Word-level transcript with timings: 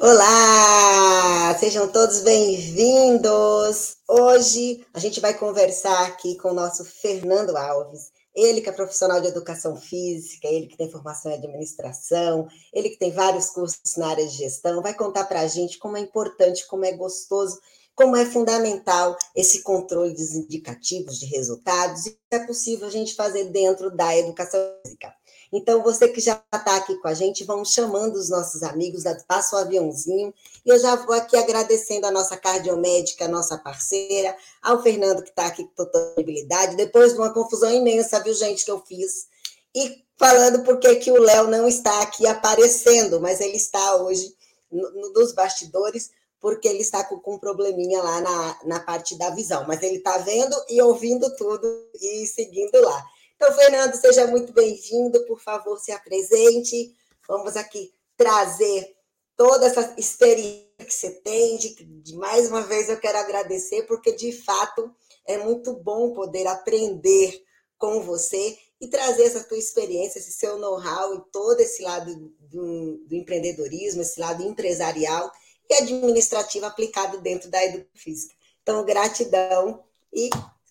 Olá! 0.00 1.58
Sejam 1.58 1.88
todos 1.88 2.20
bem-vindos! 2.20 3.96
Hoje 4.08 4.86
a 4.94 5.00
gente 5.00 5.18
vai 5.18 5.34
conversar 5.34 6.06
aqui 6.06 6.36
com 6.36 6.50
o 6.50 6.54
nosso 6.54 6.84
Fernando 6.84 7.56
Alves. 7.56 8.12
Ele 8.32 8.60
que 8.60 8.68
é 8.68 8.72
profissional 8.72 9.20
de 9.20 9.26
educação 9.26 9.74
física, 9.74 10.46
ele 10.46 10.68
que 10.68 10.76
tem 10.76 10.88
formação 10.88 11.32
em 11.32 11.34
administração, 11.34 12.46
ele 12.72 12.90
que 12.90 12.96
tem 12.96 13.10
vários 13.10 13.50
cursos 13.50 13.96
na 13.96 14.10
área 14.10 14.24
de 14.24 14.36
gestão, 14.36 14.80
vai 14.80 14.94
contar 14.94 15.24
para 15.24 15.40
a 15.40 15.48
gente 15.48 15.78
como 15.78 15.96
é 15.96 16.00
importante, 16.00 16.64
como 16.68 16.84
é 16.84 16.92
gostoso, 16.92 17.58
como 17.96 18.14
é 18.14 18.24
fundamental 18.24 19.16
esse 19.34 19.64
controle 19.64 20.14
dos 20.14 20.32
indicativos 20.32 21.18
de 21.18 21.26
resultados 21.26 22.06
e 22.06 22.16
é 22.30 22.38
possível 22.38 22.86
a 22.86 22.90
gente 22.92 23.16
fazer 23.16 23.46
dentro 23.46 23.90
da 23.90 24.16
educação 24.16 24.60
física. 24.84 25.12
Então, 25.52 25.82
você 25.82 26.08
que 26.08 26.20
já 26.20 26.42
está 26.54 26.76
aqui 26.76 26.94
com 26.96 27.08
a 27.08 27.14
gente, 27.14 27.44
vamos 27.44 27.72
chamando 27.72 28.16
os 28.16 28.28
nossos 28.28 28.62
amigos, 28.62 29.04
passa 29.26 29.56
o 29.56 29.58
aviãozinho. 29.58 30.32
E 30.64 30.68
eu 30.68 30.78
já 30.78 30.94
vou 30.96 31.14
aqui 31.14 31.36
agradecendo 31.36 32.06
a 32.06 32.10
nossa 32.10 32.36
cardiomédica, 32.36 33.24
a 33.24 33.28
nossa 33.28 33.56
parceira, 33.56 34.36
ao 34.62 34.82
Fernando, 34.82 35.22
que 35.22 35.30
está 35.30 35.46
aqui 35.46 35.64
com 35.64 35.84
disponibilidade, 35.84 36.76
depois 36.76 37.12
de 37.12 37.18
uma 37.18 37.32
confusão 37.32 37.72
imensa, 37.72 38.22
viu, 38.22 38.34
gente, 38.34 38.64
que 38.64 38.70
eu 38.70 38.80
fiz. 38.80 39.26
E 39.74 40.04
falando 40.18 40.62
porque 40.64 40.96
que 40.96 41.10
o 41.10 41.20
Léo 41.20 41.46
não 41.46 41.66
está 41.66 42.02
aqui 42.02 42.26
aparecendo, 42.26 43.20
mas 43.20 43.40
ele 43.40 43.56
está 43.56 43.96
hoje 43.96 44.34
no, 44.70 45.12
nos 45.12 45.32
bastidores, 45.32 46.10
porque 46.40 46.68
ele 46.68 46.80
está 46.80 47.04
com, 47.04 47.18
com 47.18 47.34
um 47.34 47.38
probleminha 47.38 48.02
lá 48.02 48.20
na, 48.20 48.58
na 48.64 48.80
parte 48.80 49.16
da 49.16 49.30
visão. 49.30 49.64
Mas 49.66 49.82
ele 49.82 49.96
está 49.96 50.18
vendo 50.18 50.54
e 50.68 50.80
ouvindo 50.82 51.34
tudo 51.36 51.66
e 52.00 52.26
seguindo 52.26 52.80
lá. 52.80 53.06
Então, 53.40 53.54
Fernando, 53.54 53.94
seja 53.94 54.26
muito 54.26 54.52
bem-vindo, 54.52 55.24
por 55.24 55.40
favor, 55.40 55.78
se 55.78 55.92
apresente. 55.92 56.92
Vamos 57.28 57.56
aqui 57.56 57.94
trazer 58.16 58.96
toda 59.36 59.64
essa 59.64 59.94
experiência 59.96 60.74
que 60.78 60.92
você 60.92 61.10
tem. 61.20 61.56
De, 61.56 61.84
de, 61.84 62.16
mais 62.16 62.48
uma 62.48 62.62
vez, 62.62 62.88
eu 62.88 62.98
quero 62.98 63.16
agradecer, 63.16 63.84
porque 63.84 64.10
de 64.10 64.32
fato 64.32 64.92
é 65.24 65.38
muito 65.38 65.72
bom 65.72 66.12
poder 66.14 66.48
aprender 66.48 67.40
com 67.78 68.02
você 68.02 68.58
e 68.80 68.88
trazer 68.88 69.22
essa 69.22 69.44
tua 69.44 69.56
experiência, 69.56 70.18
esse 70.18 70.32
seu 70.32 70.58
know-how 70.58 71.14
e 71.14 71.22
todo 71.30 71.60
esse 71.60 71.80
lado 71.80 72.12
do, 72.40 72.98
do, 73.06 73.14
empreendedorismo, 73.14 74.02
esse 74.02 74.18
lado 74.18 74.42
empresarial 74.42 75.30
e 75.70 75.74
administrativo 75.74 76.66
aplicado 76.66 77.20
dentro 77.20 77.48
da 77.48 77.64
educação 77.64 77.88
física. 77.94 78.34
Então, 78.62 78.84
gratidão 78.84 79.84
e 80.12 80.28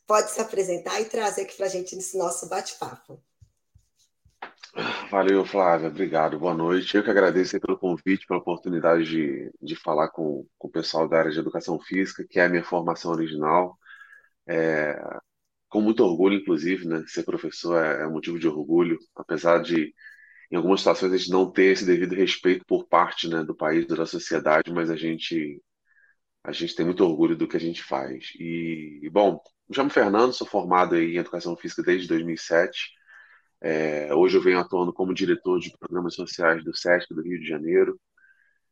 pode 0.07 0.31
se 0.31 0.39
apresentar 0.39 0.99
e 1.01 1.05
trazer 1.05 1.41
aqui 1.41 1.57
para 1.57 1.65
a 1.65 1.69
gente 1.69 1.95
nesse 1.95 2.17
nosso 2.17 2.47
bate-papo. 2.47 3.21
Valeu, 5.11 5.45
Flávia. 5.45 5.89
Obrigado. 5.89 6.39
Boa 6.39 6.53
noite. 6.53 6.95
Eu 6.95 7.03
que 7.03 7.09
agradeço 7.09 7.59
pelo 7.59 7.77
convite, 7.77 8.25
pela 8.25 8.39
oportunidade 8.39 9.05
de, 9.05 9.51
de 9.61 9.75
falar 9.75 10.09
com, 10.09 10.47
com 10.57 10.67
o 10.67 10.71
pessoal 10.71 11.07
da 11.07 11.19
área 11.19 11.31
de 11.31 11.39
educação 11.39 11.79
física, 11.79 12.25
que 12.27 12.39
é 12.39 12.45
a 12.45 12.49
minha 12.49 12.63
formação 12.63 13.11
original. 13.11 13.77
É, 14.47 14.97
com 15.69 15.81
muito 15.81 16.03
orgulho, 16.03 16.37
inclusive, 16.37 16.87
né? 16.87 17.03
Ser 17.07 17.23
professor 17.23 17.83
é, 17.83 18.03
é 18.03 18.07
motivo 18.07 18.39
de 18.39 18.47
orgulho, 18.47 18.97
apesar 19.15 19.61
de, 19.61 19.93
em 20.51 20.55
algumas 20.55 20.81
situações, 20.81 21.11
a 21.11 21.17
gente 21.17 21.31
não 21.31 21.51
ter 21.51 21.73
esse 21.73 21.85
devido 21.85 22.15
respeito 22.15 22.65
por 22.65 22.87
parte 22.87 23.27
né, 23.27 23.43
do 23.43 23.55
país, 23.55 23.85
da 23.87 24.05
sociedade, 24.05 24.71
mas 24.71 24.89
a 24.89 24.95
gente, 24.95 25.61
a 26.43 26.51
gente 26.51 26.75
tem 26.75 26.85
muito 26.85 27.03
orgulho 27.03 27.35
do 27.35 27.47
que 27.47 27.57
a 27.57 27.59
gente 27.59 27.83
faz. 27.83 28.31
E, 28.39 29.09
bom, 29.11 29.41
me 29.69 29.75
chamo 29.75 29.89
Fernando, 29.89 30.33
sou 30.33 30.47
formado 30.47 30.95
em 30.95 31.17
Educação 31.17 31.55
Física 31.57 31.83
desde 31.83 32.07
2007. 32.07 32.91
É, 33.61 34.13
hoje 34.13 34.37
eu 34.37 34.41
venho 34.41 34.59
atuando 34.59 34.93
como 34.93 35.13
diretor 35.13 35.59
de 35.59 35.75
programas 35.77 36.15
sociais 36.15 36.63
do 36.63 36.75
SESC 36.75 37.13
do 37.13 37.21
Rio 37.21 37.39
de 37.39 37.47
Janeiro. 37.47 37.99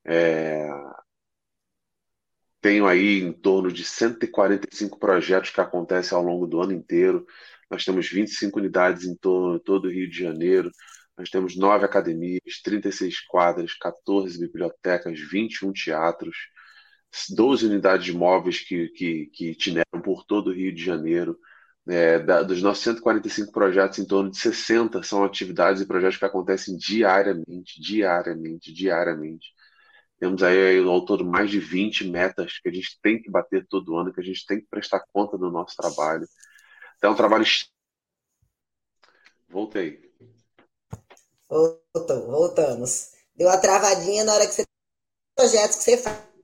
É, 0.06 0.70
tenho 2.62 2.88
aí 2.88 3.20
em 3.20 3.32
torno 3.34 3.72
de 3.72 3.84
145 3.84 4.98
projetos 5.00 5.52
que 5.52 5.62
acontecem 5.62 6.18
ao 6.18 6.23
longo 6.23 6.48
do 6.48 6.62
ano 6.62 6.72
inteiro. 6.73 7.26
Nós 7.70 7.84
temos 7.86 8.10
25 8.10 8.60
unidades 8.60 9.05
em 9.05 9.16
todo, 9.16 9.60
todo 9.60 9.86
o 9.86 9.92
Rio 9.92 10.10
de 10.10 10.17
Janeiro. 10.17 10.72
Nós 11.17 11.30
temos 11.30 11.55
nove 11.55 11.86
academias, 11.86 12.61
36 12.64 13.22
quadras, 13.28 13.73
14 13.76 14.39
bibliotecas, 14.39 15.20
21 15.20 15.72
teatros. 15.73 16.36
12 17.30 17.67
unidades 17.67 18.14
móveis 18.14 18.59
que, 18.59 18.89
que, 18.89 19.27
que 19.27 19.52
itineram 19.52 20.02
por 20.03 20.26
todo 20.26 20.48
o 20.49 20.53
Rio 20.53 20.73
de 20.73 20.83
Janeiro. 20.83 21.37
É, 21.87 22.17
da, 22.17 22.42
dos 22.42 22.61
nossos 22.64 22.83
145 22.83 23.52
projetos, 23.52 23.99
em 23.99 24.05
torno 24.05 24.31
de 24.31 24.37
60 24.37 25.03
são 25.03 25.23
atividades 25.23 25.81
e 25.81 25.86
projetos 25.86 26.17
que 26.17 26.25
acontecem 26.25 26.75
diariamente, 26.75 27.80
diariamente, 27.80 28.73
diariamente. 28.73 29.54
Temos 30.20 30.42
aí 30.42 30.80
ao 30.80 31.05
todo 31.05 31.23
mais 31.23 31.52
de 31.52 31.59
20 31.59 32.09
metas 32.09 32.59
que 32.59 32.70
a 32.70 32.71
gente 32.71 32.99
tem 33.02 33.21
que 33.21 33.30
bater 33.30 33.67
todo 33.67 33.95
ano, 33.98 34.14
que 34.14 34.21
a 34.21 34.23
gente 34.23 34.45
tem 34.45 34.59
que 34.59 34.67
prestar 34.67 35.04
conta 35.14 35.37
do 35.37 35.52
nosso 35.52 35.75
trabalho. 35.75 36.27
Então, 36.98 37.11
é 37.11 37.14
um 37.14 37.17
trabalho. 37.17 37.45
Voltei. 39.48 40.11
Voltou, 41.48 42.27
voltamos. 42.27 43.11
Deu 43.36 43.48
uma 43.48 43.58
travadinha 43.58 44.23
na 44.23 44.33
hora 44.33 44.48
que 44.48 44.54
você. 44.54 44.65
projetos 45.36 45.77
que 45.77 45.83
você 45.83 45.98
faz 45.98 46.35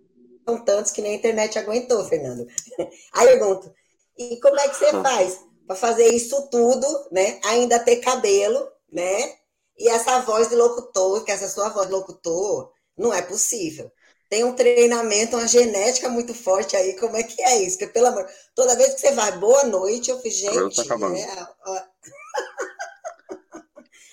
são 0.46 0.64
tantos 0.64 0.92
que 0.92 1.02
nem 1.02 1.14
a 1.14 1.16
internet 1.16 1.58
aguentou, 1.58 2.04
Fernando. 2.06 2.48
Aí 3.14 3.28
eu 3.28 3.40
pergunto, 3.40 3.74
e 4.18 4.40
como 4.40 4.60
é 4.60 4.68
que 4.68 4.76
você 4.76 4.92
faz 4.92 5.40
para 5.66 5.76
fazer 5.76 6.08
isso 6.14 6.50
tudo, 6.50 6.88
né? 7.12 7.40
Ainda 7.46 7.80
ter 7.80 7.98
cabelo, 7.98 8.68
né? 8.92 9.36
E 9.78 9.90
essa 9.90 10.20
voz 10.20 10.50
de 10.50 10.56
locutor, 10.56 11.24
que 11.24 11.32
essa 11.32 11.48
sua 11.50 11.70
voz 11.70 11.88
de 11.88 11.94
locutor, 11.94 12.72
não 12.98 13.14
é 13.14 13.22
possível. 13.22 13.92
Tem 14.30 14.44
um 14.44 14.54
treinamento, 14.54 15.36
uma 15.36 15.48
genética 15.48 16.08
muito 16.08 16.34
forte 16.34 16.76
aí, 16.76 16.96
como 16.98 17.18
é 17.18 17.24
que 17.24 17.42
é 17.42 17.62
isso? 17.64 17.78
Porque, 17.78 17.92
pelo 17.92 18.08
amor, 18.08 18.30
toda 18.56 18.76
vez 18.76 18.94
que 18.94 19.02
você 19.02 19.12
vai, 19.12 19.32
boa 19.34 19.64
noite, 19.66 20.10
eu 20.10 20.20
fiz, 20.20 20.36
gente. 20.36 20.54
Cabelo 20.54 20.74
tá 20.74 20.82
acabando. 20.84 21.18
É, 21.18 21.48
ó... 21.66 21.82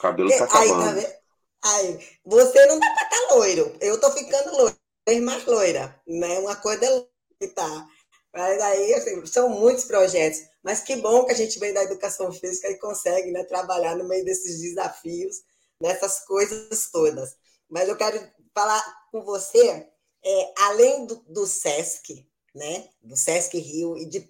cabelo 0.00 0.30
tá 0.30 0.44
acabando. 0.44 0.98
Aí, 0.98 1.04
tá 1.04 1.18
aí, 1.62 2.08
você 2.24 2.66
não 2.66 2.78
dá 2.80 2.86
pra 2.86 3.04
estar 3.04 3.28
tá 3.28 3.34
loiro. 3.34 3.76
Eu 3.80 4.00
tô 4.00 4.10
ficando 4.10 4.56
loiro 4.56 4.77
vez 5.08 5.22
mais 5.22 5.44
loira, 5.46 5.98
né? 6.06 6.38
Uma 6.38 6.54
coisa 6.54 7.08
que 7.40 7.48
tá. 7.48 7.88
Mas 8.32 8.60
aí, 8.60 8.94
assim, 8.94 9.24
são 9.26 9.48
muitos 9.48 9.84
projetos. 9.84 10.40
Mas 10.62 10.80
que 10.80 10.96
bom 10.96 11.24
que 11.24 11.32
a 11.32 11.36
gente 11.36 11.58
vem 11.58 11.72
da 11.72 11.82
educação 11.82 12.30
física 12.30 12.70
e 12.70 12.78
consegue 12.78 13.30
né, 13.30 13.42
trabalhar 13.44 13.96
no 13.96 14.06
meio 14.06 14.24
desses 14.24 14.60
desafios, 14.60 15.36
nessas 15.80 16.20
coisas 16.20 16.90
todas. 16.90 17.34
Mas 17.68 17.88
eu 17.88 17.96
quero 17.96 18.20
falar 18.54 18.82
com 19.10 19.22
você, 19.22 19.88
é, 20.24 20.52
além 20.58 21.06
do, 21.06 21.16
do 21.26 21.46
SESC, 21.46 22.26
né, 22.54 22.88
do 23.02 23.16
SESC 23.16 23.58
Rio 23.58 23.96
e 23.96 24.04
de 24.04 24.28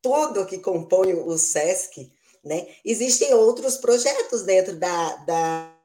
tudo 0.00 0.46
que 0.46 0.58
compõe 0.58 1.14
o 1.14 1.36
SESC, 1.36 2.12
né, 2.44 2.68
existem 2.84 3.34
outros 3.34 3.76
projetos 3.76 4.42
dentro 4.42 4.76
da, 4.76 5.16
da 5.16 5.76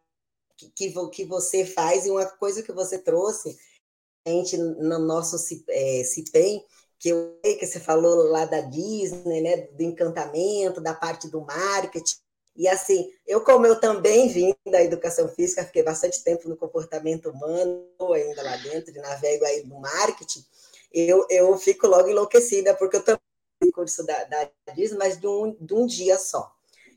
que, 0.76 0.94
que 1.12 1.26
você 1.26 1.66
faz 1.66 2.06
e 2.06 2.12
uma 2.12 2.26
coisa 2.26 2.62
que 2.62 2.72
você 2.72 3.00
trouxe 3.00 3.58
gente 4.26 4.58
no 4.58 5.00
nosso 5.00 5.36
é, 5.70 6.04
CIPEM, 6.04 6.64
que 7.00 7.10
eu 7.10 7.40
sei 7.44 7.56
que 7.56 7.66
você 7.66 7.80
falou 7.80 8.30
lá 8.30 8.46
da 8.46 8.62
Disney, 8.62 9.42
né, 9.42 9.58
do 9.74 9.84
encantamento, 9.84 10.82
da 10.82 10.94
parte 10.94 11.30
do 11.30 11.42
marketing. 11.42 12.16
E 12.56 12.68
assim, 12.68 13.10
eu 13.28 13.44
como 13.44 13.66
eu 13.66 13.80
também 13.80 14.30
vim 14.30 14.56
da 14.72 14.82
educação 14.82 15.28
física, 15.28 15.66
fiquei 15.66 15.84
bastante 15.84 16.24
tempo 16.24 16.48
no 16.48 16.56
comportamento 16.56 17.30
humano, 17.30 17.86
ainda 18.14 18.42
lá 18.42 18.56
dentro, 18.58 18.96
e 18.96 19.00
navego 19.00 19.44
aí 19.44 19.64
no 19.66 19.80
marketing, 19.80 20.44
eu, 20.92 21.26
eu 21.30 21.58
fico 21.58 21.86
logo 21.86 22.08
enlouquecida, 22.08 22.74
porque 22.74 22.96
eu 22.96 23.04
também 23.04 23.20
curso 23.74 24.06
da, 24.06 24.24
da 24.26 24.50
Disney, 24.74 24.98
mas 24.98 25.20
de 25.20 25.28
um, 25.28 25.56
de 25.60 25.74
um 25.74 25.86
dia 25.86 26.18
só. 26.18 26.52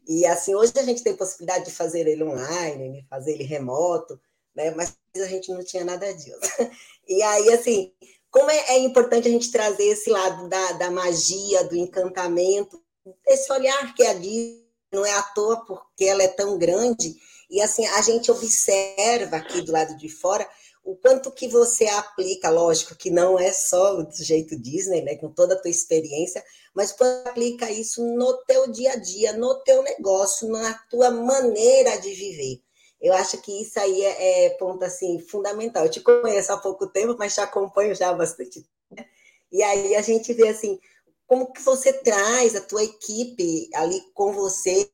E 0.07 0.25
assim, 0.25 0.55
hoje 0.55 0.73
a 0.77 0.83
gente 0.83 1.03
tem 1.03 1.15
possibilidade 1.15 1.67
de 1.67 1.71
fazer 1.71 2.07
ele 2.07 2.23
online, 2.23 2.93
de 2.93 3.09
fazer 3.09 3.33
ele 3.33 3.45
remoto, 3.45 4.19
né? 4.59 4.73
Mas 4.73 4.97
a 5.17 5.27
gente 5.27 5.53
não 5.53 5.65
tinha 5.65 5.85
nada 5.85 6.13
disso. 6.13 6.39
E 7.11 7.23
aí, 7.23 7.49
assim, 7.55 7.91
como 8.31 8.51
é, 8.51 8.75
é 8.75 8.79
importante 8.81 9.29
a 9.29 9.31
gente 9.31 9.51
trazer 9.51 9.85
esse 9.85 10.11
lado 10.11 10.47
da, 10.47 10.73
da 10.73 10.91
magia, 10.91 11.65
do 11.65 11.75
encantamento, 11.75 12.79
esse 13.27 13.51
olhar 13.51 13.95
que 13.95 14.05
a 14.05 14.13
Disney 14.13 14.63
não 14.93 15.07
é 15.07 15.13
à 15.15 15.23
toa 15.23 15.65
porque 15.65 16.05
ela 16.05 16.23
é 16.23 16.29
tão 16.29 16.59
grande, 16.59 17.17
e 17.49 17.63
assim, 17.63 17.87
a 17.87 18.03
gente 18.03 18.31
observa 18.31 19.37
aqui 19.37 19.63
do 19.63 19.73
lado 19.73 19.97
de 19.97 20.11
fora 20.11 20.47
o 20.85 20.97
quanto 20.97 21.33
que 21.33 21.49
você 21.49 21.87
aplica, 21.87 22.51
lógico 22.51 22.95
que 22.95 23.11
não 23.11 23.39
é 23.39 23.51
só 23.55 24.03
do 24.03 24.23
jeito 24.23 24.55
Disney, 24.55 25.01
né, 25.01 25.17
com 25.17 25.31
toda 25.31 25.55
a 25.55 25.59
tua 25.59 25.71
experiência, 25.71 26.45
mas 26.75 26.93
quando 26.93 27.27
aplica 27.27 27.71
isso 27.71 28.05
no 28.05 28.35
teu 28.47 28.71
dia 28.71 28.93
a 28.93 28.97
dia, 28.97 29.33
no 29.33 29.55
teu 29.65 29.83
negócio, 29.83 30.47
na 30.49 30.75
tua 30.91 31.11
maneira 31.11 31.97
de 31.97 32.11
viver. 32.13 32.68
Eu 33.01 33.13
acho 33.15 33.41
que 33.41 33.63
isso 33.63 33.79
aí 33.79 34.03
é, 34.03 34.47
é 34.47 34.51
ponto 34.51 34.85
assim 34.85 35.19
fundamental. 35.21 35.85
Eu 35.85 35.91
te 35.91 36.01
conheço 36.01 36.53
há 36.53 36.57
pouco 36.57 36.87
tempo, 36.87 37.17
mas 37.19 37.35
te 37.35 37.41
acompanho 37.41 37.95
já 37.95 38.11
há 38.11 38.15
bastante. 38.15 38.67
Né? 38.91 39.07
E 39.53 39.63
aí 39.63 39.95
a 39.95 40.03
gente 40.03 40.33
vê 40.33 40.49
assim 40.49 40.79
como 41.27 41.53
que 41.53 41.61
você 41.61 41.93
traz 41.93 42.57
a 42.57 42.61
tua 42.61 42.83
equipe 42.83 43.69
ali 43.75 44.01
com 44.15 44.33
você, 44.33 44.91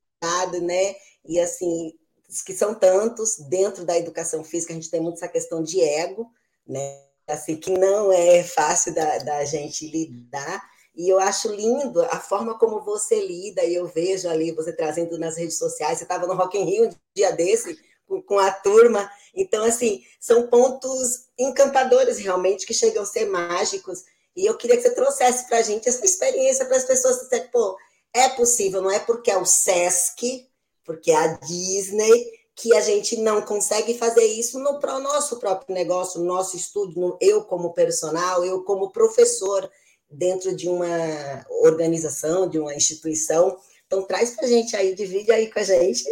né? 0.61 0.95
E 1.25 1.39
assim 1.39 1.93
que 2.45 2.53
são 2.53 2.75
tantos 2.75 3.37
dentro 3.49 3.85
da 3.85 3.97
educação 3.97 4.43
física, 4.43 4.73
a 4.73 4.77
gente 4.77 4.91
tem 4.91 5.01
muito 5.01 5.17
essa 5.17 5.29
questão 5.29 5.63
de 5.63 5.81
ego, 5.81 6.29
né? 6.67 7.05
assim, 7.27 7.57
que 7.57 7.71
não 7.71 8.13
é 8.13 8.43
fácil 8.43 8.95
da, 8.95 9.19
da 9.19 9.45
gente 9.45 9.87
lidar. 9.87 10.63
E 10.95 11.09
eu 11.09 11.19
acho 11.19 11.53
lindo 11.53 12.03
a 12.03 12.21
forma 12.21 12.57
como 12.59 12.81
você 12.85 13.27
lida, 13.27 13.65
e 13.65 13.75
eu 13.75 13.87
vejo 13.87 14.29
ali 14.29 14.53
você 14.53 14.73
trazendo 14.73 15.19
nas 15.19 15.37
redes 15.37 15.59
sociais. 15.59 15.99
Você 15.99 16.05
estava 16.05 16.27
no 16.27 16.35
Rock 16.35 16.57
in 16.57 16.65
Rio 16.65 16.87
um 16.87 16.91
dia 17.15 17.33
desse, 17.33 17.79
com, 18.07 18.23
com 18.23 18.39
a 18.39 18.51
turma. 18.51 19.11
Então, 19.35 19.65
assim, 19.65 20.03
são 20.21 20.47
pontos 20.47 21.27
encantadores 21.39 22.19
realmente, 22.19 22.67
que 22.67 22.75
chegam 22.75 23.03
a 23.03 23.07
ser 23.07 23.27
mágicos. 23.27 24.05
E 24.37 24.47
eu 24.47 24.57
queria 24.57 24.77
que 24.77 24.83
você 24.83 24.95
trouxesse 24.95 25.47
para 25.47 25.59
a 25.59 25.63
gente 25.63 25.89
essa 25.89 26.05
experiência 26.05 26.65
para 26.67 26.77
as 26.77 26.85
pessoas 26.85 27.21
dizer, 27.21 27.51
pô, 27.51 27.77
é 28.13 28.29
possível, 28.31 28.81
não 28.81 28.91
é 28.91 29.01
porque 29.01 29.31
é 29.31 29.37
o 29.37 29.45
Sesc, 29.45 30.49
porque 30.85 31.11
é 31.11 31.17
a 31.17 31.27
Disney, 31.39 32.33
que 32.55 32.75
a 32.75 32.81
gente 32.81 33.17
não 33.17 33.43
consegue 33.43 33.99
fazer 33.99 34.25
isso 34.25 34.59
no 34.59 34.79
nosso 35.01 35.39
próprio 35.41 35.75
negócio, 35.75 36.21
no 36.21 36.27
nosso 36.27 36.57
estudo, 36.57 36.99
no, 36.99 37.19
eu 37.21 37.43
como 37.45 37.75
personal, 37.75 38.45
eu 38.45 38.63
como 38.63 38.93
professor 38.93 39.69
dentro 40.09 40.55
de 40.55 40.69
uma 40.69 41.45
organização, 41.63 42.49
de 42.49 42.59
uma 42.59 42.75
instituição. 42.75 43.59
Então, 43.87 44.03
traz 44.03 44.31
para 44.31 44.45
a 44.45 44.49
gente 44.49 44.77
aí, 44.77 44.95
divide 44.95 45.33
aí 45.33 45.51
com 45.51 45.59
a 45.59 45.65
gente. 45.65 46.05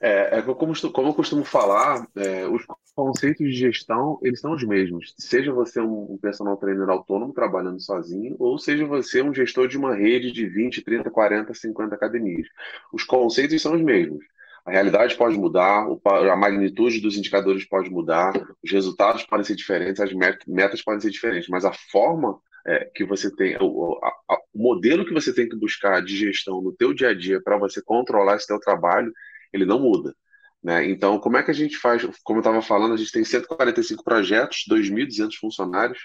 É, 0.00 0.38
é 0.38 0.42
como, 0.42 0.72
como 0.92 1.08
eu 1.08 1.14
costumo 1.14 1.44
falar, 1.44 2.06
é, 2.16 2.46
os 2.46 2.64
conceitos 2.94 3.46
de 3.46 3.52
gestão, 3.52 4.18
eles 4.22 4.40
são 4.40 4.52
os 4.52 4.62
mesmos. 4.64 5.14
Seja 5.18 5.52
você 5.52 5.80
um 5.80 6.18
personal 6.20 6.56
trainer 6.56 6.88
autônomo 6.88 7.32
trabalhando 7.32 7.80
sozinho, 7.80 8.36
ou 8.38 8.58
seja 8.58 8.86
você 8.86 9.22
um 9.22 9.34
gestor 9.34 9.66
de 9.68 9.76
uma 9.76 9.94
rede 9.94 10.30
de 10.32 10.46
20, 10.46 10.82
30, 10.82 11.10
40, 11.10 11.54
50 11.54 11.94
academias. 11.94 12.46
Os 12.92 13.04
conceitos 13.04 13.60
são 13.60 13.74
os 13.74 13.82
mesmos. 13.82 14.24
A 14.64 14.70
realidade 14.70 15.16
pode 15.16 15.36
mudar, 15.38 15.86
a 16.04 16.36
magnitude 16.36 17.00
dos 17.00 17.16
indicadores 17.16 17.64
pode 17.64 17.88
mudar, 17.88 18.32
os 18.62 18.70
resultados 18.70 19.24
podem 19.24 19.44
ser 19.44 19.56
diferentes, 19.56 19.98
as 19.98 20.12
metas 20.46 20.82
podem 20.82 21.00
ser 21.00 21.10
diferentes, 21.10 21.48
mas 21.48 21.64
a 21.64 21.72
forma 21.72 22.38
é, 22.66 22.84
que 22.94 23.02
você 23.02 23.34
tem, 23.34 23.56
o, 23.60 23.98
a, 24.02 24.34
o, 24.52 24.62
modelo 24.62 25.06
que 25.06 25.14
você 25.14 25.32
tem 25.32 25.48
que 25.48 25.56
buscar 25.56 26.02
de 26.02 26.14
gestão 26.14 26.60
no 26.60 26.70
teu 26.70 26.92
dia 26.92 27.08
a 27.08 27.14
dia 27.14 27.40
para 27.42 27.56
você 27.56 27.80
controlar 27.80 28.36
esse 28.36 28.46
teu 28.46 28.60
trabalho, 28.60 29.10
ele 29.52 29.64
não 29.64 29.80
muda. 29.80 30.14
Né? 30.62 30.86
Então, 30.90 31.18
como 31.18 31.36
é 31.36 31.42
que 31.42 31.50
a 31.50 31.54
gente 31.54 31.76
faz? 31.76 32.02
Como 32.24 32.38
eu 32.38 32.42
estava 32.42 32.60
falando, 32.62 32.94
a 32.94 32.96
gente 32.96 33.12
tem 33.12 33.24
145 33.24 34.02
projetos, 34.02 34.64
2.200 34.68 35.34
funcionários, 35.40 35.98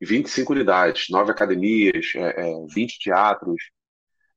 25 0.00 0.52
unidades, 0.52 1.06
9 1.10 1.30
academias, 1.30 2.06
é, 2.14 2.50
é, 2.50 2.66
20 2.74 2.98
teatros, 2.98 3.62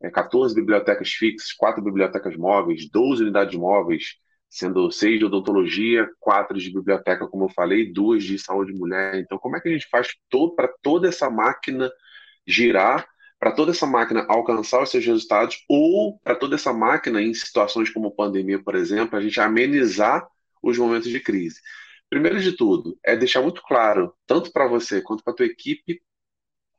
é, 0.02 0.10
14 0.10 0.54
bibliotecas 0.54 1.10
fixas, 1.10 1.54
4 1.54 1.82
bibliotecas 1.82 2.36
móveis, 2.36 2.90
12 2.90 3.24
unidades 3.24 3.58
móveis, 3.58 4.16
sendo 4.50 4.92
6 4.92 5.20
de 5.20 5.26
odontologia, 5.26 6.08
4 6.20 6.58
de 6.60 6.72
biblioteca, 6.72 7.28
como 7.28 7.46
eu 7.46 7.50
falei, 7.50 7.92
2 7.92 8.24
de 8.24 8.38
saúde 8.38 8.74
mulher. 8.74 9.16
Então, 9.16 9.38
como 9.40 9.56
é 9.56 9.62
que 9.62 9.70
a 9.70 9.72
gente 9.72 9.88
faz 9.90 10.10
para 10.56 10.70
toda 10.82 11.08
essa 11.08 11.30
máquina 11.30 11.90
girar, 12.46 13.08
para 13.44 13.52
toda 13.52 13.72
essa 13.72 13.86
máquina 13.86 14.26
alcançar 14.30 14.82
os 14.82 14.90
seus 14.90 15.06
resultados, 15.06 15.66
ou 15.68 16.18
para 16.20 16.34
toda 16.34 16.56
essa 16.56 16.72
máquina, 16.72 17.22
em 17.22 17.34
situações 17.34 17.90
como 17.90 18.16
pandemia, 18.16 18.64
por 18.64 18.74
exemplo, 18.74 19.20
a 19.20 19.22
gente 19.22 19.38
amenizar 19.38 20.26
os 20.62 20.78
momentos 20.78 21.10
de 21.10 21.20
crise? 21.20 21.60
Primeiro 22.10 22.40
de 22.40 22.54
tudo, 22.54 22.98
é 23.04 23.18
deixar 23.18 23.42
muito 23.42 23.62
claro, 23.62 24.14
tanto 24.26 24.50
para 24.50 24.66
você 24.66 25.02
quanto 25.02 25.26
para 25.26 25.34
a 25.34 25.36
tua 25.36 25.46
equipe, 25.46 26.02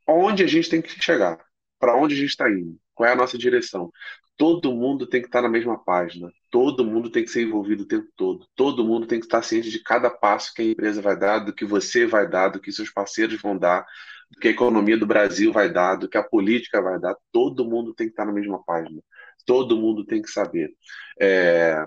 onde 0.07 0.43
a 0.43 0.47
gente 0.47 0.67
tem 0.67 0.81
que 0.81 0.89
chegar, 1.03 1.37
para 1.77 1.95
onde 1.95 2.15
a 2.15 2.17
gente 2.17 2.31
está 2.31 2.49
indo. 2.49 2.75
Qual 2.95 3.07
é 3.07 3.13
a 3.13 3.15
nossa 3.15 3.37
direção? 3.37 3.91
Todo 4.35 4.73
mundo 4.73 5.05
tem 5.05 5.21
que 5.21 5.27
estar 5.27 5.43
na 5.43 5.49
mesma 5.49 5.77
página. 5.77 6.31
Todo 6.49 6.83
mundo 6.83 7.11
tem 7.11 7.23
que 7.23 7.29
ser 7.29 7.43
envolvido 7.43 7.83
o 7.83 7.87
tempo 7.87 8.07
todo. 8.15 8.47
Todo 8.55 8.83
mundo 8.83 9.05
tem 9.05 9.19
que 9.19 9.27
estar 9.27 9.43
ciente 9.43 9.69
de 9.69 9.83
cada 9.83 10.09
passo 10.09 10.51
que 10.51 10.63
a 10.63 10.65
empresa 10.65 10.99
vai 10.99 11.15
dar, 11.15 11.39
do 11.39 11.53
que 11.53 11.63
você 11.63 12.07
vai 12.07 12.27
dar, 12.27 12.47
do 12.47 12.59
que 12.59 12.71
seus 12.71 12.89
parceiros 12.89 13.39
vão 13.39 13.55
dar, 13.55 13.85
do 14.31 14.39
que 14.39 14.47
a 14.47 14.51
economia 14.51 14.97
do 14.97 15.05
Brasil 15.05 15.51
vai 15.51 15.71
dar, 15.71 15.95
do 15.95 16.09
que 16.09 16.17
a 16.17 16.23
política 16.23 16.81
vai 16.81 16.99
dar. 16.99 17.15
Todo 17.31 17.65
mundo 17.65 17.93
tem 17.93 18.07
que 18.07 18.13
estar 18.13 18.25
na 18.25 18.33
mesma 18.33 18.63
página. 18.63 19.01
Todo 19.45 19.77
mundo 19.77 20.05
tem 20.05 20.21
que 20.21 20.29
saber. 20.29 20.73
É... 21.19 21.85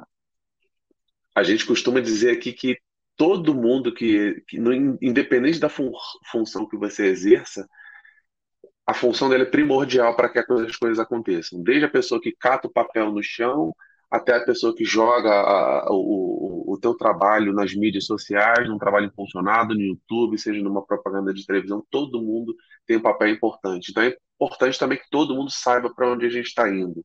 A 1.34 1.42
gente 1.42 1.66
costuma 1.66 2.00
dizer 2.00 2.32
aqui 2.32 2.52
que 2.52 2.78
todo 3.16 3.54
mundo 3.54 3.92
que, 3.92 4.42
que 4.46 4.58
independente 5.02 5.58
da 5.58 5.68
fun 5.68 5.90
função 6.30 6.68
que 6.68 6.76
você 6.76 7.06
exerça, 7.06 7.68
a 8.86 8.94
função 8.94 9.28
dele 9.28 9.42
é 9.42 9.46
primordial 9.46 10.16
para 10.16 10.28
que 10.30 10.38
as 10.38 10.76
coisas 10.76 10.98
aconteçam. 10.98 11.62
Desde 11.62 11.84
a 11.84 11.90
pessoa 11.90 12.20
que 12.20 12.32
cata 12.32 12.68
o 12.68 12.72
papel 12.72 13.12
no 13.12 13.22
chão, 13.22 13.74
até 14.10 14.34
a 14.34 14.44
pessoa 14.44 14.74
que 14.74 14.84
joga 14.84 15.30
a, 15.30 15.86
o, 15.90 16.57
o 16.78 16.80
teu 16.80 16.94
trabalho 16.94 17.52
nas 17.52 17.74
mídias 17.74 18.06
sociais, 18.06 18.68
num 18.68 18.78
trabalho 18.78 19.06
impulsionado 19.06 19.74
no 19.74 19.80
YouTube, 19.80 20.38
seja 20.38 20.62
numa 20.62 20.84
propaganda 20.84 21.34
de 21.34 21.44
televisão, 21.44 21.84
todo 21.90 22.22
mundo 22.22 22.54
tem 22.86 22.96
um 22.96 23.02
papel 23.02 23.28
importante. 23.28 23.90
Então 23.90 24.02
é 24.02 24.16
importante 24.36 24.78
também 24.78 24.96
que 24.96 25.10
todo 25.10 25.34
mundo 25.34 25.50
saiba 25.50 25.92
para 25.92 26.10
onde 26.10 26.24
a 26.24 26.30
gente 26.30 26.46
está 26.46 26.68
indo. 26.68 27.04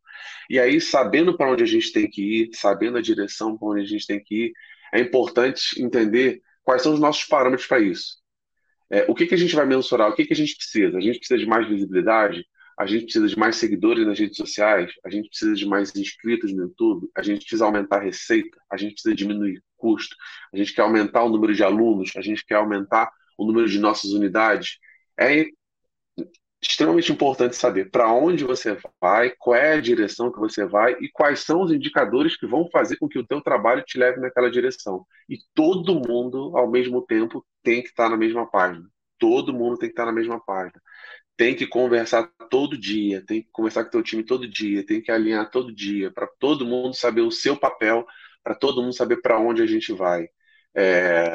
E 0.49 0.59
aí, 0.59 0.79
sabendo 0.79 1.35
para 1.35 1.51
onde 1.51 1.63
a 1.63 1.67
gente 1.67 1.91
tem 1.91 2.09
que 2.09 2.21
ir, 2.21 2.49
sabendo 2.53 2.97
a 2.97 3.01
direção 3.01 3.57
para 3.57 3.67
onde 3.67 3.81
a 3.81 3.87
gente 3.87 4.05
tem 4.05 4.23
que 4.23 4.45
ir, 4.45 4.53
é 4.93 4.99
importante 4.99 5.81
entender 5.81 6.41
quais 6.63 6.83
são 6.83 6.93
os 6.93 6.99
nossos 6.99 7.25
parâmetros 7.25 7.67
para 7.67 7.79
isso. 7.79 8.21
É, 8.89 9.05
o 9.09 9.15
que, 9.15 9.25
que 9.25 9.33
a 9.33 9.37
gente 9.37 9.55
vai 9.55 9.65
mensurar? 9.65 10.09
O 10.09 10.15
que, 10.15 10.25
que 10.25 10.33
a 10.33 10.35
gente 10.35 10.55
precisa? 10.55 10.97
A 10.97 11.01
gente 11.01 11.17
precisa 11.17 11.39
de 11.39 11.47
mais 11.47 11.67
visibilidade? 11.67 12.45
A 12.77 12.85
gente 12.85 13.03
precisa 13.03 13.27
de 13.27 13.37
mais 13.37 13.55
seguidores 13.55 14.05
nas 14.05 14.17
redes 14.17 14.37
sociais? 14.37 14.91
A 15.05 15.09
gente 15.09 15.29
precisa 15.29 15.53
de 15.53 15.65
mais 15.65 15.95
inscritos 15.95 16.53
no 16.53 16.63
YouTube? 16.63 17.09
A 17.15 17.21
gente 17.21 17.41
precisa 17.41 17.65
aumentar 17.65 17.97
a 17.97 18.03
receita? 18.03 18.57
A 18.71 18.77
gente 18.77 18.93
precisa 18.93 19.15
diminuir 19.15 19.61
custo? 19.77 20.15
A 20.53 20.57
gente 20.57 20.73
quer 20.73 20.81
aumentar 20.81 21.23
o 21.23 21.29
número 21.29 21.53
de 21.53 21.63
alunos? 21.63 22.11
A 22.15 22.21
gente 22.21 22.45
quer 22.45 22.55
aumentar 22.55 23.11
o 23.37 23.45
número 23.45 23.67
de 23.67 23.79
nossas 23.79 24.11
unidades? 24.11 24.77
É 25.19 25.45
extremamente 26.61 27.11
importante 27.11 27.55
saber 27.55 27.91
para 27.91 28.11
onde 28.11 28.45
você 28.45 28.77
vai, 29.01 29.31
qual 29.37 29.55
é 29.55 29.73
a 29.73 29.81
direção 29.81 30.31
que 30.31 30.39
você 30.39 30.65
vai 30.65 30.93
e 30.93 31.09
quais 31.11 31.41
são 31.41 31.61
os 31.61 31.71
indicadores 31.71 32.37
que 32.37 32.47
vão 32.47 32.69
fazer 32.71 32.95
com 32.97 33.07
que 33.07 33.19
o 33.19 33.27
teu 33.27 33.41
trabalho 33.41 33.83
te 33.83 33.97
leve 33.97 34.19
naquela 34.21 34.49
direção. 34.49 35.05
E 35.29 35.37
todo 35.53 35.99
mundo, 36.07 36.57
ao 36.57 36.69
mesmo 36.69 37.01
tempo, 37.01 37.45
tem 37.61 37.81
que 37.81 37.89
estar 37.89 38.09
na 38.09 38.17
mesma 38.17 38.49
página. 38.49 38.87
Todo 39.19 39.53
mundo 39.53 39.77
tem 39.77 39.89
que 39.89 39.93
estar 39.93 40.05
na 40.05 40.11
mesma 40.11 40.39
página. 40.39 40.81
Tem 41.35 41.55
que 41.55 41.65
conversar 41.67 42.29
todo 42.49 42.77
dia, 42.77 43.25
tem 43.25 43.41
que 43.41 43.49
conversar 43.51 43.85
com 43.85 43.89
teu 43.91 44.03
time 44.03 44.23
todo 44.23 44.47
dia, 44.47 44.85
tem 44.85 45.01
que 45.01 45.11
alinhar 45.11 45.49
todo 45.49 45.73
dia, 45.73 46.11
para 46.11 46.27
todo 46.39 46.65
mundo 46.65 46.93
saber 46.95 47.21
o 47.21 47.31
seu 47.31 47.57
papel, 47.57 48.05
para 48.43 48.55
todo 48.55 48.81
mundo 48.83 48.93
saber 48.95 49.21
para 49.21 49.39
onde 49.39 49.61
a 49.63 49.65
gente 49.65 49.91
vai. 49.93 50.27
É, 50.75 51.31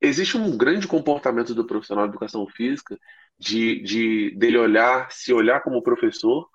existe 0.00 0.36
um 0.36 0.56
grande 0.56 0.86
comportamento 0.86 1.54
do 1.54 1.66
profissional 1.66 2.06
de 2.06 2.10
educação 2.12 2.46
física 2.46 2.98
de, 3.38 3.82
de 3.82 4.30
dele 4.36 4.58
olhar, 4.58 5.10
se 5.10 5.32
olhar 5.32 5.62
como 5.62 5.82
professor, 5.82 6.48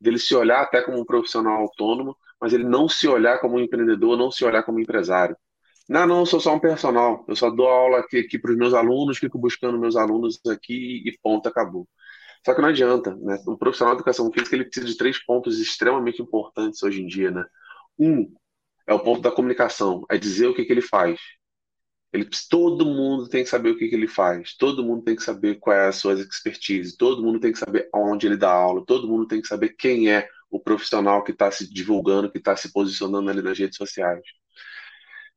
dele 0.00 0.18
se 0.18 0.34
olhar 0.34 0.62
até 0.62 0.82
como 0.82 1.00
um 1.00 1.04
profissional 1.04 1.54
autônomo, 1.62 2.16
mas 2.40 2.52
ele 2.52 2.64
não 2.64 2.88
se 2.88 3.08
olhar 3.08 3.40
como 3.40 3.56
um 3.56 3.60
empreendedor, 3.60 4.16
não 4.16 4.30
se 4.30 4.44
olhar 4.44 4.62
como 4.62 4.80
empresário. 4.80 5.36
Não, 5.88 6.06
não, 6.06 6.20
eu 6.20 6.26
sou 6.26 6.38
só 6.40 6.54
um 6.54 6.60
personal, 6.60 7.24
eu 7.26 7.34
só 7.34 7.48
dou 7.50 7.66
aula 7.68 7.98
aqui, 8.00 8.18
aqui 8.18 8.38
para 8.38 8.50
os 8.52 8.58
meus 8.58 8.74
alunos, 8.74 9.18
fico 9.18 9.38
buscando 9.38 9.78
meus 9.78 9.96
alunos 9.96 10.38
aqui 10.46 11.02
e 11.06 11.18
ponto, 11.22 11.48
acabou. 11.48 11.88
Só 12.44 12.54
que 12.54 12.60
não 12.60 12.68
adianta, 12.68 13.16
né? 13.16 13.38
Um 13.48 13.56
profissional 13.56 13.94
de 13.94 14.00
educação 14.00 14.30
física 14.32 14.54
ele 14.56 14.64
precisa 14.64 14.86
de 14.86 14.96
três 14.96 15.24
pontos 15.24 15.58
extremamente 15.58 16.22
importantes 16.22 16.82
hoje 16.82 17.02
em 17.02 17.06
dia, 17.06 17.30
né? 17.30 17.44
Um 17.98 18.32
é 18.86 18.94
o 18.94 19.00
ponto 19.00 19.20
da 19.22 19.30
comunicação, 19.30 20.04
é 20.10 20.18
dizer 20.18 20.46
o 20.48 20.54
que, 20.54 20.64
que 20.64 20.72
ele 20.72 20.82
faz. 20.82 21.20
Ele, 22.12 22.28
todo 22.50 22.86
mundo 22.86 23.28
tem 23.28 23.44
que 23.44 23.50
saber 23.50 23.70
o 23.70 23.78
que, 23.78 23.88
que, 23.88 23.94
ele 23.94 24.08
faz, 24.08 24.56
todo 24.56 24.82
mundo 24.84 25.02
tem 25.04 25.16
que 25.16 25.22
saber 25.22 25.56
qual 25.56 25.76
é 25.76 25.88
a 25.88 25.92
sua 25.92 26.14
expertise, 26.14 26.96
todo 26.96 27.22
mundo 27.22 27.40
tem 27.40 27.52
que 27.52 27.58
saber 27.58 27.88
onde 27.94 28.26
ele 28.26 28.36
dá 28.36 28.50
aula, 28.50 28.84
todo 28.86 29.08
mundo 29.08 29.26
tem 29.26 29.42
que 29.42 29.48
saber 29.48 29.70
quem 29.70 30.10
é 30.10 30.28
o 30.50 30.58
profissional 30.60 31.22
que 31.22 31.32
está 31.32 31.50
se 31.50 31.70
divulgando, 31.72 32.30
que 32.30 32.38
está 32.38 32.56
se 32.56 32.72
posicionando 32.72 33.30
ali 33.30 33.42
nas 33.42 33.58
redes 33.58 33.76
sociais. 33.76 34.22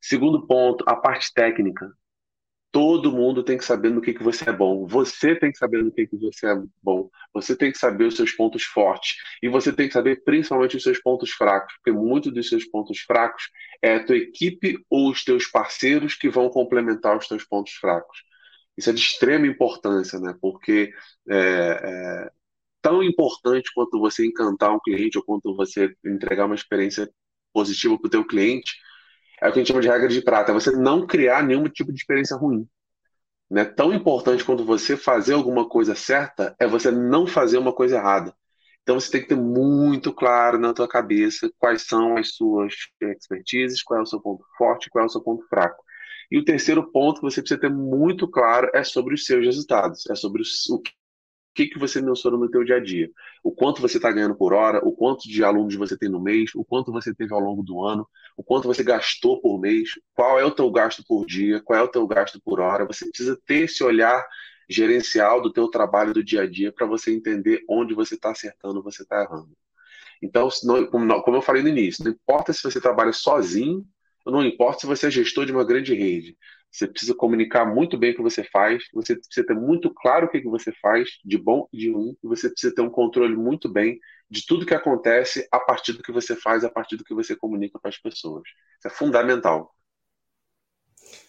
Segundo 0.02 0.46
ponto, 0.46 0.84
a 0.88 0.96
parte 0.96 1.32
técnica. 1.32 1.90
Todo 2.72 3.12
mundo 3.12 3.44
tem 3.44 3.58
que 3.58 3.64
saber 3.64 3.90
no 3.90 4.00
que, 4.00 4.14
que 4.14 4.22
você 4.22 4.48
é 4.48 4.52
bom. 4.52 4.86
Você 4.86 5.36
tem 5.36 5.52
que 5.52 5.58
saber 5.58 5.84
no 5.84 5.92
que, 5.92 6.06
que 6.06 6.16
você 6.16 6.46
é 6.48 6.56
bom. 6.82 7.08
Você 7.34 7.54
tem 7.54 7.70
que 7.70 7.78
saber 7.78 8.06
os 8.06 8.16
seus 8.16 8.32
pontos 8.32 8.64
fortes. 8.64 9.16
E 9.42 9.48
você 9.48 9.72
tem 9.72 9.86
que 9.86 9.92
saber 9.92 10.24
principalmente 10.24 10.76
os 10.76 10.82
seus 10.82 10.98
pontos 10.98 11.30
fracos, 11.30 11.74
porque 11.76 11.92
muitos 11.92 12.32
dos 12.32 12.48
seus 12.48 12.64
pontos 12.64 12.98
fracos 13.00 13.44
é 13.82 13.96
a 13.96 14.04
tua 14.04 14.16
equipe 14.16 14.78
ou 14.88 15.10
os 15.10 15.22
teus 15.22 15.46
parceiros 15.46 16.14
que 16.16 16.30
vão 16.30 16.48
complementar 16.48 17.16
os 17.16 17.28
teus 17.28 17.44
pontos 17.44 17.74
fracos. 17.74 18.24
Isso 18.76 18.88
é 18.88 18.92
de 18.94 19.00
extrema 19.00 19.46
importância, 19.46 20.18
né? 20.18 20.34
Porque 20.40 20.92
é, 21.28 21.36
é 21.36 22.30
tão 22.80 23.02
importante 23.02 23.70
quanto 23.74 24.00
você 24.00 24.26
encantar 24.26 24.74
um 24.74 24.80
cliente 24.80 25.18
ou 25.18 25.24
quanto 25.24 25.54
você 25.54 25.94
entregar 26.04 26.46
uma 26.46 26.54
experiência 26.54 27.08
positiva 27.52 27.98
para 27.98 28.06
o 28.08 28.10
teu 28.10 28.26
cliente, 28.26 28.72
é 29.42 29.48
o 29.48 29.52
que 29.52 29.58
a 29.58 29.62
gente 29.62 29.68
chama 29.68 29.80
de 29.80 29.88
regra 29.88 30.08
de 30.08 30.22
prata, 30.22 30.52
é 30.52 30.54
você 30.54 30.70
não 30.70 31.04
criar 31.04 31.42
nenhum 31.42 31.64
tipo 31.64 31.92
de 31.92 31.98
experiência 31.98 32.36
ruim. 32.36 32.66
Né? 33.50 33.64
Tão 33.64 33.92
importante 33.92 34.44
quanto 34.44 34.64
você 34.64 34.96
fazer 34.96 35.34
alguma 35.34 35.68
coisa 35.68 35.94
certa 35.96 36.54
é 36.60 36.66
você 36.66 36.90
não 36.90 37.26
fazer 37.26 37.58
uma 37.58 37.72
coisa 37.72 37.96
errada. 37.96 38.32
Então 38.82 38.98
você 38.98 39.10
tem 39.10 39.20
que 39.20 39.28
ter 39.28 39.36
muito 39.36 40.12
claro 40.12 40.58
na 40.58 40.72
tua 40.72 40.88
cabeça 40.88 41.50
quais 41.58 41.82
são 41.82 42.16
as 42.16 42.34
suas 42.34 42.72
expertises, 43.00 43.82
qual 43.82 44.00
é 44.00 44.02
o 44.02 44.06
seu 44.06 44.20
ponto 44.20 44.44
forte, 44.56 44.88
qual 44.88 45.02
é 45.02 45.06
o 45.06 45.10
seu 45.10 45.20
ponto 45.20 45.46
fraco. 45.48 45.82
E 46.30 46.38
o 46.38 46.44
terceiro 46.44 46.90
ponto 46.90 47.20
que 47.20 47.30
você 47.30 47.42
precisa 47.42 47.60
ter 47.60 47.70
muito 47.70 48.28
claro 48.28 48.70
é 48.72 48.82
sobre 48.82 49.14
os 49.14 49.26
seus 49.26 49.44
resultados, 49.44 50.08
é 50.08 50.14
sobre 50.14 50.40
o 50.40 50.44
que, 51.54 51.66
que 51.66 51.78
você 51.78 52.00
mensura 52.00 52.36
no 52.36 52.50
teu 52.50 52.64
dia 52.64 52.76
a 52.76 52.80
dia. 52.80 53.10
O 53.42 53.52
quanto 53.52 53.80
você 53.80 53.98
está 53.98 54.10
ganhando 54.10 54.34
por 54.34 54.52
hora, 54.52 54.80
o 54.86 54.92
quanto 54.92 55.28
de 55.28 55.44
alunos 55.44 55.74
você 55.76 55.96
tem 55.96 56.08
no 56.08 56.20
mês, 56.20 56.50
o 56.54 56.64
quanto 56.64 56.90
você 56.90 57.14
teve 57.14 57.32
ao 57.32 57.40
longo 57.40 57.62
do 57.62 57.84
ano, 57.84 58.08
o 58.36 58.42
quanto 58.42 58.66
você 58.66 58.82
gastou 58.82 59.40
por 59.40 59.60
mês, 59.60 59.90
qual 60.14 60.38
é 60.38 60.44
o 60.44 60.50
teu 60.50 60.70
gasto 60.70 61.04
por 61.06 61.26
dia, 61.26 61.60
qual 61.62 61.78
é 61.78 61.82
o 61.82 61.88
teu 61.88 62.06
gasto 62.06 62.40
por 62.42 62.60
hora. 62.60 62.86
Você 62.86 63.06
precisa 63.08 63.38
ter 63.46 63.64
esse 63.64 63.84
olhar 63.84 64.24
gerencial 64.68 65.42
do 65.42 65.52
teu 65.52 65.68
trabalho 65.68 66.14
do 66.14 66.24
dia 66.24 66.42
a 66.42 66.46
dia 66.48 66.72
para 66.72 66.86
você 66.86 67.12
entender 67.12 67.62
onde 67.68 67.94
você 67.94 68.14
está 68.14 68.30
acertando, 68.30 68.82
você 68.82 69.02
está 69.02 69.22
errando. 69.22 69.50
Então, 70.22 70.48
como 70.90 71.36
eu 71.36 71.42
falei 71.42 71.62
no 71.62 71.68
início, 71.68 72.04
não 72.04 72.12
importa 72.12 72.52
se 72.52 72.62
você 72.62 72.80
trabalha 72.80 73.12
sozinho, 73.12 73.84
não 74.24 74.44
importa 74.44 74.80
se 74.80 74.86
você 74.86 75.08
é 75.08 75.10
gestor 75.10 75.44
de 75.44 75.52
uma 75.52 75.64
grande 75.64 75.94
rede. 75.94 76.36
Você 76.72 76.86
precisa 76.86 77.14
comunicar 77.14 77.66
muito 77.66 77.98
bem 77.98 78.12
o 78.12 78.16
que 78.16 78.22
você 78.22 78.42
faz, 78.42 78.82
você 78.94 79.14
precisa 79.14 79.46
ter 79.46 79.54
muito 79.54 79.92
claro 79.92 80.26
o 80.26 80.30
que, 80.30 80.40
você 80.42 80.72
faz, 80.80 81.10
de 81.22 81.36
bom 81.36 81.68
e 81.70 81.76
de 81.76 81.92
ruim, 81.92 82.16
e 82.24 82.26
você 82.26 82.48
precisa 82.48 82.74
ter 82.74 82.80
um 82.80 82.88
controle 82.88 83.36
muito 83.36 83.68
bem 83.68 84.00
de 84.30 84.46
tudo 84.46 84.64
que 84.64 84.74
acontece 84.74 85.46
a 85.52 85.60
partir 85.60 85.92
do 85.92 86.02
que 86.02 86.10
você 86.10 86.34
faz, 86.34 86.64
a 86.64 86.70
partir 86.70 86.96
do 86.96 87.04
que 87.04 87.14
você 87.14 87.36
comunica 87.36 87.78
para 87.78 87.90
as 87.90 87.98
pessoas. 87.98 88.44
Isso 88.78 88.88
é 88.88 88.90
fundamental. 88.90 89.74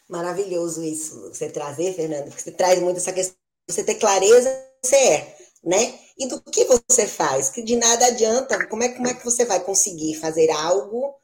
Maravilhoso 0.08 0.82
isso 0.82 1.34
você 1.34 1.50
trazer, 1.50 1.94
Fernando, 1.94 2.30
porque 2.30 2.42
você 2.42 2.52
traz 2.52 2.80
muito 2.82 2.98
essa 2.98 3.12
questão, 3.12 3.36
você 3.70 3.84
ter 3.84 3.96
clareza 3.96 4.50
você 4.82 4.96
é, 4.96 5.38
né? 5.64 6.00
E 6.18 6.28
do 6.28 6.42
que 6.42 6.66
você 6.66 7.06
faz, 7.06 7.50
que 7.50 7.62
de 7.62 7.76
nada 7.76 8.06
adianta, 8.06 8.66
como 8.68 8.84
é, 8.84 8.90
como 8.90 9.08
é 9.08 9.14
que 9.14 9.26
você 9.26 9.44
vai 9.46 9.60
conseguir 9.62 10.16
fazer 10.16 10.50
algo 10.52 11.16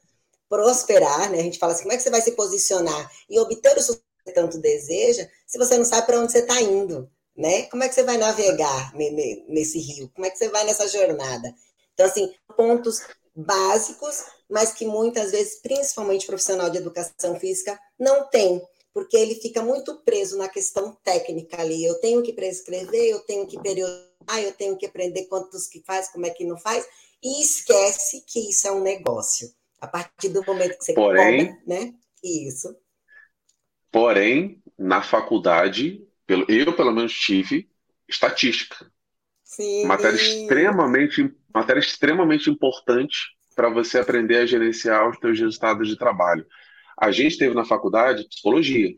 prosperar, 0.48 1.30
né? 1.30 1.38
A 1.38 1.42
gente 1.42 1.58
fala 1.58 1.72
assim, 1.72 1.82
como 1.82 1.92
é 1.94 1.96
que 1.96 2.02
você 2.02 2.10
vai 2.10 2.20
se 2.20 2.32
posicionar 2.32 3.10
e 3.30 3.38
obter 3.38 3.76
o 3.78 3.80
sucesso 3.80 4.09
tanto 4.34 4.58
deseja, 4.58 5.28
se 5.46 5.58
você 5.58 5.76
não 5.76 5.84
sabe 5.84 6.06
para 6.06 6.20
onde 6.20 6.32
você 6.32 6.40
está 6.40 6.60
indo, 6.60 7.10
né? 7.36 7.62
Como 7.64 7.82
é 7.82 7.88
que 7.88 7.94
você 7.94 8.02
vai 8.02 8.18
navegar 8.18 8.92
nesse 9.48 9.78
rio? 9.78 10.10
Como 10.14 10.26
é 10.26 10.30
que 10.30 10.36
você 10.36 10.48
vai 10.48 10.64
nessa 10.64 10.86
jornada? 10.88 11.54
Então, 11.94 12.06
assim, 12.06 12.32
pontos 12.56 13.00
básicos, 13.34 14.24
mas 14.48 14.72
que 14.72 14.84
muitas 14.84 15.30
vezes, 15.30 15.60
principalmente 15.60 16.26
profissional 16.26 16.68
de 16.70 16.78
educação 16.78 17.38
física, 17.38 17.78
não 17.98 18.28
tem, 18.28 18.60
porque 18.92 19.16
ele 19.16 19.34
fica 19.36 19.62
muito 19.62 20.02
preso 20.02 20.36
na 20.36 20.48
questão 20.48 20.96
técnica 21.02 21.60
ali. 21.60 21.84
Eu 21.84 22.00
tenho 22.00 22.22
que 22.22 22.32
prescrever, 22.32 23.08
eu 23.08 23.20
tenho 23.20 23.46
que 23.46 23.60
periodizar, 23.60 24.42
eu 24.42 24.52
tenho 24.52 24.76
que 24.76 24.86
aprender 24.86 25.26
quantos 25.26 25.66
que 25.66 25.82
faz, 25.82 26.08
como 26.08 26.26
é 26.26 26.30
que 26.30 26.44
não 26.44 26.58
faz, 26.58 26.86
e 27.22 27.42
esquece 27.42 28.22
que 28.26 28.50
isso 28.50 28.66
é 28.66 28.72
um 28.72 28.80
negócio. 28.80 29.52
A 29.80 29.86
partir 29.86 30.28
do 30.28 30.44
momento 30.44 30.76
que 30.76 30.84
você 30.84 30.92
Porém, 30.92 31.46
cobra, 31.46 31.62
né? 31.66 31.94
Isso. 32.22 32.76
Porém, 33.90 34.62
na 34.78 35.02
faculdade, 35.02 36.02
eu 36.28 36.72
pelo 36.74 36.92
menos 36.92 37.12
tive 37.12 37.68
estatística. 38.08 38.90
Sim. 39.44 39.84
Matéria 39.84 40.16
extremamente, 40.16 41.34
matéria 41.52 41.80
extremamente 41.80 42.48
importante 42.48 43.16
para 43.56 43.68
você 43.68 43.98
aprender 43.98 44.36
a 44.36 44.46
gerenciar 44.46 45.08
os 45.08 45.18
seus 45.18 45.38
resultados 45.38 45.88
de 45.88 45.96
trabalho. 45.96 46.46
A 46.96 47.10
gente 47.10 47.36
teve 47.36 47.54
na 47.54 47.64
faculdade 47.64 48.28
psicologia. 48.28 48.94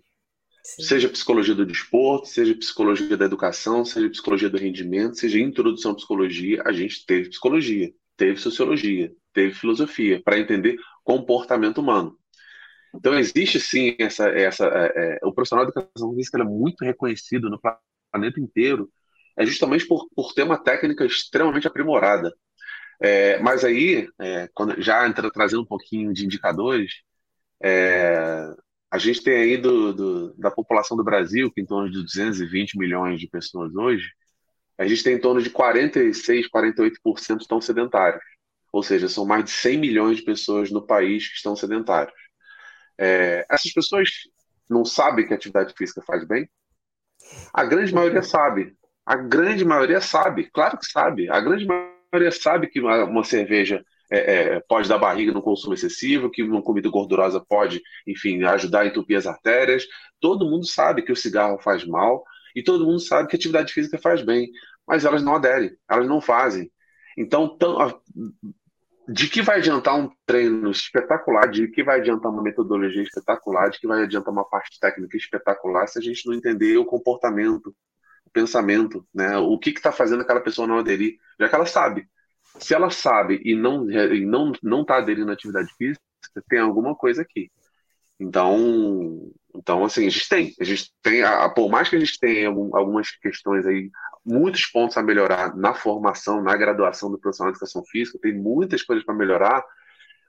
Sim. 0.62 0.82
Seja 0.82 1.08
psicologia 1.08 1.54
do 1.54 1.66
desporto, 1.66 2.28
seja 2.28 2.54
psicologia 2.54 3.16
da 3.16 3.24
educação, 3.24 3.84
seja 3.84 4.08
psicologia 4.10 4.48
do 4.48 4.58
rendimento, 4.58 5.18
seja 5.18 5.40
introdução 5.40 5.92
à 5.92 5.94
psicologia, 5.94 6.62
a 6.64 6.72
gente 6.72 7.04
teve 7.04 7.30
psicologia, 7.30 7.92
teve 8.16 8.38
sociologia, 8.38 9.12
teve 9.32 9.54
filosofia, 9.54 10.22
para 10.22 10.38
entender 10.38 10.76
comportamento 11.02 11.78
humano. 11.78 12.16
Então, 12.94 13.14
existe 13.18 13.58
sim 13.60 13.96
essa. 13.98 14.28
essa 14.28 14.66
é, 14.66 15.18
é, 15.22 15.26
o 15.26 15.32
profissional 15.32 15.64
de 15.64 15.72
educação 15.72 16.14
física 16.14 16.40
é 16.40 16.44
muito 16.44 16.84
reconhecido 16.84 17.48
no 17.50 17.60
planeta 18.10 18.40
inteiro, 18.40 18.90
é 19.36 19.46
justamente 19.46 19.86
por, 19.86 20.08
por 20.14 20.34
ter 20.34 20.42
uma 20.42 20.58
técnica 20.58 21.04
extremamente 21.04 21.66
aprimorada. 21.66 22.32
É, 23.00 23.38
mas 23.40 23.64
aí, 23.64 24.08
é, 24.20 24.48
quando, 24.54 24.80
já 24.80 25.06
entra, 25.06 25.30
trazendo 25.30 25.62
um 25.62 25.66
pouquinho 25.66 26.12
de 26.12 26.24
indicadores, 26.24 27.02
é, 27.62 28.54
a 28.90 28.98
gente 28.98 29.22
tem 29.22 29.34
aí 29.34 29.56
do, 29.56 29.92
do, 29.92 30.34
da 30.34 30.50
população 30.50 30.96
do 30.96 31.04
Brasil, 31.04 31.50
que 31.50 31.60
em 31.60 31.66
torno 31.66 31.90
de 31.90 32.02
220 32.02 32.78
milhões 32.78 33.20
de 33.20 33.28
pessoas 33.28 33.74
hoje, 33.74 34.06
a 34.78 34.86
gente 34.86 35.02
tem 35.02 35.14
em 35.14 35.20
torno 35.20 35.42
de 35.42 35.50
46, 35.50 36.48
48% 36.48 37.40
estão 37.40 37.60
sedentários. 37.60 38.22
Ou 38.72 38.82
seja, 38.82 39.08
são 39.08 39.26
mais 39.26 39.44
de 39.44 39.50
100 39.50 39.78
milhões 39.78 40.18
de 40.18 40.24
pessoas 40.24 40.70
no 40.70 40.86
país 40.86 41.28
que 41.28 41.36
estão 41.36 41.56
sedentários. 41.56 42.14
É, 42.98 43.46
essas 43.50 43.72
pessoas 43.72 44.08
não 44.68 44.84
sabem 44.84 45.26
que 45.26 45.34
atividade 45.34 45.74
física 45.76 46.02
faz 46.02 46.24
bem? 46.26 46.48
A 47.52 47.64
grande 47.64 47.94
maioria 47.94 48.22
sabe. 48.22 48.74
A 49.04 49.16
grande 49.16 49.64
maioria 49.64 50.00
sabe. 50.00 50.50
Claro 50.50 50.78
que 50.78 50.86
sabe. 50.86 51.30
A 51.30 51.40
grande 51.40 51.66
maioria 51.66 52.32
sabe 52.32 52.68
que 52.68 52.80
uma, 52.80 53.04
uma 53.04 53.24
cerveja 53.24 53.84
é, 54.10 54.18
é, 54.18 54.60
pode 54.60 54.88
dar 54.88 54.98
barriga 54.98 55.32
no 55.32 55.42
consumo 55.42 55.74
excessivo, 55.74 56.30
que 56.30 56.42
uma 56.42 56.62
comida 56.62 56.90
gordurosa 56.90 57.40
pode, 57.40 57.80
enfim, 58.06 58.42
ajudar 58.44 58.82
a 58.82 58.86
entupir 58.86 59.16
as 59.16 59.26
artérias. 59.26 59.86
Todo 60.20 60.48
mundo 60.48 60.66
sabe 60.66 61.02
que 61.02 61.12
o 61.12 61.16
cigarro 61.16 61.58
faz 61.58 61.86
mal 61.86 62.22
e 62.54 62.62
todo 62.62 62.84
mundo 62.84 63.00
sabe 63.00 63.28
que 63.28 63.36
atividade 63.36 63.72
física 63.72 63.98
faz 63.98 64.22
bem, 64.22 64.50
mas 64.86 65.04
elas 65.04 65.22
não 65.22 65.34
aderem, 65.34 65.72
elas 65.88 66.06
não 66.06 66.20
fazem. 66.20 66.70
Então, 67.16 67.56
tão, 67.56 68.02
de 69.12 69.28
que 69.28 69.42
vai 69.42 69.58
adiantar 69.58 69.94
um 69.94 70.10
treino 70.24 70.70
espetacular, 70.70 71.46
de 71.50 71.68
que 71.68 71.84
vai 71.84 72.00
adiantar 72.00 72.32
uma 72.32 72.42
metodologia 72.42 73.02
espetacular, 73.02 73.68
de 73.68 73.78
que 73.78 73.86
vai 73.86 74.02
adiantar 74.02 74.32
uma 74.32 74.48
parte 74.48 74.80
técnica 74.80 75.16
espetacular 75.16 75.86
se 75.86 75.98
a 75.98 76.02
gente 76.02 76.26
não 76.26 76.34
entender 76.34 76.78
o 76.78 76.86
comportamento, 76.86 77.74
o 78.24 78.30
pensamento, 78.30 79.06
né? 79.14 79.36
O 79.36 79.58
que 79.58 79.70
está 79.70 79.92
fazendo 79.92 80.22
aquela 80.22 80.40
pessoa 80.40 80.66
não 80.66 80.78
aderir, 80.78 81.18
já 81.38 81.48
que 81.48 81.54
ela 81.54 81.66
sabe. 81.66 82.08
Se 82.58 82.74
ela 82.74 82.90
sabe 82.90 83.40
e 83.44 83.54
não 83.54 83.90
e 83.90 84.24
não 84.24 84.52
não 84.62 84.80
está 84.82 84.96
aderindo 84.96 85.30
à 85.30 85.34
atividade 85.34 85.70
física, 85.76 86.02
tem 86.48 86.60
alguma 86.60 86.94
coisa 86.94 87.20
aqui. 87.22 87.50
Então, 88.22 89.32
então 89.54 89.84
assim, 89.84 90.06
a 90.06 90.10
gente 90.10 90.28
tem, 90.28 90.54
a 90.60 90.64
gente 90.64 90.92
tem, 91.02 91.22
a, 91.22 91.48
por 91.48 91.68
mais 91.68 91.88
que 91.88 91.96
a 91.96 91.98
gente 91.98 92.18
tenha 92.18 92.48
algumas 92.48 93.10
questões 93.10 93.66
aí 93.66 93.90
muitos 94.24 94.66
pontos 94.66 94.96
a 94.96 95.02
melhorar 95.02 95.56
na 95.56 95.74
formação, 95.74 96.40
na 96.40 96.56
graduação 96.56 97.10
do 97.10 97.18
profissional 97.18 97.52
de 97.52 97.56
educação 97.56 97.84
física, 97.84 98.18
tem 98.22 98.32
muitas 98.32 98.82
coisas 98.82 99.04
para 99.04 99.14
melhorar, 99.14 99.64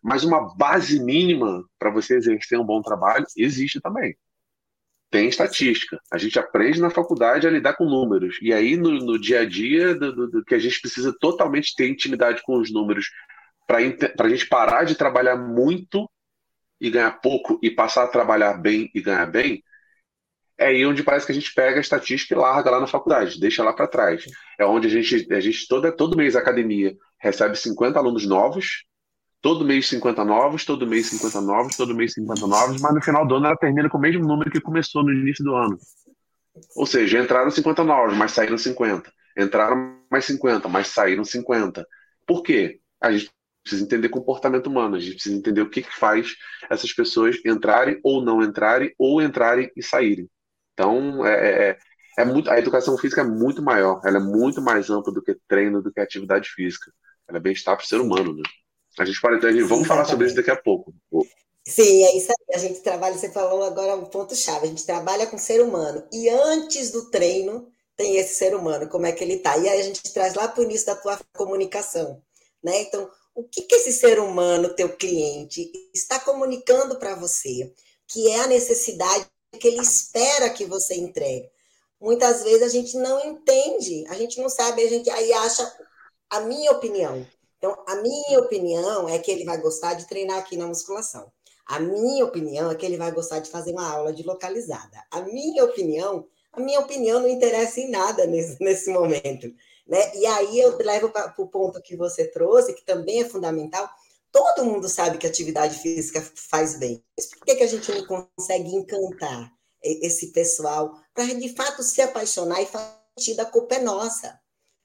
mas 0.03 0.23
uma 0.23 0.55
base 0.55 1.01
mínima 1.01 1.63
para 1.77 1.91
você 1.91 2.15
exercer 2.15 2.59
um 2.59 2.65
bom 2.65 2.81
trabalho 2.81 3.25
existe 3.38 3.79
também. 3.79 4.17
Tem 5.12 5.27
estatística. 5.27 6.00
A 6.12 6.17
gente 6.17 6.39
aprende 6.39 6.81
na 6.81 6.89
faculdade 6.89 7.45
a 7.45 7.51
lidar 7.51 7.75
com 7.75 7.85
números. 7.85 8.39
E 8.41 8.51
aí, 8.51 8.75
no, 8.75 8.89
no 8.89 9.19
dia 9.19 9.41
a 9.41 9.45
dia, 9.45 9.93
do, 9.93 10.12
do, 10.12 10.27
do, 10.27 10.43
que 10.43 10.55
a 10.55 10.59
gente 10.59 10.81
precisa 10.81 11.15
totalmente 11.19 11.75
ter 11.75 11.88
intimidade 11.88 12.41
com 12.41 12.57
os 12.57 12.73
números 12.73 13.05
para 13.67 13.77
a 13.77 14.29
gente 14.29 14.47
parar 14.47 14.85
de 14.85 14.95
trabalhar 14.95 15.35
muito 15.35 16.09
e 16.83 16.89
ganhar 16.89 17.13
pouco 17.21 17.57
e 17.63 17.71
passar 17.71 18.03
a 18.03 18.07
trabalhar 18.07 18.55
bem 18.55 18.91
e 18.93 19.01
ganhar 19.01 19.25
bem, 19.25 19.63
é 20.57 20.67
aí 20.67 20.85
onde 20.85 21.01
parece 21.01 21.25
que 21.25 21.31
a 21.31 21.35
gente 21.35 21.53
pega 21.53 21.77
a 21.77 21.81
estatística 21.81 22.33
e 22.33 22.37
larga 22.37 22.69
lá 22.69 22.79
na 22.81 22.87
faculdade, 22.87 23.39
deixa 23.39 23.63
lá 23.63 23.71
para 23.71 23.87
trás. 23.87 24.25
É 24.59 24.65
onde 24.65 24.87
a 24.87 24.89
gente, 24.89 25.33
a 25.33 25.39
gente 25.39 25.65
toda, 25.67 25.93
todo 25.93 26.17
mês 26.17 26.35
a 26.35 26.39
academia 26.39 26.93
recebe 27.17 27.55
50 27.55 27.97
alunos 27.97 28.27
novos, 28.27 28.83
todo 29.41 29.63
mês 29.63 29.87
50 29.87 30.25
novos, 30.25 30.65
todo 30.65 30.85
mês 30.85 31.07
50 31.07 31.39
novos, 31.39 31.77
todo 31.77 31.95
mês 31.95 32.13
50 32.13 32.47
novos, 32.47 32.81
mas 32.81 32.93
no 32.93 33.01
final 33.01 33.25
do 33.25 33.35
ano 33.35 33.47
ela 33.47 33.57
termina 33.57 33.89
com 33.89 33.97
o 33.97 34.01
mesmo 34.01 34.27
número 34.27 34.51
que 34.51 34.59
começou 34.59 35.03
no 35.03 35.13
início 35.13 35.43
do 35.43 35.55
ano. 35.55 35.77
Ou 36.75 36.85
seja, 36.85 37.17
entraram 37.17 37.49
50 37.49 37.81
novos, 37.85 38.15
mas 38.15 38.33
saíram 38.33 38.57
50. 38.57 39.09
Entraram 39.37 39.97
mais 40.11 40.25
50, 40.25 40.67
mas 40.67 40.87
saíram 40.87 41.23
50. 41.23 41.87
Por 42.27 42.43
quê? 42.43 42.81
A 43.01 43.11
gente 43.11 43.31
precisa 43.63 43.84
entender 43.84 44.10
comportamento 44.10 44.67
humano, 44.67 44.96
a 44.96 45.00
gente 45.00 45.15
precisa 45.15 45.36
entender 45.36 45.62
o 45.62 45.70
que, 45.70 45.82
que 45.82 45.96
faz 45.96 46.36
essas 46.70 46.91
pessoas 46.93 47.38
entrarem 47.46 48.00
ou 48.03 48.24
não 48.24 48.43
entrarem, 48.43 48.93
ou 48.98 49.22
entrarem 49.22 49.72
e 49.75 49.82
saírem. 49.82 50.29
Então, 50.74 51.25
é, 51.25 51.34
é, 51.34 51.70
é, 51.70 51.77
é 52.20 52.25
muito, 52.25 52.50
a 52.50 52.60
educação 52.60 52.98
física 52.98 53.22
é 53.22 53.24
muito 53.24 53.62
maior, 53.62 54.01
ela 54.05 54.17
é 54.17 54.22
muito 54.22 54.62
mais 54.62 54.89
ampla 54.89 55.13
do 55.13 55.22
que 55.22 55.36
treino, 55.48 55.82
do 55.82 55.91
que 55.91 56.00
atividade 56.00 56.50
física. 56.50 56.91
Ela 57.27 57.38
é 57.38 57.41
bem-estar 57.41 57.75
para 57.75 57.84
o 57.84 57.88
ser 57.88 58.01
humano, 58.01 58.36
né? 58.36 58.43
A 59.00 59.05
gente 59.05 59.20
pode 59.20 59.39
ter, 59.39 59.63
vamos 59.63 59.88
falar 59.88 60.05
sobre 60.05 60.27
isso 60.27 60.36
daqui 60.36 60.51
a 60.51 60.55
pouco. 60.55 60.93
Sim, 61.65 62.03
é 62.03 62.17
isso 62.17 62.32
aí. 62.32 62.55
A 62.55 62.60
gente 62.60 62.82
trabalha, 62.82 63.17
você 63.17 63.32
falou 63.32 63.63
agora 63.63 63.96
um 63.96 64.05
ponto-chave, 64.05 64.65
a 64.65 64.70
gente 64.70 64.86
trabalha 64.86 65.25
com 65.25 65.38
o 65.38 65.39
ser 65.39 65.62
humano. 65.62 66.03
E 66.12 66.29
antes 66.29 66.91
do 66.91 67.10
treino, 67.10 67.67
tem 67.96 68.17
esse 68.17 68.36
ser 68.36 68.55
humano, 68.55 68.88
como 68.88 69.05
é 69.05 69.12
que 69.12 69.24
ele 69.24 69.36
está. 69.36 69.58
E 69.58 69.67
aí 69.67 69.79
a 69.79 69.84
gente 69.84 70.13
traz 70.13 70.36
lá 70.36 70.48
para 70.48 70.62
o 70.62 70.63
início 70.63 70.86
da 70.86 70.96
tua 70.96 71.20
comunicação. 71.34 72.22
Né? 72.63 72.82
Então, 72.82 73.10
o 73.35 73.43
que, 73.43 73.63
que 73.63 73.75
esse 73.75 73.91
ser 73.91 74.19
humano, 74.19 74.75
teu 74.75 74.95
cliente, 74.95 75.71
está 75.93 76.19
comunicando 76.19 76.97
para 76.97 77.15
você? 77.15 77.73
Que 78.07 78.29
é 78.29 78.41
a 78.41 78.47
necessidade 78.47 79.27
que 79.59 79.67
ele 79.67 79.81
espera 79.81 80.49
que 80.49 80.65
você 80.65 80.95
entregue. 80.95 81.49
Muitas 81.99 82.43
vezes 82.43 82.63
a 82.63 82.69
gente 82.69 82.97
não 82.97 83.23
entende, 83.25 84.05
a 84.09 84.15
gente 84.15 84.39
não 84.41 84.49
sabe, 84.49 84.83
a 84.83 84.89
gente 84.89 85.09
aí 85.09 85.31
acha 85.33 85.71
a 86.29 86.41
minha 86.41 86.71
opinião. 86.71 87.25
Então, 87.57 87.81
a 87.87 87.95
minha 87.95 88.39
opinião 88.39 89.07
é 89.07 89.17
que 89.19 89.31
ele 89.31 89.45
vai 89.45 89.57
gostar 89.61 89.93
de 89.93 90.07
treinar 90.07 90.37
aqui 90.37 90.57
na 90.57 90.67
musculação. 90.67 91.31
A 91.65 91.79
minha 91.79 92.25
opinião 92.25 92.69
é 92.69 92.75
que 92.75 92.85
ele 92.85 92.97
vai 92.97 93.11
gostar 93.11 93.39
de 93.39 93.49
fazer 93.49 93.71
uma 93.71 93.89
aula 93.89 94.11
de 94.11 94.21
localizada. 94.23 95.01
A 95.09 95.21
minha 95.21 95.63
opinião, 95.63 96.27
a 96.51 96.59
minha 96.59 96.79
opinião 96.81 97.21
não 97.21 97.29
interessa 97.29 97.79
em 97.79 97.89
nada 97.89 98.25
nesse, 98.25 98.61
nesse 98.61 98.91
momento. 98.91 99.49
Né? 99.85 100.15
E 100.15 100.25
aí 100.25 100.59
eu 100.59 100.77
levo 100.77 101.09
para 101.09 101.33
o 101.37 101.47
ponto 101.47 101.81
que 101.81 101.95
você 101.95 102.25
trouxe, 102.27 102.73
que 102.73 102.85
também 102.85 103.21
é 103.21 103.29
fundamental. 103.29 103.89
Todo 104.31 104.65
mundo 104.65 104.89
sabe 104.89 105.17
que 105.17 105.27
atividade 105.27 105.79
física 105.79 106.21
faz 106.35 106.77
bem. 106.77 107.03
Mas 107.17 107.27
por 107.27 107.45
que, 107.45 107.55
que 107.55 107.63
a 107.63 107.67
gente 107.67 107.91
não 107.91 108.05
consegue 108.05 108.69
encantar 108.69 109.51
esse 109.81 110.27
pessoal 110.31 110.97
para 111.13 111.25
de 111.25 111.49
fato 111.53 111.83
se 111.83 112.01
apaixonar 112.01 112.61
e 112.61 112.65
fazer 112.65 113.39
a 113.39 113.45
culpa 113.45 113.75
é 113.75 113.79
nossa? 113.79 114.39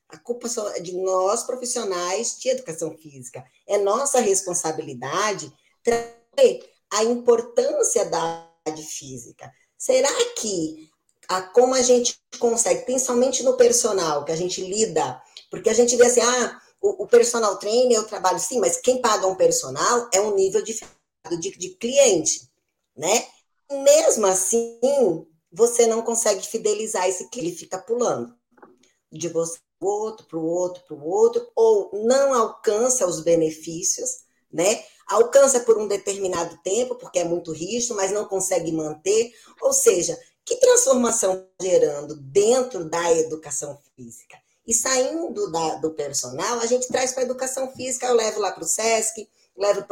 A 0.08 0.18
culpa 0.18 0.48
é 0.74 0.80
de 0.80 0.96
nós, 0.96 1.44
profissionais 1.44 2.38
de 2.38 2.48
educação 2.48 2.96
física. 2.96 3.44
É 3.66 3.78
nossa 3.78 4.20
responsabilidade 4.20 5.52
trazer 5.82 6.68
a 6.90 7.04
importância 7.04 8.04
da 8.06 8.48
atividade 8.66 8.82
física. 8.82 9.50
Será 9.76 10.12
que 10.36 10.88
a, 11.28 11.42
como 11.42 11.74
a 11.74 11.82
gente 11.82 12.18
consegue, 12.38 12.84
principalmente 12.84 13.42
no 13.42 13.56
personal, 13.56 14.24
que 14.24 14.32
a 14.32 14.36
gente 14.36 14.60
lida, 14.62 15.20
porque 15.50 15.68
a 15.68 15.74
gente 15.74 15.96
vê 15.96 16.06
assim, 16.06 16.20
ah, 16.20 16.60
o, 16.80 17.04
o 17.04 17.06
personal 17.06 17.56
trainer 17.58 17.96
eu 17.98 18.06
trabalho 18.06 18.38
sim, 18.38 18.58
mas 18.58 18.78
quem 18.78 19.00
paga 19.00 19.26
um 19.26 19.34
personal 19.34 20.08
é 20.12 20.20
um 20.20 20.34
nível 20.34 20.62
de, 20.62 20.78
de, 21.38 21.70
cliente, 21.70 22.48
né? 22.96 23.26
mesmo 23.70 24.26
assim, 24.26 25.26
você 25.52 25.86
não 25.86 26.02
consegue 26.02 26.46
fidelizar 26.46 27.06
esse 27.08 27.28
cliente, 27.28 27.50
ele 27.50 27.56
fica 27.56 27.78
pulando 27.78 28.34
de 29.12 29.28
você 29.28 29.58
para 29.78 29.88
o 29.88 29.92
outro, 29.92 30.26
para 30.26 30.38
o 30.38 30.44
outro, 30.44 30.82
para 30.84 30.96
o 30.96 31.08
outro, 31.08 31.50
ou 31.54 31.90
não 32.04 32.34
alcança 32.34 33.06
os 33.06 33.20
benefícios, 33.20 34.22
né? 34.52 34.82
Alcança 35.06 35.60
por 35.60 35.78
um 35.78 35.86
determinado 35.86 36.58
tempo, 36.62 36.96
porque 36.96 37.20
é 37.20 37.24
muito 37.24 37.52
rígido, 37.52 37.94
mas 37.94 38.10
não 38.10 38.24
consegue 38.24 38.72
manter. 38.72 39.32
Ou 39.62 39.72
seja, 39.72 40.18
que 40.48 40.56
transformação 40.56 41.46
gerando 41.60 42.16
dentro 42.16 42.88
da 42.88 43.12
educação 43.12 43.78
física? 43.94 44.38
E 44.66 44.72
saindo 44.72 45.52
da, 45.52 45.74
do 45.76 45.90
personal, 45.90 46.58
a 46.60 46.66
gente 46.66 46.88
traz 46.88 47.12
para 47.12 47.22
a 47.22 47.26
educação 47.26 47.70
física, 47.72 48.06
eu 48.06 48.14
levo 48.14 48.40
lá 48.40 48.50
para 48.52 48.64
o 48.64 48.66
SESC, 48.66 49.28
levo 49.54 49.84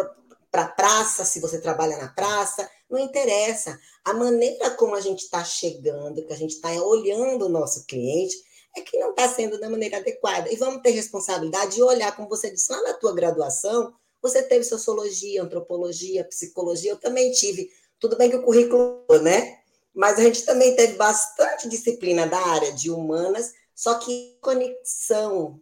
para 0.51 0.63
a 0.63 0.69
praça, 0.69 1.27
se 1.27 1.41
você 1.41 1.61
trabalha 1.61 1.99
na 1.99 2.09
praça, 2.09 2.69
não 2.89 2.99
interessa. 2.99 3.79
A 4.03 4.15
maneira 4.15 4.71
como 4.71 4.95
a 4.95 5.01
gente 5.01 5.25
está 5.25 5.45
chegando, 5.45 6.25
que 6.25 6.33
a 6.33 6.37
gente 6.37 6.55
está 6.55 6.71
olhando 6.73 7.47
o 7.47 7.51
nosso 7.51 7.85
cliente, 7.85 8.35
é 8.75 8.81
que 8.81 8.99
não 8.99 9.11
está 9.11 9.29
sendo 9.29 9.61
da 9.61 9.69
maneira 9.69 9.99
adequada. 9.99 10.51
E 10.51 10.57
vamos 10.57 10.81
ter 10.81 10.91
responsabilidade 10.91 11.75
de 11.75 11.83
olhar, 11.83 12.17
como 12.17 12.31
você 12.31 12.51
disse 12.51 12.73
lá 12.73 12.81
na 12.83 12.95
tua 12.95 13.15
graduação, 13.15 13.93
você 14.23 14.43
teve 14.43 14.65
sociologia, 14.65 15.43
antropologia, 15.43 16.25
psicologia, 16.25 16.93
eu 16.93 16.97
também 16.97 17.31
tive. 17.33 17.71
Tudo 18.01 18.17
bem 18.17 18.31
que 18.31 18.37
o 18.37 18.43
currículo, 18.43 19.05
né? 19.23 19.59
Mas 19.97 20.19
a 20.19 20.23
gente 20.23 20.45
também 20.45 20.77
teve 20.77 20.93
bastante 20.93 21.71
disciplina 21.71 22.27
da 22.27 22.39
área 22.39 22.71
de 22.71 22.91
humanas, 22.91 23.55
só 23.75 23.95
que 23.95 24.37
conexão 24.43 25.59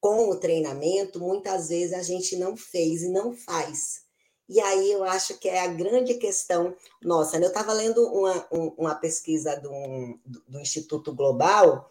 com 0.00 0.30
o 0.30 0.36
treinamento, 0.36 1.20
muitas 1.20 1.68
vezes 1.68 1.92
a 1.92 2.02
gente 2.02 2.36
não 2.36 2.56
fez 2.56 3.02
e 3.02 3.08
não 3.08 3.32
faz. 3.32 4.02
E 4.48 4.60
aí 4.60 4.90
eu 4.90 5.04
acho 5.04 5.38
que 5.38 5.48
é 5.48 5.60
a 5.60 5.68
grande 5.68 6.14
questão 6.14 6.76
nossa. 7.00 7.38
Né? 7.38 7.46
Eu 7.46 7.50
estava 7.50 7.72
lendo 7.72 8.04
uma, 8.04 8.48
uma 8.50 8.94
pesquisa 8.96 9.54
do, 9.60 10.18
do 10.48 10.58
Instituto 10.58 11.14
Global, 11.14 11.88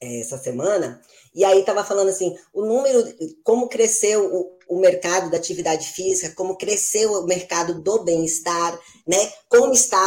é, 0.00 0.20
essa 0.20 0.38
semana, 0.38 1.02
e 1.34 1.44
aí 1.44 1.60
estava 1.60 1.84
falando 1.84 2.08
assim, 2.08 2.36
o 2.52 2.64
número, 2.64 3.04
como 3.44 3.68
cresceu 3.68 4.34
o, 4.34 4.55
o 4.68 4.78
mercado 4.78 5.30
da 5.30 5.36
atividade 5.36 5.88
física, 5.88 6.34
como 6.34 6.56
cresceu 6.56 7.12
o 7.12 7.26
mercado 7.26 7.80
do 7.80 8.02
bem-estar, 8.02 8.78
né? 9.06 9.32
Como 9.48 9.72
está 9.72 10.06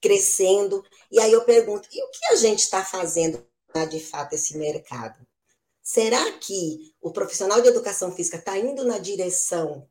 crescendo. 0.00 0.84
E 1.10 1.18
aí 1.20 1.32
eu 1.32 1.44
pergunto, 1.44 1.88
e 1.92 2.02
o 2.02 2.10
que 2.10 2.26
a 2.32 2.36
gente 2.36 2.60
está 2.60 2.84
fazendo 2.84 3.44
de 3.90 4.00
fato 4.00 4.34
esse 4.34 4.56
mercado? 4.56 5.18
Será 5.82 6.32
que 6.38 6.94
o 7.00 7.10
profissional 7.10 7.60
de 7.60 7.68
educação 7.68 8.12
física 8.12 8.36
está 8.36 8.56
indo 8.56 8.84
na 8.84 8.98
direção 8.98 9.86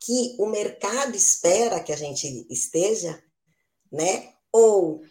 que 0.00 0.36
o 0.38 0.46
mercado 0.46 1.14
espera 1.14 1.82
que 1.82 1.92
a 1.92 1.96
gente 1.96 2.46
esteja, 2.50 3.22
né? 3.92 4.32
Ou 4.52 5.02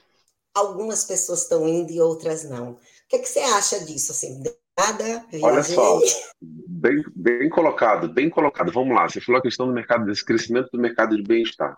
algumas 0.53 1.03
pessoas 1.03 1.41
estão 1.41 1.67
indo 1.67 1.91
e 1.91 2.01
outras 2.01 2.43
não? 2.43 2.71
O 2.73 2.79
que, 3.07 3.19
que 3.19 3.29
você 3.29 3.39
acha 3.39 3.79
disso? 3.81 4.11
Assim, 4.11 4.41
nada, 4.77 5.25
Olha 5.41 5.63
só, 5.63 5.99
bem, 6.41 7.03
bem 7.15 7.49
colocado, 7.49 8.07
bem 8.09 8.29
colocado. 8.29 8.71
Vamos 8.71 8.95
lá, 8.95 9.07
você 9.07 9.21
falou 9.21 9.39
a 9.39 9.43
questão 9.43 9.67
do 9.67 9.73
mercado, 9.73 10.05
desse 10.05 10.23
crescimento 10.23 10.69
do 10.71 10.79
mercado 10.79 11.15
de 11.15 11.23
bem-estar. 11.23 11.77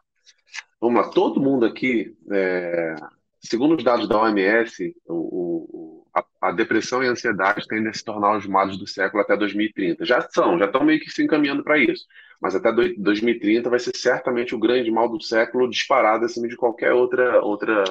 Vamos 0.79 1.01
lá, 1.01 1.09
todo 1.09 1.41
mundo 1.41 1.65
aqui, 1.65 2.15
é, 2.31 2.95
segundo 3.41 3.75
os 3.75 3.83
dados 3.83 4.07
da 4.07 4.21
OMS, 4.21 4.95
o, 5.05 5.13
o, 5.13 6.07
a, 6.13 6.25
a, 6.49 6.51
depressão 6.51 7.03
e 7.03 7.07
a 7.07 7.11
ansiedade 7.11 7.67
tendem 7.67 7.89
a 7.89 7.93
se 7.93 8.03
tornar 8.03 8.37
os 8.37 8.45
males 8.45 8.77
do 8.77 8.87
século 8.87 9.21
até 9.21 9.35
2030. 9.35 10.05
Já 10.05 10.21
são, 10.29 10.57
já 10.57 10.65
estão 10.65 10.83
meio 10.83 10.99
que 10.99 11.09
se 11.09 11.23
encaminhando 11.23 11.63
para 11.63 11.79
isso. 11.79 12.05
Mas 12.39 12.53
até 12.55 12.71
2030 12.71 13.69
vai 13.69 13.79
ser 13.79 13.95
certamente 13.95 14.53
o 14.53 14.59
grande 14.59 14.91
mal 14.91 15.09
do 15.09 15.21
século 15.21 15.69
disparado 15.69 16.25
acima 16.25 16.47
de 16.47 16.55
qualquer 16.55 16.93
outra, 16.93 17.41
outra, 17.41 17.83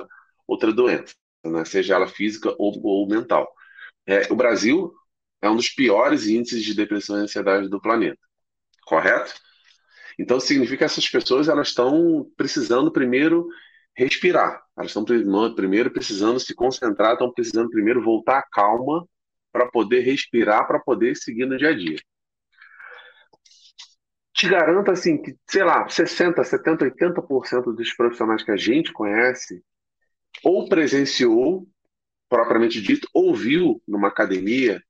outra 0.47 0.73
doença 0.73 1.15
né? 1.51 1.65
seja 1.65 1.95
ela 1.95 2.07
física 2.07 2.55
ou, 2.59 2.73
ou 2.83 3.09
mental. 3.09 3.49
É, 4.07 4.33
o 4.33 4.37
Brasil 4.37 4.93
é 5.43 5.51
um 5.51 5.57
dos 5.57 5.69
piores 5.69 6.27
índices 6.27 6.63
de 6.63 6.75
depressão 6.75 7.19
e 7.19 7.23
ansiedade 7.23 7.69
do 7.69 7.81
planeta, 7.81 8.21
correto? 8.87 9.35
Então 10.19 10.41
significa 10.41 10.79
que 10.79 10.85
essas 10.85 11.09
pessoas 11.09 11.49
elas 11.49 11.69
estão 11.69 12.31
precisando 12.37 12.93
primeiro 12.93 13.49
respirar, 13.95 14.63
elas 14.77 14.95
estão 14.95 15.05
primeiro 15.55 15.91
precisando 15.91 16.39
se 16.39 16.55
concentrar, 16.55 17.13
estão 17.13 17.33
precisando 17.33 17.71
primeiro 17.71 18.03
voltar 18.03 18.39
à 18.39 18.43
calma 18.43 19.07
para 19.53 19.67
poder 19.71 20.01
respirar, 20.01 20.67
para 20.67 20.79
poder 20.79 21.17
seguir 21.17 21.47
no 21.47 21.57
dia 21.57 21.71
a 21.71 21.77
dia. 21.77 21.99
Te 24.35 24.49
garanto 24.51 24.91
assim 24.91 25.17
que, 25.21 25.35
sei 25.49 25.65
lá, 25.65 25.89
60, 25.89 26.45
70, 26.45 26.85
80% 26.85 27.75
dos 27.75 27.95
profissionais 27.95 28.43
que 28.43 28.51
a 28.51 28.57
gente 28.57 28.93
conhece 28.93 29.65
ou 30.45 30.69
presenciou, 30.69 31.67
propriamente 32.29 32.81
dito, 32.81 33.09
ouviu 33.13 33.83
numa 33.87 34.09
academia 34.09 34.83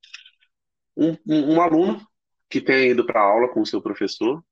um, 0.96 1.16
um, 1.27 1.55
um 1.55 1.61
aluno 1.61 2.01
que 2.49 2.61
tenha 2.61 2.87
ido 2.87 3.05
para 3.05 3.20
aula 3.20 3.49
com 3.49 3.61
o 3.61 3.66
seu 3.66 3.83
professor 3.83 4.42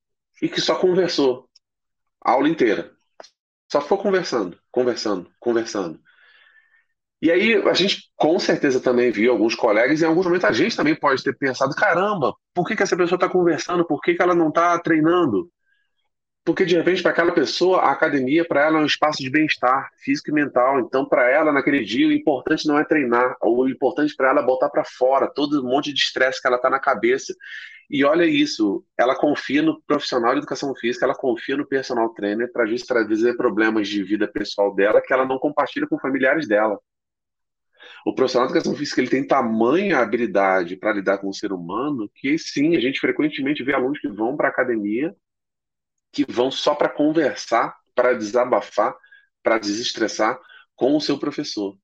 e 0.42 0.48
que 0.48 0.60
só 0.60 0.74
conversou 0.74 1.48
a 2.22 2.32
aula 2.32 2.48
inteira. 2.48 2.92
Só 3.70 3.80
ficou 3.80 3.98
conversando, 3.98 4.58
conversando, 4.70 5.30
conversando. 5.40 6.00
E 7.20 7.30
aí 7.30 7.54
a 7.54 7.72
gente 7.72 8.12
com 8.16 8.38
certeza 8.38 8.80
também 8.80 9.10
viu 9.10 9.32
alguns 9.32 9.54
colegas, 9.54 10.00
e 10.00 10.04
em 10.04 10.06
alguns 10.06 10.26
momentos 10.26 10.44
a 10.44 10.52
gente 10.52 10.76
também 10.76 10.94
pode 10.94 11.22
ter 11.22 11.36
pensado: 11.36 11.74
caramba, 11.74 12.34
por 12.52 12.66
que, 12.66 12.76
que 12.76 12.82
essa 12.82 12.96
pessoa 12.96 13.16
está 13.16 13.28
conversando? 13.28 13.86
Por 13.86 14.00
que, 14.02 14.14
que 14.14 14.22
ela 14.22 14.34
não 14.34 14.48
está 14.48 14.78
treinando? 14.78 15.50
Porque, 16.44 16.66
de 16.66 16.76
repente, 16.76 17.00
para 17.00 17.10
aquela 17.10 17.32
pessoa, 17.32 17.80
a 17.80 17.90
academia, 17.90 18.44
para 18.44 18.66
ela, 18.66 18.78
é 18.78 18.82
um 18.82 18.86
espaço 18.86 19.22
de 19.22 19.30
bem-estar 19.30 19.90
físico 19.96 20.28
e 20.28 20.32
mental. 20.32 20.78
Então, 20.78 21.08
para 21.08 21.30
ela, 21.30 21.50
naquele 21.50 21.82
dia, 21.82 22.06
o 22.06 22.12
importante 22.12 22.68
não 22.68 22.78
é 22.78 22.84
treinar. 22.84 23.34
O 23.42 23.66
importante 23.66 24.14
para 24.14 24.28
ela 24.28 24.42
é 24.42 24.44
botar 24.44 24.68
para 24.68 24.84
fora 24.84 25.26
todo 25.26 25.64
um 25.64 25.70
monte 25.70 25.90
de 25.90 26.00
estresse 26.00 26.42
que 26.42 26.46
ela 26.46 26.56
está 26.56 26.68
na 26.68 26.78
cabeça. 26.78 27.34
E 27.88 28.04
olha 28.04 28.26
isso, 28.26 28.84
ela 28.98 29.16
confia 29.16 29.62
no 29.62 29.80
profissional 29.82 30.32
de 30.32 30.38
educação 30.38 30.74
física, 30.74 31.06
ela 31.06 31.14
confia 31.14 31.56
no 31.56 31.66
personal 31.66 32.10
trainer 32.10 32.50
para 32.52 32.66
justamente 32.66 33.06
trazer 33.06 33.36
problemas 33.36 33.88
de 33.88 34.02
vida 34.02 34.28
pessoal 34.28 34.74
dela 34.74 35.00
que 35.00 35.12
ela 35.12 35.24
não 35.24 35.38
compartilha 35.38 35.86
com 35.86 35.98
familiares 35.98 36.46
dela. 36.46 36.78
O 38.04 38.14
profissional 38.14 38.48
de 38.48 38.52
educação 38.52 38.76
física 38.76 39.00
ele 39.00 39.10
tem 39.10 39.26
tamanha 39.26 39.98
habilidade 39.98 40.76
para 40.76 40.92
lidar 40.92 41.18
com 41.18 41.28
o 41.28 41.34
ser 41.34 41.52
humano 41.52 42.10
que 42.14 42.38
sim, 42.38 42.76
a 42.76 42.80
gente 42.80 43.00
frequentemente 43.00 43.62
vê 43.62 43.74
alunos 43.74 43.98
que 43.98 44.08
vão 44.08 44.36
para 44.36 44.48
a 44.48 44.50
academia 44.50 45.14
que 46.14 46.30
vão 46.30 46.50
só 46.50 46.74
para 46.74 46.88
conversar, 46.88 47.74
para 47.94 48.14
desabafar, 48.14 48.94
para 49.42 49.58
desestressar 49.58 50.38
com 50.76 50.96
o 50.96 51.00
seu 51.00 51.18
professor. 51.18 51.76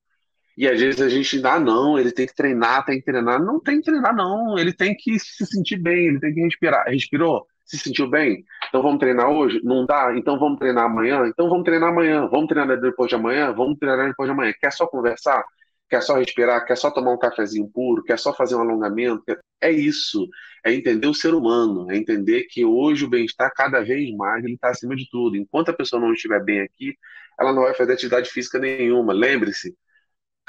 E 0.57 0.69
às 0.69 0.81
vezes 0.81 1.01
a 1.01 1.09
gente, 1.09 1.41
ah, 1.47 1.59
não, 1.59 1.99
ele 1.99 2.13
tem 2.13 2.27
que 2.27 2.35
treinar, 2.35 2.85
tem 2.85 2.99
que 2.99 3.05
treinar. 3.05 3.43
Não 3.43 3.61
tem 3.61 3.79
que 3.79 3.85
treinar, 3.85 4.15
não. 4.15 4.59
Ele 4.59 4.73
tem 4.73 4.95
que 4.95 5.19
se 5.19 5.47
sentir 5.47 5.79
bem, 5.79 6.09
ele 6.09 6.21
tem 6.21 6.35
que 6.35 6.41
respirar. 6.43 6.85
Respirou? 6.87 7.47
Se 7.65 7.79
sentiu 7.79 8.09
bem? 8.11 8.45
Então 8.69 8.83
vamos 8.83 8.99
treinar 8.99 9.31
hoje? 9.31 9.61
Não 9.63 9.87
dá? 9.87 10.13
Então 10.17 10.39
vamos 10.39 10.59
treinar 10.59 10.85
amanhã? 10.85 11.27
Então 11.27 11.49
vamos 11.49 11.65
treinar 11.65 11.91
amanhã. 11.91 12.27
Vamos 12.27 12.49
treinar 12.49 12.81
depois 12.81 13.09
de 13.09 13.15
amanhã? 13.15 13.53
Vamos 13.53 13.79
treinar 13.79 14.09
depois 14.09 14.29
de 14.29 14.33
amanhã. 14.33 14.53
Quer 14.61 14.73
só 14.73 14.87
conversar? 14.87 15.45
Quer 15.91 16.03
só 16.03 16.15
respirar? 16.15 16.65
Quer 16.65 16.77
só 16.77 16.91
tomar 16.91 17.13
um 17.13 17.19
cafezinho 17.19 17.69
puro? 17.69 18.03
Quer 18.05 18.19
só 18.19 18.33
fazer 18.33 18.55
um 18.55 18.61
alongamento? 18.61 19.25
É 19.61 19.71
isso 19.71 20.27
é 20.65 20.73
entender 20.73 21.07
o 21.07 21.15
ser 21.15 21.35
humano, 21.35 21.91
é 21.91 21.97
entender 21.97 22.45
que 22.45 22.65
hoje 22.65 23.05
o 23.05 23.09
bem-estar 23.09 23.53
cada 23.55 23.81
vez 23.81 24.15
mais 24.15 24.45
ele 24.45 24.55
está 24.55 24.71
acima 24.71 24.95
de 24.95 25.09
tudo. 25.11 25.37
Enquanto 25.37 25.71
a 25.71 25.75
pessoa 25.75 26.01
não 26.01 26.13
estiver 26.13 26.43
bem 26.43 26.61
aqui, 26.61 26.97
ela 27.39 27.53
não 27.53 27.63
vai 27.63 27.75
fazer 27.75 27.93
atividade 27.95 28.31
física 28.31 28.59
nenhuma. 28.59 29.13
Lembre-se, 29.13 29.75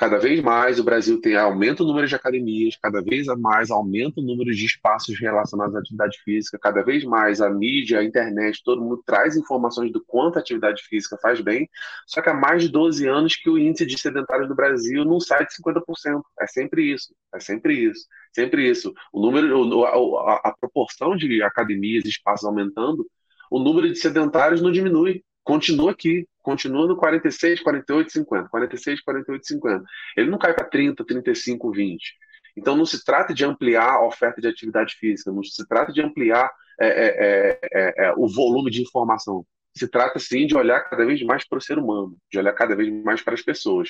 Cada 0.01 0.17
vez 0.17 0.41
mais 0.41 0.79
o 0.79 0.83
Brasil 0.83 1.21
tem 1.21 1.35
aumenta 1.35 1.83
o 1.83 1.85
número 1.85 2.07
de 2.07 2.15
academias, 2.15 2.75
cada 2.75 3.03
vez 3.03 3.27
mais 3.37 3.69
aumenta 3.69 4.19
o 4.19 4.23
número 4.23 4.49
de 4.51 4.65
espaços 4.65 5.19
relacionados 5.19 5.75
à 5.75 5.79
atividade 5.79 6.17
física, 6.23 6.57
cada 6.57 6.81
vez 6.81 7.03
mais 7.03 7.39
a 7.39 7.51
mídia, 7.51 7.99
a 7.99 8.03
internet, 8.03 8.63
todo 8.65 8.81
mundo 8.81 9.03
traz 9.05 9.37
informações 9.37 9.91
do 9.91 10.03
quanto 10.03 10.37
a 10.37 10.39
atividade 10.39 10.81
física 10.89 11.19
faz 11.21 11.39
bem. 11.39 11.69
Só 12.07 12.19
que 12.19 12.31
há 12.31 12.33
mais 12.33 12.63
de 12.63 12.69
12 12.69 13.07
anos 13.07 13.35
que 13.35 13.47
o 13.47 13.59
índice 13.59 13.85
de 13.85 13.95
sedentários 13.95 14.49
no 14.49 14.55
Brasil 14.55 15.05
não 15.05 15.19
sai 15.19 15.45
de 15.45 15.53
50%. 15.53 16.23
É 16.39 16.47
sempre 16.47 16.91
isso, 16.91 17.13
é 17.35 17.39
sempre 17.39 17.75
isso, 17.75 18.07
sempre 18.33 18.67
isso. 18.67 18.91
O 19.13 19.21
número, 19.21 19.83
a, 19.85 20.49
a 20.49 20.55
proporção 20.59 21.15
de 21.15 21.43
academias, 21.43 22.05
espaços 22.05 22.47
aumentando, 22.47 23.05
o 23.51 23.59
número 23.59 23.87
de 23.87 23.99
sedentários 23.99 24.63
não 24.63 24.71
diminui 24.71 25.21
continua 25.43 25.91
aqui, 25.91 26.27
continua 26.41 26.87
no 26.87 26.97
46, 26.97 27.61
48, 27.61 28.11
50, 28.11 28.49
46, 28.49 29.01
48, 29.01 29.47
50. 29.47 29.83
Ele 30.17 30.29
não 30.29 30.37
cai 30.37 30.53
para 30.53 30.65
30, 30.65 31.05
35, 31.05 31.71
20. 31.71 32.15
Então 32.57 32.75
não 32.75 32.85
se 32.85 33.03
trata 33.03 33.33
de 33.33 33.45
ampliar 33.45 33.93
a 33.93 34.05
oferta 34.05 34.41
de 34.41 34.47
atividade 34.47 34.95
física, 34.95 35.31
não 35.31 35.43
se 35.43 35.65
trata 35.67 35.91
de 35.91 36.01
ampliar 36.01 36.51
é, 36.79 36.87
é, 36.87 37.59
é, 37.73 38.05
é 38.05 38.13
o 38.17 38.27
volume 38.27 38.69
de 38.71 38.81
informação. 38.81 39.45
Se 39.73 39.87
trata 39.87 40.19
sim 40.19 40.45
de 40.45 40.55
olhar 40.55 40.81
cada 40.81 41.05
vez 41.05 41.21
mais 41.23 41.47
para 41.47 41.57
o 41.57 41.61
ser 41.61 41.77
humano, 41.77 42.17
de 42.29 42.37
olhar 42.37 42.53
cada 42.53 42.75
vez 42.75 42.91
mais 43.03 43.21
para 43.21 43.33
as 43.33 43.41
pessoas. 43.41 43.89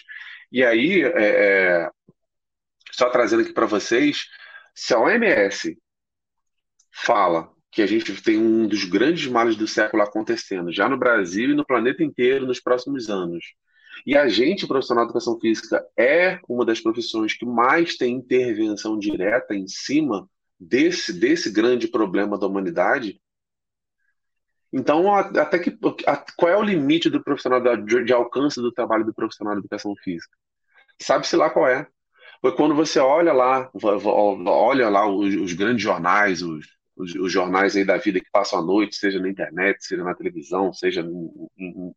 E 0.51 0.63
aí, 0.63 1.01
é, 1.01 1.09
é, 1.15 1.89
só 2.91 3.09
trazendo 3.09 3.41
aqui 3.41 3.53
para 3.53 3.65
vocês, 3.65 4.27
se 4.75 4.93
a 4.93 4.99
OMS 4.99 5.77
fala 6.91 7.51
que 7.71 7.81
a 7.81 7.87
gente 7.87 8.21
tem 8.21 8.37
um 8.37 8.67
dos 8.67 8.83
grandes 8.83 9.27
males 9.27 9.55
do 9.55 9.65
século 9.65 10.03
acontecendo, 10.03 10.73
já 10.73 10.89
no 10.89 10.97
Brasil 10.97 11.51
e 11.51 11.55
no 11.55 11.65
planeta 11.65 12.03
inteiro 12.03 12.45
nos 12.45 12.59
próximos 12.59 13.09
anos. 13.09 13.53
E 14.05 14.17
a 14.17 14.27
gente, 14.27 14.67
profissional 14.67 15.05
de 15.05 15.11
educação 15.11 15.39
física, 15.39 15.85
é 15.97 16.39
uma 16.49 16.65
das 16.65 16.81
profissões 16.81 17.33
que 17.33 17.45
mais 17.45 17.95
tem 17.95 18.15
intervenção 18.15 18.99
direta 18.99 19.55
em 19.55 19.67
cima 19.67 20.27
desse, 20.59 21.13
desse 21.13 21.49
grande 21.49 21.87
problema 21.87 22.37
da 22.37 22.47
humanidade. 22.47 23.21
Então, 24.73 25.13
até 25.13 25.59
que 25.59 25.77
qual 26.35 26.51
é 26.51 26.57
o 26.57 26.63
limite 26.63 27.09
do 27.09 27.23
profissional 27.23 27.61
de, 27.77 28.03
de 28.03 28.13
alcance 28.13 28.59
do 28.61 28.71
trabalho 28.71 29.05
do 29.05 29.13
profissional 29.13 29.53
de 29.53 29.59
educação 29.59 29.93
física? 30.03 30.35
Sabe-se 30.99 31.35
lá 31.35 31.49
qual 31.49 31.67
é. 31.67 31.87
Foi 32.41 32.55
quando 32.55 32.73
você 32.73 32.99
olha 32.99 33.31
lá, 33.31 33.69
olha 34.45 34.89
lá 34.89 35.07
os, 35.07 35.35
os 35.35 35.53
grandes 35.53 35.83
jornais, 35.83 36.41
os, 36.41 36.65
os, 37.01 37.15
os, 37.15 37.31
jornais 37.31 37.75
aí 37.75 37.83
da 37.83 37.97
vida 37.97 38.19
que 38.19 38.29
passam 38.31 38.59
a 38.59 38.61
noite, 38.61 38.95
seja 38.95 39.19
na 39.19 39.29
internet, 39.29 39.83
seja 39.83 40.03
na 40.03 40.13
televisão, 40.15 40.71
seja 40.73 41.01
em, 41.01 41.49
em, 41.57 41.93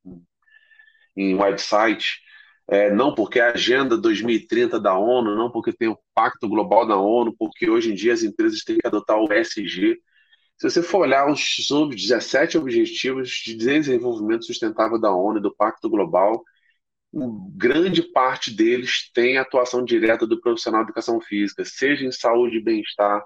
em 1.17 1.35
website, 1.35 2.21
é, 2.67 2.91
não 2.93 3.15
porque 3.15 3.41
a 3.41 3.53
Agenda 3.53 3.97
2030 3.97 4.81
da 4.81 4.97
ONU, 4.97 5.37
não 5.37 5.51
porque 5.51 5.73
tem 5.73 5.89
o 5.89 5.99
Pacto 6.15 6.49
Global 6.49 6.87
da 6.87 6.97
ONU, 6.97 7.35
porque 7.39 7.69
hoje 7.69 7.93
em 7.93 7.95
dia 7.95 8.13
as 8.13 8.23
empresas 8.23 8.61
têm 8.65 8.79
que 8.79 8.87
adotar 8.87 9.19
o 9.19 9.33
SG. 9.33 9.99
Se 10.57 10.71
você 10.71 10.83
for 10.83 11.01
olhar 11.01 11.31
os 11.31 11.41
17 11.95 12.57
Objetivos 12.57 13.31
de 13.31 13.55
Desenvolvimento 13.55 14.47
Sustentável 14.47 14.99
da 15.01 15.13
ONU 15.13 15.39
e 15.39 15.43
do 15.43 15.55
Pacto 15.55 15.91
Global, 15.91 16.43
grande 17.57 18.03
parte 18.03 18.51
deles 18.51 19.11
tem 19.13 19.37
atuação 19.37 19.85
direta 19.85 20.27
do 20.27 20.41
profissional 20.41 20.83
de 20.83 20.87
educação 20.91 21.21
física, 21.21 21.65
seja 21.65 22.05
em 22.05 22.13
saúde 22.13 22.59
e 22.59 22.63
bem-estar, 22.63 23.23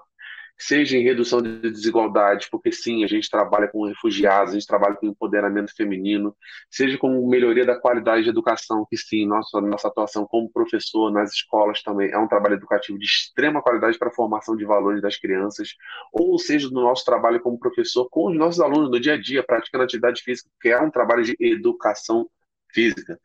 seja 0.59 0.97
em 0.97 1.03
redução 1.03 1.41
de 1.41 1.71
desigualdades, 1.71 2.49
porque 2.49 2.71
sim, 2.71 3.03
a 3.05 3.07
gente 3.07 3.29
trabalha 3.29 3.67
com 3.69 3.87
refugiados, 3.87 4.51
a 4.51 4.59
gente 4.59 4.67
trabalha 4.67 4.95
com 4.95 5.07
empoderamento 5.07 5.73
feminino, 5.73 6.35
seja 6.69 6.97
com 6.97 7.27
melhoria 7.29 7.65
da 7.65 7.79
qualidade 7.79 8.23
de 8.23 8.29
educação, 8.29 8.85
que 8.89 8.97
sim, 8.97 9.25
nossa, 9.25 9.61
nossa 9.61 9.87
atuação 9.87 10.25
como 10.27 10.51
professor 10.51 11.11
nas 11.11 11.31
escolas 11.31 11.81
também 11.81 12.11
é 12.11 12.17
um 12.17 12.27
trabalho 12.27 12.55
educativo 12.55 12.99
de 12.99 13.05
extrema 13.05 13.61
qualidade 13.61 13.97
para 13.97 14.09
a 14.09 14.13
formação 14.13 14.57
de 14.57 14.65
valores 14.65 15.01
das 15.01 15.15
crianças, 15.17 15.69
ou 16.11 16.37
seja, 16.37 16.67
do 16.67 16.81
nosso 16.81 17.05
trabalho 17.05 17.39
como 17.39 17.57
professor 17.57 18.09
com 18.09 18.29
os 18.29 18.37
nossos 18.37 18.59
alunos 18.59 18.91
no 18.91 18.99
dia 18.99 19.13
a 19.13 19.21
dia, 19.21 19.41
praticando 19.41 19.85
atividade 19.85 20.21
física, 20.21 20.49
que 20.61 20.69
é 20.69 20.79
um 20.81 20.91
trabalho 20.91 21.23
de 21.23 21.37
educação 21.39 22.29
física. 22.73 23.17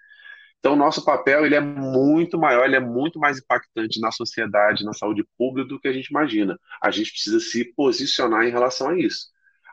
Então, 0.64 0.74
nosso 0.74 1.04
papel 1.04 1.44
ele 1.44 1.54
é 1.54 1.60
muito 1.60 2.38
maior, 2.38 2.64
ele 2.64 2.76
é 2.76 2.80
muito 2.80 3.18
mais 3.18 3.36
impactante 3.36 4.00
na 4.00 4.10
sociedade, 4.10 4.82
na 4.82 4.94
saúde 4.94 5.22
pública 5.36 5.68
do 5.68 5.78
que 5.78 5.86
a 5.86 5.92
gente 5.92 6.06
imagina. 6.06 6.58
A 6.82 6.90
gente 6.90 7.12
precisa 7.12 7.38
se 7.38 7.66
posicionar 7.74 8.46
em 8.46 8.50
relação 8.50 8.88
a 8.88 8.98
isso. 8.98 9.26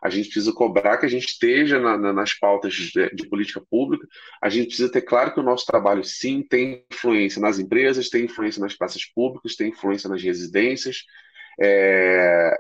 A 0.04 0.10
gente 0.10 0.26
precisa 0.26 0.52
cobrar 0.52 0.98
que 0.98 1.06
a 1.06 1.10
gente 1.10 1.28
esteja 1.28 1.80
na, 1.80 1.98
na, 1.98 2.12
nas 2.12 2.34
pautas 2.34 2.74
de, 2.74 3.10
de, 3.16 3.30
política 3.30 3.62
pública. 3.72 4.06
A 4.42 4.50
gente 4.50 4.68
precisa 4.68 4.92
ter 4.92 5.04
claro 5.04 5.34
que 5.34 5.40
o 5.40 5.44
nosso 5.44 5.66
trabalho, 5.66 6.04
sim, 6.04 6.44
tem 6.44 6.86
influência 6.92 7.40
nas 7.40 7.58
empresas, 7.58 8.10
tem 8.10 8.26
influência 8.26 8.60
nas 8.60 8.76
praças 8.76 9.06
públicas, 9.06 9.56
tem 9.56 9.70
influência 9.70 10.10
nas 10.10 10.22
residências. 10.22 11.06
É... 11.58 12.54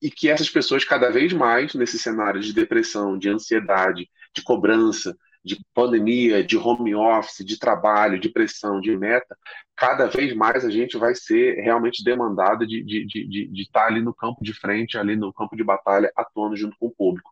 E 0.00 0.08
que 0.08 0.28
essas 0.28 0.48
pessoas, 0.48 0.84
cada 0.84 1.10
vez 1.10 1.32
mais, 1.32 1.74
nesse 1.74 1.98
cenário 1.98 2.40
de 2.40 2.52
depressão, 2.52 3.18
de 3.18 3.28
ansiedade, 3.28 4.08
de 4.32 4.42
cobrança, 4.44 5.16
de 5.44 5.58
pandemia, 5.74 6.44
de 6.44 6.56
home 6.56 6.94
office, 6.94 7.44
de 7.44 7.58
trabalho, 7.58 8.20
de 8.20 8.28
pressão, 8.28 8.80
de 8.80 8.96
meta, 8.96 9.36
cada 9.76 10.06
vez 10.06 10.34
mais 10.34 10.64
a 10.64 10.70
gente 10.70 10.96
vai 10.96 11.14
ser 11.14 11.60
realmente 11.60 12.04
demandado 12.04 12.66
de, 12.66 12.82
de, 12.84 13.04
de, 13.06 13.48
de, 13.48 13.62
estar 13.62 13.86
ali 13.86 14.00
no 14.00 14.14
campo 14.14 14.42
de 14.42 14.52
frente, 14.54 14.96
ali 14.96 15.16
no 15.16 15.32
campo 15.32 15.56
de 15.56 15.64
batalha, 15.64 16.12
atuando 16.16 16.56
junto 16.56 16.76
com 16.78 16.86
o 16.86 16.94
público. 16.94 17.28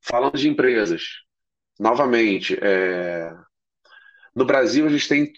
Falando 0.00 0.36
de 0.36 0.48
empresas, 0.48 1.02
novamente, 1.78 2.56
é... 2.62 3.34
no 4.34 4.44
Brasil 4.44 4.86
a 4.86 4.90
gente 4.90 5.08
tem 5.08 5.32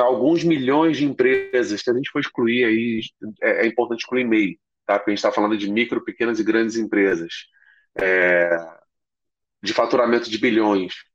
alguns 0.00 0.42
milhões 0.42 0.96
de 0.96 1.04
empresas, 1.04 1.80
se 1.82 1.90
a 1.90 1.94
gente 1.94 2.10
for 2.10 2.20
excluir 2.20 2.64
aí, 2.64 3.00
é, 3.42 3.64
é 3.64 3.66
importante 3.66 4.00
excluir 4.00 4.24
MEI, 4.24 4.58
tá? 4.86 4.98
porque 4.98 5.10
a 5.10 5.12
gente 5.12 5.18
está 5.18 5.32
falando 5.32 5.56
de 5.58 5.70
micro, 5.70 6.02
pequenas 6.02 6.40
e 6.40 6.44
grandes 6.44 6.76
empresas. 6.76 7.46
É... 8.00 8.50
de 9.62 9.74
faturamento 9.74 10.30
de 10.30 10.38
bilhões. 10.38 11.09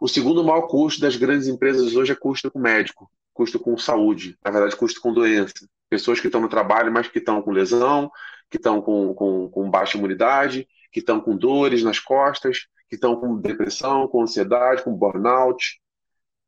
O 0.00 0.08
segundo 0.08 0.42
maior 0.42 0.62
custo 0.62 0.98
das 0.98 1.14
grandes 1.14 1.46
empresas 1.46 1.94
hoje 1.94 2.12
é 2.12 2.16
custo 2.16 2.50
com 2.50 2.58
médico, 2.58 3.10
custo 3.34 3.60
com 3.60 3.76
saúde, 3.76 4.34
na 4.42 4.50
verdade, 4.50 4.74
custo 4.74 4.98
com 4.98 5.12
doença. 5.12 5.52
Pessoas 5.90 6.18
que 6.18 6.26
estão 6.26 6.40
no 6.40 6.48
trabalho, 6.48 6.90
mas 6.90 7.06
que 7.06 7.18
estão 7.18 7.42
com 7.42 7.50
lesão, 7.50 8.10
que 8.48 8.56
estão 8.56 8.80
com, 8.80 9.12
com, 9.12 9.50
com 9.50 9.70
baixa 9.70 9.98
imunidade, 9.98 10.66
que 10.90 11.00
estão 11.00 11.20
com 11.20 11.36
dores 11.36 11.82
nas 11.82 11.98
costas, 11.98 12.60
que 12.88 12.94
estão 12.94 13.14
com 13.14 13.38
depressão, 13.38 14.08
com 14.08 14.22
ansiedade, 14.22 14.82
com 14.82 14.96
burnout. 14.96 15.78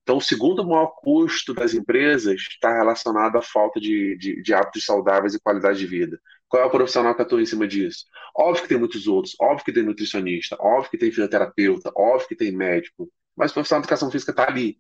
Então, 0.03 0.17
o 0.17 0.23
segundo 0.23 0.67
maior 0.67 0.87
custo 1.03 1.53
das 1.53 1.75
empresas 1.75 2.41
está 2.41 2.73
relacionado 2.73 3.37
à 3.37 3.43
falta 3.43 3.79
de, 3.79 4.17
de, 4.17 4.43
de, 4.43 4.55
hábitos 4.55 4.87
saudáveis 4.87 5.35
e 5.35 5.41
qualidade 5.41 5.79
de 5.79 5.87
vida. 5.87 6.19
Qual 6.49 6.63
é 6.63 6.67
o 6.67 6.71
profissional 6.71 7.15
que 7.15 7.21
atua 7.21 7.43
em 7.43 7.47
cima 7.47 7.69
disso? 7.69 8.07
Óbvio 8.35 8.63
que 8.63 8.69
tem 8.69 8.79
muitos 8.79 9.07
outros, 9.07 9.37
óbvio 9.39 9.65
que 9.65 9.73
tem 9.73 9.83
nutricionista, 9.83 10.57
óbvio 10.59 10.91
que 10.91 10.99
tem 10.99 11.11
fisioterapeuta, 11.11 11.93
óbvio 11.95 12.29
que 12.29 12.35
tem 12.35 12.51
médico, 12.51 13.13
mas 13.37 13.51
o 13.51 13.55
profissional 13.55 13.81
de 13.81 13.87
educação 13.87 14.11
física 14.11 14.31
está 14.33 14.49
ali, 14.49 14.79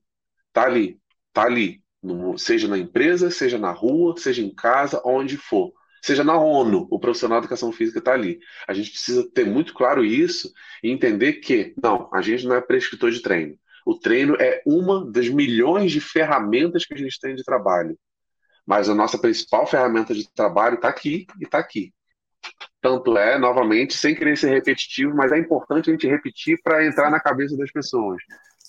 está 0.48 0.64
ali, 0.64 1.00
está 1.28 1.44
ali, 1.44 1.82
no, 2.02 2.36
seja 2.36 2.68
na 2.68 2.78
empresa, 2.78 3.30
seja 3.30 3.58
na 3.58 3.70
rua, 3.70 4.14
seja 4.18 4.42
em 4.42 4.54
casa, 4.54 5.00
onde 5.04 5.36
for. 5.36 5.72
Seja 6.02 6.24
na 6.24 6.36
ONU, 6.36 6.88
o 6.90 6.98
profissional 6.98 7.40
de 7.40 7.46
educação 7.46 7.70
física 7.70 8.00
está 8.00 8.12
ali. 8.12 8.40
A 8.66 8.74
gente 8.74 8.90
precisa 8.90 9.28
ter 9.32 9.46
muito 9.46 9.72
claro 9.72 10.04
isso 10.04 10.52
e 10.82 10.90
entender 10.90 11.34
que, 11.34 11.74
não, 11.80 12.10
a 12.12 12.20
gente 12.20 12.44
não 12.44 12.56
é 12.56 12.60
prescritor 12.60 13.12
de 13.12 13.22
treino. 13.22 13.56
O 13.86 13.94
treino 13.94 14.34
é 14.40 14.62
uma 14.66 15.08
das 15.10 15.28
milhões 15.28 15.92
de 15.92 16.00
ferramentas 16.00 16.84
que 16.84 16.94
a 16.94 16.96
gente 16.96 17.20
tem 17.20 17.36
de 17.36 17.44
trabalho. 17.44 17.96
Mas 18.66 18.88
a 18.88 18.94
nossa 18.94 19.16
principal 19.16 19.64
ferramenta 19.66 20.12
de 20.12 20.28
trabalho 20.32 20.74
está 20.74 20.88
aqui 20.88 21.26
e 21.40 21.44
está 21.44 21.58
aqui. 21.58 21.92
Tanto 22.82 23.16
é, 23.16 23.38
novamente, 23.38 23.94
sem 23.94 24.14
querer 24.14 24.36
ser 24.36 24.50
repetitivo, 24.50 25.14
mas 25.14 25.30
é 25.30 25.38
importante 25.38 25.88
a 25.88 25.92
gente 25.92 26.08
repetir 26.08 26.60
para 26.62 26.84
entrar 26.84 27.10
na 27.10 27.20
cabeça 27.20 27.56
das 27.56 27.70
pessoas. 27.70 28.20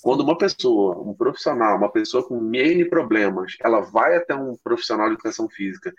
Quando 0.04 0.22
uma 0.22 0.38
pessoa, 0.38 1.02
um 1.02 1.16
profissional, 1.16 1.78
uma 1.78 1.92
pessoa 1.92 2.24
com 2.24 2.54
N 2.54 2.86
problemas, 2.86 3.56
ela 3.60 3.82
vai 3.82 4.16
até 4.16 4.36
um 4.36 4.56
profissional 4.64 5.08
de 5.08 5.16
educação 5.16 5.50
física 5.50 5.92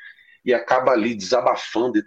e 0.44 0.54
acaba 0.54 0.92
ali 0.92 1.14
desabafando 1.14 1.98
e, 1.98 2.04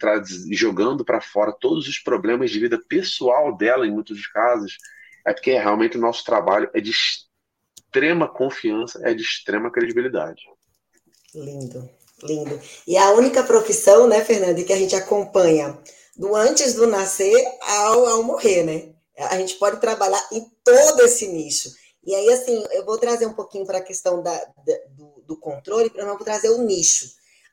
e 0.50 0.56
jogando 0.56 1.04
para 1.04 1.20
fora 1.20 1.52
todos 1.52 1.88
os 1.88 2.00
problemas 2.00 2.52
de 2.52 2.60
vida 2.60 2.80
pessoal 2.88 3.58
dela, 3.58 3.86
em 3.86 3.92
muitos 3.92 4.28
casos, 4.28 4.78
é 5.26 5.34
porque 5.34 5.52
realmente 5.52 5.98
o 5.98 6.02
nosso 6.02 6.24
trabalho 6.24 6.70
é 6.74 6.80
de 6.80 6.92
extrema 6.92 8.28
confiança, 8.28 9.02
é 9.04 9.14
de 9.14 9.24
extrema 9.24 9.72
credibilidade. 9.72 10.44
Lindo, 11.34 11.90
lindo. 12.24 12.60
E 12.86 12.98
a 12.98 13.12
única 13.12 13.44
profissão, 13.44 14.08
né, 14.08 14.24
Fernanda, 14.24 14.64
que 14.64 14.74
a 14.74 14.78
gente 14.78 14.96
acompanha 14.96 15.78
do 16.16 16.36
antes 16.36 16.74
do 16.74 16.88
nascer 16.88 17.36
ao, 17.62 18.06
ao 18.08 18.24
morrer, 18.24 18.64
né? 18.64 18.94
A 19.30 19.38
gente 19.38 19.56
pode 19.56 19.80
trabalhar 19.80 20.24
em 20.32 20.46
todo 20.64 21.02
esse 21.04 21.28
nicho. 21.28 21.70
E 22.04 22.14
aí, 22.16 22.30
assim, 22.32 22.64
eu 22.72 22.86
vou 22.86 22.98
trazer 22.98 23.26
um 23.26 23.34
pouquinho 23.34 23.66
para 23.66 23.80
a 23.80 23.84
questão 23.84 24.22
da, 24.24 24.34
da, 24.34 24.78
do, 24.92 25.24
do 25.26 25.40
controle, 25.40 25.90
para 25.90 26.06
vou 26.06 26.18
trazer 26.24 26.50
o 26.50 26.62
nicho. 26.62 27.06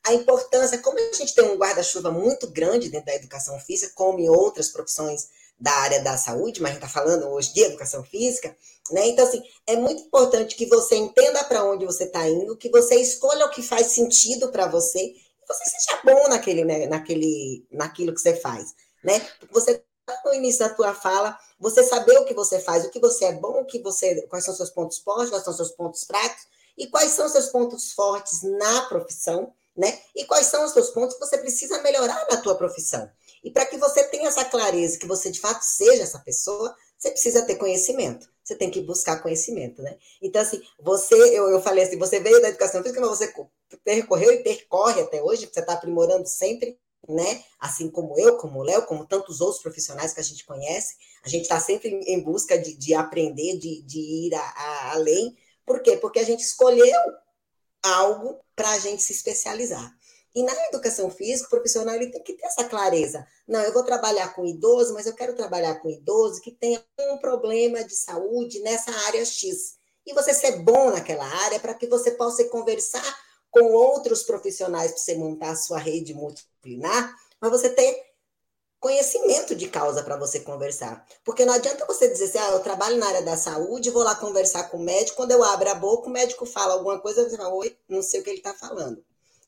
A 0.07 0.13
importância, 0.13 0.79
como 0.79 0.99
a 0.99 1.17
gente 1.17 1.35
tem 1.35 1.45
um 1.45 1.57
guarda-chuva 1.57 2.11
muito 2.11 2.47
grande 2.51 2.91
dentro 2.91 3.07
da 3.07 3.15
educação 3.15 3.59
física, 3.59 3.93
como 3.95 4.21
em 4.21 4.29
outras 4.29 4.69
profissões 4.69 5.29
da 5.59 5.73
área 5.73 6.03
da 6.03 6.17
saúde, 6.17 6.61
mas 6.61 6.73
a 6.73 6.75
gente 6.75 6.85
está 6.85 7.01
falando 7.01 7.29
hoje 7.29 7.53
de 7.53 7.63
educação 7.63 8.03
física, 8.05 8.55
né? 8.91 9.07
Então, 9.09 9.27
assim, 9.27 9.43
é 9.67 9.77
muito 9.77 10.03
importante 10.03 10.57
que 10.57 10.67
você 10.67 10.97
entenda 10.97 11.43
para 11.45 11.65
onde 11.65 11.87
você 11.87 12.05
está 12.05 12.29
indo, 12.29 12.57
que 12.57 12.71
você 12.71 12.97
escolha 12.97 13.47
o 13.47 13.51
que 13.51 13.63
faz 13.63 13.89
sentido 13.89 14.51
para 14.51 14.67
você, 14.67 14.99
e 14.99 15.47
você 15.47 15.65
seja 15.65 16.01
bom 16.05 16.29
naquele, 16.29 16.65
né, 16.65 16.87
naquele, 16.87 17.67
naquilo 17.71 18.15
que 18.15 18.21
você 18.21 18.37
faz, 18.37 18.75
né? 19.03 19.27
Você 19.53 19.83
no 20.25 20.35
início 20.35 20.61
da 20.61 20.75
tua 20.75 20.95
fala, 20.95 21.39
você 21.59 21.83
saber 21.83 22.19
o 22.19 22.25
que 22.25 22.35
você 22.35 22.61
faz, 22.61 22.85
o 22.85 22.91
que 22.91 23.01
você 23.01 23.27
é 23.27 23.33
bom, 23.33 23.63
o 23.63 23.65
que 23.65 23.81
você, 23.81 24.23
quais 24.29 24.45
são 24.45 24.55
seus 24.55 24.71
pontos 24.71 24.99
fortes, 24.99 25.31
quais 25.31 25.45
são 25.45 25.55
seus 25.55 25.71
pontos 25.71 26.05
fracos 26.05 26.43
e 26.77 26.87
quais 26.87 27.13
são 27.13 27.29
seus 27.29 27.47
pontos 27.47 27.93
fortes 27.93 28.43
na 28.43 28.83
profissão, 28.83 29.53
né? 29.77 29.99
E 30.15 30.25
quais 30.25 30.47
são 30.47 30.65
os 30.65 30.73
seus 30.73 30.91
pontos 30.91 31.15
que 31.15 31.21
você 31.21 31.39
precisa 31.39 31.81
melhorar 31.83 32.27
na 32.31 32.37
tua 32.37 32.55
profissão. 32.55 33.11
E 33.45 33.51
para 33.51 33.67
que 33.67 33.77
você 33.77 34.03
tenha 34.05 34.29
essa 34.29 34.45
clareza, 34.45 34.99
que 34.99 35.07
você 35.07 35.31
de 35.31 35.39
fato 35.39 35.63
seja 35.63 36.03
essa 36.03 36.19
pessoa, 36.19 36.75
você 36.99 37.11
precisa 37.11 37.43
ter 37.43 37.57
conhecimento. 37.57 38.27
Você 38.43 38.57
tem 38.57 38.71
que 38.71 38.81
buscar 38.81 39.23
conhecimento, 39.23 39.83
né? 39.83 39.97
Então, 40.21 40.43
assim, 40.43 40.63
você, 40.81 41.15
eu, 41.15 41.51
eu 41.51 41.61
falei 41.63 41.85
assim, 41.85 41.99
você 41.99 42.19
veio 42.21 42.41
da 42.41 42.49
educação 42.49 42.83
física, 42.83 43.01
mas 43.01 43.11
você 43.11 43.33
percorreu 43.85 44.33
e 44.33 44.43
percorre 44.43 45.03
até 45.03 45.23
hoje, 45.23 45.49
você 45.51 45.61
está 45.61 45.75
aprimorando 45.75 46.27
sempre 46.27 46.79
né? 47.09 47.45
Assim 47.59 47.91
como 47.91 48.19
eu, 48.19 48.37
como 48.37 48.61
o 48.61 48.63
Léo, 48.63 48.87
como 48.87 49.07
tantos 49.07 49.41
outros 49.41 49.63
profissionais 49.63 50.13
que 50.13 50.21
a 50.21 50.25
gente 50.25 50.45
conhece, 50.45 50.95
a 51.23 51.29
gente 51.29 51.43
está 51.43 51.61
sempre 51.61 51.91
em 51.91 52.21
busca 52.21 52.59
de, 52.59 52.75
de 52.75 52.95
aprender, 52.95 53.59
de, 53.59 53.83
de 53.83 53.99
ir 53.99 54.35
a, 54.35 54.41
a, 54.41 54.93
além. 54.93 55.37
Por 55.67 55.83
quê? 55.83 55.97
Porque 55.97 56.19
a 56.19 56.25
gente 56.25 56.41
escolheu 56.41 56.99
algo 57.83 58.41
para 58.57 58.71
a 58.71 58.79
gente 58.79 59.03
se 59.03 59.13
especializar. 59.13 59.95
E 60.35 60.43
na 60.43 60.53
educação 60.67 61.09
física, 61.11 61.47
o 61.47 61.51
profissional 61.51 61.95
ele 61.95 62.11
tem 62.11 62.23
que 62.23 62.33
ter 62.33 62.47
essa 62.47 62.65
clareza. 62.65 63.25
Não, 63.47 63.61
eu 63.61 63.73
vou 63.73 63.85
trabalhar 63.85 64.35
com 64.35 64.45
idoso, 64.45 64.93
mas 64.93 65.07
eu 65.07 65.15
quero 65.15 65.37
trabalhar 65.37 65.77
com 65.77 65.89
idoso 65.89 66.41
que 66.41 66.51
tenha 66.51 66.85
um 66.99 67.19
problema 67.19 67.85
de 67.85 67.95
saúde 67.95 68.59
nessa 68.61 68.91
área 69.07 69.25
X. 69.25 69.77
E 70.05 70.13
você 70.13 70.35
ser 70.35 70.59
bom 70.59 70.91
naquela 70.91 71.25
área 71.25 71.61
para 71.61 71.75
que 71.75 71.87
você 71.87 72.11
possa 72.11 72.45
conversar 72.45 73.25
com 73.49 73.73
outros 73.73 74.25
profissionais 74.25 74.91
para 74.91 75.01
você 75.01 75.15
montar 75.15 75.51
a 75.51 75.57
sua 75.57 75.79
rede 75.79 76.13
multidisciplinar, 76.13 77.15
mas 77.41 77.51
você 77.53 77.71
ter 77.71 78.03
conhecimento 78.81 79.55
de 79.55 79.69
causa 79.69 80.03
para 80.03 80.17
você 80.17 80.41
conversar. 80.41 81.07
Porque 81.25 81.45
não 81.45 81.55
adianta 81.55 81.87
você 81.87 82.09
dizer 82.09 82.25
assim, 82.25 82.39
ah, 82.39 82.51
eu 82.51 82.61
trabalho 82.61 82.99
na 82.99 83.07
área 83.07 83.23
da 83.23 83.37
saúde, 83.37 83.91
vou 83.91 84.03
lá 84.03 84.17
conversar 84.17 84.65
com 84.65 84.79
o 84.79 84.83
médico, 84.83 85.17
quando 85.17 85.31
eu 85.31 85.43
abro 85.45 85.71
a 85.71 85.75
boca, 85.75 86.09
o 86.09 86.13
médico 86.13 86.45
fala 86.45 86.75
alguma 86.75 86.99
coisa, 86.99 87.27
você 87.27 87.37
fala, 87.37 87.55
oi, 87.55 87.79
não 87.89 88.03
sei 88.03 88.21
o 88.21 88.25
que 88.25 88.31
ele 88.31 88.39
está 88.39 88.53
falando. 88.53 89.03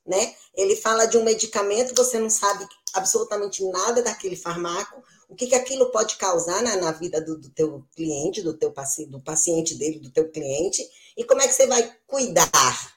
Né? 0.06 0.34
Ele 0.54 0.76
fala 0.76 1.06
de 1.06 1.18
um 1.18 1.24
medicamento, 1.24 1.94
você 1.94 2.18
não 2.18 2.30
sabe 2.30 2.66
absolutamente 2.94 3.64
nada 3.64 4.02
daquele 4.02 4.36
farmaco, 4.36 5.02
o 5.28 5.34
que, 5.34 5.48
que 5.48 5.54
aquilo 5.54 5.90
pode 5.90 6.16
causar 6.16 6.62
na, 6.62 6.76
na 6.76 6.92
vida 6.92 7.20
do, 7.20 7.36
do 7.36 7.50
teu 7.50 7.84
cliente, 7.94 8.42
do 8.42 8.54
teu 8.54 8.70
paciente, 8.70 9.10
do 9.10 9.20
paciente 9.20 9.74
dele, 9.74 9.98
do 9.98 10.10
teu 10.10 10.30
cliente, 10.30 10.88
e 11.16 11.24
como 11.24 11.42
é 11.42 11.48
que 11.48 11.54
você 11.54 11.66
vai 11.66 11.92
cuidar 12.06 12.96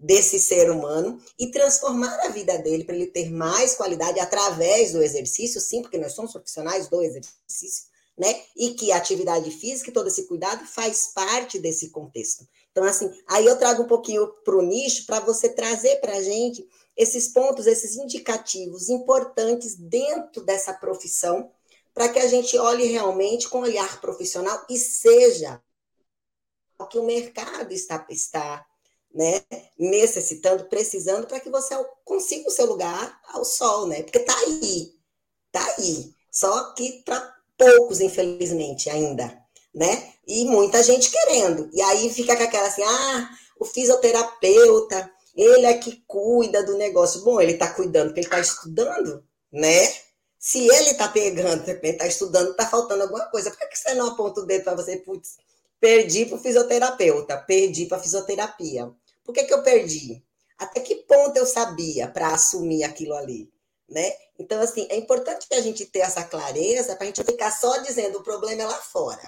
desse 0.00 0.40
ser 0.40 0.70
humano 0.70 1.20
e 1.38 1.50
transformar 1.50 2.18
a 2.24 2.28
vida 2.28 2.56
dele 2.58 2.84
para 2.84 2.94
ele 2.94 3.06
ter 3.06 3.30
mais 3.30 3.74
qualidade 3.74 4.18
através 4.18 4.92
do 4.92 5.02
exercício, 5.02 5.60
sim, 5.60 5.82
porque 5.82 5.98
nós 5.98 6.12
somos 6.12 6.32
profissionais 6.32 6.88
do 6.88 7.02
exercício, 7.02 7.84
né? 8.16 8.42
E 8.56 8.70
que 8.70 8.90
a 8.92 8.96
atividade 8.96 9.50
física 9.50 9.90
e 9.90 9.92
todo 9.92 10.08
esse 10.08 10.26
cuidado 10.26 10.64
faz 10.66 11.10
parte 11.14 11.58
desse 11.58 11.90
contexto. 11.90 12.46
Então, 12.70 12.84
assim, 12.84 13.10
aí 13.26 13.46
eu 13.46 13.58
trago 13.58 13.82
um 13.82 13.86
pouquinho 13.86 14.26
para 14.44 14.56
o 14.56 14.62
nicho 14.62 15.04
para 15.06 15.20
você 15.20 15.48
trazer 15.48 15.96
para 15.96 16.16
a 16.16 16.22
gente 16.22 16.68
esses 16.96 17.28
pontos, 17.28 17.66
esses 17.66 17.96
indicativos 17.96 18.88
importantes 18.88 19.74
dentro 19.74 20.44
dessa 20.44 20.72
profissão, 20.72 21.50
para 21.92 22.08
que 22.08 22.18
a 22.18 22.28
gente 22.28 22.56
olhe 22.58 22.84
realmente 22.84 23.48
com 23.48 23.60
olhar 23.60 24.00
profissional 24.00 24.64
e 24.68 24.78
seja 24.78 25.60
o 26.78 26.86
que 26.86 26.98
o 26.98 27.04
mercado 27.04 27.72
está, 27.72 28.06
está 28.08 28.64
né, 29.12 29.42
necessitando, 29.78 30.64
precisando 30.66 31.26
para 31.26 31.40
que 31.40 31.50
você 31.50 31.74
consiga 32.04 32.48
o 32.48 32.52
seu 32.52 32.66
lugar 32.66 33.20
ao 33.24 33.44
sol, 33.44 33.86
né? 33.86 34.02
Porque 34.02 34.20
tá 34.20 34.36
aí, 34.38 34.94
tá 35.50 35.74
aí. 35.78 36.14
Só 36.30 36.72
que 36.74 37.02
para 37.02 37.20
poucos, 37.58 38.00
infelizmente, 38.00 38.88
ainda, 38.88 39.36
né? 39.74 40.12
E 40.26 40.44
muita 40.44 40.82
gente 40.82 41.10
querendo. 41.10 41.70
E 41.72 41.80
aí 41.82 42.12
fica 42.12 42.36
com 42.36 42.42
aquela 42.42 42.68
assim, 42.68 42.82
ah, 42.82 43.30
o 43.58 43.64
fisioterapeuta, 43.64 45.10
ele 45.34 45.66
é 45.66 45.74
que 45.78 46.02
cuida 46.06 46.62
do 46.64 46.76
negócio. 46.76 47.22
Bom, 47.22 47.40
ele 47.40 47.52
está 47.52 47.72
cuidando 47.72 48.08
porque 48.08 48.20
ele 48.20 48.26
está 48.26 48.40
estudando, 48.40 49.24
né? 49.52 49.88
Se 50.38 50.58
ele 50.58 50.90
está 50.90 51.08
pegando, 51.08 51.68
ele 51.68 51.88
está 51.88 52.06
estudando, 52.06 52.52
está 52.52 52.66
faltando 52.66 53.02
alguma 53.02 53.26
coisa. 53.26 53.50
Por 53.50 53.58
que 53.68 53.76
você 53.76 53.94
não 53.94 54.08
aponta 54.08 54.40
o 54.40 54.46
dedo 54.46 54.64
para 54.64 54.74
você, 54.74 54.96
putz, 54.96 55.36
perdi 55.78 56.26
para 56.26 56.38
fisioterapeuta, 56.38 57.36
perdi 57.36 57.86
para 57.86 57.98
fisioterapia? 57.98 58.90
Por 59.22 59.34
que, 59.34 59.44
que 59.44 59.52
eu 59.52 59.62
perdi? 59.62 60.24
Até 60.58 60.80
que 60.80 60.96
ponto 60.96 61.36
eu 61.36 61.46
sabia 61.46 62.08
para 62.08 62.28
assumir 62.28 62.84
aquilo 62.84 63.14
ali? 63.14 63.50
Né? 63.88 64.12
Então, 64.38 64.60
assim, 64.60 64.86
é 64.88 64.96
importante 64.96 65.48
que 65.48 65.54
a 65.54 65.60
gente 65.60 65.84
ter 65.84 66.00
essa 66.00 66.22
clareza 66.22 66.94
para 66.94 67.04
a 67.04 67.06
gente 67.06 67.24
ficar 67.24 67.50
só 67.50 67.78
dizendo 67.78 68.18
o 68.18 68.22
problema 68.22 68.62
é 68.62 68.66
lá 68.66 68.76
fora. 68.76 69.20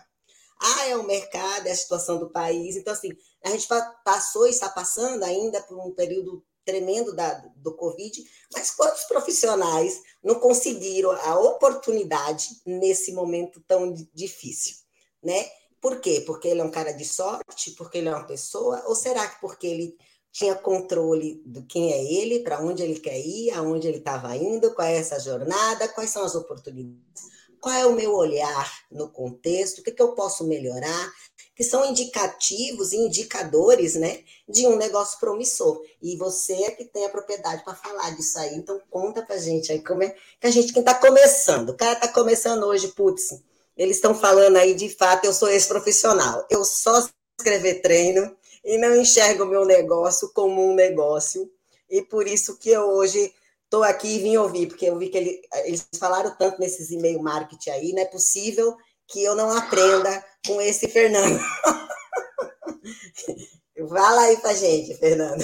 Ah, 0.62 0.88
é 0.88 0.96
o 0.96 1.02
mercado, 1.02 1.66
é 1.66 1.72
a 1.72 1.76
situação 1.76 2.18
do 2.18 2.30
país. 2.30 2.76
Então, 2.76 2.92
assim, 2.92 3.10
a 3.44 3.50
gente 3.50 3.66
passou 4.04 4.46
e 4.46 4.50
está 4.50 4.68
passando 4.68 5.24
ainda 5.24 5.60
por 5.62 5.76
um 5.78 5.92
período 5.92 6.44
tremendo 6.64 7.14
da, 7.14 7.34
do 7.56 7.74
Covid, 7.74 8.24
mas 8.52 8.70
quantos 8.70 9.02
profissionais 9.04 10.00
não 10.22 10.36
conseguiram 10.36 11.10
a 11.10 11.38
oportunidade 11.38 12.60
nesse 12.64 13.12
momento 13.12 13.60
tão 13.66 13.92
difícil, 14.14 14.76
né? 15.22 15.50
Por 15.80 16.00
quê? 16.00 16.22
Porque 16.24 16.46
ele 16.46 16.60
é 16.60 16.64
um 16.64 16.70
cara 16.70 16.92
de 16.92 17.04
sorte? 17.04 17.72
Porque 17.72 17.98
ele 17.98 18.08
é 18.08 18.14
uma 18.14 18.26
pessoa? 18.26 18.84
Ou 18.86 18.94
será 18.94 19.26
que 19.26 19.40
porque 19.40 19.66
ele 19.66 19.96
tinha 20.30 20.54
controle 20.54 21.42
do 21.44 21.66
quem 21.66 21.92
é 21.92 22.02
ele, 22.02 22.40
para 22.40 22.62
onde 22.62 22.82
ele 22.82 22.98
quer 22.98 23.18
ir, 23.18 23.50
aonde 23.50 23.88
ele 23.88 23.98
estava 23.98 24.34
indo, 24.36 24.72
qual 24.74 24.86
é 24.86 24.96
essa 24.96 25.18
jornada, 25.18 25.88
quais 25.88 26.10
são 26.10 26.24
as 26.24 26.34
oportunidades, 26.34 27.24
qual 27.62 27.74
é 27.76 27.86
o 27.86 27.94
meu 27.94 28.12
olhar 28.12 28.70
no 28.90 29.08
contexto, 29.08 29.78
o 29.78 29.82
que, 29.84 29.92
que 29.92 30.02
eu 30.02 30.16
posso 30.16 30.44
melhorar, 30.44 31.12
que 31.54 31.62
são 31.62 31.88
indicativos 31.88 32.92
e 32.92 32.96
indicadores 32.96 33.94
né, 33.94 34.24
de 34.48 34.66
um 34.66 34.74
negócio 34.74 35.20
promissor. 35.20 35.80
E 36.02 36.16
você 36.16 36.54
é 36.54 36.70
que 36.72 36.84
tem 36.84 37.06
a 37.06 37.08
propriedade 37.08 37.62
para 37.62 37.76
falar 37.76 38.10
disso 38.16 38.36
aí, 38.40 38.56
então 38.56 38.80
conta 38.90 39.22
para 39.22 39.36
gente 39.36 39.70
aí 39.70 39.80
como 39.80 40.02
é 40.02 40.10
que 40.40 40.46
a 40.48 40.50
gente, 40.50 40.72
quem 40.72 40.80
está 40.80 40.96
começando, 40.96 41.68
o 41.68 41.76
cara 41.76 41.92
está 41.92 42.08
começando 42.08 42.64
hoje, 42.64 42.88
putz, 42.88 43.40
eles 43.76 43.96
estão 43.96 44.12
falando 44.12 44.56
aí, 44.56 44.74
de 44.74 44.88
fato, 44.88 45.24
eu 45.24 45.32
sou 45.32 45.48
esse 45.48 45.68
profissional. 45.68 46.44
Eu 46.50 46.64
só 46.64 47.08
escrever 47.38 47.80
treino 47.80 48.36
e 48.64 48.76
não 48.76 48.96
enxergo 48.96 49.44
o 49.44 49.48
meu 49.48 49.64
negócio 49.64 50.32
como 50.34 50.68
um 50.68 50.74
negócio. 50.74 51.48
E 51.88 52.02
por 52.02 52.26
isso 52.26 52.58
que 52.58 52.70
eu 52.70 52.82
hoje 52.82 53.32
estou 53.72 53.82
aqui 53.82 54.16
e 54.16 54.18
vim 54.18 54.36
ouvir, 54.36 54.66
porque 54.66 54.84
eu 54.84 54.98
vi 54.98 55.08
que 55.08 55.16
ele, 55.16 55.40
eles 55.64 55.88
falaram 55.98 56.36
tanto 56.36 56.60
nesses 56.60 56.90
e-mail 56.90 57.22
marketing 57.22 57.70
aí, 57.70 57.92
não 57.92 58.02
é 58.02 58.04
possível 58.04 58.76
que 59.08 59.24
eu 59.24 59.34
não 59.34 59.50
aprenda 59.50 60.22
com 60.46 60.60
esse 60.60 60.88
Fernando. 60.88 61.40
Fala 63.88 64.20
aí 64.22 64.36
pra 64.36 64.52
gente, 64.52 64.94
Fernando. 64.98 65.42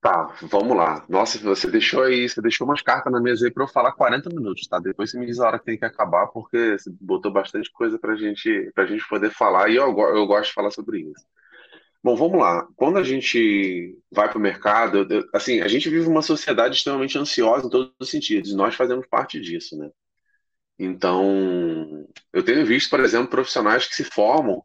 Tá, 0.00 0.32
vamos 0.42 0.76
lá. 0.76 1.04
Nossa, 1.08 1.38
você 1.38 1.68
deixou 1.68 2.04
aí, 2.04 2.28
você 2.28 2.40
deixou 2.40 2.66
umas 2.66 2.82
cartas 2.82 3.12
na 3.12 3.20
mesa 3.20 3.46
aí 3.46 3.52
para 3.52 3.64
eu 3.64 3.68
falar 3.68 3.92
40 3.92 4.30
minutos, 4.30 4.68
tá? 4.68 4.78
Depois 4.78 5.10
você 5.10 5.18
me 5.18 5.26
diz 5.26 5.40
a 5.40 5.48
hora 5.48 5.58
que 5.58 5.64
tem 5.64 5.78
que 5.78 5.84
acabar, 5.84 6.28
porque 6.28 6.78
você 6.78 6.90
botou 7.00 7.32
bastante 7.32 7.70
coisa 7.72 7.98
pra 7.98 8.14
gente, 8.14 8.70
pra 8.74 8.86
gente 8.86 9.06
poder 9.08 9.30
falar, 9.30 9.70
e 9.70 9.76
eu, 9.76 9.86
eu 9.86 10.26
gosto 10.26 10.50
de 10.50 10.54
falar 10.54 10.70
sobre 10.70 11.00
isso. 11.00 11.24
Bom, 12.04 12.16
vamos 12.16 12.38
lá. 12.38 12.68
Quando 12.76 12.98
a 12.98 13.02
gente 13.02 13.98
vai 14.12 14.28
para 14.28 14.36
o 14.36 14.40
mercado, 14.40 15.06
assim, 15.32 15.62
a 15.62 15.68
gente 15.68 15.88
vive 15.88 16.06
uma 16.06 16.20
sociedade 16.20 16.76
extremamente 16.76 17.16
ansiosa 17.18 17.66
em 17.66 17.70
todos 17.70 17.94
os 17.98 18.10
sentidos, 18.10 18.50
e 18.50 18.56
nós 18.56 18.74
fazemos 18.74 19.06
parte 19.06 19.40
disso, 19.40 19.74
né? 19.78 19.88
Então, 20.78 22.06
eu 22.32 22.44
tenho 22.44 22.66
visto, 22.66 22.90
por 22.90 23.00
exemplo, 23.00 23.28
profissionais 23.30 23.86
que 23.88 23.94
se 23.94 24.04
formam 24.04 24.62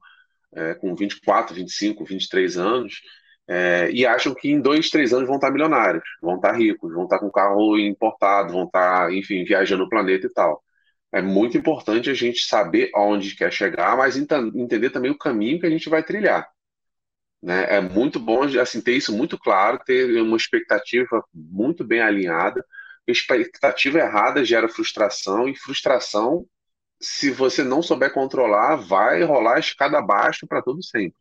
é, 0.54 0.76
com 0.76 0.96
24, 0.96 1.56
25, 1.56 2.04
23 2.06 2.58
anos, 2.58 3.02
é, 3.48 3.90
e 3.92 4.06
acham 4.06 4.36
que 4.36 4.50
em 4.52 4.62
dois, 4.62 4.90
três 4.90 5.14
anos 5.14 5.28
vão 5.28 5.38
estar 5.38 5.52
milionários, 5.52 6.04
vão 6.22 6.36
estar 6.36 6.54
ricos, 6.54 6.94
vão 6.94 7.06
estar 7.06 7.20
com 7.20 7.32
carro 7.32 7.80
importado, 7.80 8.54
vão 8.54 8.66
estar, 8.66 9.14
enfim, 9.14 9.46
viajando 9.46 9.86
o 9.86 9.90
planeta 9.90 10.28
e 10.28 10.34
tal. 10.34 10.64
É 11.12 11.22
muito 11.22 11.58
importante 11.58 12.10
a 12.10 12.14
gente 12.14 12.42
saber 12.46 12.92
aonde 12.94 13.36
quer 13.36 13.52
chegar, 13.54 13.98
mas 13.98 14.18
entender 14.18 14.90
também 14.92 15.12
o 15.12 15.18
caminho 15.18 15.60
que 15.60 15.66
a 15.66 15.70
gente 15.70 15.90
vai 15.90 16.04
trilhar. 16.04 16.48
Né? 17.42 17.66
É 17.78 17.82
muito 17.82 18.20
bom 18.20 18.44
assim, 18.60 18.82
ter 18.82 18.94
isso 18.94 19.16
muito 19.16 19.38
claro, 19.38 19.80
ter 19.86 20.22
uma 20.22 20.38
expectativa 20.38 21.24
muito 21.34 21.84
bem 21.84 22.02
alinhada. 22.02 22.66
Expectativa 23.08 24.00
errada 24.00 24.46
gera 24.46 24.70
frustração, 24.70 25.48
e 25.48 25.56
frustração, 25.56 26.46
se 27.02 27.32
você 27.32 27.64
não 27.64 27.82
souber 27.82 28.14
controlar, 28.14 28.76
vai 28.76 29.24
rolar 29.24 29.60
escada 29.60 29.98
abaixo 29.98 30.46
para 30.48 30.62
todo 30.62 30.84
sempre. 30.84 31.18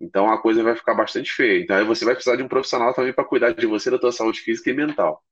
Então 0.00 0.30
a 0.30 0.40
coisa 0.40 0.62
vai 0.62 0.76
ficar 0.76 0.94
bastante 0.94 1.32
feia. 1.32 1.62
Então 1.62 1.76
aí 1.76 1.84
você 1.84 2.04
vai 2.04 2.14
precisar 2.14 2.36
de 2.36 2.42
um 2.42 2.48
profissional 2.48 2.94
também 2.94 3.12
para 3.12 3.24
cuidar 3.24 3.52
de 3.52 3.66
você, 3.66 3.90
da 3.90 3.98
tua 3.98 4.12
saúde 4.12 4.40
física 4.40 4.70
e 4.70 4.74
mental. 4.74 5.22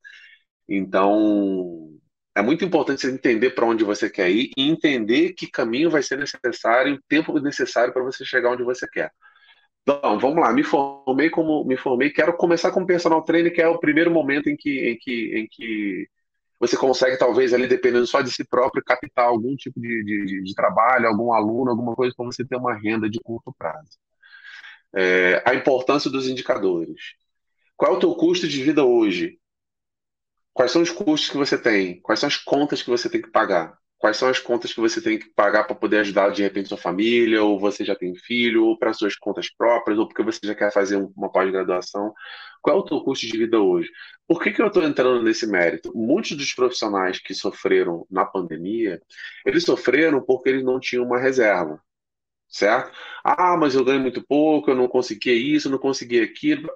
Então, 0.68 1.98
é 2.34 2.42
muito 2.42 2.64
importante 2.64 3.02
você 3.02 3.12
entender 3.12 3.50
para 3.50 3.66
onde 3.66 3.84
você 3.84 4.08
quer 4.10 4.30
ir 4.30 4.50
e 4.56 4.68
entender 4.68 5.34
que 5.34 5.50
caminho 5.50 5.90
vai 5.90 6.02
ser 6.02 6.18
necessário, 6.18 6.94
o 6.96 7.02
tempo 7.08 7.38
necessário 7.40 7.92
para 7.92 8.02
você 8.02 8.24
chegar 8.24 8.50
onde 8.52 8.62
você 8.64 8.88
quer. 8.88 9.10
Então, 9.86 10.18
vamos 10.18 10.38
lá, 10.40 10.50
me 10.52 10.64
formei 10.64 11.28
como 11.28 11.62
me 11.64 11.76
formei, 11.76 12.10
quero 12.10 12.34
começar 12.36 12.70
como 12.70 12.86
personal 12.86 13.22
trainer, 13.22 13.52
que 13.52 13.60
é 13.60 13.68
o 13.68 13.78
primeiro 13.78 14.10
momento 14.10 14.48
em 14.48 14.56
que, 14.56 14.70
em 14.90 14.96
que, 14.98 15.38
em 15.38 15.46
que 15.46 16.08
você 16.58 16.76
consegue, 16.76 17.18
talvez, 17.18 17.52
ali, 17.52 17.66
dependendo 17.66 18.06
só 18.06 18.22
de 18.22 18.30
si 18.32 18.44
próprio, 18.44 18.82
captar 18.84 19.26
algum 19.26 19.54
tipo 19.56 19.78
de, 19.80 20.04
de, 20.04 20.42
de 20.42 20.54
trabalho, 20.54 21.08
algum 21.08 21.32
aluno, 21.34 21.70
alguma 21.70 21.94
coisa 21.94 22.14
para 22.16 22.24
você 22.26 22.44
ter 22.46 22.56
uma 22.56 22.74
renda 22.74 23.10
de 23.10 23.20
curto 23.20 23.54
prazo. 23.58 23.98
É, 24.94 25.42
a 25.44 25.54
importância 25.54 26.10
dos 26.10 26.28
indicadores. 26.28 27.14
Qual 27.76 27.94
é 27.94 27.96
o 27.96 28.00
teu 28.00 28.14
custo 28.14 28.48
de 28.48 28.62
vida 28.62 28.84
hoje? 28.84 29.38
Quais 30.54 30.70
são 30.72 30.80
os 30.82 30.90
custos 30.90 31.28
que 31.28 31.36
você 31.36 31.58
tem? 31.58 32.00
Quais 32.00 32.18
são 32.20 32.26
as 32.28 32.36
contas 32.38 32.82
que 32.82 32.88
você 32.88 33.10
tem 33.10 33.20
que 33.20 33.30
pagar? 33.30 33.78
Quais 33.98 34.16
são 34.18 34.28
as 34.28 34.38
contas 34.38 34.72
que 34.72 34.80
você 34.80 35.00
tem 35.00 35.18
que 35.18 35.30
pagar 35.30 35.64
para 35.64 35.74
poder 35.76 35.98
ajudar 36.00 36.30
de 36.30 36.42
repente 36.42 36.68
sua 36.68 36.76
família, 36.76 37.42
ou 37.42 37.58
você 37.58 37.84
já 37.84 37.94
tem 37.94 38.14
filho, 38.14 38.66
ou 38.66 38.78
para 38.78 38.92
suas 38.92 39.16
contas 39.16 39.50
próprias, 39.50 39.98
ou 39.98 40.06
porque 40.06 40.22
você 40.22 40.40
já 40.44 40.54
quer 40.54 40.72
fazer 40.72 40.96
uma 41.16 41.30
pós-graduação? 41.32 42.12
Qual 42.60 42.76
é 42.76 42.80
o 42.80 42.84
teu 42.84 43.00
custo 43.02 43.26
de 43.26 43.38
vida 43.38 43.58
hoje? 43.60 43.90
Por 44.26 44.42
que, 44.42 44.52
que 44.52 44.60
eu 44.60 44.66
estou 44.66 44.82
entrando 44.82 45.22
nesse 45.22 45.46
mérito? 45.46 45.92
Muitos 45.94 46.36
dos 46.36 46.52
profissionais 46.54 47.18
que 47.18 47.34
sofreram 47.34 48.06
na 48.10 48.24
pandemia, 48.24 49.00
eles 49.44 49.64
sofreram 49.64 50.22
porque 50.22 50.48
eles 50.50 50.64
não 50.64 50.80
tinham 50.80 51.04
uma 51.04 51.18
reserva, 51.18 51.80
certo? 52.48 52.92
Ah, 53.24 53.56
mas 53.56 53.74
eu 53.74 53.84
ganho 53.84 54.00
muito 54.00 54.24
pouco, 54.26 54.70
eu 54.70 54.76
não 54.76 54.88
consegui 54.88 55.32
isso, 55.32 55.68
eu 55.68 55.72
não 55.72 55.78
consegui 55.78 56.20
aquilo. 56.20 56.70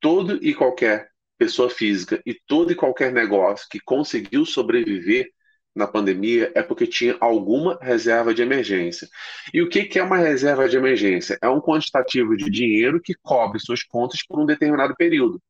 Todo 0.00 0.38
e 0.44 0.54
qualquer 0.54 1.10
pessoa 1.38 1.70
física 1.70 2.22
e 2.26 2.34
todo 2.46 2.72
e 2.72 2.76
qualquer 2.76 3.12
negócio 3.12 3.66
que 3.70 3.80
conseguiu 3.80 4.44
sobreviver 4.46 5.30
na 5.74 5.86
pandemia 5.86 6.52
é 6.54 6.62
porque 6.62 6.86
tinha 6.86 7.16
alguma 7.20 7.78
reserva 7.80 8.34
de 8.34 8.42
emergência. 8.42 9.08
E 9.52 9.62
o 9.62 9.68
que 9.68 9.98
é 9.98 10.02
uma 10.02 10.18
reserva 10.18 10.68
de 10.68 10.76
emergência? 10.76 11.38
É 11.40 11.48
um 11.48 11.60
quantitativo 11.60 12.36
de 12.36 12.50
dinheiro 12.50 13.00
que 13.00 13.14
cobre 13.22 13.58
suas 13.58 13.82
contas 13.82 14.24
por 14.26 14.38
um 14.38 14.46
determinado 14.46 14.94
período. 14.96 15.42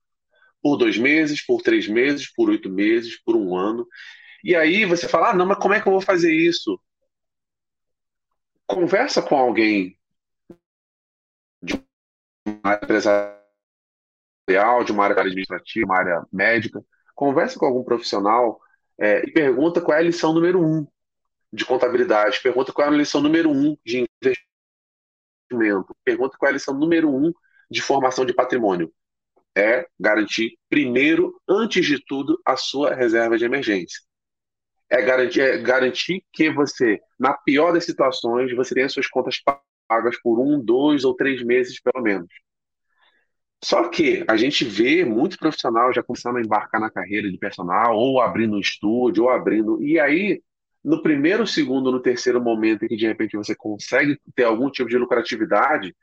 Por 0.63 0.77
dois 0.77 0.97
meses, 0.97 1.45
por 1.45 1.61
três 1.61 1.89
meses, 1.89 2.33
por 2.33 2.49
oito 2.51 2.71
meses, 2.71 3.21
por 3.23 3.35
um 3.37 3.57
ano. 3.57 3.87
E 4.45 4.55
aí 4.55 4.85
você 4.85 5.09
fala, 5.09 5.31
ah, 5.31 5.35
não, 5.35 5.47
mas 5.47 5.59
como 5.59 5.75
é 5.75 5.81
que 5.81 5.89
eu 5.89 5.93
vou 5.93 6.01
fazer 6.01 6.33
isso? 6.33 6.81
Conversa 8.67 9.21
com 9.21 9.37
alguém 9.37 9.99
de 11.61 11.75
uma 12.47 12.61
área 12.63 12.85
empresarial, 12.85 13.43
de 14.85 14.93
uma 14.93 15.05
área 15.05 15.21
administrativa, 15.21 15.87
uma 15.87 15.99
área 15.99 16.25
médica. 16.33 16.85
Conversa 17.15 17.59
com 17.59 17.67
algum 17.67 17.83
profissional 17.83 18.62
é, 18.99 19.25
e 19.25 19.31
pergunta 19.33 19.81
qual 19.81 19.97
é 19.97 20.01
a 20.01 20.05
lição 20.05 20.33
número 20.33 20.61
um 20.61 20.87
de 21.53 21.65
contabilidade, 21.65 22.41
pergunta 22.43 22.73
qual 22.73 22.89
é 22.89 22.91
a 22.91 22.97
lição 22.97 23.21
número 23.21 23.51
um 23.51 23.77
de 23.85 24.07
investimento, 25.51 25.95
pergunta 26.05 26.37
qual 26.39 26.49
é 26.49 26.53
a 26.53 26.55
lição 26.55 26.75
número 26.75 27.11
um 27.15 27.33
de 27.71 27.83
formação 27.83 28.25
de 28.25 28.33
patrimônio. 28.33 28.93
É 29.55 29.87
garantir, 30.01 30.57
primeiro, 30.69 31.39
antes 31.47 31.85
de 31.85 32.03
tudo, 32.07 32.41
a 32.45 32.57
sua 32.57 32.95
reserva 32.95 33.37
de 33.37 33.45
emergência. 33.45 34.01
É 34.89 35.03
garantir, 35.03 35.41
é 35.41 35.59
garantir 35.59 36.25
que 36.33 36.51
você, 36.51 37.01
na 37.19 37.35
pior 37.35 37.73
das 37.73 37.85
situações, 37.85 38.55
você 38.55 38.75
tenha 38.75 38.89
suas 38.89 39.07
contas 39.07 39.37
pagas 39.89 40.19
por 40.23 40.39
um, 40.41 40.63
dois 40.63 41.05
ou 41.05 41.15
três 41.15 41.43
meses, 41.43 41.81
pelo 41.81 42.03
menos. 42.03 42.29
Só 43.65 43.89
que 43.89 44.25
a 44.29 44.37
gente 44.37 44.65
vê 44.65 45.05
muito 45.05 45.39
profissional 45.39 45.93
já 45.93 46.03
começando 46.03 46.37
a 46.37 46.41
embarcar 46.41 46.81
na 46.81 46.91
carreira 46.91 47.31
de 47.31 47.39
personal, 47.39 47.97
ou 47.97 48.21
abrindo 48.21 48.57
um 48.57 48.61
estúdio, 48.61 49.25
ou 49.25 49.31
abrindo. 49.31 49.81
E 49.83 50.01
aí, 50.01 50.43
no 50.85 51.03
primeiro, 51.03 51.47
segundo, 51.47 51.93
no 51.93 52.01
terceiro 52.03 52.43
momento 52.43 52.85
em 52.85 52.89
que 52.89 52.97
de 52.97 53.07
repente 53.07 53.37
você 53.37 53.55
consegue 53.55 54.19
ter 54.35 54.45
algum 54.45 54.69
tipo 54.71 54.89
de 54.89 54.99
lucratividade, 54.99 55.95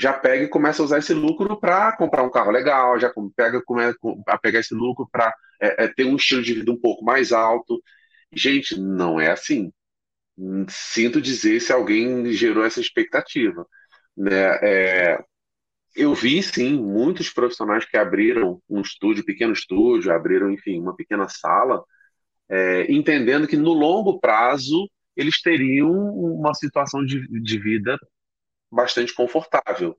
já 0.00 0.12
pega 0.12 0.44
e 0.44 0.48
começa 0.48 0.82
a 0.82 0.84
usar 0.84 0.98
esse 0.98 1.12
lucro 1.12 1.58
para 1.60 1.96
comprar 1.96 2.22
um 2.22 2.30
carro 2.30 2.50
legal, 2.50 2.98
já 2.98 3.12
pega 3.36 3.62
começa 3.62 3.96
a 4.26 4.38
pegar 4.38 4.60
esse 4.60 4.74
lucro 4.74 5.06
para 5.12 5.34
é, 5.60 5.84
é, 5.84 5.88
ter 5.88 6.04
um 6.04 6.16
estilo 6.16 6.42
de 6.42 6.54
vida 6.54 6.72
um 6.72 6.80
pouco 6.80 7.04
mais 7.04 7.30
alto. 7.32 7.82
Gente, 8.34 8.78
não 8.80 9.20
é 9.20 9.30
assim. 9.30 9.70
Sinto 10.68 11.20
dizer 11.20 11.60
se 11.60 11.72
alguém 11.72 12.32
gerou 12.32 12.64
essa 12.64 12.80
expectativa. 12.80 13.66
Né? 14.16 14.58
É, 14.62 15.24
eu 15.94 16.14
vi, 16.14 16.42
sim, 16.42 16.74
muitos 16.80 17.30
profissionais 17.30 17.84
que 17.84 17.96
abriram 17.96 18.60
um 18.68 18.80
estúdio, 18.80 19.24
pequeno 19.24 19.52
estúdio, 19.52 20.12
abriram, 20.12 20.50
enfim, 20.50 20.80
uma 20.80 20.96
pequena 20.96 21.28
sala, 21.28 21.84
é, 22.48 22.90
entendendo 22.92 23.48
que 23.48 23.56
no 23.56 23.72
longo 23.72 24.20
prazo 24.20 24.88
eles 25.16 25.40
teriam 25.42 25.90
uma 25.90 26.54
situação 26.54 27.04
de, 27.04 27.26
de 27.42 27.58
vida 27.58 27.98
bastante 28.70 29.14
confortável. 29.14 29.96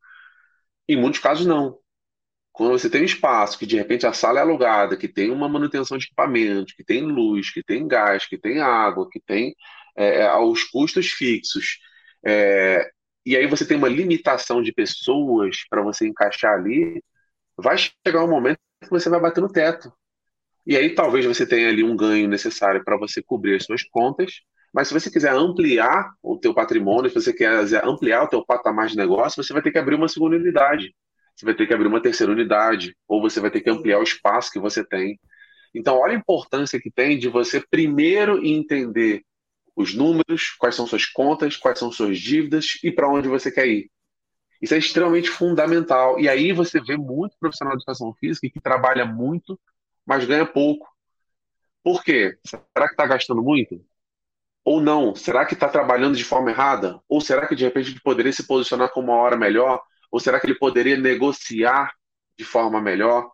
Em 0.87 0.97
muitos 0.97 1.19
casos, 1.19 1.45
não. 1.45 1.77
Quando 2.51 2.71
você 2.71 2.89
tem 2.89 3.01
um 3.01 3.05
espaço 3.05 3.57
que 3.57 3.65
de 3.65 3.75
repente 3.75 4.05
a 4.05 4.13
sala 4.13 4.39
é 4.39 4.41
alugada, 4.43 4.97
que 4.97 5.07
tem 5.07 5.31
uma 5.31 5.49
manutenção 5.49 5.97
de 5.97 6.05
equipamento, 6.05 6.75
que 6.75 6.83
tem 6.83 7.01
luz, 7.01 7.51
que 7.51 7.63
tem 7.63 7.87
gás, 7.87 8.27
que 8.27 8.37
tem 8.37 8.59
água, 8.61 9.09
que 9.11 9.19
tem 9.19 9.55
é, 9.97 10.21
é 10.21 10.37
os 10.37 10.63
custos 10.63 11.07
fixos, 11.11 11.79
é, 12.25 12.89
e 13.25 13.37
aí 13.37 13.47
você 13.47 13.65
tem 13.65 13.77
uma 13.77 13.89
limitação 13.89 14.61
de 14.61 14.73
pessoas 14.73 15.57
para 15.69 15.81
você 15.81 16.07
encaixar 16.07 16.53
ali, 16.53 17.01
vai 17.57 17.77
chegar 17.77 18.23
um 18.23 18.29
momento 18.29 18.59
que 18.81 18.89
você 18.89 19.09
vai 19.09 19.19
bater 19.19 19.41
no 19.41 19.51
teto. 19.51 19.91
E 20.65 20.77
aí 20.77 20.93
talvez 20.95 21.25
você 21.25 21.45
tenha 21.45 21.69
ali 21.69 21.83
um 21.83 21.95
ganho 21.95 22.27
necessário 22.27 22.83
para 22.83 22.97
você 22.97 23.21
cobrir 23.21 23.55
as 23.55 23.65
suas 23.65 23.83
contas, 23.83 24.41
mas 24.73 24.87
se 24.87 24.93
você 24.93 25.11
quiser 25.11 25.33
ampliar 25.33 26.11
o 26.21 26.37
teu 26.37 26.53
patrimônio, 26.53 27.09
se 27.09 27.15
você 27.15 27.33
quiser 27.33 27.85
ampliar 27.85 28.23
o 28.23 28.27
teu 28.27 28.45
patamar 28.45 28.87
de 28.87 28.97
negócio, 28.97 29.43
você 29.43 29.53
vai 29.53 29.61
ter 29.61 29.71
que 29.71 29.77
abrir 29.77 29.95
uma 29.95 30.07
segunda 30.07 30.35
unidade, 30.35 30.93
você 31.35 31.45
vai 31.45 31.53
ter 31.53 31.67
que 31.67 31.73
abrir 31.73 31.87
uma 31.87 32.01
terceira 32.01 32.31
unidade, 32.31 32.95
ou 33.07 33.21
você 33.21 33.39
vai 33.39 33.51
ter 33.51 33.61
que 33.61 33.69
ampliar 33.69 33.99
o 33.99 34.03
espaço 34.03 34.51
que 34.51 34.59
você 34.59 34.83
tem. 34.83 35.19
Então, 35.75 35.97
olha 35.97 36.13
a 36.13 36.17
importância 36.17 36.79
que 36.79 36.91
tem 36.91 37.17
de 37.17 37.27
você 37.29 37.63
primeiro 37.69 38.43
entender 38.45 39.23
os 39.75 39.93
números, 39.93 40.51
quais 40.59 40.75
são 40.75 40.85
suas 40.85 41.05
contas, 41.05 41.57
quais 41.57 41.79
são 41.79 41.91
suas 41.91 42.19
dívidas 42.19 42.77
e 42.83 42.91
para 42.91 43.09
onde 43.09 43.27
você 43.27 43.51
quer 43.51 43.67
ir. 43.67 43.91
Isso 44.61 44.73
é 44.73 44.77
extremamente 44.77 45.29
fundamental. 45.29 46.19
E 46.19 46.29
aí 46.29 46.53
você 46.53 46.79
vê 46.81 46.95
muito 46.95 47.35
profissional 47.39 47.75
de 47.75 47.81
educação 47.81 48.13
física 48.13 48.49
que 48.49 48.61
trabalha 48.61 49.05
muito, 49.05 49.59
mas 50.05 50.25
ganha 50.25 50.45
pouco. 50.45 50.87
Por 51.83 52.03
quê? 52.03 52.37
Será 52.45 52.87
que 52.87 52.93
está 52.93 53.05
gastando 53.05 53.41
muito? 53.43 53.83
Ou 54.63 54.79
não? 54.79 55.13
Será 55.15 55.45
que 55.45 55.53
está 55.53 55.67
trabalhando 55.67 56.15
de 56.15 56.23
forma 56.23 56.51
errada? 56.51 57.01
Ou 57.09 57.19
será 57.19 57.47
que 57.47 57.55
de 57.55 57.65
repente 57.65 57.91
ele 57.91 57.99
poderia 57.99 58.31
se 58.31 58.47
posicionar 58.47 58.89
com 58.91 59.01
uma 59.01 59.15
hora 59.15 59.35
melhor? 59.35 59.81
Ou 60.09 60.19
será 60.19 60.39
que 60.39 60.45
ele 60.45 60.57
poderia 60.57 60.95
negociar 60.95 61.93
de 62.37 62.45
forma 62.45 62.79
melhor? 62.79 63.29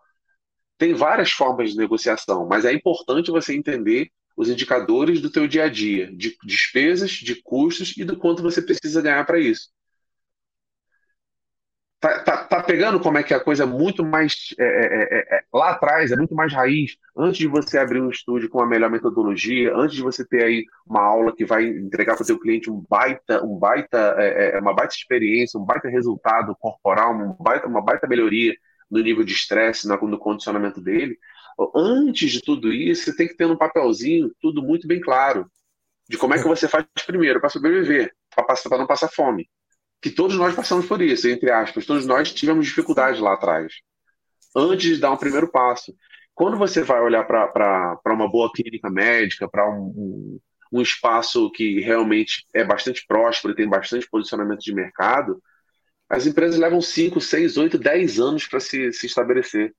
Tem 0.78 0.94
várias 0.94 1.32
formas 1.32 1.72
de 1.72 1.78
negociação, 1.78 2.48
mas 2.48 2.66
é 2.66 2.74
importante 2.74 3.30
você 3.30 3.56
entender 3.56 4.10
os 4.40 4.48
indicadores 4.50 5.20
do 5.20 5.30
teu 5.30 5.46
dia 5.46 5.66
a 5.66 5.70
dia, 5.70 6.10
de 6.16 6.38
despesas, 6.46 7.12
de 7.12 7.36
custos 7.44 7.94
e 7.98 8.06
do 8.06 8.18
quanto 8.18 8.42
você 8.42 8.62
precisa 8.62 9.02
ganhar 9.02 9.26
para 9.26 9.38
isso. 9.38 9.68
Tá, 12.00 12.24
tá, 12.24 12.46
tá, 12.46 12.64
pegando 12.64 13.02
como 13.02 13.18
é 13.18 13.24
que 13.24 13.34
a 13.34 13.44
coisa 13.44 13.64
é 13.64 13.66
muito 13.66 14.06
mais 14.06 14.56
é 14.58 14.64
é, 14.64 14.86
é, 14.86 15.20
é, 15.20 15.40
é, 15.40 15.44
lá 15.54 15.72
atrás, 15.72 16.14
é 16.14 16.16
muito 16.16 16.34
mais 16.34 16.54
raiz. 16.54 16.96
Antes 17.18 17.40
de 17.40 17.48
você 17.48 17.78
abrir 17.78 18.00
um 18.02 18.10
estúdio 18.10 18.48
com 18.48 18.62
a 18.62 18.66
melhor 18.66 18.90
metodologia, 18.90 19.76
antes 19.76 19.98
de 19.98 20.02
você 20.02 20.26
ter 20.26 20.42
aí 20.42 20.66
uma 20.88 21.02
aula 21.02 21.36
que 21.36 21.44
vai 21.44 21.66
entregar 21.66 22.16
para 22.16 22.24
o 22.24 22.26
seu 22.26 22.40
cliente 22.40 22.72
um 22.72 22.82
baita, 22.90 23.44
um 23.44 23.60
baita, 23.60 23.98
é, 24.18 24.58
uma 24.62 24.74
baita 24.74 24.96
experiência, 24.96 25.60
um 25.60 25.66
baita 25.66 25.90
resultado 25.90 26.56
corporal, 26.58 27.14
um 27.14 27.36
baita, 27.44 27.68
uma 27.68 27.82
baita 27.82 28.08
melhoria 28.08 28.56
no 28.90 29.02
nível 29.02 29.26
de 29.26 29.34
estresse, 29.34 29.86
no 29.86 30.18
condicionamento 30.18 30.80
dele, 30.80 31.18
Antes 31.76 32.32
de 32.32 32.42
tudo 32.42 32.72
isso, 32.72 33.04
você 33.04 33.16
tem 33.16 33.28
que 33.28 33.36
ter 33.36 33.46
um 33.46 33.58
papelzinho 33.58 34.32
tudo 34.42 34.62
muito 34.62 34.88
bem 34.88 35.00
claro 35.00 35.50
de 36.08 36.18
como 36.18 36.34
é 36.34 36.38
que 36.38 36.48
você 36.48 36.68
faz 36.68 36.86
primeiro 37.06 37.40
para 37.40 37.50
sobreviver, 37.50 38.14
para 38.34 38.78
não 38.78 38.88
passar 38.88 39.10
fome. 39.10 39.50
Que 40.02 40.10
todos 40.10 40.36
nós 40.38 40.56
passamos 40.56 40.86
por 40.86 41.02
isso, 41.02 41.28
entre 41.28 41.52
aspas. 41.52 41.86
Todos 41.86 42.06
nós 42.06 42.34
tivemos 42.34 42.66
dificuldades 42.66 43.20
lá 43.20 43.34
atrás. 43.34 43.74
Antes 44.56 44.96
de 44.96 44.98
dar 44.98 45.12
um 45.12 45.18
primeiro 45.18 45.52
passo. 45.52 45.94
Quando 46.34 46.58
você 46.58 46.82
vai 46.82 47.02
olhar 47.02 47.26
para 47.26 48.00
uma 48.08 48.32
boa 48.32 48.52
clínica 48.52 48.90
médica, 48.90 49.48
para 49.48 49.70
um, 49.70 49.84
um, 49.84 50.40
um 50.72 50.82
espaço 50.82 51.52
que 51.52 51.82
realmente 51.82 52.46
é 52.54 52.64
bastante 52.64 53.06
próspero 53.06 53.54
e 53.54 53.58
tem 53.58 53.68
bastante 53.68 54.10
posicionamento 54.10 54.62
de 54.62 54.74
mercado, 54.74 55.42
as 56.10 56.26
empresas 56.26 56.58
levam 56.58 56.82
5, 56.82 57.22
6, 57.22 57.58
8, 57.58 57.78
10 57.78 58.20
anos 58.20 58.48
para 58.48 58.60
se, 58.60 58.92
se 58.94 59.06
estabelecer. 59.06 59.76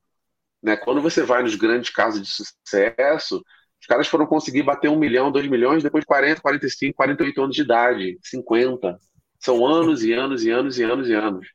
Né? 0.62 0.76
Quando 0.76 1.00
você 1.00 1.22
vai 1.22 1.42
nos 1.42 1.54
grandes 1.54 1.90
casos 1.90 2.22
de 2.22 2.28
sucesso, 2.28 3.42
os 3.80 3.86
caras 3.86 4.08
foram 4.08 4.26
conseguir 4.26 4.62
bater 4.62 4.88
um 4.88 4.98
milhão, 4.98 5.32
dois 5.32 5.46
milhões 5.48 5.82
depois 5.82 6.02
de 6.02 6.06
40, 6.06 6.40
45, 6.40 6.96
48 6.96 7.42
anos 7.42 7.56
de 7.56 7.62
idade, 7.62 8.18
50. 8.22 8.98
São 9.38 9.66
anos 9.66 10.02
e 10.04 10.12
anos 10.12 10.44
e 10.44 10.50
anos 10.50 10.78
e 10.78 10.82
anos 10.82 11.08
e 11.08 11.14
anos. 11.14 11.48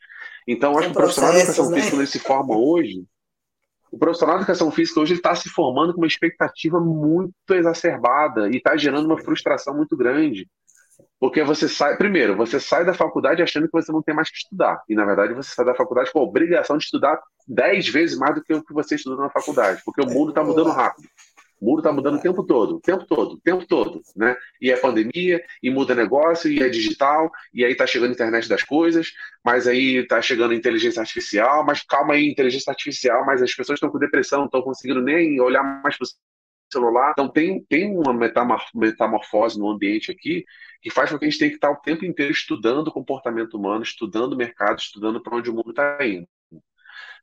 Então, 0.47 0.77
acho 0.77 0.87
que 0.87 0.91
o 0.91 0.93
profissional 0.95 1.31
de 1.33 1.37
educação 1.39 1.69
né? 1.69 1.75
física, 1.75 1.91
quando 1.91 2.01
ele 2.01 2.07
se 2.09 2.19
forma 2.19 2.57
hoje, 2.57 3.05
O 3.91 3.97
profissional 3.97 4.35
de 4.37 4.41
educação 4.43 4.71
física 4.71 4.99
hoje 4.99 5.13
está 5.13 5.33
se 5.35 5.47
formando 5.49 5.93
com 5.93 6.01
uma 6.01 6.07
expectativa 6.07 6.79
muito 6.79 7.33
exacerbada 7.51 8.49
e 8.49 8.57
está 8.57 8.75
gerando 8.75 9.05
uma 9.05 9.17
frustração 9.17 9.75
muito 9.75 9.95
grande. 9.95 10.47
Porque 11.19 11.43
você 11.43 11.69
sai, 11.69 11.95
primeiro, 11.97 12.35
você 12.35 12.59
sai 12.59 12.83
da 12.83 12.93
faculdade 12.93 13.41
achando 13.41 13.67
que 13.67 13.73
você 13.73 13.91
não 13.91 14.01
tem 14.01 14.13
mais 14.13 14.29
que 14.29 14.37
estudar. 14.37 14.81
E, 14.87 14.95
na 14.95 15.05
verdade, 15.05 15.33
você 15.33 15.49
sai 15.49 15.65
da 15.65 15.73
faculdade 15.73 16.11
com 16.11 16.19
a 16.19 16.23
obrigação 16.23 16.77
de 16.77 16.83
estudar 16.83 17.19
dez 17.47 17.87
vezes 17.87 18.17
mais 18.17 18.35
do 18.35 18.43
que 18.43 18.53
o 18.53 18.63
que 18.63 18.73
você 18.73 18.95
estudou 18.95 19.19
na 19.19 19.29
faculdade. 19.29 19.81
Porque 19.85 20.01
o 20.01 20.09
mundo 20.09 20.29
está 20.29 20.43
mudando 20.43 20.71
rápido. 20.71 21.07
O 21.59 21.65
mundo 21.65 21.79
está 21.79 21.91
mudando 21.91 22.15
o 22.15 22.21
tempo 22.21 22.43
todo, 22.43 22.75
o 22.75 22.81
tempo 22.81 23.05
todo, 23.05 23.33
o 23.35 23.39
tempo 23.39 23.65
todo, 23.65 24.01
né? 24.15 24.35
E 24.61 24.69
é 24.69 24.75
pandemia, 24.75 25.41
e 25.63 25.69
muda 25.69 25.95
negócio, 25.95 26.51
e 26.51 26.61
é 26.61 26.67
digital, 26.67 27.31
e 27.53 27.63
aí 27.63 27.71
está 27.71 27.87
chegando 27.87 28.09
a 28.09 28.13
internet 28.13 28.49
das 28.49 28.61
coisas, 28.61 29.11
mas 29.43 29.65
aí 29.65 29.97
está 29.97 30.21
chegando 30.21 30.51
a 30.51 30.55
inteligência 30.55 30.99
artificial, 30.99 31.65
mas 31.65 31.81
calma 31.81 32.13
aí, 32.13 32.29
inteligência 32.29 32.69
artificial, 32.69 33.25
mas 33.25 33.41
as 33.41 33.53
pessoas 33.53 33.77
estão 33.77 33.89
com 33.89 33.97
depressão, 33.97 34.39
não 34.39 34.45
estão 34.45 34.61
conseguindo 34.61 35.01
nem 35.01 35.39
olhar 35.39 35.63
mais 35.63 35.97
para 35.97 36.03
o 36.03 36.07
celular. 36.79 37.11
Então 37.11 37.27
tem, 37.29 37.63
tem 37.63 37.97
uma 37.97 38.13
metamorfose 38.73 39.57
no 39.57 39.69
ambiente 39.69 40.11
aqui 40.11 40.45
que 40.81 40.89
faz 40.89 41.09
com 41.11 41.17
que 41.17 41.25
a 41.25 41.29
gente 41.29 41.39
tenha 41.39 41.51
que 41.51 41.57
estar 41.57 41.71
o 41.71 41.77
tempo 41.77 42.05
inteiro 42.05 42.31
estudando 42.31 42.87
o 42.87 42.91
comportamento 42.91 43.55
humano, 43.55 43.83
estudando 43.83 44.33
o 44.33 44.37
mercado, 44.37 44.79
estudando 44.79 45.21
para 45.21 45.35
onde 45.35 45.49
o 45.49 45.53
mundo 45.53 45.71
está 45.71 45.97
indo. 46.05 46.27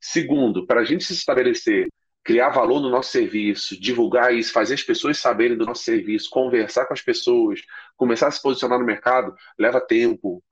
Segundo, 0.01 0.67
para 0.67 0.81
a 0.81 0.85
gente 0.85 1.05
se 1.05 1.13
estabelecer, 1.13 1.89
criar 2.25 2.51
valor 2.51 2.81
no 2.81 2.91
nosso 2.91 3.11
serviço, 3.11 3.81
divulgar 3.81 4.35
isso, 4.35 4.53
fazer 4.53 4.75
as 4.75 4.83
pessoas 4.83 5.19
saberem 5.19 5.57
do 5.57 5.67
nosso 5.67 5.85
serviço, 5.85 6.31
conversar 6.31 6.87
com 6.87 6.95
as 6.95 7.03
pessoas, 7.03 7.61
começar 7.97 8.29
a 8.29 8.31
se 8.31 8.43
posicionar 8.43 8.79
no 8.79 8.85
mercado, 8.85 9.35
leva 9.59 9.81
tempo. 9.81 10.43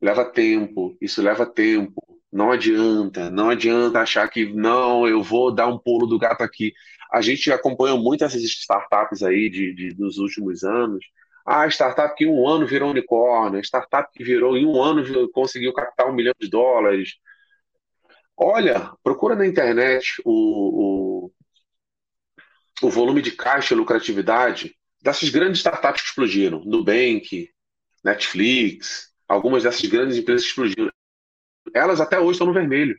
Leva 0.00 0.24
tempo, 0.24 0.96
isso 0.98 1.20
leva 1.20 1.44
tempo. 1.44 2.19
Não 2.32 2.52
adianta, 2.52 3.30
não 3.30 3.50
adianta 3.50 4.00
achar 4.00 4.28
que 4.28 4.52
não, 4.54 5.06
eu 5.06 5.22
vou 5.22 5.52
dar 5.52 5.66
um 5.66 5.78
pulo 5.78 6.06
do 6.06 6.18
gato 6.18 6.42
aqui. 6.42 6.72
A 7.12 7.20
gente 7.20 7.50
acompanha 7.52 7.96
muito 7.96 8.24
essas 8.24 8.42
startups 8.42 9.22
aí 9.22 9.50
de, 9.50 9.74
de 9.74 9.90
dos 9.94 10.18
últimos 10.18 10.62
anos. 10.62 11.04
Ah, 11.44 11.66
startup 11.68 12.14
que 12.14 12.24
em 12.24 12.30
um 12.30 12.46
ano 12.46 12.66
virou 12.66 12.90
unicórnio, 12.90 13.60
startup 13.60 14.08
que 14.14 14.22
virou 14.22 14.56
em 14.56 14.64
um 14.66 14.80
ano 14.80 15.28
conseguiu 15.32 15.72
captar 15.72 16.08
um 16.08 16.14
milhão 16.14 16.34
de 16.40 16.48
dólares. 16.48 17.14
Olha, 18.36 18.92
procura 19.02 19.34
na 19.34 19.46
internet 19.46 20.22
o, 20.24 21.26
o, 21.26 22.86
o 22.86 22.90
volume 22.90 23.20
de 23.22 23.32
caixa 23.32 23.74
e 23.74 23.76
lucratividade 23.76 24.74
dessas 25.02 25.28
grandes 25.30 25.58
startups 25.58 26.02
que 26.02 26.08
explodiram. 26.08 26.62
Nubank, 26.64 27.50
Netflix, 28.04 29.12
algumas 29.28 29.64
dessas 29.64 29.84
grandes 29.88 30.16
empresas 30.16 30.42
que 30.44 30.48
explodiram. 30.50 30.92
Elas 31.74 32.00
até 32.00 32.18
hoje 32.18 32.32
estão 32.32 32.46
no 32.46 32.54
vermelho 32.54 32.96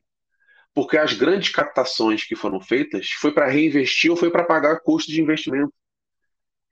porque 0.73 0.97
as 0.97 1.13
grandes 1.13 1.49
captações 1.49 2.23
que 2.23 2.35
foram 2.35 2.59
feitas 2.61 3.09
foi 3.19 3.33
para 3.33 3.47
reinvestir 3.47 4.09
ou 4.09 4.17
foi 4.17 4.31
para 4.31 4.43
pagar 4.43 4.79
custo 4.81 5.11
de 5.11 5.21
investimento. 5.21 5.73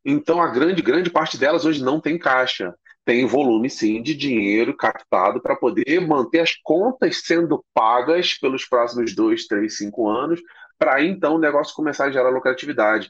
Então 0.05 0.41
a 0.41 0.47
grande 0.47 0.81
grande 0.81 1.09
parte 1.09 1.37
delas 1.37 1.65
hoje 1.65 1.83
não 1.83 1.99
tem 1.99 2.17
caixa, 2.17 2.73
tem 3.03 3.25
volume 3.25 3.69
sim 3.69 4.01
de 4.01 4.15
dinheiro 4.15 4.75
captado 4.75 5.41
para 5.41 5.55
poder 5.55 5.99
manter 6.01 6.39
as 6.39 6.55
contas 6.63 7.21
sendo 7.25 7.63
pagas 7.73 8.35
pelos 8.35 8.65
próximos 8.65 9.13
dois, 9.13 9.45
três, 9.45 9.77
cinco 9.77 10.07
anos, 10.09 10.39
para 10.77 11.03
então 11.03 11.35
o 11.35 11.39
negócio 11.39 11.75
começar 11.75 12.05
a 12.05 12.11
gerar 12.11 12.29
lucratividade. 12.29 13.09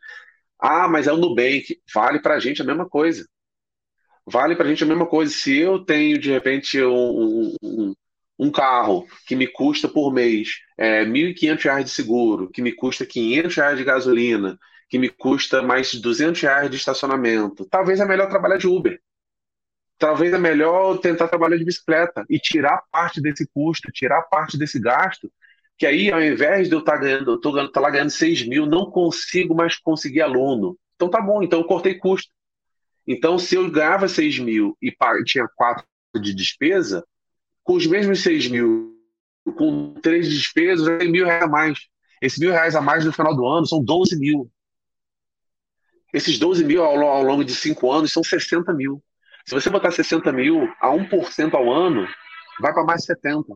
Ah, 0.59 0.87
mas 0.87 1.07
é 1.07 1.13
o 1.13 1.17
Nubank, 1.17 1.79
vale 1.93 2.19
para 2.19 2.35
a 2.35 2.39
gente 2.39 2.61
a 2.61 2.65
mesma 2.65 2.89
coisa. 2.89 3.25
Vale 4.25 4.55
para 4.55 4.65
a 4.65 4.69
gente 4.69 4.83
a 4.83 4.87
mesma 4.87 5.05
coisa. 5.05 5.31
Se 5.33 5.57
eu 5.57 5.83
tenho 5.85 6.19
de 6.19 6.29
repente 6.31 6.81
um, 6.83 7.55
um, 7.63 7.93
um 8.39 8.49
carro 8.49 9.05
que 9.27 9.35
me 9.35 9.45
custa 9.45 9.89
por 9.89 10.13
mês 10.13 10.59
é, 10.77 11.03
R$ 11.03 11.11
1.500 11.11 11.83
de 11.83 11.89
seguro, 11.89 12.49
que 12.49 12.61
me 12.61 12.71
custa 12.71 13.03
R$ 13.03 13.09
500 13.09 13.77
de 13.77 13.83
gasolina, 13.83 14.59
que 14.87 14.97
me 14.97 15.09
custa 15.09 15.61
mais 15.61 15.91
R$ 15.91 15.99
200 15.99 16.69
de 16.69 16.77
estacionamento, 16.77 17.65
talvez 17.65 17.99
é 17.99 18.05
melhor 18.05 18.29
trabalhar 18.29 18.57
de 18.57 18.67
Uber. 18.67 18.99
Talvez 19.97 20.33
é 20.33 20.37
melhor 20.37 20.97
tentar 20.99 21.27
trabalhar 21.27 21.57
de 21.57 21.65
bicicleta 21.65 22.25
e 22.29 22.39
tirar 22.39 22.81
parte 22.89 23.21
desse 23.21 23.45
custo, 23.53 23.91
tirar 23.91 24.21
parte 24.23 24.57
desse 24.57 24.79
gasto, 24.79 25.29
que 25.77 25.85
aí 25.85 26.09
ao 26.09 26.23
invés 26.23 26.69
de 26.69 26.75
eu 26.75 26.79
estar 26.79 26.93
tá 26.93 26.99
ganhando, 26.99 27.31
eu 27.31 27.35
estou 27.35 27.69
tá 27.69 27.81
lá 27.81 27.89
ganhando 27.89 28.09
6 28.09 28.47
mil, 28.47 28.65
não 28.65 28.89
consigo 28.89 29.53
mais 29.53 29.77
conseguir 29.77 30.21
aluno. 30.21 30.77
Então 30.95 31.09
tá 31.09 31.21
bom, 31.21 31.43
então 31.43 31.59
eu 31.59 31.65
cortei 31.65 31.95
custo. 31.95 32.31
Então, 33.05 33.39
se 33.39 33.55
eu 33.55 33.69
ganhava 33.69 34.07
6 34.07 34.39
mil 34.39 34.77
e 34.81 34.95
tinha 35.25 35.47
4 35.55 35.83
de 36.21 36.33
despesa, 36.33 37.03
com 37.69 37.75
os 37.75 37.85
mesmos 37.85 38.23
6 38.23 38.49
mil, 38.49 38.99
com 39.55 39.93
três 40.01 40.27
despesas, 40.27 40.87
é 40.87 41.05
mil 41.05 41.23
reais 41.23 41.43
a 41.43 41.47
mais. 41.47 41.77
Esses 42.19 42.39
mil 42.39 42.49
reais 42.49 42.75
a 42.75 42.81
mais 42.81 43.05
no 43.05 43.13
final 43.13 43.35
do 43.35 43.45
ano 43.45 43.67
são 43.67 43.79
12 43.79 44.17
mil. 44.17 44.51
Esses 46.11 46.39
12 46.39 46.65
mil 46.65 46.83
ao, 46.83 46.99
ao 46.99 47.21
longo 47.21 47.45
de 47.45 47.53
cinco 47.53 47.91
anos 47.91 48.11
são 48.11 48.23
60 48.23 48.73
mil. 48.73 49.03
Se 49.45 49.53
você 49.53 49.69
botar 49.69 49.91
60 49.91 50.31
mil 50.31 50.63
a 50.81 50.89
1% 50.89 51.53
ao 51.53 51.71
ano, 51.71 52.07
vai 52.59 52.73
para 52.73 52.83
mais 52.83 53.05
70. 53.05 53.53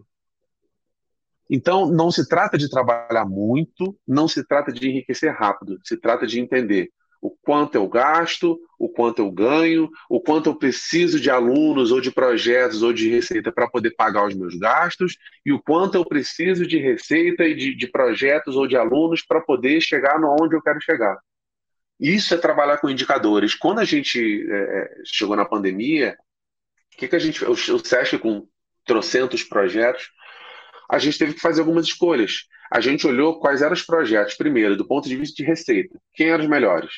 Então, 1.49 1.87
não 1.87 2.11
se 2.11 2.29
trata 2.29 2.55
de 2.55 2.69
trabalhar 2.69 3.25
muito, 3.25 3.97
não 4.07 4.27
se 4.27 4.45
trata 4.45 4.71
de 4.71 4.89
enriquecer 4.89 5.33
rápido, 5.33 5.79
se 5.83 5.97
trata 5.97 6.27
de 6.27 6.39
entender 6.39 6.91
o 7.23 7.31
quanto 7.41 7.75
eu 7.75 7.87
gasto, 7.87 8.59
o 8.77 8.89
quanto 8.89 9.19
eu 9.19 9.31
ganho, 9.31 9.89
o 10.09 10.19
quanto 10.19 10.49
eu 10.49 10.55
preciso 10.55 11.21
de 11.21 11.29
alunos 11.29 11.89
ou 11.89 12.01
de 12.01 12.11
projetos 12.11 12.83
ou 12.83 12.91
de 12.91 13.09
receita 13.09 13.49
para 13.49 13.65
poder 13.65 13.91
pagar 13.91 14.27
os 14.27 14.35
meus 14.35 14.55
gastos 14.55 15.17
e 15.45 15.53
o 15.53 15.61
quanto 15.61 15.95
eu 15.95 16.03
preciso 16.03 16.67
de 16.67 16.77
receita 16.77 17.45
e 17.45 17.55
de, 17.55 17.75
de 17.75 17.87
projetos 17.87 18.57
ou 18.57 18.67
de 18.67 18.75
alunos 18.75 19.23
para 19.25 19.39
poder 19.39 19.79
chegar 19.79 20.19
no 20.19 20.35
onde 20.37 20.53
eu 20.53 20.61
quero 20.61 20.81
chegar. 20.81 21.17
Isso 21.97 22.33
é 22.33 22.37
trabalhar 22.37 22.79
com 22.79 22.89
indicadores. 22.89 23.55
Quando 23.55 23.79
a 23.79 23.85
gente 23.85 24.45
é, 24.51 24.55
é 24.55 25.01
chegou 25.05 25.37
na 25.37 25.45
pandemia, 25.45 26.17
que, 26.97 27.07
que 27.07 27.15
a 27.15 27.19
gente, 27.19 27.41
o, 27.45 27.51
o 27.51 27.55
SESC 27.79 28.17
com 28.17 28.45
trocentos 28.85 29.45
projetos, 29.45 30.11
a 30.91 30.99
gente 30.99 31.17
teve 31.17 31.35
que 31.35 31.39
fazer 31.39 31.61
algumas 31.61 31.85
escolhas. 31.85 32.49
A 32.69 32.81
gente 32.81 33.07
olhou 33.07 33.39
quais 33.39 33.61
eram 33.61 33.71
os 33.71 33.81
projetos, 33.81 34.33
primeiro, 34.33 34.75
do 34.75 34.85
ponto 34.85 35.07
de 35.07 35.15
vista 35.15 35.41
de 35.41 35.47
receita, 35.47 35.97
quem 36.13 36.29
eram 36.29 36.43
os 36.43 36.49
melhores 36.49 36.91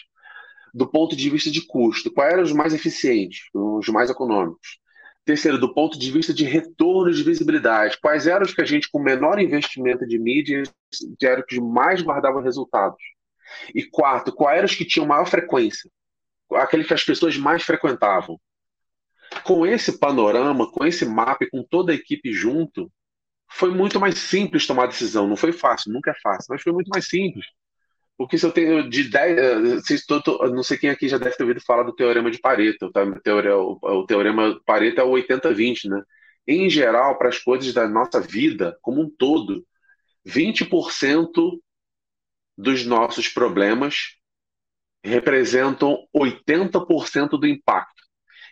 do 0.76 0.86
ponto 0.86 1.16
de 1.16 1.30
vista 1.30 1.50
de 1.50 1.66
custo, 1.66 2.12
quais 2.12 2.34
eram 2.34 2.44
os 2.44 2.52
mais 2.52 2.74
eficientes, 2.74 3.46
os 3.54 3.88
mais 3.88 4.10
econômicos. 4.10 4.78
Terceiro, 5.24 5.58
do 5.58 5.74
ponto 5.74 5.98
de 5.98 6.12
vista 6.12 6.34
de 6.34 6.44
retorno 6.44 7.14
de 7.14 7.24
visibilidade, 7.24 7.98
quais 8.02 8.28
eram 8.28 8.46
os 8.46 8.54
que 8.54 8.62
a 8.62 8.66
gente, 8.66 8.92
com 8.92 9.02
menor 9.02 9.40
investimento 9.40 10.06
de 10.06 10.20
mídia, 10.20 10.64
eram 11.24 11.40
os 11.40 11.46
que 11.46 11.62
mais 11.62 12.02
guardavam 12.02 12.44
resultados. 12.44 13.02
E 13.74 13.86
quarto, 13.86 14.34
quais 14.34 14.58
eram 14.58 14.66
os 14.66 14.76
que 14.76 14.84
tinham 14.84 15.08
maior 15.08 15.26
frequência, 15.26 15.90
aqueles 16.52 16.86
que 16.86 16.94
as 16.94 17.06
pessoas 17.06 17.38
mais 17.38 17.64
frequentavam. 17.64 18.38
Com 19.46 19.66
esse 19.66 19.98
panorama, 19.98 20.70
com 20.70 20.86
esse 20.86 21.06
mapa, 21.06 21.48
com 21.50 21.64
toda 21.64 21.94
a 21.94 21.96
equipe 21.96 22.34
junto, 22.34 22.92
foi 23.50 23.72
muito 23.72 23.98
mais 23.98 24.18
simples 24.18 24.68
tomar 24.68 24.88
decisão. 24.88 25.26
Não 25.26 25.38
foi 25.38 25.54
fácil, 25.54 25.94
nunca 25.94 26.12
é 26.12 26.16
fácil, 26.22 26.48
mas 26.50 26.62
foi 26.62 26.74
muito 26.74 26.90
mais 26.90 27.08
simples. 27.08 27.46
Porque 28.18 28.38
se 28.38 28.46
eu 28.46 28.52
tenho 28.52 28.90
de 28.90 29.10
10. 29.10 29.38
Eh, 29.38 30.50
não 30.50 30.64
sei 30.64 30.78
quem 30.78 30.90
aqui 30.90 31.08
já 31.08 31.18
deve 31.18 31.36
ter 31.36 31.44
ouvido 31.44 31.62
falar 31.62 31.84
do 31.84 31.96
teorema 31.96 32.32
de 32.32 32.40
Pareto. 32.40 32.92
Tá? 32.92 33.04
O, 33.04 33.20
teorema, 33.22 33.60
o 33.82 34.06
teorema 34.06 34.62
Pareto 34.66 35.02
é 35.02 35.04
o 35.04 35.12
80-20, 35.12 35.90
né? 35.90 36.02
Em 36.48 36.70
geral, 36.70 37.18
para 37.18 37.30
as 37.30 37.40
coisas 37.40 37.74
da 37.74 37.88
nossa 37.88 38.22
vida 38.22 38.78
como 38.82 39.02
um 39.02 39.10
todo, 39.10 39.66
20% 40.26 41.60
dos 42.58 42.86
nossos 42.86 43.28
problemas 43.28 44.16
representam 45.04 46.08
80% 46.16 47.38
do 47.40 47.48
impacto. 47.48 48.04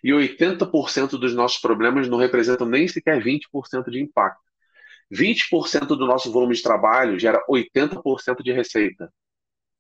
E 0.04 0.12
80% 0.12 1.12
dos 1.12 1.34
nossos 1.34 1.60
problemas 1.62 2.10
não 2.10 2.18
representam 2.18 2.68
nem 2.68 2.88
sequer 2.88 3.24
20% 3.24 3.90
de 3.90 4.02
impacto. 4.02 4.42
20% 5.12 5.88
do 5.88 6.06
nosso 6.06 6.32
volume 6.32 6.56
de 6.56 6.62
trabalho 6.62 7.18
gera 7.18 7.42
80% 7.50 8.44
de 8.44 8.52
receita. 8.52 9.12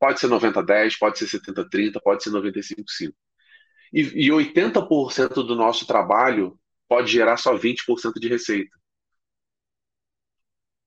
Pode 0.04 0.20
ser 0.20 0.28
90-10, 0.28 0.99
pode 0.99 1.18
ser 1.18 1.28
70-30, 1.28 2.01
pode 2.04 2.22
ser 2.22 2.30
95-5. 2.30 3.16
E, 3.93 4.01
e 4.28 4.32
80% 4.34 5.36
do 5.36 5.56
nosso 5.56 5.88
trabalho 5.88 6.60
pode 6.89 7.10
gerar 7.10 7.38
só 7.38 7.56
20% 7.56 8.20
de 8.20 8.28
receita. 8.28 8.76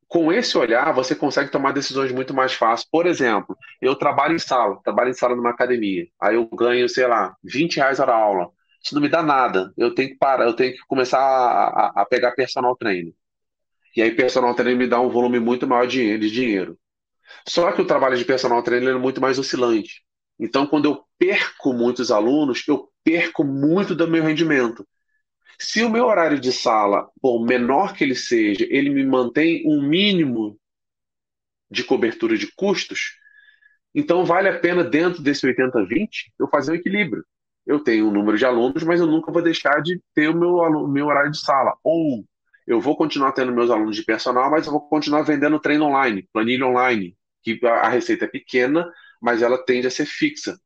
Com 0.07 0.31
esse 0.31 0.59
olhar, 0.59 0.93
você 0.93 1.15
consegue 1.15 1.51
tomar 1.51 1.73
decisões 1.73 2.13
muito 2.13 2.35
mais 2.35 2.53
fáceis. 2.53 2.87
Por 2.91 3.07
exemplo, 3.07 3.57
eu 3.81 3.95
trabalho 3.97 4.35
em 4.37 4.39
sala, 4.39 4.79
trabalho 4.85 5.09
em 5.09 5.15
sala 5.15 5.35
numa 5.35 5.49
academia. 5.49 6.07
Aí 6.21 6.35
eu 6.35 6.47
ganho, 6.51 6.87
sei 6.87 7.07
lá, 7.07 7.35
20 7.43 7.77
reais 7.77 7.99
a 7.99 8.15
aula. 8.15 8.51
Isso 8.85 8.95
não 8.95 9.01
me 9.01 9.09
dá 9.09 9.23
nada. 9.23 9.73
Eu 9.79 9.95
tenho 9.95 10.11
que 10.11 10.17
parar, 10.17 10.45
eu 10.45 10.53
tenho 10.55 10.75
que 10.75 10.81
começar 10.87 11.19
a, 11.19 11.87
a, 12.01 12.03
a 12.03 12.05
pegar 12.05 12.33
personal 12.33 12.77
trainer. 12.77 13.15
E 13.97 14.03
aí, 14.03 14.15
personal 14.15 14.55
trainer 14.55 14.77
me 14.77 14.87
dá 14.87 15.01
um 15.01 15.09
volume 15.09 15.41
muito 15.41 15.67
maior 15.67 15.87
de 15.87 16.19
dinheiro. 16.31 16.79
Só 17.49 17.73
que 17.73 17.83
o 17.83 17.87
trabalho 17.87 18.17
de 18.17 18.25
personal 18.25 18.63
trainer 18.63 18.95
é 18.95 18.99
muito 18.99 19.21
mais 19.21 19.39
oscilante. 19.39 20.03
Então, 20.39 20.67
quando 20.67 20.87
eu 20.87 21.05
perco 21.19 21.73
muitos 21.73 22.11
alunos, 22.11 22.63
eu 22.69 22.91
perco 23.03 23.45
muito 23.45 23.95
do 23.95 24.09
meu 24.09 24.23
rendimento. 24.23 24.87
Se 25.59 25.83
o 25.83 25.89
meu 25.89 26.05
horário 26.05 26.39
de 26.39 26.53
sala, 26.53 27.09
por 27.21 27.43
menor 27.45 27.95
que 27.95 28.05
ele 28.05 28.15
seja, 28.15 28.67
ele 28.69 28.91
me 28.91 29.05
mantém 29.05 29.63
um 29.67 29.81
mínimo 29.81 30.59
de 31.71 31.83
cobertura 31.83 32.37
de 32.37 32.53
custos, 32.55 33.17
então 33.95 34.27
vale 34.27 34.49
a 34.51 34.59
pena, 34.59 34.85
dentro 34.85 35.23
desse 35.23 35.47
80-20, 35.47 36.09
eu 36.39 36.47
fazer 36.49 36.73
um 36.73 36.75
equilíbrio. 36.75 37.25
Eu 37.67 37.81
tenho 37.81 38.07
um 38.07 38.13
número 38.13 38.37
de 38.37 38.45
alunos, 38.45 38.83
mas 38.85 39.01
eu 39.01 39.07
nunca 39.07 39.33
vou 39.33 39.43
deixar 39.43 39.81
de 39.81 39.99
ter 40.15 40.29
o 40.29 40.37
meu, 40.37 40.87
meu 40.87 41.07
horário 41.07 41.31
de 41.31 41.41
sala. 41.41 41.75
Ou 41.83 42.23
eu 42.67 42.81
vou 42.81 42.97
continuar 42.97 43.33
tendo 43.33 43.53
meus 43.53 43.71
alunos 43.71 43.97
de 43.97 44.05
personal, 44.05 44.51
mas 44.51 44.67
eu 44.67 44.73
vou 44.73 44.89
continuar 44.89 45.23
vendendo 45.23 45.61
treino 45.61 45.85
online, 45.87 46.29
planilha 46.33 46.67
online, 46.67 47.17
que 47.43 47.61
a 47.67 47.89
receita 47.89 48.25
é 48.25 48.29
pequena, 48.29 48.91
mas 49.23 49.43
ela 49.43 49.59
tende 49.65 49.87
a 49.87 49.91
ser 49.91 50.07
fixa. 50.07 50.59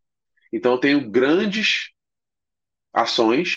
Então 0.53 0.72
eu 0.72 0.78
tenho 0.78 1.11
grandes 1.11 1.90
ações, 2.92 3.57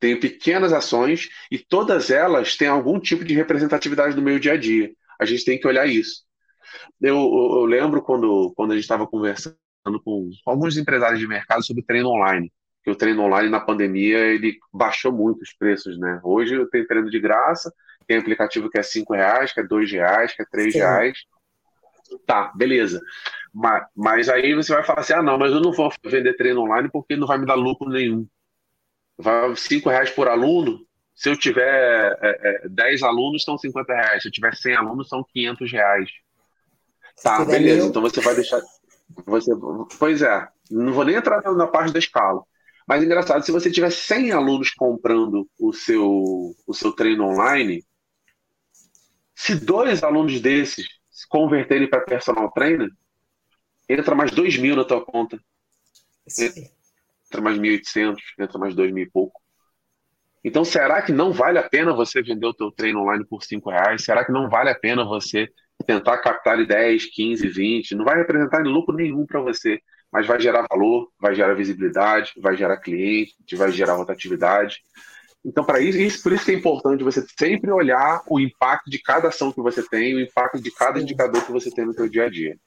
tenho 0.00 0.20
pequenas 0.20 0.72
ações 0.72 1.28
e 1.50 1.58
todas 1.58 2.10
elas 2.10 2.56
têm 2.56 2.68
algum 2.68 3.00
tipo 3.00 3.24
de 3.24 3.34
representatividade 3.34 4.16
no 4.16 4.22
meu 4.22 4.38
dia 4.38 4.52
a 4.52 4.56
dia. 4.56 4.92
A 5.20 5.24
gente 5.24 5.44
tem 5.44 5.58
que 5.58 5.66
olhar 5.66 5.86
isso. 5.86 6.24
Eu, 7.00 7.16
eu, 7.16 7.60
eu 7.60 7.64
lembro 7.66 8.02
quando, 8.02 8.52
quando 8.56 8.72
a 8.72 8.74
gente 8.74 8.84
estava 8.84 9.06
conversando 9.06 9.56
com 10.04 10.30
alguns 10.46 10.76
empresários 10.76 11.20
de 11.20 11.26
mercado 11.26 11.64
sobre 11.64 11.84
treino 11.84 12.10
online. 12.10 12.52
Que 12.88 12.92
o 12.92 12.96
treino 12.96 13.22
online 13.22 13.50
na 13.50 13.60
pandemia 13.60 14.16
ele 14.18 14.58
baixou 14.72 15.12
muito 15.12 15.42
os 15.42 15.52
preços, 15.52 15.98
né? 15.98 16.18
Hoje 16.24 16.54
eu 16.54 16.66
tenho 16.70 16.86
treino 16.86 17.10
de 17.10 17.20
graça, 17.20 17.70
tem 18.06 18.16
aplicativo 18.16 18.70
que 18.70 18.78
é 18.78 18.82
cinco 18.82 19.12
reais, 19.12 19.52
que 19.52 19.60
é 19.60 19.62
dois 19.62 19.92
reais, 19.92 20.34
que 20.34 20.40
é 20.40 20.46
três 20.50 20.72
Sim. 20.72 20.78
reais. 20.78 21.18
Tá, 22.26 22.50
beleza. 22.56 22.98
Mas, 23.52 23.86
mas 23.94 24.28
aí 24.30 24.54
você 24.54 24.72
vai 24.72 24.82
falar 24.82 25.00
assim: 25.00 25.12
ah, 25.12 25.22
não, 25.22 25.36
mas 25.36 25.52
eu 25.52 25.60
não 25.60 25.70
vou 25.70 25.92
vender 26.06 26.34
treino 26.38 26.62
online 26.62 26.88
porque 26.90 27.14
não 27.14 27.26
vai 27.26 27.36
me 27.36 27.44
dar 27.44 27.56
lucro 27.56 27.90
nenhum. 27.90 28.26
Vai 29.18 29.54
5 29.54 29.90
reais 29.90 30.08
por 30.08 30.26
aluno. 30.26 30.80
Se 31.14 31.28
eu 31.28 31.36
tiver 31.36 32.18
é, 32.22 32.62
é, 32.64 32.68
10 32.70 33.02
alunos, 33.02 33.44
são 33.44 33.58
50 33.58 33.92
reais. 33.92 34.22
Se 34.22 34.28
eu 34.28 34.32
tiver 34.32 34.54
100 34.54 34.76
alunos, 34.76 35.10
são 35.10 35.22
500 35.22 35.70
reais. 35.70 36.10
Tá, 37.22 37.44
beleza. 37.44 37.86
Então 37.86 38.00
você 38.00 38.22
vai 38.22 38.34
deixar. 38.34 38.62
Você... 39.26 39.52
Pois 39.98 40.22
é. 40.22 40.48
Não 40.70 40.94
vou 40.94 41.04
nem 41.04 41.16
entrar 41.16 41.42
na 41.52 41.66
parte 41.66 41.92
da 41.92 41.98
escala. 41.98 42.42
Mas 42.88 43.04
engraçado, 43.04 43.44
se 43.44 43.52
você 43.52 43.70
tiver 43.70 43.90
100 43.90 44.32
alunos 44.32 44.70
comprando 44.70 45.46
o 45.60 45.74
seu, 45.74 46.56
o 46.66 46.72
seu 46.72 46.90
treino 46.90 47.24
online, 47.24 47.84
se 49.34 49.54
dois 49.54 50.02
alunos 50.02 50.40
desses 50.40 50.86
se 51.10 51.28
converterem 51.28 51.90
para 51.90 52.00
personal 52.00 52.50
trainer, 52.50 52.88
entra 53.86 54.14
mais 54.14 54.30
2 54.30 54.56
mil 54.56 54.74
na 54.74 54.86
tua 54.86 55.04
conta. 55.04 55.38
Sim. 56.26 56.70
Entra 57.26 57.42
mais 57.42 57.58
1.800, 57.58 58.16
entra 58.38 58.58
mais 58.58 58.74
2 58.74 58.90
mil 58.90 59.04
e 59.04 59.10
pouco. 59.10 59.38
Então, 60.42 60.64
será 60.64 61.02
que 61.02 61.12
não 61.12 61.30
vale 61.30 61.58
a 61.58 61.68
pena 61.68 61.92
você 61.92 62.22
vender 62.22 62.46
o 62.46 62.54
teu 62.54 62.70
treino 62.70 63.02
online 63.02 63.26
por 63.26 63.42
5 63.42 63.68
reais? 63.68 64.02
Será 64.02 64.24
que 64.24 64.32
não 64.32 64.48
vale 64.48 64.70
a 64.70 64.74
pena 64.74 65.04
você 65.04 65.46
tentar 65.86 66.16
captar 66.18 66.64
10, 66.66 67.04
15, 67.14 67.48
20? 67.48 67.94
Não 67.94 68.06
vai 68.06 68.16
representar 68.16 68.62
lucro 68.62 68.96
nenhum 68.96 69.26
para 69.26 69.42
você, 69.42 69.78
mas 70.12 70.26
vai 70.26 70.40
gerar 70.40 70.66
valor, 70.68 71.10
vai 71.20 71.34
gerar 71.34 71.54
visibilidade, 71.54 72.32
vai 72.38 72.56
gerar 72.56 72.78
cliente, 72.78 73.56
vai 73.56 73.70
gerar 73.70 73.94
rotatividade. 73.94 74.82
Então, 75.44 75.64
para 75.64 75.80
isso, 75.80 75.98
isso, 75.98 76.22
por 76.22 76.32
isso 76.32 76.44
que 76.44 76.50
é 76.50 76.54
importante 76.54 77.04
você 77.04 77.24
sempre 77.38 77.70
olhar 77.70 78.22
o 78.28 78.40
impacto 78.40 78.90
de 78.90 78.98
cada 78.98 79.28
ação 79.28 79.52
que 79.52 79.60
você 79.60 79.82
tem, 79.82 80.14
o 80.14 80.20
impacto 80.20 80.60
de 80.60 80.70
cada 80.70 81.00
indicador 81.00 81.44
que 81.44 81.52
você 81.52 81.70
tem 81.70 81.86
no 81.86 81.94
seu 81.94 82.08
dia 82.08 82.24
a 82.24 82.30
dia. 82.30 82.58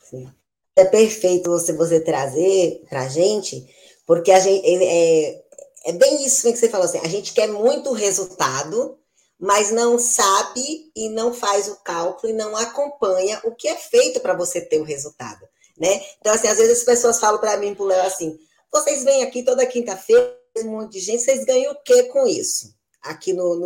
Sim. 0.00 0.28
É 0.76 0.84
perfeito 0.84 1.50
você, 1.50 1.72
você 1.72 2.00
trazer 2.00 2.82
para 2.88 3.02
a 3.02 3.08
gente, 3.08 3.66
porque 4.06 4.32
a 4.32 4.40
gente, 4.40 4.64
é, 4.66 5.42
é 5.86 5.92
bem 5.92 6.24
isso 6.24 6.50
que 6.50 6.56
você 6.56 6.68
falou 6.68 6.86
assim, 6.86 6.98
a 6.98 7.08
gente 7.08 7.32
quer 7.32 7.48
muito 7.48 7.92
resultado, 7.92 8.98
mas 9.38 9.70
não 9.70 9.98
sabe 9.98 10.90
e 10.94 11.08
não 11.10 11.32
faz 11.32 11.68
o 11.68 11.76
cálculo 11.82 12.32
e 12.32 12.36
não 12.36 12.56
acompanha 12.56 13.40
o 13.44 13.54
que 13.54 13.68
é 13.68 13.76
feito 13.76 14.20
para 14.20 14.34
você 14.34 14.60
ter 14.60 14.80
o 14.80 14.84
resultado, 14.84 15.46
né? 15.80 16.04
Então, 16.18 16.34
assim, 16.34 16.46
às 16.46 16.58
vezes 16.58 16.78
as 16.78 16.84
pessoas 16.84 17.18
falam 17.18 17.40
para 17.40 17.56
mim, 17.56 17.74
pro 17.74 17.86
Léo, 17.86 18.06
assim, 18.06 18.38
vocês 18.70 19.02
vêm 19.02 19.22
aqui 19.22 19.42
toda 19.42 19.64
quinta-feira, 19.64 20.38
um 20.58 20.70
monte 20.72 20.92
de 20.92 21.00
gente, 21.00 21.22
vocês 21.22 21.44
ganham 21.44 21.72
o 21.72 21.82
que 21.82 22.04
com 22.04 22.26
isso? 22.26 22.74
Aqui 23.02 23.32
no, 23.32 23.56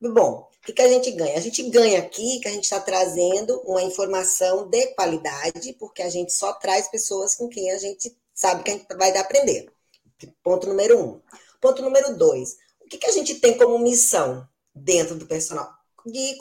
no... 0.00 0.12
Bom, 0.12 0.48
o 0.50 0.66
que, 0.66 0.72
que 0.72 0.82
a 0.82 0.88
gente 0.88 1.10
ganha? 1.10 1.36
A 1.36 1.40
gente 1.40 1.62
ganha 1.68 1.98
aqui 1.98 2.40
que 2.40 2.48
a 2.48 2.50
gente 2.50 2.64
está 2.64 2.80
trazendo 2.80 3.60
uma 3.66 3.82
informação 3.82 4.66
de 4.68 4.86
qualidade, 4.94 5.74
porque 5.74 6.02
a 6.02 6.08
gente 6.08 6.32
só 6.32 6.54
traz 6.54 6.88
pessoas 6.88 7.34
com 7.34 7.48
quem 7.48 7.70
a 7.70 7.76
gente 7.76 8.16
sabe 8.34 8.62
que 8.62 8.70
a 8.70 8.74
gente 8.74 8.86
vai 8.96 9.12
dar 9.12 9.20
aprender. 9.20 9.70
Ponto 10.42 10.66
número 10.66 10.98
um. 10.98 11.20
Ponto 11.60 11.82
número 11.82 12.16
dois. 12.16 12.56
O 12.80 12.88
que, 12.88 12.96
que 12.96 13.06
a 13.06 13.12
gente 13.12 13.36
tem 13.36 13.58
como 13.58 13.78
missão 13.78 14.46
dentro 14.74 15.16
do 15.16 15.26
personal? 15.26 15.70
De 16.06 16.38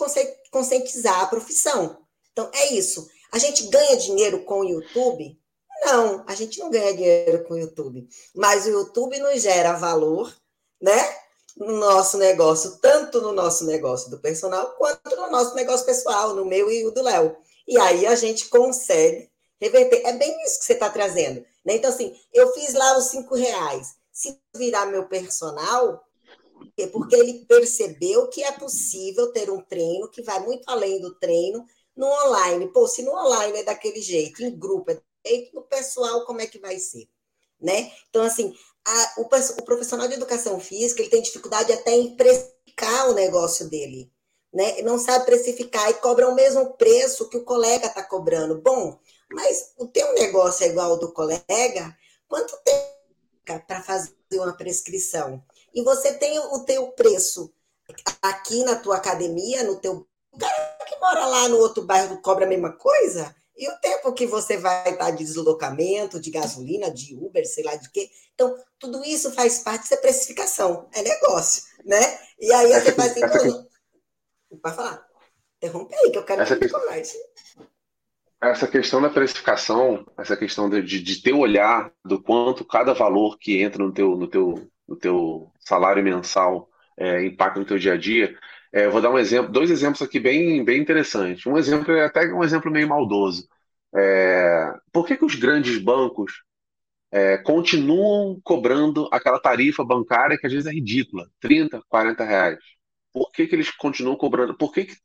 conscientizar 0.52 1.22
a 1.22 1.28
profissão. 1.28 1.98
Então, 2.32 2.50
é 2.54 2.74
isso. 2.74 3.10
A 3.34 3.40
gente 3.40 3.68
ganha 3.68 3.98
dinheiro 3.98 4.44
com 4.46 4.62
o 4.62 4.64
YouTube? 4.64 5.38
Não, 5.82 6.24
a 6.26 6.36
gente 6.36 6.60
não 6.60 6.70
ganha 6.70 6.94
dinheiro 6.94 7.44
com 7.44 7.56
o 7.56 7.58
YouTube. 7.58 8.08
Mas 8.34 8.66
o 8.66 8.70
YouTube 8.70 9.20
nos 9.20 9.42
gera 9.42 9.74
valor, 9.74 10.34
né? 10.80 11.24
no 11.56 11.78
nosso 11.78 12.18
negócio, 12.18 12.78
tanto 12.82 13.22
no 13.22 13.32
nosso 13.32 13.66
negócio 13.66 14.10
do 14.10 14.20
personal, 14.20 14.76
quanto 14.78 15.16
no 15.16 15.30
nosso 15.30 15.56
negócio 15.56 15.86
pessoal, 15.86 16.36
no 16.36 16.46
meu 16.46 16.72
e 16.72 16.86
o 16.86 16.92
do 16.92 17.04
Léo. 17.04 17.36
E 17.68 17.78
aí 17.78 18.06
a 18.06 18.16
gente 18.16 18.50
consegue 18.50 19.30
reverter. 19.62 20.02
É 20.06 20.14
bem 20.14 20.36
isso 20.44 20.60
que 20.60 20.66
você 20.66 20.74
está 20.74 20.90
trazendo. 20.90 21.46
Né? 21.64 21.76
Então, 21.76 21.90
assim, 21.90 22.16
eu 22.34 22.52
fiz 22.54 22.74
lá 22.74 22.98
os 22.98 23.06
cinco 23.06 23.36
reais. 23.36 23.96
Se 24.12 24.38
virar 24.56 24.88
meu 24.88 25.08
personal, 25.08 26.04
é 26.78 26.88
porque 26.88 27.16
ele 27.16 27.46
percebeu 27.46 28.28
que 28.28 28.44
é 28.44 28.52
possível 28.52 29.32
ter 29.32 29.50
um 29.50 29.62
treino 29.62 30.10
que 30.10 30.22
vai 30.22 30.40
muito 30.40 30.68
além 30.68 31.00
do 31.00 31.16
treino 31.16 31.66
no 31.96 32.08
online. 32.08 32.68
Pô, 32.70 32.88
se 32.88 33.04
no 33.04 33.12
online 33.12 33.60
é 33.60 33.64
daquele 33.64 34.02
jeito, 34.02 34.44
em 34.44 34.58
grupo 34.58 34.92
é 34.92 34.96
daquele 34.96 35.38
jeito, 35.38 35.56
no 35.56 35.62
pessoal, 35.64 36.26
como 36.26 36.42
é 36.42 36.48
que 36.48 36.60
vai 36.60 36.78
ser? 36.80 37.08
Né? 37.60 37.92
Então, 38.10 38.24
assim, 38.24 38.54
a, 38.86 39.14
o, 39.18 39.22
o, 39.24 39.64
profissional 39.64 40.08
de 40.08 40.16
educação 40.16 40.60
física 40.60 41.02
ele 41.02 41.10
tem 41.10 41.22
dificuldade 41.22 41.72
até 41.72 41.92
em 41.92 42.16
precificar 42.16 43.10
o 43.10 43.14
negócio 43.14 43.70
dele. 43.70 44.12
Né? 44.54 44.82
Não 44.82 45.00
sabe 45.00 45.26
precificar 45.26 45.90
e 45.90 45.96
cobra 45.96 46.30
o 46.30 46.36
mesmo 46.36 46.74
preço 46.74 47.30
que 47.30 47.38
o 47.38 47.46
colega 47.46 47.88
está 47.88 48.04
cobrando. 48.04 48.62
Bom, 48.62 49.00
mas 49.32 49.74
o 49.78 49.88
teu 49.88 50.14
negócio 50.14 50.66
é 50.66 50.70
igual 50.70 50.92
ao 50.92 51.00
do 51.00 51.12
colega, 51.12 51.98
quanto 52.28 52.56
tempo 52.64 53.64
para 53.66 53.82
fazer 53.82 54.14
uma 54.34 54.56
prescrição? 54.56 55.44
E 55.74 55.82
você 55.82 56.14
tem 56.14 56.38
o 56.40 56.60
teu 56.66 56.92
preço 56.92 57.52
aqui 58.22 58.64
na 58.64 58.76
tua 58.76 58.98
academia, 58.98 59.64
no 59.64 59.80
teu. 59.80 60.08
O 60.34 60.38
cara 60.40 60.78
que 60.88 61.00
mora 61.00 61.26
lá 61.26 61.48
no 61.48 61.58
outro 61.58 61.84
bairro 61.84 62.22
cobra 62.22 62.46
a 62.46 62.50
mesma 62.50 62.72
coisa? 62.72 63.34
E 63.56 63.70
o 63.70 63.78
tempo 63.78 64.12
que 64.14 64.26
você 64.26 64.58
vai 64.58 64.90
estar 64.90 65.12
de 65.12 65.24
deslocamento, 65.24 66.20
de 66.20 66.32
gasolina, 66.32 66.92
de 66.92 67.16
Uber, 67.16 67.46
sei 67.46 67.64
lá 67.64 67.76
de 67.76 67.90
quê. 67.92 68.10
Então, 68.34 68.56
tudo 68.80 69.04
isso 69.06 69.32
faz 69.32 69.60
parte 69.60 69.90
da 69.92 69.98
precificação, 69.98 70.90
é 70.92 71.04
negócio, 71.04 71.64
né? 71.86 72.00
E 72.40 72.52
aí 72.52 72.74
você 72.74 72.92
faz 72.94 73.16
assim, 73.16 73.48
não, 74.52 74.58
pode 74.58 74.76
falar. 74.76 75.06
Interrompe 75.58 75.96
aí, 75.96 76.12
que 76.12 76.18
eu 76.18 76.26
quero 76.26 76.42
essa 76.42 76.58
que 76.58 76.68
mais. 76.72 77.14
Essa 78.42 78.68
questão 78.68 79.02
da 79.02 79.10
precificação, 79.10 80.06
essa 80.18 80.36
questão 80.36 80.70
de, 80.70 80.82
de, 80.82 81.00
de 81.00 81.22
ter 81.22 81.32
olhar 81.32 81.94
do 82.04 82.22
quanto 82.22 82.66
cada 82.66 82.94
valor 82.94 83.38
que 83.38 83.62
entra 83.62 83.82
no 83.82 83.94
teu, 83.94 84.18
no 84.18 84.28
teu, 84.28 84.68
no 84.88 84.96
teu 84.98 85.52
salário 85.60 86.04
mensal 86.04 86.70
é, 86.98 87.24
impacta 87.24 87.60
no 87.60 87.66
teu 87.66 87.78
dia 87.78 87.94
a 87.94 87.98
dia, 87.98 88.38
é, 88.74 88.90
vou 88.90 89.02
dar 89.02 89.12
um 89.12 89.20
exemplo, 89.20 89.52
dois 89.52 89.70
exemplos 89.72 90.02
aqui 90.02 90.20
bem, 90.20 90.66
bem 90.66 90.82
interessantes. 90.82 91.46
Um 91.46 91.58
exemplo 91.58 91.94
é 91.94 92.06
até 92.06 92.26
um 92.34 92.44
exemplo 92.44 92.72
meio 92.72 92.88
maldoso. 92.90 93.48
É, 93.96 94.74
por 94.92 95.06
que, 95.06 95.16
que 95.18 95.26
os 95.26 95.36
grandes 95.36 95.78
bancos 95.78 96.44
é, 97.12 97.38
continuam 97.40 98.40
cobrando 98.44 99.10
aquela 99.12 99.40
tarifa 99.40 99.84
bancária 99.86 100.38
que 100.38 100.48
às 100.48 100.54
vezes 100.54 100.68
é 100.68 100.74
ridícula, 100.74 101.30
30, 101.40 101.82
40 101.90 102.26
reais? 102.26 102.60
Por 103.14 103.32
que, 103.32 103.48
que 103.48 103.56
eles 103.56 103.72
continuam 103.72 104.18
cobrando? 104.18 104.58
Por 104.58 104.74
que, 104.74 104.86
que 104.86 104.98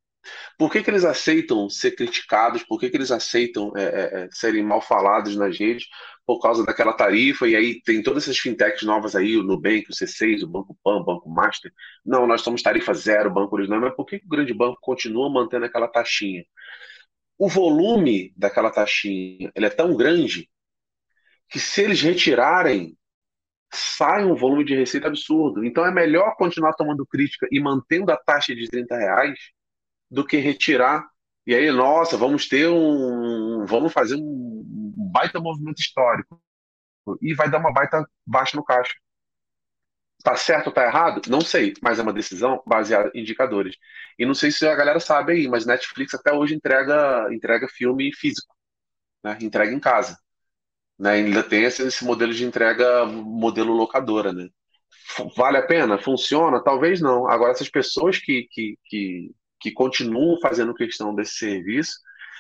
por 0.59 0.71
que, 0.71 0.83
que 0.83 0.91
eles 0.91 1.05
aceitam 1.05 1.69
ser 1.71 1.93
criticados? 1.93 2.63
Por 2.65 2.79
que, 2.79 2.91
que 2.91 2.97
eles 2.97 3.11
aceitam 3.11 3.73
é, 3.77 3.83
é, 3.83 4.25
é 4.25 4.29
serem 4.33 4.63
mal 4.63 4.81
falados 4.81 5.37
nas 5.37 5.59
redes 5.59 5.87
por 6.27 6.41
causa 6.41 6.65
daquela 6.65 6.93
tarifa? 6.93 7.49
E 7.49 7.57
aí 7.57 7.81
tem 7.83 8.03
todas 8.03 8.25
essas 8.25 8.39
fintechs 8.39 8.83
novas 8.83 9.15
aí, 9.15 9.37
o 9.37 9.43
Nubank, 9.43 9.87
o 9.91 9.95
C6, 9.95 10.43
o 10.43 10.49
Banco 10.49 10.77
Pan, 10.83 10.97
o 10.97 11.05
Banco 11.05 11.31
Master. 11.31 11.73
Não, 12.05 12.27
nós 12.27 12.43
somos 12.43 12.63
tarifa 12.63 12.93
zero, 12.95 13.33
banco 13.33 13.55
original. 13.57 13.81
Mas 13.81 13.95
por 13.95 14.05
que, 14.07 14.19
que 14.19 14.27
o 14.27 14.29
grande 14.29 14.53
banco 14.55 14.79
continua 14.81 15.31
mantendo 15.31 15.65
aquela 15.65 15.89
taxinha? 15.89 16.45
O 17.39 17.49
volume 17.49 18.33
daquela 18.37 18.71
taxinha 18.71 19.51
ele 19.55 19.67
é 19.67 19.71
tão 19.71 19.97
grande 19.97 20.49
que 21.49 21.59
se 21.61 21.83
eles 21.83 22.03
retirarem 22.03 22.97
sai 23.73 24.25
um 24.25 24.35
volume 24.35 24.65
de 24.65 24.75
receita 24.75 25.09
absurdo. 25.09 25.65
Então 25.65 25.85
é 25.87 25.93
melhor 25.93 26.35
continuar 26.37 26.73
tomando 26.75 27.07
crítica 27.07 27.47
e 27.53 27.61
mantendo 27.61 28.11
a 28.13 28.17
taxa 28.17 28.55
de 28.55 28.69
30 28.69 28.97
reais 28.97 29.39
do 30.11 30.25
que 30.27 30.39
retirar. 30.39 31.09
E 31.47 31.55
aí, 31.55 31.71
nossa, 31.71 32.17
vamos 32.17 32.49
ter 32.49 32.69
um. 32.69 33.65
Vamos 33.67 33.93
fazer 33.93 34.17
um 34.17 34.93
baita 35.13 35.41
movimento 35.41 35.81
histórico. 35.81 36.41
E 37.23 37.35
vai 37.35 37.51
dar 37.51 37.59
uma 37.59 37.73
baita 37.73 38.07
baixa 38.27 38.57
no 38.57 38.65
caixa. 38.65 38.95
Tá 40.23 40.37
certo 40.37 40.67
ou 40.69 40.73
tá 40.73 40.85
errado? 40.85 41.23
Não 41.29 41.41
sei, 41.41 41.75
mas 41.81 41.99
é 41.99 42.03
uma 42.03 42.13
decisão 42.13 42.63
baseada 42.67 43.11
em 43.15 43.21
indicadores. 43.21 43.77
E 44.19 44.27
não 44.27 44.35
sei 44.35 44.51
se 44.51 44.67
a 44.67 44.75
galera 44.75 44.99
sabe 45.01 45.33
aí, 45.33 45.49
mas 45.49 45.65
Netflix 45.65 46.13
até 46.15 46.33
hoje 46.33 46.55
entrega, 46.55 47.29
entrega 47.33 47.69
filme 47.69 48.13
físico, 48.15 48.55
né? 49.25 49.39
Entrega 49.41 49.73
em 49.73 49.81
casa. 49.81 50.19
Né? 50.99 51.13
Ainda 51.13 51.43
tem 51.43 51.65
esse, 51.65 51.83
esse 51.87 52.05
modelo 52.05 52.35
de 52.35 52.45
entrega, 52.45 53.07
modelo 53.07 53.73
locadora, 53.73 54.33
né? 54.33 54.49
Vale 55.37 55.59
a 55.59 55.67
pena? 55.67 55.99
Funciona? 55.99 56.63
Talvez 56.63 57.01
não. 57.01 57.29
Agora, 57.29 57.53
essas 57.53 57.69
pessoas 57.71 58.19
que, 58.19 58.47
que, 58.51 58.79
que, 58.85 59.31
que 59.61 59.73
continuam 59.73 60.39
fazendo 60.41 60.75
questão 60.75 61.15
desse 61.15 61.35
serviço 61.35 61.99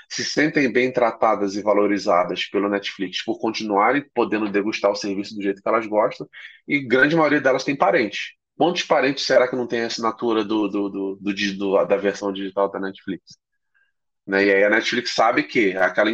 se 0.08 0.24
sentem 0.24 0.72
bem 0.72 0.90
tratadas 0.90 1.54
e 1.54 1.62
valorizadas 1.62 2.46
pelo 2.46 2.68
Netflix 2.68 3.22
por 3.22 3.38
continuarem 3.38 4.04
podendo 4.14 4.50
degustar 4.50 4.90
o 4.90 4.96
serviço 4.96 5.34
do 5.34 5.42
jeito 5.42 5.60
que 5.62 5.68
elas 5.68 5.86
gostam, 5.86 6.26
e 6.66 6.80
grande 6.80 7.14
maioria 7.14 7.40
delas 7.40 7.62
tem 7.62 7.76
parentes. 7.76 8.32
Quantos 8.56 8.82
parentes 8.82 9.24
será 9.24 9.46
que 9.46 9.54
não 9.54 9.66
tem 9.66 9.82
a 9.82 9.86
assinatura 9.86 10.42
do, 10.44 10.66
do, 10.66 10.88
do, 10.88 11.18
do, 11.20 11.84
da 11.84 11.96
versão 11.96 12.32
digital 12.32 12.70
da 12.70 12.80
Netflix? 12.80 13.36
Né? 14.26 14.46
E 14.46 14.52
aí 14.52 14.64
a 14.64 14.70
Netflix 14.70 15.10
sabe 15.14 15.42
que 15.42 15.76
aquela 15.76 16.10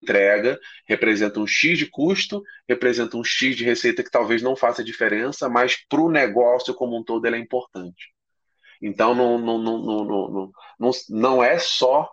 entrega 0.00 0.58
representa 0.86 1.40
um 1.40 1.46
X 1.46 1.78
de 1.78 1.86
custo, 1.86 2.42
representa 2.68 3.16
um 3.16 3.24
X 3.24 3.56
de 3.56 3.64
receita 3.64 4.04
que 4.04 4.10
talvez 4.10 4.42
não 4.42 4.54
faça 4.54 4.84
diferença, 4.84 5.48
mas 5.48 5.76
para 5.88 6.00
o 6.00 6.10
negócio 6.10 6.74
como 6.74 6.96
um 6.96 7.02
todo 7.02 7.26
ele 7.26 7.36
é 7.36 7.40
importante. 7.40 8.12
Então 8.80 9.14
não, 9.14 9.38
não, 9.38 9.58
não, 9.58 9.78
não, 9.78 10.04
não, 10.04 10.52
não, 10.78 10.90
não 11.08 11.42
é 11.42 11.58
só 11.58 12.08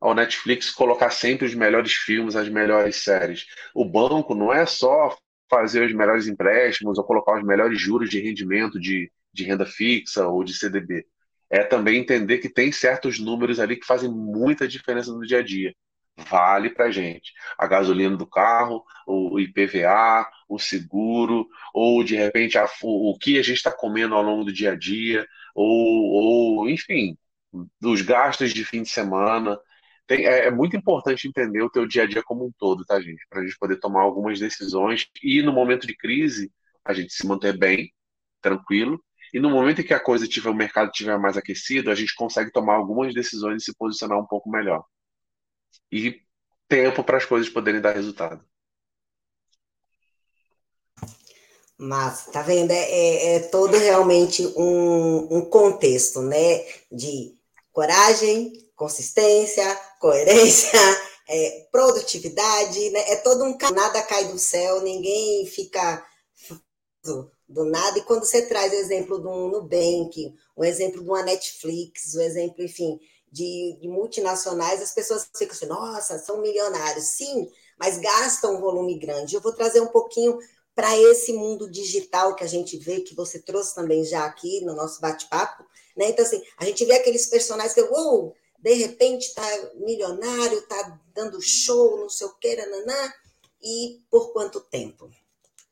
ao 0.00 0.14
Netflix 0.14 0.70
colocar 0.70 1.10
sempre 1.10 1.46
os 1.46 1.54
melhores 1.54 1.92
filmes, 1.92 2.36
as 2.36 2.48
melhores 2.48 2.96
séries. 2.96 3.46
O 3.74 3.84
banco 3.84 4.34
não 4.34 4.52
é 4.52 4.64
só 4.64 5.16
fazer 5.50 5.84
os 5.84 5.92
melhores 5.92 6.26
empréstimos 6.26 6.98
ou 6.98 7.04
colocar 7.04 7.38
os 7.38 7.44
melhores 7.44 7.80
juros 7.80 8.08
de 8.08 8.20
rendimento 8.20 8.78
de, 8.78 9.10
de 9.32 9.44
renda 9.44 9.66
fixa 9.66 10.26
ou 10.26 10.44
de 10.44 10.54
CDB. 10.54 11.06
É 11.50 11.64
também 11.64 11.98
entender 11.98 12.38
que 12.38 12.48
tem 12.48 12.70
certos 12.70 13.18
números 13.18 13.58
ali 13.58 13.76
que 13.76 13.86
fazem 13.86 14.10
muita 14.10 14.68
diferença 14.68 15.12
no 15.12 15.26
dia 15.26 15.38
a 15.38 15.42
dia. 15.42 15.74
Vale 16.28 16.70
para 16.70 16.90
gente. 16.90 17.32
A 17.56 17.66
gasolina 17.66 18.16
do 18.16 18.26
carro, 18.26 18.84
o 19.06 19.38
IPVA, 19.38 20.26
o 20.48 20.58
seguro, 20.58 21.46
ou 21.72 22.02
de 22.02 22.16
repente 22.16 22.58
a, 22.58 22.68
o, 22.82 23.12
o 23.12 23.18
que 23.18 23.38
a 23.38 23.42
gente 23.42 23.56
está 23.58 23.70
comendo 23.70 24.14
ao 24.14 24.22
longo 24.22 24.44
do 24.44 24.52
dia 24.52 24.72
a 24.72 24.76
dia, 24.76 25.26
ou, 25.58 26.60
ou 26.60 26.70
enfim, 26.70 27.16
dos 27.80 28.02
gastos 28.02 28.52
de 28.52 28.64
fim 28.64 28.82
de 28.82 28.88
semana, 28.90 29.58
tem, 30.06 30.26
é, 30.26 30.46
é, 30.46 30.50
muito 30.50 30.76
importante 30.76 31.28
entender 31.28 31.62
o 31.62 31.70
teu 31.70 31.86
dia 31.86 32.04
a 32.04 32.06
dia 32.06 32.22
como 32.22 32.46
um 32.46 32.52
todo, 32.58 32.84
tá, 32.84 33.00
gente? 33.00 33.26
Para 33.28 33.40
a 33.40 33.44
gente 33.44 33.58
poder 33.58 33.78
tomar 33.78 34.02
algumas 34.02 34.38
decisões 34.40 35.06
e 35.22 35.42
no 35.42 35.52
momento 35.52 35.86
de 35.86 35.96
crise 35.96 36.52
a 36.84 36.92
gente 36.94 37.12
se 37.12 37.26
manter 37.26 37.56
bem, 37.58 37.92
tranquilo. 38.40 39.02
E 39.34 39.40
no 39.40 39.50
momento 39.50 39.80
em 39.82 39.84
que 39.84 39.94
a 39.94 40.00
coisa 40.00 40.26
tiver, 40.26 40.50
o 40.50 40.54
mercado 40.54 40.90
estiver 40.90 41.18
mais 41.18 41.36
aquecido, 41.36 41.90
a 41.90 41.94
gente 41.94 42.14
consegue 42.14 42.50
tomar 42.52 42.74
algumas 42.76 43.14
decisões 43.14 43.62
e 43.62 43.64
se 43.66 43.76
posicionar 43.76 44.18
um 44.18 44.26
pouco 44.26 44.50
melhor. 44.50 44.84
E 45.92 46.22
tempo 46.68 47.04
para 47.04 47.18
as 47.18 47.26
coisas 47.26 47.48
poderem 47.50 47.80
dar 47.80 47.94
resultado. 47.94 48.47
Mas, 51.78 52.26
tá 52.26 52.42
vendo? 52.42 52.72
É, 52.72 52.76
é, 52.76 53.34
é 53.36 53.38
todo 53.40 53.76
realmente 53.76 54.44
um, 54.56 55.38
um 55.38 55.40
contexto, 55.42 56.20
né? 56.20 56.64
De 56.90 57.34
coragem, 57.72 58.52
consistência, 58.74 59.64
coerência, 60.00 60.78
é, 61.28 61.66
produtividade, 61.70 62.90
né? 62.90 63.12
É 63.12 63.16
todo 63.16 63.44
um 63.44 63.56
nada 63.72 64.02
cai 64.02 64.24
do 64.24 64.38
céu, 64.38 64.80
ninguém 64.82 65.46
fica 65.46 66.04
do 67.48 67.64
nada. 67.64 67.98
E 67.98 68.02
quando 68.02 68.24
você 68.24 68.42
traz 68.42 68.72
o 68.72 68.76
exemplo 68.76 69.18
do 69.18 69.48
Nubank, 69.48 70.34
o 70.54 70.64
exemplo 70.64 71.02
de 71.02 71.08
uma 71.08 71.22
Netflix, 71.22 72.14
o 72.14 72.20
exemplo, 72.20 72.62
enfim, 72.62 72.98
de, 73.32 73.78
de 73.80 73.88
multinacionais, 73.88 74.82
as 74.82 74.92
pessoas 74.92 75.28
ficam 75.36 75.54
assim, 75.54 75.66
nossa, 75.66 76.18
são 76.18 76.40
milionários. 76.40 77.04
Sim, 77.04 77.48
mas 77.78 77.98
gastam 77.98 78.56
um 78.56 78.60
volume 78.60 78.98
grande. 78.98 79.34
Eu 79.34 79.40
vou 79.40 79.52
trazer 79.52 79.80
um 79.80 79.88
pouquinho 79.88 80.38
para 80.78 80.96
esse 80.96 81.32
mundo 81.32 81.68
digital 81.68 82.36
que 82.36 82.44
a 82.44 82.46
gente 82.46 82.76
vê, 82.76 83.00
que 83.00 83.12
você 83.12 83.40
trouxe 83.40 83.74
também 83.74 84.04
já 84.04 84.24
aqui 84.24 84.60
no 84.60 84.76
nosso 84.76 85.00
bate-papo. 85.00 85.64
Né? 85.96 86.10
Então, 86.10 86.24
assim, 86.24 86.40
a 86.56 86.64
gente 86.64 86.84
vê 86.84 86.92
aqueles 86.92 87.26
personagens 87.26 87.74
que, 87.74 87.80
uou, 87.80 88.32
de 88.60 88.74
repente 88.74 89.26
está 89.26 89.42
milionário, 89.74 90.60
está 90.60 91.00
dando 91.12 91.42
show, 91.42 91.98
não 91.98 92.08
sei 92.08 92.28
o 92.28 92.34
que, 92.36 92.54
nananã, 92.54 93.12
e 93.60 93.98
por 94.08 94.32
quanto 94.32 94.60
tempo, 94.60 95.10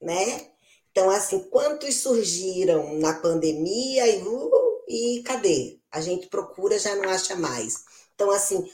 né? 0.02 0.50
Então, 0.90 1.08
assim, 1.08 1.38
quantos 1.50 1.98
surgiram 1.98 2.94
na 2.94 3.14
pandemia 3.14 4.08
e, 4.08 4.24
uh, 4.24 4.84
e 4.88 5.22
cadê? 5.22 5.78
A 5.88 6.00
gente 6.00 6.26
procura, 6.26 6.80
já 6.80 6.96
não 6.96 7.08
acha 7.08 7.36
mais. 7.36 7.84
Então, 8.16 8.28
assim, 8.32 8.68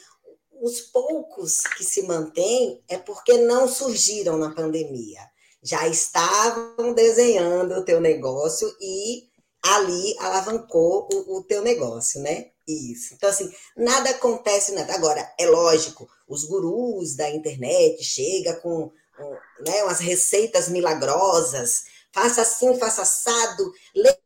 os 0.62 0.80
poucos 0.80 1.58
que 1.76 1.84
se 1.84 2.00
mantêm 2.04 2.82
é 2.88 2.96
porque 2.96 3.36
não 3.36 3.68
surgiram 3.68 4.38
na 4.38 4.54
pandemia. 4.54 5.30
Já 5.62 5.86
estavam 5.88 6.92
desenhando 6.92 7.74
o 7.74 7.84
teu 7.84 8.00
negócio 8.00 8.68
e 8.80 9.28
ali 9.62 10.16
alavancou 10.18 11.08
o, 11.12 11.38
o 11.38 11.44
teu 11.44 11.62
negócio, 11.62 12.20
né? 12.20 12.50
Isso. 12.66 13.14
Então, 13.14 13.28
assim, 13.28 13.52
nada 13.76 14.10
acontece 14.10 14.72
nada. 14.72 14.94
Agora, 14.94 15.32
é 15.38 15.46
lógico, 15.46 16.08
os 16.28 16.44
gurus 16.44 17.16
da 17.16 17.30
internet 17.30 18.02
chegam 18.02 18.54
com, 18.60 18.90
com 19.16 19.38
né, 19.64 19.82
umas 19.84 20.00
receitas 20.00 20.68
milagrosas, 20.68 21.84
faça 22.12 22.42
assim, 22.42 22.78
faça 22.78 23.02
assado, 23.02 23.72
lê 23.94 24.16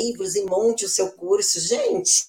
livros 0.00 0.34
e 0.34 0.44
monte 0.44 0.84
o 0.84 0.88
seu 0.88 1.12
curso. 1.12 1.60
Gente, 1.60 2.28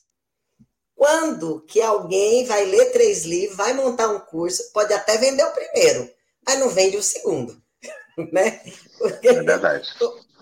quando 0.96 1.62
que 1.62 1.82
alguém 1.82 2.46
vai 2.46 2.66
ler 2.66 2.92
três 2.92 3.26
livros, 3.26 3.58
vai 3.58 3.74
montar 3.74 4.10
um 4.10 4.20
curso, 4.20 4.72
pode 4.72 4.94
até 4.94 5.18
vender 5.18 5.44
o 5.44 5.52
primeiro, 5.52 6.10
mas 6.46 6.60
não 6.60 6.70
vende 6.70 6.98
o 6.98 7.04
segundo, 7.04 7.62
né? 8.32 8.62
Porque, 8.98 9.28
é 9.28 9.44
verdade. 9.44 9.88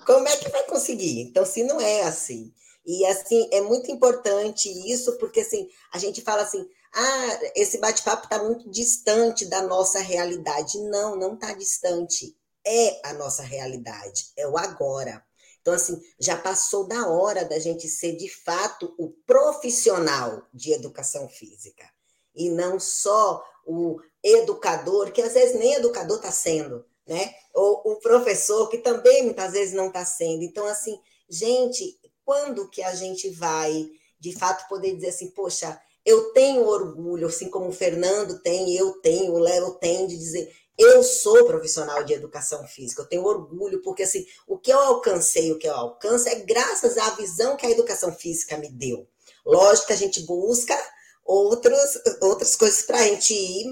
Como 0.05 0.27
é 0.27 0.37
que 0.37 0.49
vai 0.49 0.63
conseguir? 0.65 1.21
Então, 1.21 1.45
se 1.45 1.63
não 1.63 1.79
é 1.79 2.03
assim. 2.03 2.53
E 2.85 3.05
assim, 3.05 3.47
é 3.51 3.61
muito 3.61 3.89
importante 3.89 4.69
isso, 4.91 5.17
porque 5.17 5.39
assim, 5.39 5.69
a 5.93 5.97
gente 5.97 6.21
fala 6.21 6.41
assim, 6.41 6.67
ah, 6.93 7.39
esse 7.55 7.77
bate-papo 7.77 8.25
está 8.25 8.43
muito 8.43 8.69
distante 8.69 9.45
da 9.45 9.61
nossa 9.61 9.99
realidade. 9.99 10.79
Não, 10.81 11.15
não 11.15 11.35
está 11.35 11.53
distante. 11.53 12.37
É 12.65 13.07
a 13.07 13.13
nossa 13.13 13.41
realidade, 13.41 14.31
é 14.37 14.47
o 14.47 14.57
agora. 14.57 15.23
Então, 15.61 15.73
assim, 15.73 16.01
já 16.19 16.37
passou 16.37 16.85
da 16.85 17.07
hora 17.07 17.45
da 17.45 17.57
gente 17.57 17.87
ser 17.87 18.17
de 18.17 18.29
fato 18.29 18.93
o 18.97 19.09
profissional 19.25 20.45
de 20.53 20.73
educação 20.73 21.27
física. 21.29 21.89
E 22.35 22.49
não 22.49 22.79
só 22.79 23.41
o 23.65 23.97
educador, 24.21 25.11
que 25.11 25.21
às 25.21 25.33
vezes 25.33 25.57
nem 25.57 25.75
educador 25.75 26.17
está 26.17 26.31
sendo, 26.31 26.85
né? 27.07 27.33
Ou 27.53 27.81
o 27.85 27.95
professor, 27.97 28.69
que 28.69 28.77
também 28.77 29.23
muitas 29.23 29.51
vezes 29.51 29.73
não 29.73 29.87
está 29.87 30.05
sendo. 30.05 30.43
Então, 30.43 30.65
assim, 30.67 30.97
gente, 31.29 31.99
quando 32.25 32.69
que 32.69 32.81
a 32.81 32.93
gente 32.95 33.29
vai, 33.29 33.89
de 34.19 34.33
fato, 34.33 34.67
poder 34.67 34.95
dizer 34.95 35.09
assim, 35.09 35.29
poxa, 35.31 35.79
eu 36.05 36.33
tenho 36.33 36.65
orgulho, 36.65 37.27
assim 37.27 37.49
como 37.49 37.69
o 37.69 37.73
Fernando 37.73 38.39
tem, 38.39 38.75
eu 38.75 38.93
tenho, 39.01 39.33
o 39.33 39.39
Léo 39.39 39.71
tem, 39.75 40.07
de 40.07 40.17
dizer, 40.17 40.53
eu 40.77 41.03
sou 41.03 41.45
profissional 41.45 42.03
de 42.03 42.13
educação 42.13 42.65
física, 42.67 43.01
eu 43.01 43.07
tenho 43.07 43.25
orgulho, 43.25 43.81
porque 43.81 44.03
assim, 44.03 44.25
o 44.47 44.57
que 44.57 44.71
eu 44.71 44.79
alcancei, 44.79 45.51
o 45.51 45.57
que 45.57 45.67
eu 45.67 45.75
alcanço 45.75 46.27
é 46.27 46.35
graças 46.35 46.97
à 46.97 47.11
visão 47.11 47.55
que 47.55 47.65
a 47.65 47.71
educação 47.71 48.11
física 48.11 48.57
me 48.57 48.69
deu. 48.69 49.07
Lógico 49.45 49.87
que 49.87 49.93
a 49.93 49.97
gente 49.97 50.21
busca 50.21 50.77
outros, 51.23 51.99
outras 52.21 52.55
coisas 52.55 52.81
para 52.83 52.99
a 52.99 53.03
gente 53.03 53.33
ir 53.33 53.65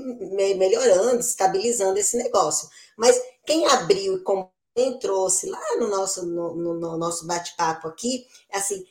melhorando, 0.55 1.19
estabilizando 1.19 1.99
esse 1.99 2.17
negócio. 2.17 2.69
Mas 3.01 3.19
quem 3.47 3.65
abriu 3.65 4.17
e 4.17 4.23
quem 4.75 4.99
trouxe 4.99 5.49
lá 5.49 5.77
no 5.79 5.87
nosso, 5.87 6.23
no, 6.23 6.53
no 6.53 6.97
nosso 6.99 7.25
bate-papo 7.25 7.87
aqui, 7.87 8.27
é 8.47 8.59
assim, 8.59 8.85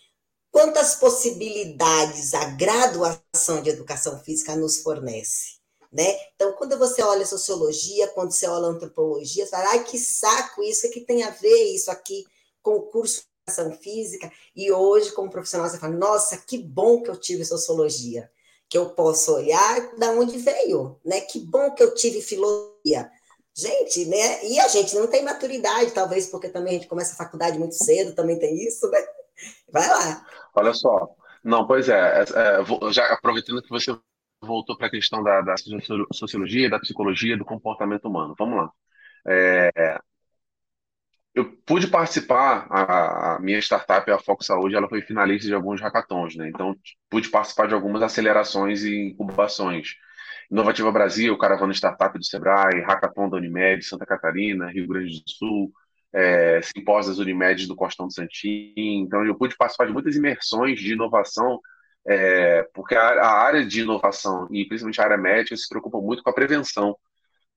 quantas 0.50 0.96
possibilidades 0.96 2.34
a 2.34 2.44
graduação 2.46 3.62
de 3.62 3.70
educação 3.70 4.18
física 4.18 4.56
nos 4.56 4.82
fornece. 4.82 5.60
Né? 5.92 6.12
Então, 6.34 6.52
quando 6.54 6.76
você 6.76 7.00
olha 7.02 7.24
sociologia, 7.24 8.08
quando 8.08 8.32
você 8.32 8.48
olha 8.48 8.66
antropologia, 8.66 9.44
você 9.44 9.50
fala, 9.50 9.70
ai, 9.70 9.84
que 9.84 9.96
saco 9.96 10.60
isso, 10.64 10.88
o 10.88 10.90
que 10.90 11.02
tem 11.02 11.22
a 11.22 11.30
ver 11.30 11.72
isso 11.72 11.88
aqui 11.88 12.24
com 12.60 12.72
o 12.72 12.82
curso 12.82 13.20
de 13.20 13.52
educação 13.52 13.78
física? 13.80 14.32
E 14.56 14.72
hoje, 14.72 15.12
como 15.12 15.30
profissional, 15.30 15.68
você 15.68 15.78
fala, 15.78 15.94
nossa, 15.94 16.36
que 16.36 16.58
bom 16.58 17.00
que 17.00 17.10
eu 17.10 17.16
tive 17.16 17.44
sociologia, 17.44 18.28
que 18.68 18.76
eu 18.76 18.90
posso 18.90 19.34
olhar 19.34 19.96
da 19.96 20.10
onde 20.10 20.36
veio, 20.36 20.98
né? 21.04 21.20
Que 21.20 21.38
bom 21.38 21.72
que 21.74 21.82
eu 21.82 21.94
tive 21.94 22.20
filosofia, 22.20 23.10
Gente, 23.60 24.06
né? 24.06 24.44
E 24.46 24.58
a 24.58 24.68
gente 24.68 24.94
não 24.94 25.06
tem 25.06 25.24
maturidade, 25.24 25.92
talvez 25.92 26.26
porque 26.26 26.48
também 26.48 26.70
a 26.70 26.78
gente 26.78 26.88
começa 26.88 27.12
a 27.12 27.24
faculdade 27.24 27.58
muito 27.58 27.74
cedo, 27.74 28.14
também 28.14 28.38
tem 28.38 28.56
isso, 28.66 28.88
né? 28.90 28.98
Vai 29.72 29.88
lá. 29.88 30.26
Olha 30.54 30.72
só. 30.72 31.08
Não, 31.42 31.66
pois 31.66 31.88
é, 31.88 31.94
é, 31.94 32.22
é 32.22 32.92
já 32.92 33.06
aproveitando 33.12 33.62
que 33.62 33.70
você 33.70 33.96
voltou 34.42 34.76
para 34.76 34.86
a 34.86 34.90
questão 34.90 35.22
da, 35.22 35.40
da, 35.40 35.54
sociologia, 36.12 36.70
da 36.70 36.78
psicologia, 36.78 37.36
do 37.36 37.44
comportamento 37.44 38.06
humano. 38.06 38.34
Vamos 38.38 38.56
lá. 38.56 38.70
É, 39.26 39.98
eu 41.34 41.52
pude 41.64 41.86
participar, 41.86 42.66
a, 42.70 43.36
a, 43.36 43.38
minha 43.40 43.58
startup, 43.58 44.10
a 44.10 44.18
Foco 44.18 44.42
Saúde, 44.44 44.74
ela 44.74 44.88
foi 44.88 45.00
finalista 45.02 45.46
de 45.46 45.54
alguns 45.54 45.80
hackathons, 45.80 46.34
né? 46.36 46.48
Então, 46.48 46.76
pude 47.08 47.30
participar 47.30 47.68
de 47.68 47.74
algumas 47.74 48.02
acelerações 48.02 48.82
e 48.82 49.10
incubações. 49.10 49.94
Inovativa 50.50 50.90
Brasil, 50.90 51.38
Caravana 51.38 51.72
Startup 51.72 52.18
do 52.18 52.24
Sebrae, 52.24 52.80
Hackathon 52.80 53.28
da 53.28 53.36
Unimed, 53.36 53.84
Santa 53.84 54.04
Catarina, 54.04 54.70
Rio 54.70 54.88
Grande 54.88 55.22
do 55.22 55.30
Sul, 55.30 55.72
é, 56.12 56.60
simpósios 56.62 57.18
Unimed 57.18 57.68
do 57.68 57.76
Costão 57.76 58.06
do 58.08 58.12
Santim. 58.12 58.74
Então, 58.76 59.24
eu 59.24 59.36
pude 59.36 59.56
participar 59.56 59.86
de 59.86 59.92
muitas 59.92 60.16
imersões 60.16 60.80
de 60.80 60.92
inovação, 60.92 61.60
é, 62.06 62.64
porque 62.74 62.96
a, 62.96 63.00
a, 63.00 63.42
área 63.42 63.64
de 63.64 63.82
inovação, 63.82 64.48
e 64.50 64.64
principalmente 64.64 65.00
a 65.00 65.04
área 65.04 65.16
médica, 65.16 65.56
se 65.56 65.68
preocupa 65.68 66.00
muito 66.00 66.22
com 66.22 66.30
a 66.30 66.34
prevenção. 66.34 66.96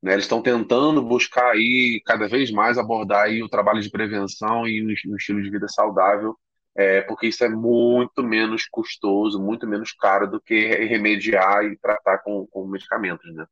Né? 0.01 0.13
Eles 0.13 0.25
estão 0.25 0.41
tentando 0.41 1.01
buscar 1.01 1.51
aí, 1.51 2.01
cada 2.05 2.27
vez 2.27 2.51
mais, 2.51 2.77
abordar 2.77 3.23
aí 3.23 3.41
o 3.41 3.49
trabalho 3.49 3.81
de 3.81 3.89
prevenção 3.89 4.67
e 4.67 4.83
um, 4.83 5.13
um 5.13 5.15
estilo 5.15 5.41
de 5.41 5.49
vida 5.49 5.67
saudável, 5.67 6.37
é, 6.75 7.01
porque 7.01 7.27
isso 7.27 7.43
é 7.43 7.49
muito 7.49 8.23
menos 8.23 8.65
custoso, 8.65 9.39
muito 9.39 9.67
menos 9.67 9.91
caro 9.91 10.29
do 10.29 10.41
que 10.41 10.67
remediar 10.85 11.65
e 11.65 11.77
tratar 11.77 12.19
com, 12.19 12.47
com 12.47 12.67
medicamentos. 12.67 13.31
Né? 13.33 13.45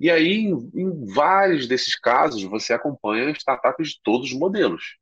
E 0.00 0.10
aí, 0.10 0.46
em, 0.46 0.70
em 0.74 1.06
vários 1.14 1.66
desses 1.66 1.94
casos, 1.98 2.42
você 2.44 2.72
acompanha 2.72 3.30
startups 3.30 3.90
de 3.90 4.00
todos 4.02 4.32
os 4.32 4.38
modelos. 4.38 4.96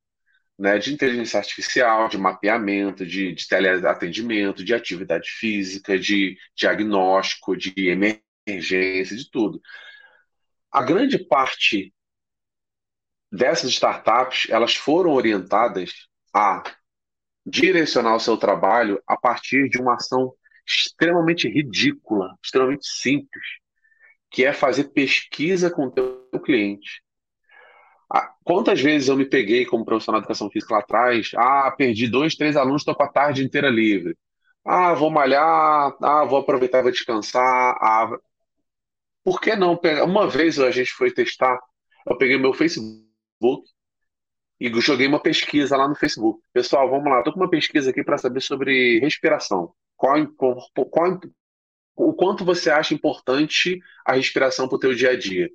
Né, 0.59 0.77
de 0.77 0.93
inteligência 0.93 1.39
artificial, 1.39 2.07
de 2.11 2.19
mapeamento, 2.19 3.07
de, 3.07 3.33
de 3.33 3.49
teleatendimento, 3.49 4.63
de 4.63 4.75
atividade 4.75 5.31
física, 5.31 5.99
de 5.99 6.37
diagnóstico, 6.55 7.57
de 7.57 7.73
emergência, 7.89 9.17
de 9.17 9.31
tudo. 9.31 9.59
A 10.71 10.83
grande 10.83 11.19
parte 11.19 11.95
dessas 13.33 13.71
startups, 13.71 14.51
elas 14.51 14.75
foram 14.75 15.13
orientadas 15.13 16.07
a 16.35 16.63
direcionar 17.51 18.15
o 18.15 18.21
seu 18.21 18.37
trabalho 18.37 19.03
a 19.07 19.17
partir 19.17 19.69
de 19.69 19.81
uma 19.81 19.95
ação 19.95 20.33
extremamente 20.67 21.49
ridícula, 21.49 22.37
extremamente 22.43 22.87
simples, 22.87 23.45
que 24.31 24.45
é 24.45 24.53
fazer 24.53 24.85
pesquisa 24.93 25.71
com 25.71 25.87
o 25.87 25.91
teu 25.91 26.29
cliente. 26.45 27.03
Quantas 28.45 28.81
vezes 28.81 29.09
eu 29.09 29.17
me 29.17 29.25
peguei 29.25 29.65
como 29.65 29.85
profissional 29.85 30.21
de 30.21 30.25
educação 30.25 30.51
física 30.51 30.75
lá 30.75 30.81
atrás? 30.81 31.31
Ah, 31.37 31.73
perdi 31.77 32.09
dois, 32.09 32.35
três 32.35 32.57
alunos, 32.57 32.83
estou 32.83 32.95
com 32.95 33.03
a 33.05 33.09
tarde 33.09 33.45
inteira 33.45 33.69
livre. 33.69 34.17
Ah, 34.65 34.93
vou 34.95 35.11
malhar, 35.11 35.95
ah, 36.03 36.25
vou 36.25 36.39
aproveitar, 36.39 36.83
vou 36.83 36.91
descansar. 36.91 37.77
Ah, 37.81 38.11
por 39.23 39.41
que 39.41 39.55
não? 39.55 39.79
Uma 40.05 40.29
vez 40.29 40.59
a 40.59 40.71
gente 40.71 40.91
foi 40.93 41.13
testar, 41.13 41.61
eu 42.07 42.17
peguei 42.19 42.39
meu 42.39 42.53
Facebook 42.53 43.69
e 44.61 44.71
joguei 44.81 45.07
uma 45.07 45.23
pesquisa 45.23 45.77
lá 45.77 45.89
no 45.89 45.95
Facebook. 45.95 46.41
Pessoal, 46.53 46.91
vamos 46.91 47.11
lá, 47.11 47.19
estou 47.19 47.33
com 47.33 47.41
uma 47.41 47.49
pesquisa 47.51 47.91
aqui 47.91 48.05
para 48.05 48.19
saber 48.19 48.41
sobre 48.41 49.01
respiração. 49.01 49.73
Qual, 49.97 50.27
qual, 50.37 51.21
o 51.97 52.13
quanto 52.15 52.45
você 52.45 52.71
acha 52.71 52.95
importante 52.95 53.81
a 54.05 54.15
respiração 54.15 54.69
para 54.69 54.77
o 54.77 54.79
teu 54.79 54.95
dia 54.95 55.11
a 55.11 55.19
dia? 55.19 55.49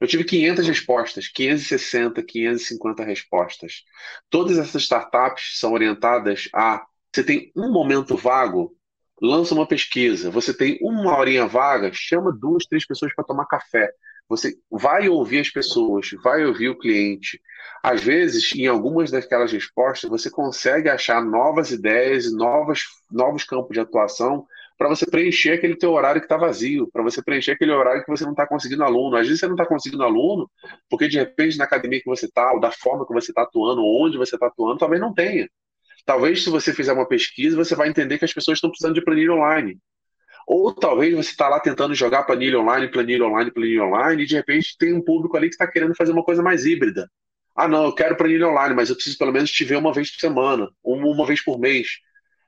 Eu 0.00 0.06
tive 0.06 0.24
500 0.24 0.66
respostas, 0.66 1.28
560, 1.28 2.22
550 2.22 3.04
respostas. 3.04 3.84
Todas 4.30 4.58
essas 4.58 4.82
startups 4.82 5.58
são 5.58 5.72
orientadas 5.72 6.48
a 6.54 6.84
você 7.12 7.24
tem 7.24 7.50
um 7.56 7.72
momento 7.72 8.16
vago 8.16 8.72
lança 9.20 9.54
uma 9.54 9.66
pesquisa, 9.66 10.30
você 10.30 10.54
tem 10.54 10.78
uma 10.80 11.18
horinha 11.18 11.46
vaga, 11.46 11.90
chama 11.92 12.32
duas, 12.32 12.64
três 12.64 12.86
pessoas 12.86 13.14
para 13.14 13.24
tomar 13.24 13.46
café. 13.46 13.90
Você 14.30 14.56
vai 14.70 15.08
ouvir 15.08 15.40
as 15.40 15.50
pessoas, 15.50 16.08
vai 16.22 16.46
ouvir 16.46 16.68
o 16.68 16.78
cliente. 16.78 17.40
Às 17.82 18.00
vezes, 18.00 18.54
em 18.54 18.68
algumas 18.68 19.10
daquelas 19.10 19.50
respostas, 19.50 20.08
você 20.08 20.30
consegue 20.30 20.88
achar 20.88 21.20
novas 21.24 21.72
ideias, 21.72 22.32
novas, 22.32 22.84
novos 23.10 23.42
campos 23.42 23.74
de 23.74 23.80
atuação 23.80 24.46
para 24.78 24.88
você 24.88 25.04
preencher 25.04 25.54
aquele 25.54 25.76
teu 25.76 25.90
horário 25.92 26.20
que 26.20 26.26
está 26.26 26.36
vazio, 26.36 26.88
para 26.92 27.02
você 27.02 27.20
preencher 27.22 27.50
aquele 27.50 27.72
horário 27.72 28.04
que 28.04 28.10
você 28.10 28.24
não 28.24 28.30
está 28.30 28.46
conseguindo 28.46 28.84
aluno. 28.84 29.16
Às 29.16 29.26
vezes 29.26 29.40
você 29.40 29.46
não 29.46 29.54
está 29.54 29.66
conseguindo 29.66 30.04
aluno, 30.04 30.48
porque 30.88 31.08
de 31.08 31.18
repente 31.18 31.58
na 31.58 31.64
academia 31.64 32.00
que 32.00 32.06
você 32.06 32.26
está, 32.26 32.52
ou 32.52 32.60
da 32.60 32.70
forma 32.70 33.04
que 33.04 33.12
você 33.12 33.32
está 33.32 33.42
atuando, 33.42 33.82
ou 33.82 34.06
onde 34.06 34.16
você 34.16 34.36
está 34.36 34.46
atuando, 34.46 34.78
talvez 34.78 35.00
não 35.00 35.12
tenha. 35.12 35.50
Talvez, 36.06 36.44
se 36.44 36.50
você 36.50 36.72
fizer 36.72 36.92
uma 36.92 37.06
pesquisa, 37.06 37.56
você 37.56 37.74
vai 37.74 37.88
entender 37.88 38.18
que 38.18 38.24
as 38.24 38.32
pessoas 38.32 38.56
estão 38.56 38.70
precisando 38.70 38.94
de 38.94 39.04
planilha 39.04 39.32
online. 39.32 39.76
Ou 40.52 40.74
talvez 40.74 41.14
você 41.14 41.30
está 41.30 41.48
lá 41.48 41.60
tentando 41.60 41.94
jogar 41.94 42.24
planilha 42.24 42.58
online, 42.58 42.90
planilha 42.90 43.24
online, 43.24 43.52
planilha 43.52 43.84
online, 43.84 44.24
e 44.24 44.26
de 44.26 44.34
repente 44.34 44.76
tem 44.76 44.92
um 44.92 45.00
público 45.00 45.36
ali 45.36 45.46
que 45.46 45.54
está 45.54 45.64
querendo 45.64 45.94
fazer 45.94 46.10
uma 46.10 46.24
coisa 46.24 46.42
mais 46.42 46.66
híbrida. 46.66 47.08
Ah, 47.54 47.68
não, 47.68 47.84
eu 47.84 47.94
quero 47.94 48.16
planilha 48.16 48.48
online, 48.48 48.74
mas 48.74 48.88
eu 48.90 48.96
preciso 48.96 49.16
pelo 49.16 49.30
menos 49.30 49.52
te 49.52 49.64
ver 49.64 49.76
uma 49.76 49.92
vez 49.92 50.10
por 50.10 50.18
semana, 50.18 50.68
uma, 50.82 51.06
uma 51.06 51.24
vez 51.24 51.40
por 51.40 51.56
mês. 51.56 51.86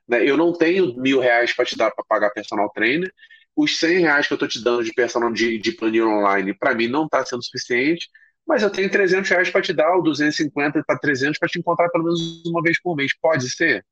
Né? 0.05 0.29
Eu 0.29 0.35
não 0.35 0.51
tenho 0.51 0.93
mil 0.97 1.21
reais 1.21 1.53
para 1.53 1.63
te 1.63 1.77
dar 1.77 1.91
para 1.91 2.03
pagar 2.03 2.31
personal 2.31 2.69
trainer. 2.71 3.09
Os 3.55 3.79
100 3.79 3.99
reais 4.01 4.27
que 4.27 4.33
eu 4.33 4.35
estou 4.35 4.49
te 4.49 4.61
dando 4.61 4.83
de 4.83 4.91
personal 4.91 5.31
de, 5.31 5.57
de 5.57 5.71
planilha 5.71 6.05
online, 6.05 6.53
para 6.53 6.75
mim, 6.75 6.87
não 6.89 7.05
está 7.05 7.25
sendo 7.25 7.41
suficiente 7.41 8.09
mas 8.45 8.61
eu 8.61 8.69
tenho 8.69 8.91
300 8.91 9.29
reais 9.29 9.49
para 9.49 9.61
te 9.61 9.71
dar, 9.71 9.95
ou 9.95 10.03
250 10.03 10.83
para 10.85 10.99
300 10.99 11.39
para 11.39 11.47
te 11.47 11.57
encontrar 11.57 11.87
pelo 11.89 12.03
menos 12.03 12.43
uma 12.45 12.61
vez 12.61 12.77
por 12.81 12.93
mês. 12.93 13.13
Pode 13.21 13.49
ser? 13.49 13.85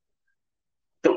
Então, 0.98 1.16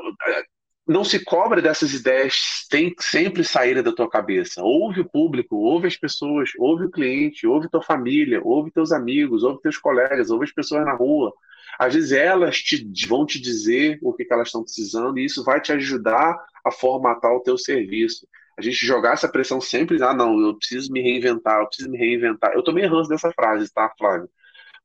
não 0.86 1.04
se 1.04 1.24
cobra 1.24 1.60
dessas 1.60 1.92
ideias, 1.92 2.66
tem 2.70 2.94
que 2.94 3.02
sempre 3.02 3.42
sair 3.42 3.82
da 3.82 3.92
tua 3.92 4.08
cabeça. 4.08 4.62
Ouve 4.62 5.00
o 5.00 5.08
público, 5.08 5.56
ouve 5.56 5.88
as 5.88 5.96
pessoas, 5.96 6.50
ouve 6.58 6.84
o 6.84 6.90
cliente, 6.90 7.46
ouve 7.46 7.68
tua 7.68 7.82
família, 7.82 8.40
ouve 8.42 8.70
teus 8.70 8.92
amigos, 8.92 9.42
ouve 9.42 9.60
teus 9.60 9.78
colegas, 9.78 10.30
ouve 10.30 10.44
as 10.44 10.52
pessoas 10.52 10.84
na 10.84 10.94
rua. 10.94 11.32
Às 11.78 11.94
vezes 11.94 12.12
elas 12.12 12.58
te, 12.58 12.88
vão 13.06 13.26
te 13.26 13.40
dizer 13.40 13.98
o 14.02 14.12
que, 14.12 14.24
que 14.24 14.32
elas 14.32 14.48
estão 14.48 14.62
precisando 14.62 15.18
e 15.18 15.24
isso 15.24 15.44
vai 15.44 15.60
te 15.60 15.72
ajudar 15.72 16.36
a 16.64 16.70
formatar 16.70 17.32
o 17.32 17.42
teu 17.42 17.58
serviço 17.58 18.26
a 18.58 18.62
gente 18.62 18.86
jogar 18.86 19.12
essa 19.12 19.28
pressão 19.28 19.60
sempre, 19.60 20.02
ah, 20.02 20.14
não, 20.14 20.40
eu 20.40 20.56
preciso 20.56 20.90
me 20.90 21.02
reinventar, 21.02 21.60
eu 21.60 21.66
preciso 21.66 21.90
me 21.90 21.98
reinventar. 21.98 22.52
Eu 22.54 22.62
tomei 22.62 22.86
ranço 22.86 23.08
dessa 23.08 23.30
frase, 23.32 23.70
tá, 23.70 23.92
Flávio? 23.98 24.30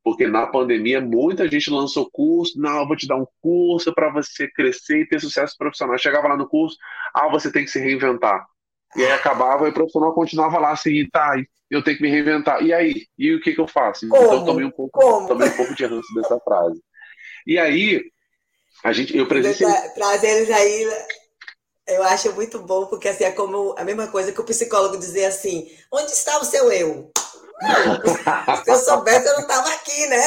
Porque 0.04 0.28
na 0.28 0.47
pandemia 0.47 0.99
muita 0.99 1.47
gente 1.47 1.70
lançou 1.70 2.10
curso, 2.12 2.60
não, 2.60 2.80
eu 2.80 2.88
vou 2.88 2.95
te 2.95 3.08
dar 3.08 3.18
um 3.18 3.28
curso 3.39 3.93
para 3.93 4.12
você 4.12 4.47
crescer 4.47 5.02
e 5.02 5.08
ter 5.08 5.20
sucesso 5.20 5.56
profissional. 5.58 5.97
Chegava 5.97 6.28
lá 6.28 6.36
no 6.36 6.47
curso, 6.47 6.76
ah, 7.14 7.30
você 7.30 7.52
tem 7.52 7.64
que 7.64 7.72
se 7.72 7.80
reinventar. 7.80 8.45
E 8.95 9.04
aí 9.04 9.12
acabava 9.12 9.68
e 9.68 9.70
o 9.70 9.74
profissional 9.74 10.14
continuava 10.14 10.60
lá 10.60 10.72
assim, 10.72 11.08
tá, 11.10 11.36
eu 11.70 11.84
tenho 11.84 11.97
que 11.97 12.04
me 12.04 12.10
reinventar. 12.10 12.64
E 12.64 12.74
aí? 12.74 13.06
E 13.18 13.34
o 13.34 13.39
que, 13.39 13.54
que 13.54 13.62
eu 13.62 13.68
faço? 13.68 14.08
Como? 14.10 14.24
Então 14.24 14.39
eu 14.39 14.45
tomei 14.45 14.66
um 14.66 14.72
pouco, 14.72 14.99
Como? 14.99 15.28
tomei 15.28 15.47
um 15.47 15.56
pouco 15.56 15.76
de 15.76 15.86
ranço 15.86 16.14
dessa 16.16 16.39
frase. 16.39 16.82
E 17.45 17.58
aí, 17.58 18.04
a 18.84 18.91
gente, 18.91 19.16
eu 19.16 19.28
presenciei. 19.28 19.70
Eles 19.70 20.52
aí 20.52 20.88
eu 21.88 22.04
acho 22.04 22.34
muito 22.34 22.60
bom, 22.60 22.86
porque 22.86 23.08
assim, 23.08 23.24
é 23.24 23.32
como 23.32 23.76
a 23.78 23.84
mesma 23.84 24.08
coisa 24.08 24.32
que 24.32 24.41
o 24.41 24.45
psicólogo 24.45 24.97
dizer 24.97 25.26
assim: 25.26 25.70
onde 25.91 26.12
está 26.12 26.39
o 26.39 26.45
seu 26.45 26.72
eu? 26.72 27.12
Se 28.64 28.72
eu 28.72 28.76
soubesse, 28.78 29.28
eu 29.28 29.34
não 29.34 29.41
estava 29.41 29.70
aqui, 29.70 30.07
né? 30.07 30.22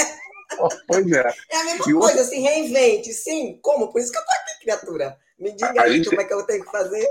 Pois 0.87 1.11
é. 1.11 1.35
É 1.51 1.61
a 1.61 1.64
mesma 1.64 1.85
e 1.91 1.93
coisa, 1.93 2.20
assim, 2.20 2.41
reinvente. 2.41 3.12
Sim, 3.12 3.59
como? 3.62 3.91
Por 3.91 4.01
isso 4.01 4.12
que 4.12 4.18
eu 4.18 4.22
estou 4.22 4.35
aqui, 4.41 4.61
criatura. 4.61 5.18
Me 5.39 5.53
diga 5.53 5.80
a 5.80 5.85
aí 5.85 5.97
gente, 5.97 6.09
como 6.09 6.20
é 6.20 6.24
que 6.24 6.35
eu 6.35 6.47
tenho 6.47 6.64
que 6.64 6.70
fazer. 6.70 7.07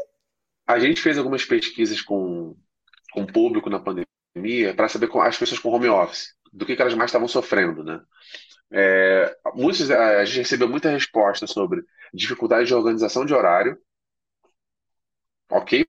A 0.65 0.79
gente 0.79 1.01
fez 1.01 1.17
algumas 1.17 1.43
pesquisas 1.43 2.01
com, 2.01 2.55
com 3.11 3.23
o 3.23 3.31
público 3.31 3.69
na 3.69 3.79
pandemia 3.79 4.73
para 4.75 4.87
saber 4.87 5.09
as 5.17 5.37
pessoas 5.37 5.59
com 5.59 5.69
home 5.69 5.89
office, 5.89 6.29
do 6.51 6.65
que, 6.65 6.75
que 6.75 6.81
elas 6.81 6.93
mais 6.93 7.09
estavam 7.09 7.27
sofrendo, 7.27 7.83
né? 7.83 7.99
É, 8.71 9.35
muitos, 9.53 9.91
a 9.91 10.23
gente 10.25 10.39
recebeu 10.39 10.67
muita 10.67 10.89
resposta 10.89 11.45
sobre 11.45 11.83
dificuldade 12.13 12.67
de 12.67 12.73
organização 12.73 13.25
de 13.25 13.33
horário, 13.33 13.77
Ok? 15.53 15.85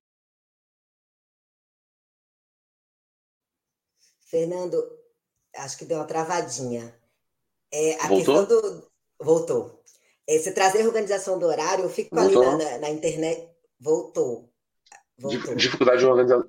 Fernando, 4.34 4.84
acho 5.58 5.78
que 5.78 5.84
deu 5.84 5.98
uma 5.98 6.06
travadinha. 6.06 6.92
É, 7.72 7.96
a 8.02 8.08
Voltou? 8.08 8.44
do. 8.44 8.84
Voltou. 9.22 9.80
É, 10.28 10.36
você 10.36 10.50
trazer 10.50 10.82
a 10.82 10.86
organização 10.86 11.38
do 11.38 11.46
horário, 11.46 11.84
eu 11.84 11.88
fico 11.88 12.16
Voltou. 12.16 12.42
ali 12.42 12.64
na, 12.64 12.78
na, 12.78 12.90
internet. 12.90 13.48
Voltou. 13.78 14.50
Voltou. 15.16 15.54
Dificuldade 15.54 16.00
de, 16.00 16.06
organiza... 16.06 16.44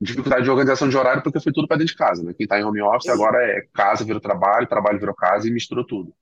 dificuldade 0.00 0.42
de 0.42 0.50
organização 0.50 0.88
de 0.88 0.96
horário, 0.96 1.22
porque 1.22 1.38
foi 1.38 1.52
tudo 1.52 1.68
para 1.68 1.76
dentro 1.76 1.92
de 1.92 1.98
casa, 1.98 2.24
né? 2.24 2.34
Quem 2.36 2.42
está 2.42 2.58
em 2.58 2.64
home 2.64 2.82
office 2.82 3.06
e... 3.06 3.10
agora 3.10 3.38
é 3.40 3.60
casa 3.72 4.04
virou 4.04 4.20
trabalho, 4.20 4.68
trabalho 4.68 4.98
virou 4.98 5.14
casa 5.14 5.46
e 5.46 5.52
misturou 5.52 5.86
tudo. 5.86 6.12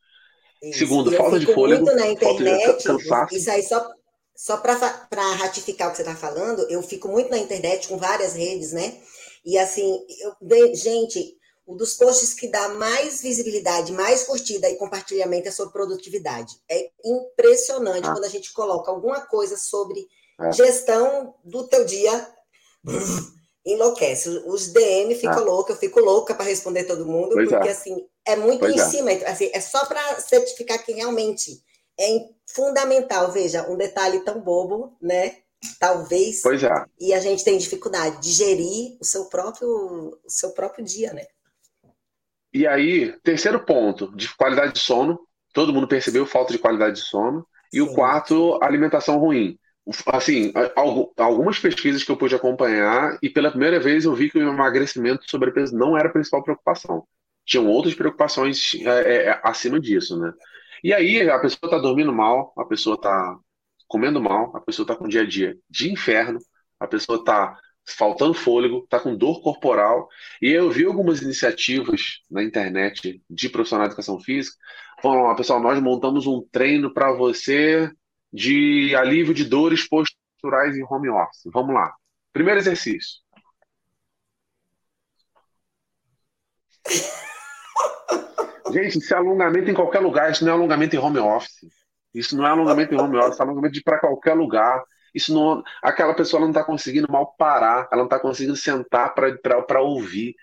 Isso. 0.62 0.80
Segundo, 0.80 1.10
falta 1.12 1.40
de 1.40 1.46
fôlego. 1.46 1.86
Muito 1.86 1.96
na 1.96 2.08
internet, 2.08 2.84
isso 3.32 3.50
aí 3.50 3.62
só 3.62 3.90
só 4.36 4.56
para 4.58 5.32
ratificar 5.38 5.88
o 5.88 5.90
que 5.90 5.96
você 5.96 6.02
está 6.02 6.14
falando, 6.14 6.64
eu 6.70 6.80
fico 6.80 7.08
muito 7.08 7.28
na 7.30 7.38
internet 7.38 7.88
com 7.88 7.96
várias 7.96 8.34
redes, 8.34 8.72
né? 8.72 8.94
E 9.44 9.58
assim, 9.58 10.04
eu, 10.20 10.74
gente, 10.74 11.36
um 11.66 11.76
dos 11.76 11.94
posts 11.94 12.32
que 12.32 12.48
dá 12.48 12.70
mais 12.70 13.20
visibilidade, 13.20 13.92
mais 13.92 14.24
curtida 14.24 14.68
e 14.68 14.76
compartilhamento 14.76 15.48
é 15.48 15.50
sobre 15.50 15.72
produtividade. 15.72 16.54
É 16.68 16.90
impressionante 17.04 18.08
ah. 18.08 18.12
quando 18.12 18.24
a 18.24 18.28
gente 18.30 18.52
coloca 18.52 18.90
alguma 18.90 19.20
coisa 19.20 19.56
sobre 19.56 20.06
é. 20.40 20.52
gestão 20.52 21.34
do 21.44 21.68
teu 21.68 21.84
dia. 21.84 22.26
enlouquece. 23.66 24.30
Os 24.46 24.68
DM 24.68 25.14
ficam 25.14 25.40
ah. 25.40 25.44
loucos, 25.44 25.74
eu 25.74 25.80
fico 25.80 26.00
louca 26.00 26.34
para 26.34 26.46
responder 26.46 26.84
todo 26.84 27.06
mundo, 27.06 27.34
pois 27.34 27.48
porque 27.50 27.68
é. 27.68 27.72
assim, 27.72 28.06
é 28.26 28.34
muito 28.34 28.60
pois 28.60 28.74
em 28.74 28.80
é. 28.80 28.84
cima. 28.84 29.10
Assim, 29.26 29.50
é 29.52 29.60
só 29.60 29.84
para 29.84 30.20
certificar 30.20 30.82
que 30.82 30.92
realmente 30.92 31.62
é 32.00 32.28
fundamental. 32.46 33.30
Veja, 33.30 33.68
um 33.68 33.76
detalhe 33.76 34.20
tão 34.20 34.40
bobo, 34.40 34.96
né? 35.02 35.36
Talvez. 35.78 36.42
Pois 36.42 36.62
é. 36.62 36.84
E 37.00 37.12
a 37.12 37.20
gente 37.20 37.44
tem 37.44 37.58
dificuldade 37.58 38.20
de 38.22 38.30
gerir 38.30 38.96
o 39.00 39.04
seu 39.04 39.28
próprio, 39.28 39.68
o 40.24 40.30
seu 40.30 40.52
próprio 40.52 40.84
dia, 40.84 41.12
né? 41.12 41.24
E 42.52 42.66
aí, 42.66 43.12
terceiro 43.22 43.64
ponto, 43.64 44.14
de 44.16 44.34
qualidade 44.34 44.74
de 44.74 44.80
sono. 44.80 45.18
Todo 45.52 45.72
mundo 45.72 45.88
percebeu 45.88 46.26
falta 46.26 46.52
de 46.52 46.58
qualidade 46.58 46.96
de 46.96 47.02
sono. 47.02 47.46
E 47.72 47.78
Sim. 47.78 47.82
o 47.82 47.94
quarto, 47.94 48.58
alimentação 48.62 49.18
ruim 49.18 49.58
assim, 50.06 50.52
algumas 51.16 51.58
pesquisas 51.58 52.04
que 52.04 52.10
eu 52.10 52.16
pude 52.16 52.34
acompanhar 52.34 53.18
e 53.22 53.30
pela 53.30 53.50
primeira 53.50 53.80
vez 53.80 54.04
eu 54.04 54.14
vi 54.14 54.30
que 54.30 54.38
o 54.38 54.48
emagrecimento 54.48 55.24
e 55.24 55.30
sobrepeso 55.30 55.76
não 55.76 55.96
era 55.96 56.08
a 56.08 56.12
principal 56.12 56.42
preocupação. 56.42 57.04
Tinham 57.44 57.66
outras 57.66 57.94
preocupações 57.94 58.74
é, 58.74 59.28
é, 59.28 59.40
acima 59.42 59.80
disso, 59.80 60.18
né? 60.18 60.32
E 60.84 60.92
aí 60.92 61.28
a 61.28 61.38
pessoa 61.38 61.58
está 61.64 61.78
dormindo 61.78 62.12
mal, 62.12 62.52
a 62.56 62.64
pessoa 62.64 62.96
está 62.96 63.38
comendo 63.88 64.20
mal, 64.20 64.54
a 64.56 64.60
pessoa 64.60 64.84
está 64.84 64.94
com 64.94 65.08
dia 65.08 65.22
a 65.22 65.26
dia 65.26 65.56
de 65.68 65.90
inferno, 65.90 66.38
a 66.78 66.86
pessoa 66.86 67.18
está 67.18 67.58
faltando 67.96 68.34
fôlego, 68.34 68.84
está 68.84 69.00
com 69.00 69.16
dor 69.16 69.42
corporal. 69.42 70.08
E 70.40 70.50
eu 70.50 70.70
vi 70.70 70.84
algumas 70.84 71.22
iniciativas 71.22 72.20
na 72.30 72.42
internet 72.42 73.22
de 73.28 73.48
profissional 73.48 73.86
de 73.86 73.92
educação 73.92 74.20
física. 74.20 74.56
Falando, 75.02 75.36
pessoal, 75.36 75.60
nós 75.60 75.80
montamos 75.80 76.26
um 76.26 76.46
treino 76.52 76.92
para 76.92 77.12
você 77.12 77.90
de 78.32 78.94
alívio 78.94 79.32
de 79.32 79.44
dores 79.44 79.88
posturais 79.88 80.76
em 80.76 80.84
home 80.84 81.08
office. 81.08 81.42
Vamos 81.52 81.74
lá. 81.74 81.92
Primeiro 82.32 82.60
exercício. 82.60 83.20
Gente, 88.70 88.98
isso 88.98 89.14
é 89.14 89.16
alongamento 89.16 89.70
em 89.70 89.74
qualquer 89.74 90.00
lugar, 90.00 90.30
isso 90.30 90.44
não 90.44 90.52
é 90.52 90.54
alongamento 90.54 90.94
em 90.94 90.98
home 90.98 91.18
office. 91.18 91.77
Isso 92.18 92.36
não 92.36 92.46
é 92.46 92.50
alongamento 92.50 92.94
em 92.94 93.00
home 93.00 93.16
office, 93.16 93.38
é 93.38 93.42
alongamento 93.42 93.72
de 93.74 93.80
ir 93.80 93.82
para 93.82 93.98
qualquer 93.98 94.34
lugar. 94.34 94.82
Isso 95.14 95.32
não, 95.34 95.62
aquela 95.82 96.14
pessoa 96.14 96.40
não 96.40 96.48
está 96.48 96.62
conseguindo 96.64 97.10
mal 97.10 97.34
parar, 97.38 97.88
ela 97.90 98.02
não 98.02 98.04
está 98.04 98.20
conseguindo 98.20 98.56
sentar 98.56 99.14
para 99.14 99.80
ouvir. 99.80 100.34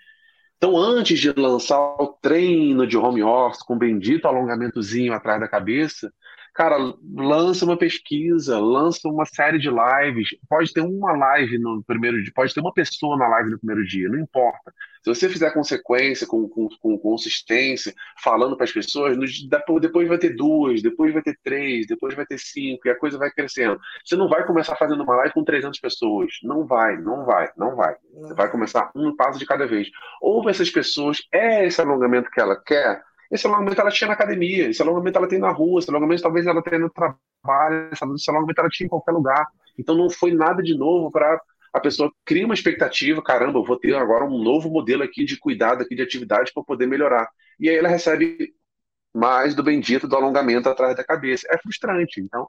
Então, 0.56 0.76
antes 0.76 1.18
de 1.20 1.32
lançar 1.32 1.78
o 1.78 2.08
treino 2.20 2.86
de 2.86 2.96
home 2.96 3.22
office 3.22 3.62
com 3.62 3.76
bendito 3.76 4.26
alongamentozinho 4.26 5.12
atrás 5.12 5.38
da 5.38 5.48
cabeça, 5.48 6.12
Cara, 6.56 6.78
lança 7.14 7.66
uma 7.66 7.76
pesquisa, 7.76 8.58
lança 8.58 9.06
uma 9.10 9.26
série 9.26 9.58
de 9.58 9.68
lives. 9.68 10.30
Pode 10.48 10.72
ter 10.72 10.80
uma 10.80 11.12
live 11.12 11.58
no 11.58 11.84
primeiro 11.84 12.22
dia, 12.22 12.32
pode 12.34 12.54
ter 12.54 12.60
uma 12.60 12.72
pessoa 12.72 13.14
na 13.14 13.28
live 13.28 13.50
no 13.50 13.58
primeiro 13.58 13.86
dia, 13.86 14.08
não 14.08 14.18
importa. 14.18 14.72
Se 15.02 15.14
você 15.14 15.28
fizer 15.28 15.50
consequência, 15.52 16.26
com, 16.26 16.48
com, 16.48 16.66
com 16.80 16.98
consistência, 16.98 17.94
falando 18.24 18.56
para 18.56 18.64
as 18.64 18.72
pessoas, 18.72 19.18
depois 19.78 20.08
vai 20.08 20.16
ter 20.16 20.34
duas, 20.34 20.80
depois 20.80 21.12
vai 21.12 21.22
ter 21.22 21.38
três, 21.44 21.86
depois 21.86 22.14
vai 22.14 22.24
ter 22.24 22.38
cinco, 22.38 22.88
e 22.88 22.90
a 22.90 22.98
coisa 22.98 23.18
vai 23.18 23.30
crescendo. 23.30 23.78
Você 24.02 24.16
não 24.16 24.26
vai 24.26 24.46
começar 24.46 24.76
fazendo 24.76 25.02
uma 25.02 25.14
live 25.14 25.34
com 25.34 25.44
300 25.44 25.78
pessoas. 25.78 26.38
Não 26.42 26.66
vai, 26.66 26.96
não 26.96 27.26
vai, 27.26 27.50
não 27.54 27.76
vai. 27.76 27.94
Você 28.14 28.32
vai 28.32 28.50
começar 28.50 28.90
um 28.96 29.14
passo 29.14 29.38
de 29.38 29.44
cada 29.44 29.66
vez. 29.66 29.90
Ouve 30.22 30.48
essas 30.48 30.70
pessoas, 30.70 31.18
é 31.30 31.66
esse 31.66 31.82
alongamento 31.82 32.30
que 32.30 32.40
ela 32.40 32.56
quer? 32.56 33.04
Esse 33.30 33.46
alongamento 33.46 33.80
ela 33.80 33.90
tinha 33.90 34.08
na 34.08 34.14
academia, 34.14 34.68
esse 34.68 34.80
alongamento 34.82 35.18
ela 35.18 35.28
tem 35.28 35.38
na 35.38 35.50
rua, 35.50 35.80
esse 35.80 35.90
alongamento 35.90 36.22
talvez 36.22 36.46
ela 36.46 36.62
tenha 36.62 36.78
no 36.78 36.90
trabalho, 36.90 37.90
esse 37.92 38.30
alongamento 38.30 38.60
ela 38.60 38.70
tinha 38.70 38.86
em 38.86 38.90
qualquer 38.90 39.12
lugar. 39.12 39.46
Então 39.78 39.94
não 39.94 40.08
foi 40.08 40.32
nada 40.32 40.62
de 40.62 40.76
novo 40.76 41.10
para 41.10 41.40
a 41.72 41.80
pessoa 41.80 42.10
cria 42.24 42.46
uma 42.46 42.54
expectativa, 42.54 43.22
caramba, 43.22 43.58
eu 43.58 43.64
vou 43.64 43.78
ter 43.78 43.94
agora 43.94 44.24
um 44.24 44.42
novo 44.42 44.70
modelo 44.70 45.02
aqui 45.02 45.26
de 45.26 45.38
cuidado, 45.38 45.82
aqui 45.82 45.94
de 45.94 46.00
atividade 46.00 46.50
para 46.54 46.64
poder 46.64 46.86
melhorar. 46.86 47.28
E 47.60 47.68
aí 47.68 47.76
ela 47.76 47.88
recebe 47.88 48.54
mais 49.14 49.54
do 49.54 49.62
bendito 49.62 50.08
do 50.08 50.16
alongamento 50.16 50.68
atrás 50.70 50.96
da 50.96 51.04
cabeça. 51.04 51.46
É 51.50 51.58
frustrante. 51.58 52.18
Então, 52.20 52.48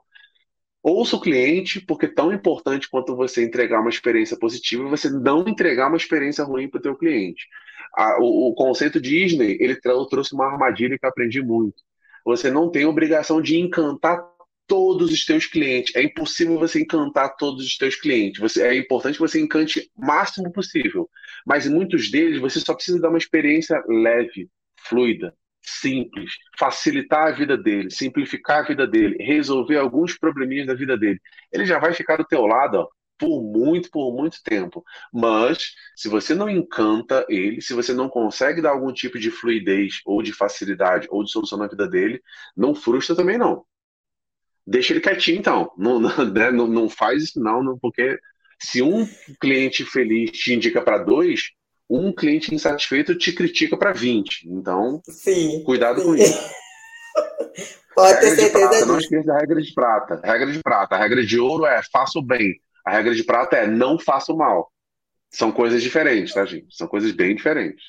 ouça 0.82 1.16
o 1.16 1.20
cliente, 1.20 1.80
porque 1.80 2.06
é 2.06 2.14
tão 2.14 2.32
importante 2.32 2.88
quanto 2.88 3.16
você 3.16 3.44
entregar 3.44 3.80
uma 3.80 3.90
experiência 3.90 4.38
positiva, 4.38 4.88
você 4.88 5.10
não 5.10 5.46
entregar 5.48 5.88
uma 5.88 5.96
experiência 5.96 6.44
ruim 6.44 6.68
para 6.68 6.78
o 6.78 6.82
teu 6.82 6.96
cliente 6.96 7.46
a, 7.94 8.18
o, 8.20 8.50
o, 8.50 8.54
conceito 8.54 9.00
Disney, 9.00 9.56
ele 9.60 9.76
trouxe 9.76 10.34
uma 10.34 10.46
armadilha 10.46 10.98
que 10.98 11.04
eu 11.04 11.10
aprendi 11.10 11.42
muito. 11.42 11.82
Você 12.24 12.50
não 12.50 12.70
tem 12.70 12.84
obrigação 12.84 13.40
de 13.40 13.56
encantar 13.58 14.22
todos 14.66 15.10
os 15.10 15.24
teus 15.24 15.46
clientes. 15.46 15.94
É 15.96 16.02
impossível 16.02 16.58
você 16.58 16.80
encantar 16.80 17.36
todos 17.36 17.64
os 17.64 17.76
teus 17.76 17.96
clientes. 17.96 18.40
Você, 18.40 18.62
é 18.62 18.76
importante 18.76 19.14
que 19.14 19.20
você 19.20 19.40
encante 19.40 19.90
o 19.96 20.06
máximo 20.06 20.52
possível. 20.52 21.08
Mas 21.46 21.66
em 21.66 21.70
muitos 21.70 22.10
deles, 22.10 22.40
você 22.40 22.60
só 22.60 22.74
precisa 22.74 23.00
dar 23.00 23.08
uma 23.08 23.18
experiência 23.18 23.82
leve, 23.88 24.50
fluida, 24.80 25.34
simples, 25.68 26.32
facilitar 26.58 27.28
a 27.28 27.30
vida 27.32 27.56
dele, 27.56 27.90
simplificar 27.90 28.64
a 28.64 28.68
vida 28.68 28.86
dele, 28.86 29.16
resolver 29.22 29.76
alguns 29.76 30.16
probleminhas 30.18 30.66
da 30.66 30.74
vida 30.74 30.96
dele. 30.96 31.20
Ele 31.52 31.66
já 31.66 31.78
vai 31.78 31.92
ficar 31.92 32.16
do 32.16 32.24
teu 32.24 32.46
lado, 32.46 32.78
ó, 32.78 32.88
por 33.18 33.42
muito, 33.42 33.90
por 33.90 34.14
muito 34.14 34.42
tempo. 34.42 34.84
Mas, 35.12 35.74
se 35.96 36.08
você 36.08 36.34
não 36.34 36.48
encanta 36.48 37.26
ele, 37.28 37.60
se 37.60 37.74
você 37.74 37.92
não 37.92 38.08
consegue 38.08 38.62
dar 38.62 38.70
algum 38.70 38.92
tipo 38.92 39.18
de 39.18 39.30
fluidez, 39.30 40.00
ou 40.06 40.22
de 40.22 40.32
facilidade, 40.32 41.08
ou 41.10 41.24
de 41.24 41.30
solução 41.30 41.58
na 41.58 41.66
vida 41.66 41.88
dele, 41.88 42.22
não 42.56 42.74
frustra 42.74 43.16
também 43.16 43.36
não. 43.36 43.64
Deixa 44.66 44.92
ele 44.92 45.00
quietinho, 45.00 45.38
então. 45.38 45.72
Não, 45.76 45.98
não, 45.98 46.24
né? 46.32 46.50
não, 46.50 46.88
faz 46.88 47.24
isso, 47.24 47.40
não, 47.40 47.62
não, 47.62 47.78
porque 47.78 48.18
se 48.60 48.82
um 48.82 49.06
cliente 49.40 49.84
feliz 49.84 50.30
te 50.32 50.52
indica 50.52 50.82
para 50.82 50.98
dois, 50.98 51.50
um 51.88 52.12
cliente 52.12 52.54
insatisfeito 52.54 53.16
te 53.16 53.32
critica 53.32 53.76
para 53.76 53.92
20. 53.92 54.48
Então, 54.48 55.00
sim, 55.08 55.62
cuidado 55.64 56.00
sim. 56.00 56.06
com 56.06 56.16
isso. 56.16 56.50
Pode 57.94 58.14
regra 58.14 58.36
ter 58.36 58.36
certeza 58.36 58.68
disso. 58.68 58.86
Não 58.86 58.98
esqueça 58.98 59.32
a 59.32 59.38
regra 59.38 59.60
de 59.60 59.74
prata. 59.74 60.20
Regra 60.22 60.52
de 60.52 60.62
prata. 60.62 60.94
A 60.94 60.98
regra 60.98 61.26
de 61.26 61.40
ouro 61.40 61.66
é 61.66 61.80
faça 61.90 62.18
o 62.18 62.22
bem. 62.22 62.54
A 62.84 62.92
regra 62.92 63.14
de 63.14 63.24
prata 63.24 63.56
é 63.56 63.66
não 63.66 63.98
faça 63.98 64.32
o 64.32 64.36
mal. 64.36 64.70
São 65.30 65.50
coisas 65.50 65.82
diferentes, 65.82 66.32
tá, 66.32 66.44
gente? 66.44 66.74
São 66.74 66.86
coisas 66.86 67.12
bem 67.12 67.34
diferentes. 67.34 67.82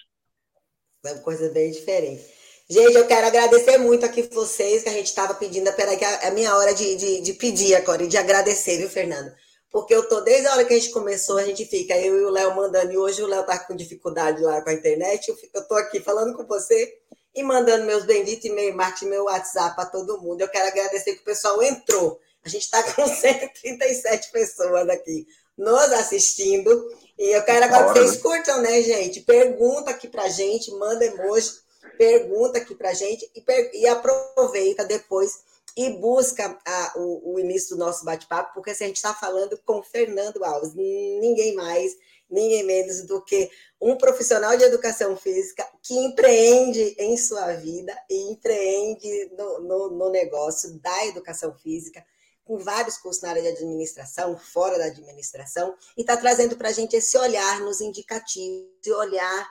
São 1.06 1.20
coisas 1.20 1.54
bem 1.54 1.72
diferentes. 1.72 2.26
Gente, 2.70 2.96
eu 2.96 3.08
quero 3.08 3.28
agradecer 3.28 3.78
muito 3.78 4.06
aqui 4.06 4.24
vocês, 4.24 4.84
que 4.84 4.90
a 4.90 4.94
gente 4.94 5.08
estava 5.08 5.34
pedindo. 5.34 5.72
Peraí, 5.74 5.98
que 5.98 6.06
é 6.06 6.28
a 6.28 6.32
minha 6.32 6.56
hora 6.56 6.74
de, 6.74 6.96
de, 6.96 7.22
de 7.22 7.34
pedir 7.34 7.76
agora 7.76 8.04
e 8.04 8.08
de 8.08 8.18
agradecer, 8.18 8.78
viu, 8.78 8.90
Fernando? 8.90 9.32
Porque 9.72 9.94
eu 9.94 10.08
tô, 10.08 10.22
desde 10.22 10.48
a 10.48 10.54
hora 10.54 10.66
que 10.66 10.74
a 10.74 10.78
gente 10.78 10.92
começou, 10.92 11.38
a 11.38 11.44
gente 11.44 11.64
fica, 11.66 11.96
eu 11.98 12.20
e 12.20 12.26
o 12.26 12.30
Léo 12.30 12.56
mandando, 12.56 12.92
e 12.92 12.98
hoje 12.98 13.22
o 13.22 13.28
Léo 13.28 13.46
tá 13.46 13.60
com 13.60 13.76
dificuldade 13.76 14.42
lá 14.42 14.62
com 14.62 14.70
a 14.70 14.74
internet. 14.74 15.30
Eu, 15.30 15.38
eu 15.54 15.68
tô 15.68 15.76
aqui 15.76 16.00
falando 16.00 16.36
com 16.36 16.44
você 16.46 16.98
e 17.36 17.44
mandando 17.44 17.86
meus 17.86 18.04
benditos 18.04 18.46
e-mail, 18.46 18.76
Martin, 18.76 19.06
meu 19.06 19.26
WhatsApp 19.26 19.76
para 19.76 19.86
todo 19.86 20.20
mundo. 20.22 20.42
Eu 20.42 20.50
quero 20.50 20.68
agradecer 20.68 21.14
que 21.14 21.22
o 21.22 21.26
pessoal 21.26 21.62
entrou. 21.62 22.20
A 22.44 22.50
gente 22.50 22.64
está 22.64 22.82
com 22.82 23.06
137 23.08 24.32
pessoas 24.32 24.90
aqui 24.90 25.28
nos 25.56 25.92
assistindo. 25.94 26.90
E 27.18 27.36
eu 27.36 27.44
quero 27.44 27.66
agora 27.66 27.94
que 27.94 28.00
vocês 28.00 28.16
né? 28.16 28.22
curtam, 28.22 28.62
né, 28.62 28.82
gente? 28.82 29.22
Pergunta 29.22 29.92
aqui 29.92 30.08
pra 30.08 30.30
gente, 30.30 30.72
manda 30.72 31.06
emoji, 31.06 31.52
pergunta 31.98 32.58
aqui 32.58 32.74
pra 32.74 32.94
gente 32.94 33.30
e, 33.36 33.80
e 33.82 33.88
aproveita 33.88 34.86
depois 34.86 35.40
e 35.76 35.90
busca 35.92 36.58
a, 36.66 36.94
o, 36.98 37.34
o, 37.34 37.40
início 37.40 37.76
do 37.76 37.80
nosso 37.80 38.06
bate-papo, 38.06 38.54
porque 38.54 38.74
se 38.74 38.84
a 38.84 38.88
gente 38.88 38.98
está 38.98 39.14
falando 39.14 39.58
com 39.66 39.82
Fernando 39.84 40.44
Alves, 40.44 40.74
ninguém 40.74 41.56
mais, 41.56 41.96
ninguém 42.30 42.64
menos 42.64 43.04
do 43.04 43.24
que 43.24 43.50
um 43.82 43.98
profissional 43.98 44.56
de 44.58 44.64
educação 44.64 45.16
física 45.16 45.68
que 45.82 45.94
empreende 45.94 46.96
em 47.00 47.18
sua 47.18 47.54
vida 47.54 47.98
e 48.10 48.32
empreende 48.32 49.32
no, 49.38 49.60
no, 49.62 49.90
no 49.92 50.10
negócio 50.10 50.80
da 50.80 51.06
educação 51.08 51.54
física 51.56 52.04
com 52.50 52.58
vários 52.58 52.98
cursos 52.98 53.22
na 53.22 53.30
área 53.30 53.44
de 53.44 53.50
administração, 53.50 54.36
fora 54.36 54.80
da 54.80 54.86
administração, 54.86 55.76
e 55.96 56.02
está 56.02 56.18
trazendo 56.18 56.58
para 56.58 56.70
a 56.70 56.72
gente 56.72 56.96
esse 56.96 57.16
olhar 57.16 57.62
nos 57.62 57.80
indicativos, 57.80 58.68
esse 58.82 58.92
olhar 58.92 59.48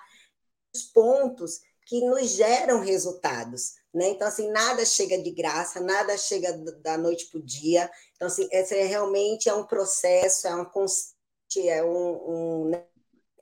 nos 0.75 0.83
pontos 0.83 1.61
que 1.87 2.01
nos 2.01 2.31
geram 2.31 2.81
resultados. 2.81 3.77
Né? 3.99 4.11
Então, 4.11 4.28
assim, 4.28 4.49
nada 4.53 4.84
chega 4.84 5.20
de 5.20 5.32
graça, 5.32 5.80
nada 5.80 6.16
chega 6.16 6.53
da 6.53 6.96
noite 6.96 7.26
para 7.26 7.40
o 7.40 7.42
dia. 7.42 7.90
Então, 8.14 8.28
assim, 8.28 8.49
esse 8.53 8.76
é 8.76 8.84
realmente 8.84 9.49
é 9.49 9.55
um 9.55 9.66
processo, 9.66 10.46
é 10.46 10.55
uma 10.55 10.66
constante, 10.66 11.68
é 11.68 11.82
um, 11.82 12.30
um, 12.30 12.68
né? 12.68 12.84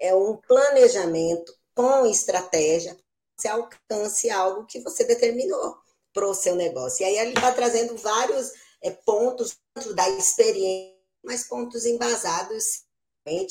é 0.00 0.14
um 0.14 0.34
planejamento 0.38 1.54
com 1.74 2.07
estratégia, 2.07 2.96
você 3.36 3.48
alcance 3.48 4.30
algo 4.30 4.64
que 4.64 4.80
você 4.80 5.04
determinou 5.04 5.76
para 6.14 6.26
o 6.26 6.32
seu 6.32 6.54
negócio. 6.54 7.02
E 7.02 7.04
aí 7.04 7.18
ele 7.18 7.34
está 7.34 7.52
trazendo 7.52 7.94
vários 7.98 8.50
é, 8.82 8.90
pontos 8.90 9.59
da 9.94 10.09
experiência, 10.09 10.96
mas 11.22 11.46
pontos 11.46 11.84
embasados, 11.84 12.84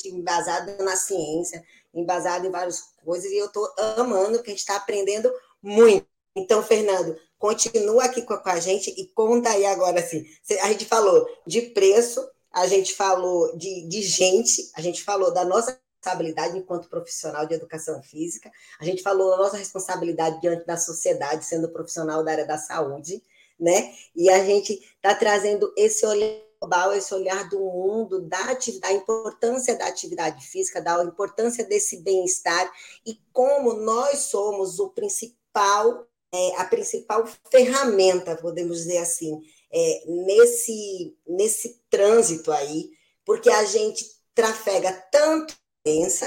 embasados 0.04 0.76
na 0.78 0.96
ciência, 0.96 1.64
embasado 1.94 2.48
em 2.48 2.50
várias 2.50 2.80
coisas, 3.04 3.30
e 3.30 3.36
eu 3.36 3.46
estou 3.46 3.72
amando, 3.96 4.42
que 4.42 4.50
a 4.50 4.52
gente 4.52 4.58
está 4.58 4.74
aprendendo 4.74 5.32
muito. 5.62 6.15
Então, 6.36 6.62
Fernando, 6.62 7.18
continua 7.38 8.04
aqui 8.04 8.20
com 8.22 8.38
a 8.44 8.60
gente 8.60 8.90
e 8.90 9.06
conta 9.08 9.48
aí 9.48 9.64
agora 9.64 10.00
assim. 10.00 10.22
A 10.60 10.68
gente 10.68 10.84
falou 10.84 11.26
de 11.46 11.62
preço, 11.62 12.22
a 12.52 12.66
gente 12.66 12.94
falou 12.94 13.56
de, 13.56 13.88
de 13.88 14.02
gente, 14.02 14.70
a 14.74 14.82
gente 14.82 15.02
falou 15.02 15.32
da 15.32 15.44
nossa 15.44 15.80
responsabilidade 16.06 16.58
enquanto 16.58 16.90
profissional 16.90 17.46
de 17.46 17.54
educação 17.54 18.02
física. 18.02 18.50
A 18.78 18.84
gente 18.84 19.02
falou 19.02 19.32
a 19.32 19.38
nossa 19.38 19.56
responsabilidade 19.56 20.40
diante 20.40 20.66
da 20.66 20.76
sociedade, 20.76 21.44
sendo 21.44 21.72
profissional 21.72 22.22
da 22.22 22.32
área 22.32 22.46
da 22.46 22.58
saúde, 22.58 23.22
né? 23.58 23.94
E 24.14 24.28
a 24.28 24.44
gente 24.44 24.74
está 24.74 25.14
trazendo 25.14 25.72
esse 25.76 26.04
olhar 26.04 26.46
global, 26.60 26.92
esse 26.92 27.14
olhar 27.14 27.48
do 27.48 27.58
mundo, 27.58 28.20
da, 28.22 28.54
da 28.80 28.92
importância 28.92 29.76
da 29.76 29.86
atividade 29.86 30.46
física, 30.46 30.80
da 30.80 31.02
importância 31.04 31.64
desse 31.64 32.02
bem-estar 32.02 32.70
e 33.04 33.18
como 33.32 33.74
nós 33.74 34.18
somos 34.20 34.78
o 34.78 34.90
principal, 34.90 36.06
é, 36.32 36.56
a 36.56 36.64
principal 36.64 37.26
ferramenta, 37.50 38.36
podemos 38.36 38.78
dizer 38.78 38.98
assim, 38.98 39.40
é, 39.72 40.04
nesse, 40.06 41.16
nesse 41.26 41.80
trânsito 41.90 42.52
aí, 42.52 42.90
porque 43.24 43.50
a 43.50 43.64
gente 43.64 44.04
trafega 44.34 44.92
tanto 45.10 45.56
pensa, 45.82 46.26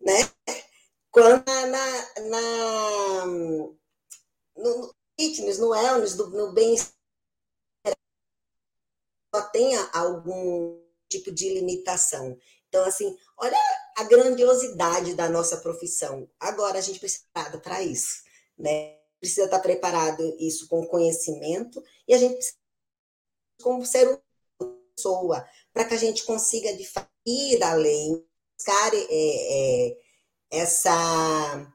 né? 0.00 0.30
Quanto 1.10 1.44
na, 1.50 1.66
na, 2.22 3.26
no 4.56 4.94
fitness, 5.18 5.58
no 5.58 5.70
wellness, 5.70 6.16
no 6.16 6.52
bem-estar, 6.52 6.92
só 9.34 9.42
tenha 9.50 9.80
algum 9.92 10.80
tipo 11.08 11.32
de 11.32 11.48
limitação. 11.54 12.38
Então, 12.68 12.84
assim, 12.84 13.16
olha 13.36 13.58
a 13.96 14.04
grandiosidade 14.04 15.14
da 15.14 15.28
nossa 15.28 15.56
profissão. 15.58 16.28
Agora 16.40 16.78
a 16.78 16.80
gente 16.80 16.98
precisa 16.98 17.24
para 17.62 17.82
isso, 17.82 18.22
né? 18.58 18.98
Precisa 19.24 19.46
estar 19.46 19.58
preparado 19.58 20.36
isso 20.38 20.68
com 20.68 20.86
conhecimento 20.86 21.82
e 22.06 22.12
a 22.12 22.18
gente 22.18 22.34
precisa, 22.34 22.58
como 23.62 23.86
ser 23.86 24.06
uma 24.06 24.20
pessoa, 24.94 25.48
para 25.72 25.86
que 25.86 25.94
a 25.94 25.96
gente 25.96 26.24
consiga 26.24 26.76
de 26.76 26.86
fato 26.86 27.08
ir 27.24 27.62
além, 27.62 28.22
buscar 28.54 28.92
é, 28.92 29.06
é, 29.08 29.96
essa 30.50 31.72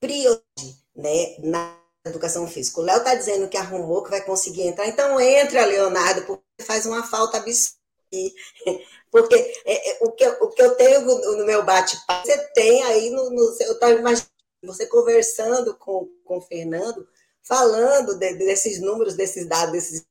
prioridade 0.00 0.82
né, 0.96 1.36
na 1.40 1.78
educação 2.06 2.48
física. 2.48 2.80
O 2.80 2.84
Léo 2.84 2.96
está 2.96 3.14
dizendo 3.14 3.46
que 3.46 3.58
arrumou, 3.58 4.02
que 4.02 4.08
vai 4.08 4.24
conseguir 4.24 4.62
entrar. 4.62 4.86
Então, 4.86 5.20
entra, 5.20 5.66
Leonardo, 5.66 6.24
porque 6.24 6.42
faz 6.62 6.86
uma 6.86 7.06
falta 7.06 7.36
absurda. 7.36 7.76
Porque 9.10 9.34
é, 9.66 9.90
é, 9.90 9.98
o, 10.00 10.10
que, 10.12 10.26
o 10.26 10.48
que 10.48 10.62
eu 10.62 10.74
tenho 10.74 11.02
no 11.36 11.44
meu 11.44 11.62
bate-papo, 11.62 12.26
você 12.26 12.38
tem 12.54 12.82
aí 12.84 13.10
no, 13.10 13.28
no 13.28 13.56
eu 13.60 13.74
estava 13.74 13.92
imaginando 13.92 14.31
você 14.62 14.86
conversando 14.86 15.76
com, 15.76 16.08
com 16.24 16.38
o 16.38 16.42
Fernando, 16.42 17.06
falando 17.42 18.14
de, 18.16 18.34
desses 18.34 18.80
números, 18.80 19.14
desses 19.14 19.46
dados, 19.46 19.72
desses 19.72 20.06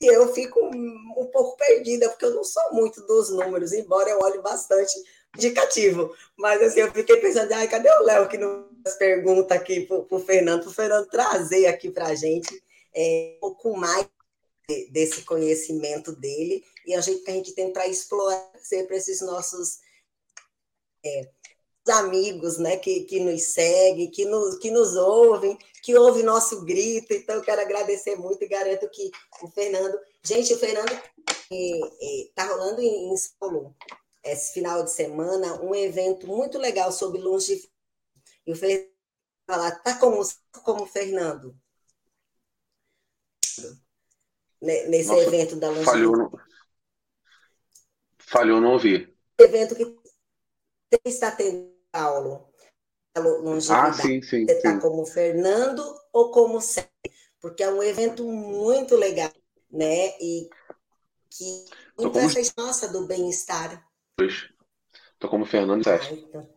e 0.00 0.06
eu 0.06 0.32
fico 0.32 0.60
um 0.64 1.28
pouco 1.32 1.56
perdida, 1.56 2.08
porque 2.08 2.24
eu 2.24 2.34
não 2.34 2.44
sou 2.44 2.72
muito 2.72 3.04
dos 3.04 3.30
números, 3.30 3.72
embora 3.72 4.08
eu 4.08 4.20
olhe 4.20 4.40
bastante 4.40 4.92
indicativo. 5.36 6.14
Mas 6.36 6.62
assim, 6.62 6.80
eu 6.80 6.92
fiquei 6.92 7.16
pensando, 7.16 7.52
ai, 7.52 7.66
cadê 7.66 7.90
o 7.90 8.04
Léo 8.04 8.28
que 8.28 8.38
nos 8.38 8.94
pergunta 8.96 9.54
aqui 9.54 9.86
para 9.86 10.16
o 10.16 10.20
Fernando, 10.20 10.62
para 10.62 10.70
o 10.70 10.74
Fernando 10.74 11.08
trazer 11.08 11.66
aqui 11.66 11.90
para 11.90 12.06
a 12.06 12.14
gente 12.14 12.62
é, 12.94 13.34
um 13.38 13.40
pouco 13.40 13.76
mais 13.76 14.08
desse 14.90 15.22
conhecimento 15.22 16.12
dele 16.12 16.62
e 16.86 16.94
a 16.94 17.00
gente 17.00 17.28
a 17.28 17.32
gente 17.32 17.52
tem 17.52 17.72
para 17.72 17.86
explorar 17.88 18.50
sempre 18.62 18.98
esses 18.98 19.22
nossos 19.22 19.78
é, 21.02 21.30
amigos 21.88 22.58
né, 22.58 22.76
que, 22.76 23.04
que 23.04 23.20
nos 23.20 23.42
seguem, 23.42 24.10
que 24.10 24.24
nos, 24.24 24.58
que 24.58 24.70
nos 24.70 24.96
ouvem, 24.96 25.58
que 25.82 25.96
ouvem 25.96 26.22
nosso 26.22 26.64
grito. 26.64 27.12
Então, 27.12 27.36
eu 27.36 27.42
quero 27.42 27.60
agradecer 27.60 28.16
muito 28.16 28.42
e 28.42 28.48
garanto 28.48 28.88
que 28.90 29.10
o 29.42 29.48
Fernando. 29.48 29.98
Gente, 30.22 30.52
o 30.52 30.58
Fernando 30.58 30.92
está 31.50 32.42
é, 32.42 32.46
é, 32.46 32.48
rolando 32.48 32.80
em, 32.80 33.12
em 33.12 33.16
São 33.16 33.74
esse 34.24 34.52
final 34.52 34.82
de 34.84 34.90
semana 34.90 35.62
um 35.62 35.74
evento 35.74 36.26
muito 36.26 36.58
legal 36.58 36.92
sobre 36.92 37.20
longevidade. 37.20 37.72
E 38.46 38.52
o 38.52 38.56
Fernando 38.56 38.88
falar, 39.46 39.70
tá 39.82 39.98
como, 39.98 40.20
como 40.62 40.82
o 40.82 40.86
Fernando? 40.86 41.56
Nesse 44.60 45.08
Nossa, 45.08 45.22
evento 45.22 45.56
da 45.56 45.68
longevidade. 45.68 45.98
Falhou, 45.98 46.16
no... 46.16 46.40
falhou 48.18 48.60
não 48.60 48.72
ouvir. 48.72 49.16
Evento 49.38 49.74
que 49.74 49.96
está 51.04 51.30
tendo 51.30 51.77
Paulo? 51.90 52.48
Ah, 53.70 53.92
sim, 53.92 54.22
sim. 54.22 54.46
Você 54.46 54.52
está 54.52 54.78
como 54.78 55.04
Fernando 55.04 55.82
ou 56.12 56.30
como 56.30 56.60
Sérgio? 56.60 56.90
Porque 57.40 57.62
é 57.62 57.70
um 57.70 57.82
evento 57.82 58.24
muito 58.24 58.96
legal, 58.96 59.32
né? 59.70 60.08
E 60.20 60.48
que 61.30 61.64
muito 61.98 62.12
como... 62.12 62.26
essa 62.26 62.52
nossa 62.56 62.88
do 62.88 63.06
bem-estar. 63.06 63.84
Estou 64.20 65.30
como 65.30 65.44
Fernando 65.46 65.82
Sérgio. 65.82 66.12
Ai, 66.12 66.24
então... 66.28 66.48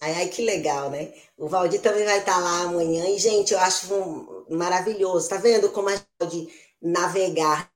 ai, 0.00 0.14
ai, 0.14 0.28
que 0.28 0.42
legal, 0.42 0.90
né? 0.90 1.12
O 1.36 1.48
Valdir 1.48 1.80
também 1.82 2.04
vai 2.04 2.18
estar 2.18 2.38
lá 2.38 2.62
amanhã. 2.62 3.06
E, 3.08 3.18
gente, 3.18 3.52
eu 3.52 3.60
acho 3.60 4.46
maravilhoso. 4.50 5.28
Tá 5.28 5.36
vendo 5.36 5.70
como 5.70 5.88
a 5.88 5.96
gente 5.96 6.08
pode 6.18 6.48
navegar 6.80 7.70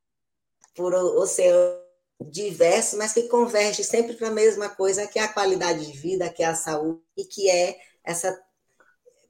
por 0.74 0.94
oceano 0.94 1.87
diversos, 2.20 2.98
mas 2.98 3.12
que 3.12 3.28
converge 3.28 3.84
sempre 3.84 4.14
para 4.14 4.28
a 4.28 4.32
mesma 4.32 4.68
coisa, 4.68 5.06
que 5.06 5.18
é 5.18 5.22
a 5.22 5.32
qualidade 5.32 5.86
de 5.86 5.96
vida, 5.96 6.28
que 6.28 6.42
é 6.42 6.46
a 6.46 6.54
saúde, 6.54 7.00
e 7.16 7.24
que 7.24 7.48
é 7.48 7.78
essa 8.02 8.38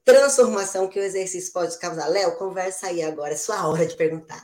transformação 0.03 0.87
que 0.87 0.99
o 0.99 1.03
exercício 1.03 1.53
pode 1.53 1.77
causar. 1.77 2.07
Léo, 2.07 2.37
conversa 2.37 2.87
aí 2.87 3.03
agora, 3.03 3.33
é 3.33 3.37
sua 3.37 3.67
hora 3.67 3.85
de 3.85 3.95
perguntar. 3.95 4.43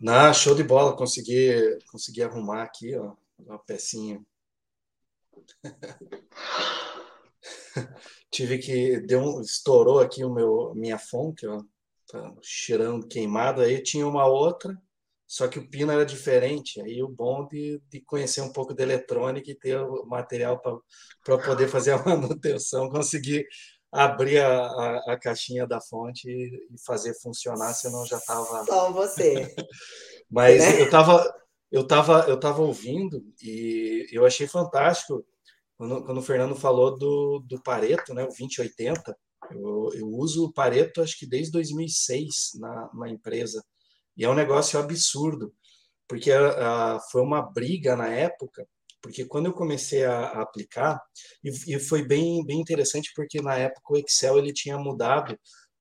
Não, 0.00 0.32
show 0.32 0.54
de 0.54 0.62
bola, 0.62 0.96
consegui, 0.96 1.78
consegui 1.90 2.22
arrumar 2.22 2.62
aqui, 2.62 2.96
ó, 2.96 3.14
uma 3.38 3.58
pecinha. 3.58 4.24
Tive 8.30 8.58
que 8.58 9.00
deu 9.00 9.20
um, 9.20 9.40
estourou 9.40 9.98
aqui 9.98 10.24
o 10.24 10.32
meu 10.32 10.72
minha 10.74 10.98
fonte, 10.98 11.46
ó, 11.46 11.62
tá 12.06 12.32
cheirando 12.40 13.08
queimado, 13.08 13.62
aí 13.62 13.82
tinha 13.82 14.06
uma 14.06 14.26
outra 14.26 14.80
só 15.30 15.46
que 15.46 15.60
o 15.60 15.70
pino 15.70 15.92
era 15.92 16.04
diferente. 16.04 16.80
Aí 16.82 17.00
o 17.04 17.08
bom 17.08 17.46
de, 17.46 17.80
de 17.88 18.00
conhecer 18.00 18.40
um 18.40 18.52
pouco 18.52 18.74
de 18.74 18.82
eletrônica 18.82 19.48
e 19.48 19.54
ter 19.54 19.80
o 19.80 20.04
material 20.04 20.60
para 21.24 21.38
poder 21.38 21.68
fazer 21.68 21.92
a 21.92 22.02
manutenção, 22.04 22.90
conseguir 22.90 23.46
abrir 23.92 24.38
a, 24.40 24.66
a, 24.66 25.12
a 25.12 25.18
caixinha 25.20 25.68
da 25.68 25.80
fonte 25.80 26.28
e, 26.28 26.50
fazer 26.84 27.14
funcionar, 27.22 27.72
senão 27.74 28.04
já 28.04 28.18
estava. 28.18 28.64
Só 28.64 28.90
você. 28.90 29.54
Mas 30.28 30.58
né? 30.58 30.80
eu 30.80 30.86
estava 30.86 31.32
eu 31.70 31.86
tava, 31.86 32.24
eu 32.28 32.38
tava 32.38 32.62
ouvindo 32.62 33.24
e 33.40 34.08
eu 34.10 34.26
achei 34.26 34.48
fantástico 34.48 35.24
quando, 35.76 36.04
quando 36.04 36.18
o 36.18 36.22
Fernando 36.22 36.56
falou 36.56 36.98
do, 36.98 37.38
do 37.46 37.62
Pareto, 37.62 38.12
né, 38.14 38.24
o 38.24 38.26
2080. 38.26 39.16
Eu, 39.52 39.90
eu 39.94 40.08
uso 40.08 40.46
o 40.46 40.52
Pareto 40.52 41.00
acho 41.00 41.16
que 41.16 41.24
desde 41.24 41.52
2006 41.52 42.58
na, 42.58 42.90
na 42.94 43.08
empresa. 43.08 43.62
E 44.20 44.24
é 44.24 44.28
um 44.28 44.34
negócio 44.34 44.78
absurdo, 44.78 45.50
porque 46.06 46.30
uh, 46.30 47.00
foi 47.10 47.22
uma 47.22 47.40
briga 47.40 47.96
na 47.96 48.06
época, 48.06 48.68
porque 49.00 49.24
quando 49.24 49.46
eu 49.46 49.54
comecei 49.54 50.04
a, 50.04 50.12
a 50.12 50.42
aplicar, 50.42 51.00
e, 51.42 51.74
e, 51.74 51.80
foi 51.80 52.06
bem, 52.06 52.44
bem 52.44 52.60
interessante, 52.60 53.12
porque 53.16 53.40
na 53.40 53.54
época 53.56 53.94
o 53.94 53.96
Excel 53.96 54.36
ele 54.36 54.52
tinha 54.52 54.76
mudado 54.76 55.32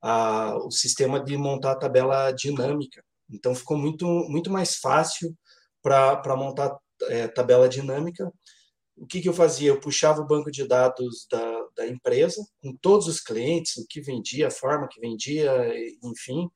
uh, 0.02 0.66
o 0.66 0.72
sistema 0.72 1.22
de 1.22 1.36
montar 1.36 1.74
a 1.74 1.80
tabela 1.80 2.32
dinâmica. 2.32 3.04
Então 3.30 3.54
ficou 3.54 3.76
muito, 3.78 4.06
muito 4.08 4.50
mais 4.50 4.78
fácil 4.78 5.36
para 5.82 6.38
montar 6.38 6.78
é, 7.10 7.28
tabela 7.28 7.68
dinâmica. 7.68 8.32
O 8.96 9.06
que, 9.06 9.20
que 9.20 9.28
eu 9.28 9.34
fazia? 9.34 9.68
Eu 9.68 9.82
puxava 9.82 10.22
o 10.22 10.28
banco 10.28 10.50
de 10.50 10.66
dados 10.66 11.28
da, 11.30 11.66
da 11.76 11.88
empresa, 11.88 12.42
com 12.64 12.74
todos 12.78 13.08
os 13.08 13.20
clientes, 13.20 13.76
o 13.76 13.86
que 13.86 14.00
vendia, 14.00 14.48
a 14.48 14.52
forma 14.52 14.88
que 14.90 15.02
vendia, 15.02 15.52
enfim, 16.02 16.50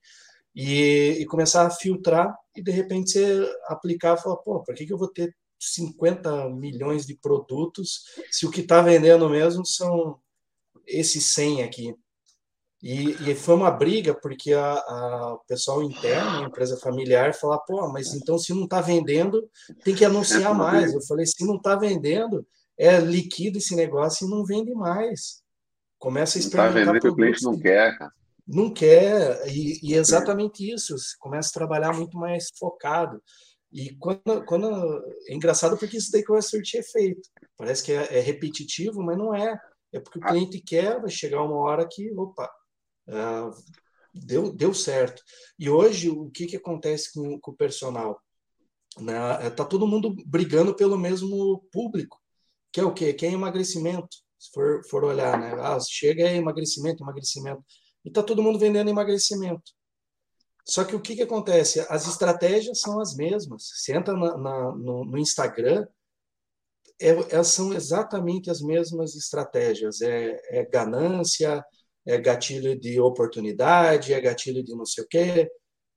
e, 0.56 1.18
e, 1.20 1.26
começar 1.26 1.66
a 1.66 1.72
filtrar 1.72 2.36
e 2.56 2.62
de 2.62 2.72
repente 2.72 3.12
você 3.12 3.58
aplicar 3.68 4.18
e 4.18 4.22
falar, 4.22 4.38
pô, 4.38 4.62
por 4.62 4.76
que, 4.76 4.86
que 4.86 4.94
eu 4.94 4.98
vou 4.98 5.08
ter 5.08 5.36
50 5.60 6.50
milhões 6.50 7.06
de 7.06 7.16
produtos 7.16 8.04
se 8.30 8.46
o 8.46 8.52
que 8.52 8.62
está 8.62 8.82
vendendo 8.82 9.30
mesmo 9.30 9.66
são 9.66 10.20
esses 10.86 11.34
100 11.34 11.64
aqui? 11.64 11.96
E, 12.84 13.32
e 13.32 13.36
foi 13.36 13.56
uma 13.56 13.72
briga 13.72 14.14
porque 14.14 14.54
a, 14.54 14.74
a, 14.74 15.34
o 15.36 15.40
pessoal 15.48 15.82
interno, 15.82 16.44
a 16.44 16.48
empresa 16.48 16.78
familiar, 16.78 17.34
falar, 17.34 17.60
pô, 17.60 17.88
mas 17.88 18.14
então 18.14 18.38
se 18.38 18.54
não 18.54 18.66
está 18.66 18.82
vendendo, 18.82 19.50
tem 19.84 19.96
que 19.96 20.04
anunciar 20.04 20.52
é 20.52 20.54
mais. 20.54 20.94
Eu 20.94 21.02
falei, 21.02 21.26
se 21.26 21.46
não 21.46 21.56
está 21.56 21.76
vendendo, 21.78 22.46
é 22.78 23.00
liquida 23.00 23.58
esse 23.58 23.74
negócio 23.74 24.28
e 24.28 24.30
não 24.30 24.46
vende 24.46 24.74
mais. 24.74 25.42
Começa 25.98 26.38
a 26.38 26.42
experimentar. 26.42 26.74
Não 26.74 26.80
está 26.82 26.92
vendendo 26.92 27.02
que 27.02 27.08
o 27.08 27.16
cliente 27.16 27.44
não 27.44 27.58
quer, 27.58 27.98
cara 27.98 28.12
não 28.46 28.74
quer, 28.74 29.48
e, 29.48 29.80
e, 29.82 29.94
é 29.94 29.98
exatamente 29.98 30.70
isso, 30.70 30.98
você 30.98 31.16
começa 31.20 31.50
a 31.50 31.54
trabalhar 31.54 31.94
muito 31.94 32.18
mais 32.18 32.50
focado. 32.58 33.22
E 33.72 33.96
quando, 33.96 34.46
quando 34.46 35.04
é 35.28 35.34
engraçado 35.34 35.78
porque 35.78 35.98
isso 35.98 36.12
daí 36.12 36.24
começa 36.24 36.48
a 36.48 36.52
surtir 36.52 36.80
efeito. 36.80 37.28
Parece 37.58 37.84
que 37.84 37.92
é, 37.92 38.18
é, 38.18 38.20
repetitivo, 38.20 39.02
mas 39.02 39.18
não 39.18 39.34
é. 39.34 39.60
É 39.92 40.00
porque 40.00 40.20
o 40.20 40.24
ah. 40.24 40.28
cliente 40.28 40.60
quer, 40.60 41.00
vai 41.00 41.10
chegar 41.10 41.42
uma 41.42 41.58
hora 41.58 41.88
que, 41.90 42.12
opa, 42.12 42.50
uh, 43.08 43.52
deu, 44.14 44.54
deu 44.54 44.74
certo. 44.74 45.24
E 45.58 45.70
hoje, 45.70 46.10
o 46.10 46.30
que, 46.30 46.46
que 46.46 46.58
acontece 46.58 47.12
com, 47.14 47.40
com 47.40 47.52
o 47.52 47.56
personal? 47.56 48.22
Né? 49.00 49.50
Tá 49.52 49.66
todo 49.66 49.88
mundo 49.88 50.16
brigando 50.26 50.76
pelo 50.76 50.98
mesmo 50.98 51.64
público. 51.72 52.20
que 52.72 52.80
é 52.80 52.84
o 52.84 52.94
quê? 52.94 53.14
Que 53.14 53.26
é 53.26 53.32
emagrecimento. 53.32 54.18
Se 54.38 54.52
for, 54.52 54.82
for 54.90 55.04
olhar, 55.04 55.40
né? 55.40 55.54
Ah, 55.60 55.80
chega 55.80 56.24
é 56.24 56.36
emagrecimento, 56.36 57.04
emagrecimento. 57.04 57.64
E 58.04 58.10
está 58.10 58.22
todo 58.24 58.44
mundo 58.44 58.60
vendendo 58.60 58.90
emagrecimento. 58.90 59.72
Só 60.66 60.84
que 60.86 60.96
o 60.96 61.02
que, 61.02 61.16
que 61.16 61.24
acontece? 61.24 61.86
As 61.90 62.08
estratégias 62.08 62.80
são 62.80 63.00
as 63.00 63.16
mesmas. 63.16 63.70
Você 63.76 63.96
entra 63.96 64.14
na, 64.14 64.38
na, 64.38 64.72
no, 64.76 65.06
no, 65.06 65.18
Instagram, 65.18 65.86
é, 67.02 67.10
elas 67.34 67.48
são 67.48 67.74
exatamente 67.74 68.50
as 68.50 68.62
mesmas 68.62 69.16
estratégias. 69.16 70.02
É, 70.02 70.40
é, 70.50 70.66
ganância, 70.66 71.64
é 72.06 72.18
gatilho 72.18 72.80
de 72.80 73.00
oportunidade, 73.00 74.14
é 74.14 74.22
gatilho 74.22 74.64
de 74.64 74.76
não 74.76 74.86
sei 74.86 75.04
o 75.04 75.08
quê. 75.08 75.50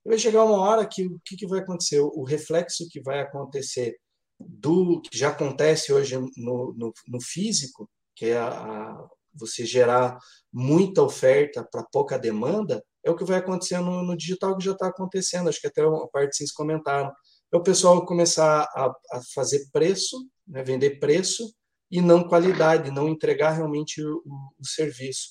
Vai 0.05 0.17
chegar 0.17 0.43
uma 0.43 0.59
hora 0.61 0.87
que 0.87 1.05
o 1.05 1.19
que, 1.25 1.35
que 1.37 1.47
vai 1.47 1.59
acontecer? 1.59 1.99
O 1.99 2.23
reflexo 2.23 2.87
que 2.89 3.01
vai 3.01 3.21
acontecer 3.21 3.97
do 4.39 5.01
que 5.01 5.17
já 5.17 5.29
acontece 5.29 5.91
hoje 5.93 6.17
no, 6.17 6.73
no, 6.73 6.93
no 7.07 7.21
físico, 7.21 7.89
que 8.15 8.27
é 8.27 8.37
a, 8.37 8.47
a, 8.47 9.07
você 9.37 9.65
gerar 9.65 10.17
muita 10.51 11.01
oferta 11.03 11.67
para 11.69 11.83
pouca 11.83 12.17
demanda, 12.17 12.83
é 13.03 13.11
o 13.11 13.15
que 13.15 13.23
vai 13.23 13.37
acontecer 13.37 13.79
no, 13.79 14.03
no 14.03 14.17
digital 14.17 14.57
que 14.57 14.65
já 14.65 14.73
está 14.73 14.87
acontecendo. 14.87 15.47
Acho 15.47 15.61
que 15.61 15.67
até 15.67 15.85
uma 15.85 16.07
parte 16.09 16.37
vocês 16.37 16.51
comentaram. 16.51 17.11
É 17.51 17.57
o 17.57 17.63
pessoal 17.63 18.05
começar 18.05 18.63
a, 18.75 18.93
a 19.11 19.21
fazer 19.33 19.67
preço, 19.71 20.17
né, 20.45 20.63
vender 20.63 20.99
preço 20.99 21.43
e 21.89 22.01
não 22.01 22.27
qualidade, 22.27 22.91
não 22.91 23.07
entregar 23.07 23.51
realmente 23.51 24.03
o, 24.03 24.21
o, 24.59 24.67
serviço. 24.67 25.29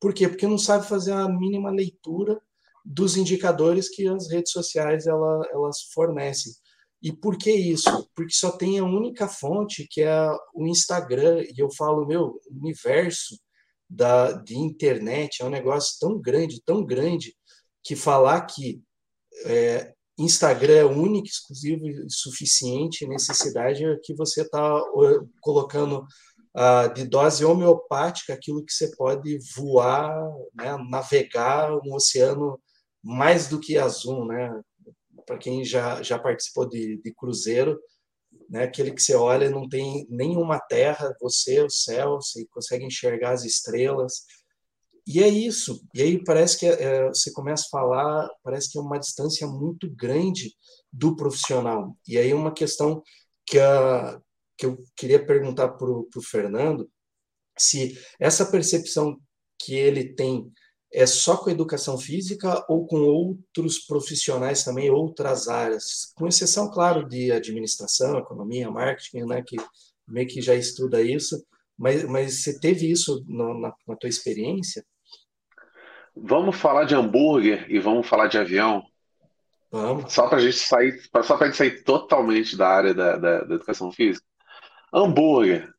Por 0.00 0.14
quê? 0.14 0.26
Porque 0.26 0.46
não 0.46 0.56
sabe 0.56 0.86
fazer 0.86 1.12
a 1.12 1.28
mínima 1.28 1.70
leitura 1.70 2.40
dos 2.84 3.16
indicadores 3.16 3.90
que 3.90 4.08
as 4.08 4.30
redes 4.30 4.52
sociais 4.52 5.06
ela, 5.06 5.42
elas 5.52 5.82
fornecem. 5.92 6.52
E 7.02 7.12
por 7.12 7.36
que 7.36 7.52
isso? 7.52 8.08
Porque 8.14 8.32
só 8.32 8.50
tem 8.50 8.78
a 8.78 8.84
única 8.84 9.28
fonte, 9.28 9.86
que 9.88 10.00
é 10.00 10.30
o 10.54 10.66
Instagram, 10.66 11.42
e 11.42 11.54
eu 11.58 11.68
falo, 11.70 12.06
meu, 12.06 12.40
universo 12.50 13.38
da, 13.88 14.32
de 14.32 14.56
internet 14.56 15.42
é 15.42 15.44
um 15.44 15.50
negócio 15.50 15.98
tão 16.00 16.20
grande, 16.20 16.62
tão 16.64 16.84
grande, 16.84 17.34
que 17.82 17.96
falar 17.96 18.42
que 18.42 18.82
é, 19.44 19.94
Instagram 20.18 20.74
é 20.74 20.84
único, 20.84 21.26
exclusivo 21.26 21.86
e 21.86 22.10
suficiente 22.10 23.06
necessidade 23.06 23.84
é 23.84 23.96
que 24.02 24.14
você 24.14 24.42
está 24.42 24.82
colocando 25.40 26.04
uh, 26.56 26.92
de 26.92 27.04
dose 27.04 27.44
homeopática 27.44 28.34
aquilo 28.34 28.64
que 28.64 28.72
você 28.72 28.94
pode 28.96 29.38
voar, 29.54 30.12
né, 30.54 30.76
navegar 30.90 31.72
um 31.72 31.94
oceano 31.94 32.60
mais 33.02 33.48
do 33.48 33.60
que 33.60 33.78
azul, 33.78 34.26
né? 34.26 34.60
para 35.24 35.38
quem 35.38 35.62
já, 35.62 36.02
já 36.02 36.18
participou 36.18 36.66
de, 36.66 36.96
de 37.02 37.14
cruzeiro, 37.14 37.78
né? 38.48 38.64
aquele 38.64 38.92
que 38.92 39.02
você 39.02 39.14
olha 39.14 39.50
não 39.50 39.68
tem 39.68 40.06
nenhuma 40.08 40.58
terra, 40.58 41.14
você, 41.20 41.60
o 41.60 41.70
céu, 41.70 42.16
você 42.16 42.46
consegue 42.50 42.84
enxergar 42.84 43.32
as 43.32 43.44
estrelas. 43.44 44.24
E 45.06 45.22
é 45.22 45.28
isso. 45.28 45.80
E 45.94 46.02
aí 46.02 46.22
parece 46.22 46.58
que 46.58 46.66
é, 46.66 47.08
você 47.08 47.32
começa 47.32 47.64
a 47.66 47.70
falar, 47.70 48.28
parece 48.42 48.70
que 48.70 48.78
é 48.78 48.80
uma 48.80 48.98
distância 48.98 49.46
muito 49.46 49.90
grande 49.94 50.52
do 50.92 51.16
profissional. 51.16 51.96
E 52.06 52.18
aí 52.18 52.32
uma 52.34 52.52
questão 52.52 53.02
que, 53.46 53.58
a, 53.58 54.20
que 54.56 54.66
eu 54.66 54.82
queria 54.96 55.24
perguntar 55.24 55.68
para 55.68 55.88
o 55.88 56.22
Fernando, 56.22 56.90
se 57.58 57.98
essa 58.20 58.46
percepção 58.46 59.18
que 59.58 59.74
ele 59.74 60.14
tem 60.14 60.50
é 60.92 61.06
só 61.06 61.36
com 61.36 61.50
educação 61.50 61.98
física 61.98 62.64
ou 62.68 62.86
com 62.86 63.00
outros 63.00 63.78
profissionais 63.80 64.64
também, 64.64 64.90
outras 64.90 65.48
áreas? 65.48 66.12
Com 66.14 66.26
exceção, 66.26 66.70
claro, 66.70 67.06
de 67.06 67.30
administração, 67.30 68.18
economia, 68.18 68.70
marketing, 68.70 69.24
né, 69.26 69.42
que 69.46 69.56
meio 70.06 70.26
que 70.26 70.40
já 70.40 70.54
estuda 70.54 71.02
isso, 71.02 71.44
mas, 71.78 72.04
mas 72.04 72.42
você 72.42 72.58
teve 72.58 72.90
isso 72.90 73.22
no, 73.28 73.60
na, 73.60 73.72
na 73.86 73.96
tua 73.96 74.08
experiência? 74.08 74.84
Vamos 76.16 76.56
falar 76.56 76.84
de 76.84 76.94
hambúrguer 76.94 77.66
e 77.70 77.78
vamos 77.78 78.06
falar 78.06 78.26
de 78.26 78.38
avião? 78.38 78.82
Vamos. 79.70 80.12
Só 80.12 80.26
para 80.26 80.38
a 80.38 80.40
gente 80.40 80.56
sair, 80.56 81.00
só 81.22 81.36
para 81.36 81.46
gente 81.46 81.56
sair 81.56 81.84
totalmente 81.84 82.56
da 82.56 82.68
área 82.68 82.94
da, 82.94 83.16
da, 83.16 83.40
da 83.42 83.54
educação 83.54 83.92
física. 83.92 84.26
Hambúrguer. 84.92 85.70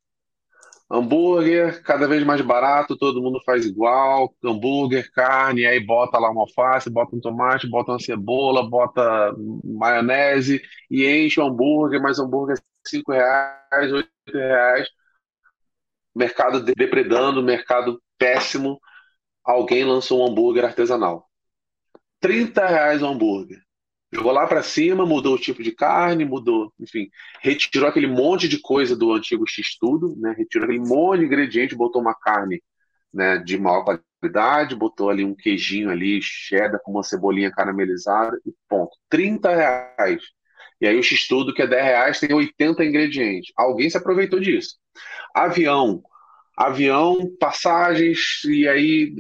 Hambúrguer, 0.92 1.84
cada 1.84 2.08
vez 2.08 2.24
mais 2.26 2.42
barato, 2.42 2.98
todo 2.98 3.22
mundo 3.22 3.40
faz 3.46 3.66
igual. 3.66 4.34
Hambúrguer, 4.44 5.12
carne, 5.12 5.66
aí 5.66 5.80
bota 5.80 6.18
lá 6.18 6.32
uma 6.32 6.42
alface, 6.42 6.90
bota 6.90 7.16
um 7.16 7.22
tomate, 7.22 7.70
bota 7.70 7.92
uma 7.92 8.00
cebola, 8.00 8.68
bota 8.68 9.32
maionese 9.64 10.62
e 10.90 11.06
enche 11.06 11.40
o 11.40 11.46
hambúrguer, 11.46 12.02
mas 12.02 12.20
hambúrguer 12.20 12.58
é 12.58 12.90
5 12.90 13.12
reais, 13.12 13.92
8 13.94 14.10
reais. 14.34 14.88
Mercado 16.16 16.64
depredando, 16.64 17.44
mercado 17.44 18.02
péssimo. 18.18 18.80
Alguém 19.44 19.84
lançou 19.86 20.22
um 20.22 20.32
hambúrguer 20.32 20.66
artesanal. 20.66 21.30
30 22.20 22.66
reais 22.68 23.02
o 23.04 23.08
hambúrguer. 23.08 23.60
Jogou 24.12 24.32
lá 24.32 24.48
para 24.48 24.64
cima, 24.64 25.06
mudou 25.06 25.36
o 25.36 25.40
tipo 25.40 25.62
de 25.62 25.72
carne, 25.72 26.26
mudou, 26.26 26.74
enfim, 26.80 27.10
retirou 27.42 27.88
aquele 27.88 28.08
monte 28.08 28.48
de 28.48 28.60
coisa 28.60 28.96
do 28.96 29.14
antigo 29.14 29.46
X-Tudo, 29.48 30.16
né? 30.18 30.34
Retirou 30.36 30.66
aquele 30.66 30.80
monte 30.80 31.20
de 31.20 31.26
ingrediente, 31.26 31.76
botou 31.76 32.02
uma 32.02 32.16
carne, 32.16 32.62
né, 33.14 33.38
de 33.38 33.58
maior 33.58 33.84
qualidade, 33.84 34.76
botou 34.76 35.10
ali 35.10 35.24
um 35.24 35.36
queijinho 35.36 35.90
ali, 35.90 36.20
cheddar 36.22 36.82
com 36.84 36.92
uma 36.92 37.04
cebolinha 37.04 37.52
caramelizada 37.52 38.40
e 38.46 38.54
ponto. 38.68 38.98
30 39.10 39.56
reais. 39.56 40.24
E 40.82 40.88
aí 40.88 40.98
o 40.98 41.04
X-Tudo, 41.04 41.54
que 41.54 41.62
é 41.62 41.68
10 41.68 41.84
reais, 41.84 42.20
tem 42.20 42.34
80 42.34 42.84
ingredientes. 42.84 43.52
Alguém 43.56 43.90
se 43.90 43.98
aproveitou 43.98 44.40
disso. 44.40 44.76
Avião, 45.36 46.02
avião, 46.58 47.30
passagens, 47.40 48.44
e 48.46 48.68
aí 48.68 49.14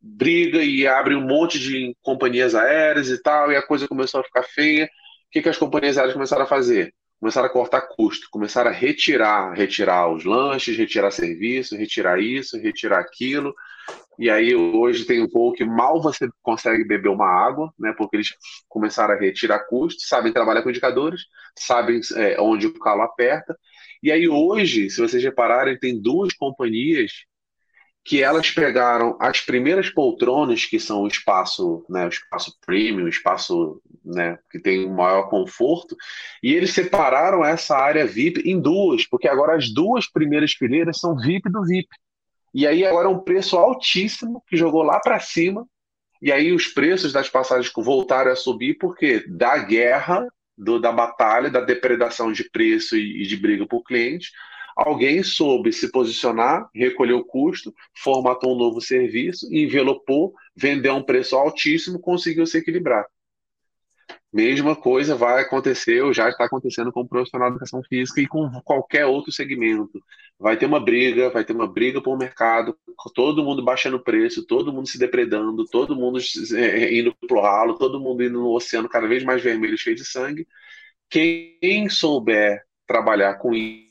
briga 0.00 0.62
e 0.62 0.86
abre 0.86 1.14
um 1.14 1.20
monte 1.20 1.58
de 1.58 1.94
companhias 2.02 2.54
aéreas 2.54 3.08
e 3.10 3.20
tal, 3.22 3.52
e 3.52 3.56
a 3.56 3.62
coisa 3.62 3.86
começou 3.86 4.20
a 4.20 4.24
ficar 4.24 4.42
feia. 4.42 4.86
O 4.86 5.30
que, 5.30 5.42
que 5.42 5.48
as 5.48 5.58
companhias 5.58 5.98
aéreas 5.98 6.14
começaram 6.14 6.44
a 6.44 6.48
fazer? 6.48 6.92
Começaram 7.20 7.46
a 7.46 7.52
cortar 7.52 7.82
custo, 7.82 8.28
começaram 8.30 8.70
a 8.70 8.72
retirar, 8.72 9.52
retirar 9.52 10.10
os 10.10 10.24
lanches, 10.24 10.76
retirar 10.76 11.10
serviço, 11.10 11.76
retirar 11.76 12.18
isso, 12.18 12.58
retirar 12.58 12.98
aquilo. 12.98 13.54
E 14.18 14.30
aí 14.30 14.54
hoje 14.54 15.04
tem 15.04 15.22
um 15.22 15.28
voo 15.28 15.52
que 15.52 15.64
mal 15.64 16.00
você 16.00 16.28
consegue 16.42 16.84
beber 16.84 17.10
uma 17.10 17.26
água, 17.26 17.72
né? 17.78 17.94
Porque 17.96 18.16
eles 18.16 18.34
começaram 18.68 19.14
a 19.14 19.18
retirar 19.18 19.66
custos, 19.66 20.08
sabem 20.08 20.32
trabalhar 20.32 20.62
com 20.62 20.70
indicadores, 20.70 21.22
sabem 21.58 22.00
é, 22.16 22.40
onde 22.40 22.66
o 22.66 22.78
calo 22.78 23.02
aperta. 23.02 23.56
E 24.02 24.10
aí 24.10 24.26
hoje, 24.26 24.88
se 24.88 25.00
vocês 25.00 25.22
repararem, 25.22 25.78
tem 25.78 26.00
duas 26.00 26.32
companhias 26.32 27.12
que 28.04 28.22
elas 28.22 28.50
pegaram 28.50 29.16
as 29.20 29.40
primeiras 29.40 29.90
poltronas, 29.90 30.64
que 30.64 30.80
são 30.80 31.02
o 31.02 31.08
espaço, 31.08 31.84
né, 31.88 32.06
o 32.06 32.08
espaço 32.08 32.56
premium, 32.64 33.04
o 33.04 33.08
espaço 33.08 33.80
né, 34.04 34.38
que 34.50 34.58
tem 34.58 34.88
maior 34.88 35.28
conforto, 35.28 35.94
e 36.42 36.54
eles 36.54 36.72
separaram 36.72 37.44
essa 37.44 37.76
área 37.76 38.06
VIP 38.06 38.40
em 38.48 38.58
duas, 38.58 39.06
porque 39.06 39.28
agora 39.28 39.54
as 39.54 39.72
duas 39.72 40.10
primeiras 40.10 40.52
fileiras 40.52 40.98
são 40.98 41.16
VIP 41.16 41.50
do 41.50 41.62
VIP. 41.62 41.88
E 42.54 42.66
aí 42.66 42.84
agora 42.84 43.06
é 43.06 43.10
um 43.10 43.20
preço 43.20 43.56
altíssimo 43.56 44.42
que 44.48 44.56
jogou 44.56 44.82
lá 44.82 44.98
para 44.98 45.20
cima, 45.20 45.66
e 46.22 46.32
aí 46.32 46.52
os 46.52 46.66
preços 46.66 47.12
das 47.12 47.28
passagens 47.28 47.72
voltaram 47.76 48.32
a 48.32 48.36
subir 48.36 48.76
porque 48.78 49.24
da 49.28 49.58
guerra, 49.58 50.26
do, 50.56 50.78
da 50.78 50.92
batalha, 50.92 51.50
da 51.50 51.60
depredação 51.60 52.32
de 52.32 52.48
preço 52.50 52.96
e, 52.96 53.22
e 53.22 53.26
de 53.26 53.36
briga 53.36 53.66
por 53.66 53.82
cliente, 53.82 54.30
Alguém 54.82 55.22
soube 55.22 55.74
se 55.74 55.92
posicionar, 55.92 56.70
recolheu 56.74 57.18
o 57.18 57.24
custo, 57.24 57.70
formatou 57.94 58.54
um 58.54 58.58
novo 58.58 58.80
serviço, 58.80 59.46
envelopou, 59.54 60.32
vendeu 60.56 60.94
a 60.94 60.96
um 60.96 61.02
preço 61.02 61.36
altíssimo, 61.36 62.00
conseguiu 62.00 62.46
se 62.46 62.56
equilibrar. 62.56 63.04
Mesma 64.32 64.74
coisa 64.74 65.14
vai 65.14 65.42
acontecer, 65.42 66.02
ou 66.02 66.14
já 66.14 66.30
está 66.30 66.46
acontecendo 66.46 66.90
com 66.90 67.00
o 67.00 67.08
profissional 67.08 67.50
de 67.50 67.56
educação 67.56 67.82
física 67.82 68.22
e 68.22 68.26
com 68.26 68.48
qualquer 68.64 69.04
outro 69.04 69.30
segmento. 69.30 70.02
Vai 70.38 70.56
ter 70.56 70.64
uma 70.64 70.80
briga, 70.80 71.28
vai 71.28 71.44
ter 71.44 71.52
uma 71.52 71.70
briga 71.70 72.00
por 72.00 72.16
mercado, 72.16 72.74
todo 73.14 73.44
mundo 73.44 73.62
baixando 73.62 73.98
o 73.98 74.02
preço, 74.02 74.46
todo 74.46 74.72
mundo 74.72 74.88
se 74.88 74.98
depredando, 74.98 75.66
todo 75.66 75.94
mundo 75.94 76.18
é, 76.56 76.94
indo 76.98 77.14
para 77.28 77.36
o 77.36 77.42
ralo, 77.42 77.76
todo 77.76 78.00
mundo 78.00 78.24
indo 78.24 78.38
no 78.40 78.54
oceano 78.54 78.88
cada 78.88 79.06
vez 79.06 79.22
mais 79.24 79.42
vermelho, 79.42 79.76
cheio 79.76 79.96
de 79.96 80.06
sangue. 80.06 80.46
Quem 81.10 81.90
souber 81.90 82.62
trabalhar 82.86 83.34
com 83.34 83.52
isso, 83.52 83.89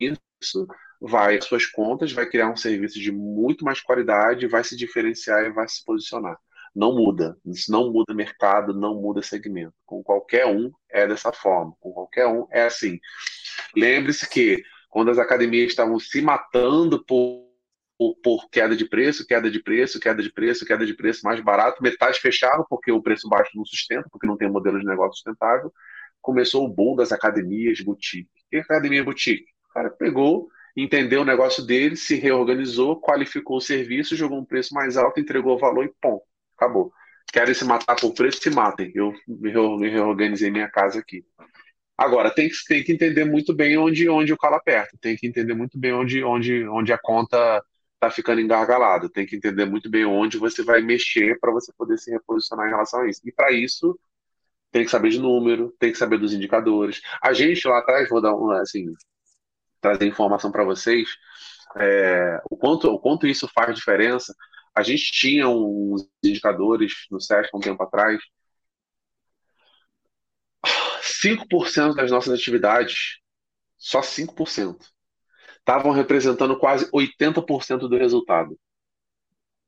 isso, 0.00 0.66
vai 1.00 1.40
suas 1.40 1.66
contas, 1.66 2.12
vai 2.12 2.26
criar 2.28 2.50
um 2.50 2.56
serviço 2.56 2.98
de 2.98 3.12
muito 3.12 3.64
mais 3.64 3.80
qualidade, 3.80 4.46
vai 4.46 4.64
se 4.64 4.76
diferenciar 4.76 5.44
e 5.44 5.52
vai 5.52 5.68
se 5.68 5.84
posicionar. 5.84 6.36
Não 6.74 6.94
muda. 6.94 7.36
Isso 7.44 7.70
não 7.70 7.90
muda 7.92 8.14
mercado, 8.14 8.72
não 8.72 8.94
muda 9.00 9.22
segmento. 9.22 9.74
Com 9.84 10.02
qualquer 10.02 10.46
um 10.46 10.70
é 10.88 11.06
dessa 11.06 11.32
forma. 11.32 11.74
Com 11.80 11.92
qualquer 11.92 12.26
um 12.26 12.46
é 12.50 12.62
assim. 12.62 12.98
Lembre-se 13.76 14.28
que 14.28 14.62
quando 14.88 15.10
as 15.10 15.18
academias 15.18 15.70
estavam 15.70 15.98
se 15.98 16.20
matando 16.20 17.04
por, 17.04 17.46
por, 18.22 18.48
queda 18.50 18.76
de 18.76 18.88
preço, 18.88 19.26
queda 19.26 19.50
de 19.50 19.62
preço, 19.62 19.98
queda 20.00 20.22
de 20.22 20.32
preço, 20.32 20.64
queda 20.64 20.86
de 20.86 20.94
preço 20.94 21.20
mais 21.24 21.40
barato, 21.40 21.82
metade 21.82 22.20
fechava 22.20 22.64
porque 22.68 22.92
o 22.92 23.02
preço 23.02 23.28
baixo 23.28 23.50
não 23.54 23.64
sustenta, 23.64 24.08
porque 24.10 24.26
não 24.26 24.36
tem 24.36 24.50
modelo 24.50 24.78
de 24.78 24.86
negócio 24.86 25.14
sustentável. 25.14 25.72
Começou 26.20 26.64
o 26.64 26.68
boom 26.68 26.96
das 26.96 27.12
academias 27.12 27.80
boutique. 27.80 28.30
Que 28.50 28.58
é 28.58 28.60
academia 28.60 29.02
boutique? 29.02 29.46
O 29.70 29.72
cara 29.72 29.90
pegou 29.90 30.48
entendeu 30.76 31.22
o 31.22 31.24
negócio 31.24 31.64
dele, 31.64 31.96
se 31.96 32.16
reorganizou, 32.16 33.00
qualificou 33.00 33.56
o 33.58 33.60
serviço, 33.60 34.16
jogou 34.16 34.38
um 34.38 34.44
preço 34.44 34.74
mais 34.74 34.96
alto, 34.96 35.20
entregou 35.20 35.56
o 35.56 35.58
valor 35.58 35.84
e 35.84 35.92
pum, 36.00 36.20
acabou. 36.56 36.92
Querem 37.32 37.54
se 37.54 37.64
matar 37.64 37.96
por 37.96 38.12
preço, 38.12 38.40
se 38.40 38.50
matem. 38.50 38.90
Eu 38.94 39.12
me 39.28 39.50
reorganizei 39.88 40.50
minha 40.50 40.68
casa 40.68 40.98
aqui. 40.98 41.24
Agora, 41.96 42.30
tem 42.30 42.48
que, 42.48 42.54
tem 42.66 42.82
que 42.82 42.92
entender 42.92 43.24
muito 43.24 43.54
bem 43.54 43.76
onde, 43.76 44.08
onde 44.08 44.32
o 44.32 44.36
calo 44.36 44.56
aperta, 44.56 44.96
tem 45.00 45.16
que 45.16 45.26
entender 45.26 45.54
muito 45.54 45.78
bem 45.78 45.92
onde, 45.92 46.24
onde, 46.24 46.66
onde 46.66 46.92
a 46.92 46.98
conta 46.98 47.62
está 47.94 48.10
ficando 48.10 48.40
engargalada, 48.40 49.10
tem 49.10 49.26
que 49.26 49.36
entender 49.36 49.66
muito 49.66 49.90
bem 49.90 50.06
onde 50.06 50.38
você 50.38 50.62
vai 50.62 50.80
mexer 50.80 51.38
para 51.38 51.52
você 51.52 51.70
poder 51.76 51.98
se 51.98 52.10
reposicionar 52.10 52.66
em 52.66 52.70
relação 52.70 53.02
a 53.02 53.08
isso. 53.08 53.20
E 53.24 53.30
para 53.30 53.52
isso, 53.52 53.98
tem 54.72 54.84
que 54.84 54.90
saber 54.90 55.10
de 55.10 55.20
número, 55.20 55.74
tem 55.78 55.92
que 55.92 55.98
saber 55.98 56.18
dos 56.18 56.32
indicadores. 56.32 57.02
A 57.22 57.34
gente 57.34 57.68
lá 57.68 57.78
atrás, 57.78 58.08
vou 58.08 58.22
dar 58.22 58.34
um, 58.34 58.50
assim, 58.52 58.86
trazer 59.80 60.06
informação 60.06 60.52
para 60.52 60.64
vocês, 60.64 61.08
é, 61.76 62.40
o, 62.50 62.56
quanto, 62.56 62.88
o 62.88 62.98
quanto 62.98 63.26
isso 63.26 63.48
faz 63.48 63.74
diferença. 63.74 64.34
A 64.74 64.82
gente 64.82 65.10
tinha 65.12 65.48
uns 65.48 66.08
indicadores 66.22 66.92
no 67.10 67.20
SESC 67.20 67.50
um 67.54 67.60
tempo 67.60 67.82
atrás. 67.82 68.20
5% 71.22 71.94
das 71.94 72.10
nossas 72.10 72.32
atividades, 72.32 73.18
só 73.76 74.00
5%, 74.00 74.78
estavam 75.58 75.92
representando 75.92 76.58
quase 76.58 76.90
80% 76.90 77.88
do 77.88 77.96
resultado 77.96 78.58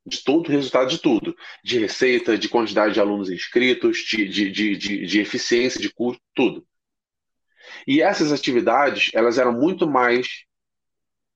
de 0.06 0.22
todo 0.22 0.48
o 0.48 0.50
resultado 0.50 0.88
de 0.90 0.98
tudo, 0.98 1.34
de 1.62 1.78
receita, 1.78 2.36
de 2.36 2.48
quantidade 2.48 2.94
de 2.94 3.00
alunos 3.00 3.30
inscritos, 3.30 3.98
de, 3.98 4.28
de, 4.28 4.50
de, 4.50 4.76
de, 4.76 5.06
de 5.06 5.20
eficiência, 5.20 5.80
de 5.80 5.92
custo, 5.92 6.22
tudo. 6.34 6.66
E 7.86 8.02
essas 8.02 8.32
atividades, 8.32 9.10
elas 9.14 9.38
eram 9.38 9.52
muito 9.52 9.86
mais 9.86 10.44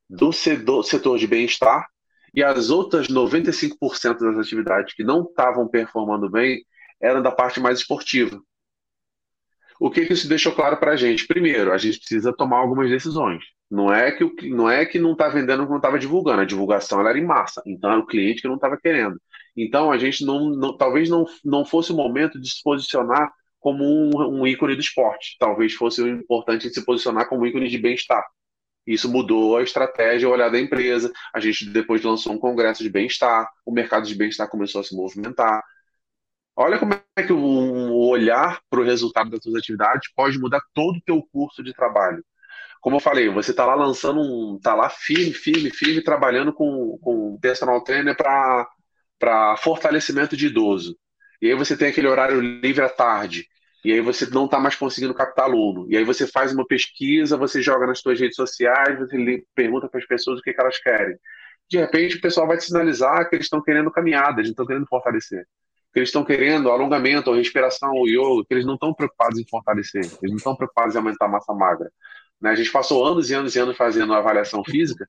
do 0.08 0.32
setor, 0.32 1.18
de 1.18 1.26
bem-estar 1.26 1.86
e 2.34 2.42
as 2.42 2.70
outras 2.70 3.08
95% 3.08 4.18
das 4.18 4.38
atividades 4.38 4.94
que 4.94 5.02
não 5.02 5.22
estavam 5.22 5.66
performando 5.66 6.30
bem 6.30 6.64
eram 7.00 7.22
da 7.22 7.30
parte 7.30 7.60
mais 7.60 7.80
esportiva. 7.80 8.40
O 9.78 9.90
que, 9.90 10.06
que 10.06 10.12
isso 10.12 10.28
deixou 10.28 10.52
claro 10.52 10.78
para 10.78 10.92
a 10.92 10.96
gente? 10.96 11.26
Primeiro, 11.26 11.72
a 11.72 11.78
gente 11.78 11.98
precisa 11.98 12.32
tomar 12.32 12.58
algumas 12.58 12.88
decisões. 12.88 13.42
Não 13.70 13.92
é 13.92 14.12
que 14.12 14.48
não 14.48 14.70
é 14.70 14.86
que 14.86 14.98
não 14.98 15.12
está 15.12 15.28
vendendo 15.28 15.68
não 15.68 15.76
estava 15.76 15.98
divulgando, 15.98 16.40
a 16.40 16.46
divulgação 16.46 17.00
era 17.00 17.18
em 17.18 17.24
massa, 17.24 17.62
então 17.66 17.90
era 17.90 18.00
o 18.00 18.06
cliente 18.06 18.40
que 18.40 18.48
não 18.48 18.54
estava 18.54 18.78
querendo. 18.78 19.20
Então 19.56 19.90
a 19.90 19.98
gente 19.98 20.24
não, 20.24 20.50
não, 20.50 20.76
talvez 20.76 21.10
não, 21.10 21.26
não 21.44 21.64
fosse 21.64 21.92
o 21.92 21.96
momento 21.96 22.40
de 22.40 22.48
se 22.48 22.62
posicionar 22.62 23.32
como 23.66 23.82
um, 23.82 24.42
um 24.42 24.46
ícone 24.46 24.76
do 24.76 24.80
esporte, 24.80 25.36
talvez 25.40 25.74
fosse 25.74 26.00
importante 26.08 26.70
se 26.70 26.84
posicionar 26.84 27.28
como 27.28 27.42
um 27.42 27.46
ícone 27.46 27.68
de 27.68 27.78
bem-estar. 27.78 28.24
Isso 28.86 29.10
mudou 29.10 29.56
a 29.56 29.62
estratégia, 29.64 30.28
o 30.28 30.30
olhar 30.30 30.48
da 30.48 30.60
empresa. 30.60 31.12
A 31.34 31.40
gente 31.40 31.68
depois 31.70 32.00
lançou 32.04 32.32
um 32.32 32.38
congresso 32.38 32.84
de 32.84 32.88
bem-estar, 32.88 33.50
o 33.64 33.72
mercado 33.72 34.06
de 34.06 34.14
bem-estar 34.14 34.48
começou 34.48 34.80
a 34.80 34.84
se 34.84 34.94
movimentar. 34.94 35.64
Olha 36.54 36.78
como 36.78 36.94
é 36.94 37.22
que 37.24 37.32
o 37.32 38.08
olhar 38.08 38.60
para 38.70 38.80
o 38.80 38.84
resultado 38.84 39.30
das 39.30 39.42
suas 39.42 39.56
atividades 39.56 40.12
pode 40.14 40.38
mudar 40.38 40.60
todo 40.72 40.98
o 40.98 41.02
teu 41.04 41.20
curso 41.32 41.60
de 41.60 41.74
trabalho 41.74 42.24
como 42.80 42.96
eu 42.96 43.00
falei, 43.00 43.28
você 43.28 43.50
está 43.50 43.66
lá 43.66 43.74
lançando 43.74 44.20
um. 44.20 44.56
está 44.58 44.72
lá 44.74 44.88
firme, 44.88 45.32
firme, 45.32 45.70
firme, 45.70 46.04
trabalhando 46.04 46.52
com, 46.52 46.96
com 47.02 47.36
personal 47.40 47.82
trainer 47.82 48.16
para 48.16 49.56
fortalecimento 49.56 50.36
de 50.36 50.46
idoso. 50.46 50.96
E 51.42 51.48
aí 51.48 51.54
você 51.56 51.76
tem 51.76 51.88
aquele 51.88 52.06
horário 52.08 52.40
livre 52.40 52.84
à 52.84 52.88
tarde. 52.88 53.48
E 53.86 53.92
aí 53.92 54.00
você 54.00 54.26
não 54.26 54.46
está 54.46 54.58
mais 54.58 54.74
conseguindo 54.74 55.14
captar 55.14 55.44
aluno. 55.44 55.86
E 55.88 55.96
aí 55.96 56.02
você 56.02 56.26
faz 56.26 56.52
uma 56.52 56.66
pesquisa, 56.66 57.36
você 57.36 57.62
joga 57.62 57.86
nas 57.86 58.00
suas 58.00 58.18
redes 58.18 58.34
sociais, 58.34 58.98
você 58.98 59.44
pergunta 59.54 59.88
para 59.88 60.00
as 60.00 60.06
pessoas 60.06 60.40
o 60.40 60.42
que, 60.42 60.52
que 60.52 60.60
elas 60.60 60.76
querem. 60.80 61.16
De 61.70 61.78
repente 61.78 62.16
o 62.16 62.20
pessoal 62.20 62.48
vai 62.48 62.56
te 62.56 62.64
sinalizar 62.64 63.30
que 63.30 63.36
eles 63.36 63.46
estão 63.46 63.62
querendo 63.62 63.88
caminhada, 63.92 64.40
eles 64.40 64.50
estão 64.50 64.66
querendo 64.66 64.88
fortalecer. 64.88 65.46
Que 65.92 66.00
eles 66.00 66.08
estão 66.08 66.24
querendo 66.24 66.68
alongamento, 66.68 67.30
ou 67.30 67.36
respiração, 67.36 67.92
ou 67.92 68.08
yoga, 68.08 68.44
que 68.48 68.54
eles 68.54 68.66
não 68.66 68.74
estão 68.74 68.92
preocupados 68.92 69.38
em 69.38 69.46
fortalecer, 69.48 70.02
eles 70.04 70.30
não 70.30 70.36
estão 70.36 70.56
preocupados 70.56 70.96
em 70.96 70.98
aumentar 70.98 71.26
a 71.26 71.28
massa 71.28 71.54
magra. 71.54 71.88
Né? 72.40 72.50
A 72.50 72.54
gente 72.56 72.72
passou 72.72 73.06
anos 73.06 73.30
e 73.30 73.34
anos 73.34 73.54
e 73.54 73.60
anos 73.60 73.76
fazendo 73.76 74.12
avaliação 74.12 74.64
física, 74.64 75.08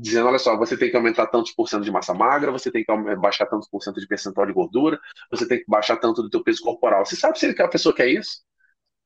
dizendo, 0.00 0.28
olha 0.28 0.38
só, 0.38 0.56
você 0.56 0.76
tem 0.76 0.90
que 0.90 0.96
aumentar 0.96 1.26
tantos 1.26 1.52
por 1.52 1.68
cento 1.68 1.84
de 1.84 1.90
massa 1.90 2.14
magra, 2.14 2.50
você 2.50 2.70
tem 2.70 2.84
que 2.84 3.16
baixar 3.16 3.46
tantos 3.46 3.68
por 3.68 3.82
cento 3.82 4.00
de 4.00 4.06
percentual 4.06 4.46
de 4.46 4.52
gordura, 4.52 4.98
você 5.30 5.46
tem 5.46 5.58
que 5.58 5.64
baixar 5.68 5.96
tanto 5.96 6.22
do 6.22 6.30
teu 6.30 6.42
peso 6.42 6.62
corporal. 6.62 7.04
Você 7.04 7.16
sabe 7.16 7.38
se 7.38 7.46
a 7.46 7.68
pessoa 7.68 7.94
quer 7.94 8.08
isso? 8.08 8.40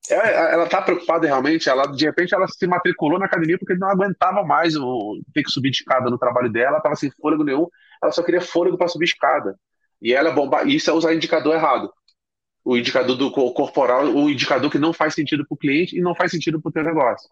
Ela 0.09 0.65
está 0.65 0.83
preocupada 0.83 1.27
realmente, 1.27 1.69
ela 1.69 1.87
de 1.87 2.05
repente 2.05 2.35
ela 2.35 2.47
se 2.47 2.66
matriculou 2.66 3.19
na 3.19 3.25
academia 3.25 3.59
porque 3.59 3.75
não 3.75 3.89
aguentava 3.89 4.45
mais 4.45 4.77
o, 4.77 5.19
ter 5.33 5.43
que 5.43 5.51
subir 5.51 5.71
de 5.71 5.79
escada 5.79 6.11
no 6.11 6.19
trabalho 6.19 6.53
dela, 6.53 6.77
estava 6.77 6.95
sem 6.95 7.11
fôlego 7.11 7.43
nenhum, 7.43 7.66
ela 8.03 8.12
só 8.12 8.23
queria 8.23 8.41
fôlego 8.41 8.77
para 8.77 8.89
subir 8.89 9.07
escada. 9.07 9.59
E 10.03 10.12
ela 10.12 10.31
bomba, 10.31 10.65
isso 10.65 10.91
é 10.91 10.93
usar 10.93 11.15
indicador 11.15 11.55
errado 11.55 11.91
o 12.65 12.77
indicador 12.77 13.16
do 13.16 13.31
corporal, 13.31 14.07
o 14.07 14.31
indicador 14.31 14.71
que 14.71 14.79
não 14.79 14.93
faz 14.93 15.15
sentido 15.15 15.47
para 15.47 15.55
o 15.55 15.59
cliente 15.59 15.97
e 15.97 16.01
não 16.01 16.15
faz 16.15 16.31
sentido 16.31 16.61
para 16.61 16.71
o 16.71 16.73
teu 16.73 16.83
negócio. 16.83 17.29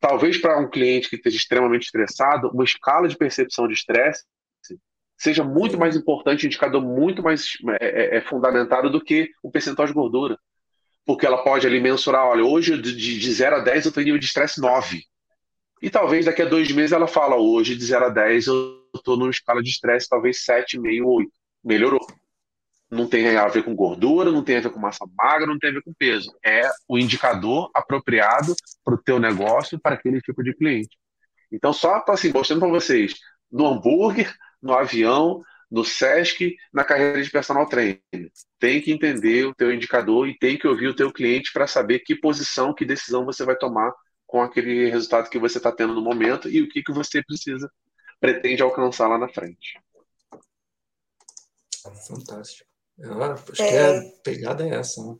Talvez 0.00 0.38
para 0.38 0.58
um 0.58 0.70
cliente 0.70 1.08
que 1.08 1.16
esteja 1.16 1.36
extremamente 1.36 1.86
estressado, 1.86 2.50
uma 2.52 2.64
escala 2.64 3.08
de 3.08 3.16
percepção 3.16 3.66
de 3.66 3.74
estresse 3.74 4.24
seja 5.18 5.42
muito 5.42 5.76
mais 5.76 5.96
importante, 5.96 6.44
um 6.44 6.46
indicador 6.46 6.80
muito 6.80 7.22
mais 7.22 7.58
é, 7.80 8.16
é, 8.16 8.16
é 8.18 8.20
fundamentado 8.20 8.88
do 8.88 9.02
que 9.02 9.30
o 9.42 9.50
percentual 9.50 9.88
de 9.88 9.92
gordura. 9.92 10.38
Porque 11.04 11.26
ela 11.26 11.42
pode 11.42 11.66
ali 11.66 11.80
mensurar, 11.80 12.24
olha, 12.24 12.44
hoje 12.44 12.80
de, 12.80 12.94
de 12.94 13.32
0 13.32 13.56
a 13.56 13.60
10 13.60 13.86
eu 13.86 13.92
tenho 13.92 14.04
nível 14.04 14.20
de 14.20 14.26
estresse 14.26 14.60
9. 14.60 15.02
E 15.82 15.90
talvez 15.90 16.24
daqui 16.24 16.42
a 16.42 16.44
dois 16.44 16.70
meses 16.70 16.92
ela 16.92 17.08
fala, 17.08 17.36
hoje 17.36 17.74
de 17.74 17.84
0 17.84 18.06
a 18.06 18.08
10 18.08 18.46
eu 18.46 18.84
estou 18.94 19.16
numa 19.16 19.30
escala 19.30 19.62
de 19.62 19.70
estresse 19.70 20.08
talvez 20.08 20.44
7,5, 20.44 21.04
8. 21.04 21.30
Melhorou 21.64 22.00
não 22.90 23.06
tem 23.06 23.36
a 23.36 23.46
ver 23.48 23.62
com 23.62 23.74
gordura, 23.74 24.30
não 24.30 24.42
tem 24.42 24.56
a 24.56 24.60
ver 24.60 24.70
com 24.70 24.78
massa 24.78 25.06
magra, 25.16 25.46
não 25.46 25.58
tem 25.58 25.70
a 25.70 25.72
ver 25.74 25.82
com 25.82 25.92
peso. 25.92 26.34
É 26.44 26.62
o 26.88 26.98
indicador 26.98 27.70
apropriado 27.74 28.54
para 28.84 28.94
o 28.94 29.02
teu 29.02 29.18
negócio, 29.18 29.78
para 29.78 29.94
aquele 29.94 30.20
tipo 30.20 30.42
de 30.42 30.54
cliente. 30.54 30.96
Então, 31.52 31.72
só 31.72 32.02
assim, 32.08 32.32
mostrando 32.32 32.60
para 32.60 32.68
vocês, 32.68 33.14
no 33.50 33.66
hambúrguer, 33.66 34.34
no 34.62 34.74
avião, 34.74 35.42
no 35.70 35.84
SESC, 35.84 36.56
na 36.72 36.82
carreira 36.82 37.22
de 37.22 37.30
personal 37.30 37.66
trainer. 37.66 38.00
Tem 38.58 38.80
que 38.80 38.92
entender 38.92 39.46
o 39.46 39.54
teu 39.54 39.72
indicador 39.72 40.28
e 40.28 40.38
tem 40.38 40.58
que 40.58 40.66
ouvir 40.66 40.88
o 40.88 40.96
teu 40.96 41.12
cliente 41.12 41.52
para 41.52 41.66
saber 41.66 42.00
que 42.00 42.14
posição, 42.14 42.74
que 42.74 42.84
decisão 42.84 43.24
você 43.24 43.44
vai 43.44 43.56
tomar 43.56 43.92
com 44.26 44.42
aquele 44.42 44.90
resultado 44.90 45.30
que 45.30 45.38
você 45.38 45.58
está 45.58 45.72
tendo 45.72 45.94
no 45.94 46.02
momento 46.02 46.48
e 46.48 46.60
o 46.62 46.68
que, 46.68 46.82
que 46.82 46.92
você 46.92 47.22
precisa, 47.22 47.70
pretende 48.20 48.62
alcançar 48.62 49.08
lá 49.08 49.18
na 49.18 49.28
frente. 49.28 49.80
Fantástico. 52.06 52.67
Ah, 53.02 53.34
acho 53.34 53.62
é... 53.62 53.68
que 53.68 53.76
a 53.76 54.12
pegada 54.22 54.66
é 54.66 54.74
essa. 54.74 55.04
Né? 55.04 55.16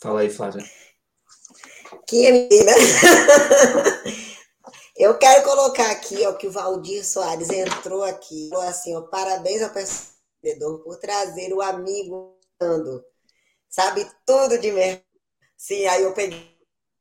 Fala 0.00 0.20
aí, 0.20 0.30
Flávia. 0.30 0.64
Que 2.06 2.30
menina! 2.30 2.72
Eu 4.96 5.18
quero 5.18 5.42
colocar 5.42 5.90
aqui 5.90 6.24
ó, 6.24 6.34
que 6.34 6.46
o 6.46 6.52
Valdir 6.52 7.04
Soares 7.04 7.50
entrou 7.50 8.04
aqui, 8.04 8.48
falou 8.48 8.64
assim: 8.64 8.94
ó, 8.94 9.02
parabéns 9.02 9.60
ao 9.60 9.70
percebedor 9.70 10.84
por 10.84 10.98
trazer 10.98 11.52
o 11.52 11.60
amigo 11.60 12.38
Fernando. 12.58 13.04
Sabe 13.68 14.08
tudo 14.24 14.56
de 14.58 14.70
mim. 14.70 15.02
Sim, 15.56 15.84
aí 15.86 16.02
eu 16.04 16.14
peguei, 16.14 16.48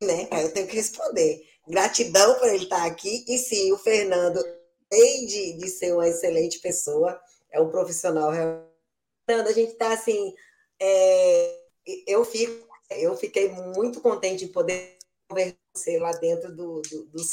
né? 0.01 0.27
Aí 0.31 0.43
eu 0.43 0.51
tenho 0.51 0.67
que 0.67 0.75
responder. 0.75 1.43
Gratidão 1.67 2.33
por 2.39 2.47
ele 2.47 2.63
estar 2.63 2.83
aqui. 2.85 3.23
E 3.27 3.37
sim, 3.37 3.71
o 3.71 3.77
Fernando, 3.77 4.43
além 4.91 5.27
de, 5.27 5.57
de 5.57 5.69
ser 5.69 5.93
uma 5.93 6.07
excelente 6.07 6.59
pessoa, 6.59 7.19
é 7.51 7.61
um 7.61 7.69
profissional 7.69 8.31
realmente 8.31 8.72
a 9.27 9.51
gente 9.51 9.73
está 9.73 9.93
assim. 9.93 10.33
É, 10.79 11.59
eu, 12.07 12.25
fico, 12.25 12.67
eu 12.91 13.15
fiquei 13.15 13.49
muito 13.49 14.01
contente 14.01 14.45
em 14.45 14.51
poder 14.51 14.97
conversar 15.27 15.57
lá 15.99 16.11
dentro 16.11 16.55
do, 16.55 16.81
do, 16.81 17.05
do 17.05 17.23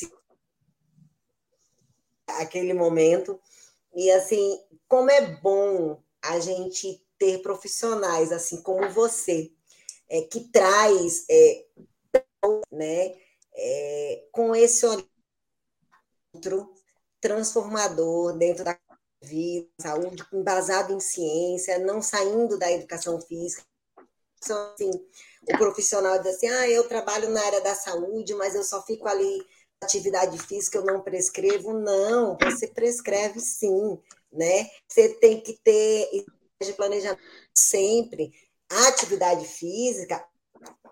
aquele 2.27 2.73
momento. 2.73 3.41
E 3.95 4.11
assim, 4.11 4.61
como 4.87 5.11
é 5.11 5.37
bom 5.37 6.01
a 6.23 6.39
gente 6.39 7.05
ter 7.19 7.43
profissionais 7.43 8.33
assim 8.33 8.63
como 8.63 8.89
você, 8.91 9.53
é, 10.09 10.23
que 10.23 10.49
traz 10.49 11.27
é, 11.31 11.67
né, 12.73 13.15
é, 13.55 14.25
com 14.33 14.55
esse 14.55 14.87
outro 14.87 16.73
transformador 17.21 18.37
dentro 18.39 18.65
da 18.65 18.79
vida, 19.23 19.69
saúde, 19.81 20.25
embasado 20.33 20.93
em 20.93 21.01
ciência, 21.01 21.79
não 21.79 22.01
saindo 22.01 22.59
da 22.59 22.71
educação 22.71 23.21
física. 23.21 23.63
Então, 24.43 24.73
assim, 24.73 24.91
o 25.43 25.59
profissional 25.59 26.19
diz 26.19 26.35
assim, 26.35 26.49
ah, 26.49 26.69
eu 26.69 26.89
trabalho 26.89 27.29
na 27.29 27.45
área 27.45 27.61
da 27.61 27.75
saúde, 27.75 28.35
mas 28.35 28.55
eu 28.55 28.63
só 28.63 28.83
fico 28.83 29.07
ali 29.07 29.47
atividade 29.83 30.39
física, 30.39 30.79
eu 30.79 30.85
não 30.85 31.03
prescrevo. 31.03 31.73
Não, 31.73 32.37
você 32.43 32.69
prescreve 32.69 33.41
sim, 33.41 33.99
né? 34.33 34.69
Você 34.89 35.11
tem 35.15 35.41
que 35.41 35.59
ter 35.63 36.09
de 36.63 36.73
planejamento 36.75 37.23
sempre. 37.55 38.33
A 38.71 38.89
atividade 38.89 39.47
física 39.47 40.25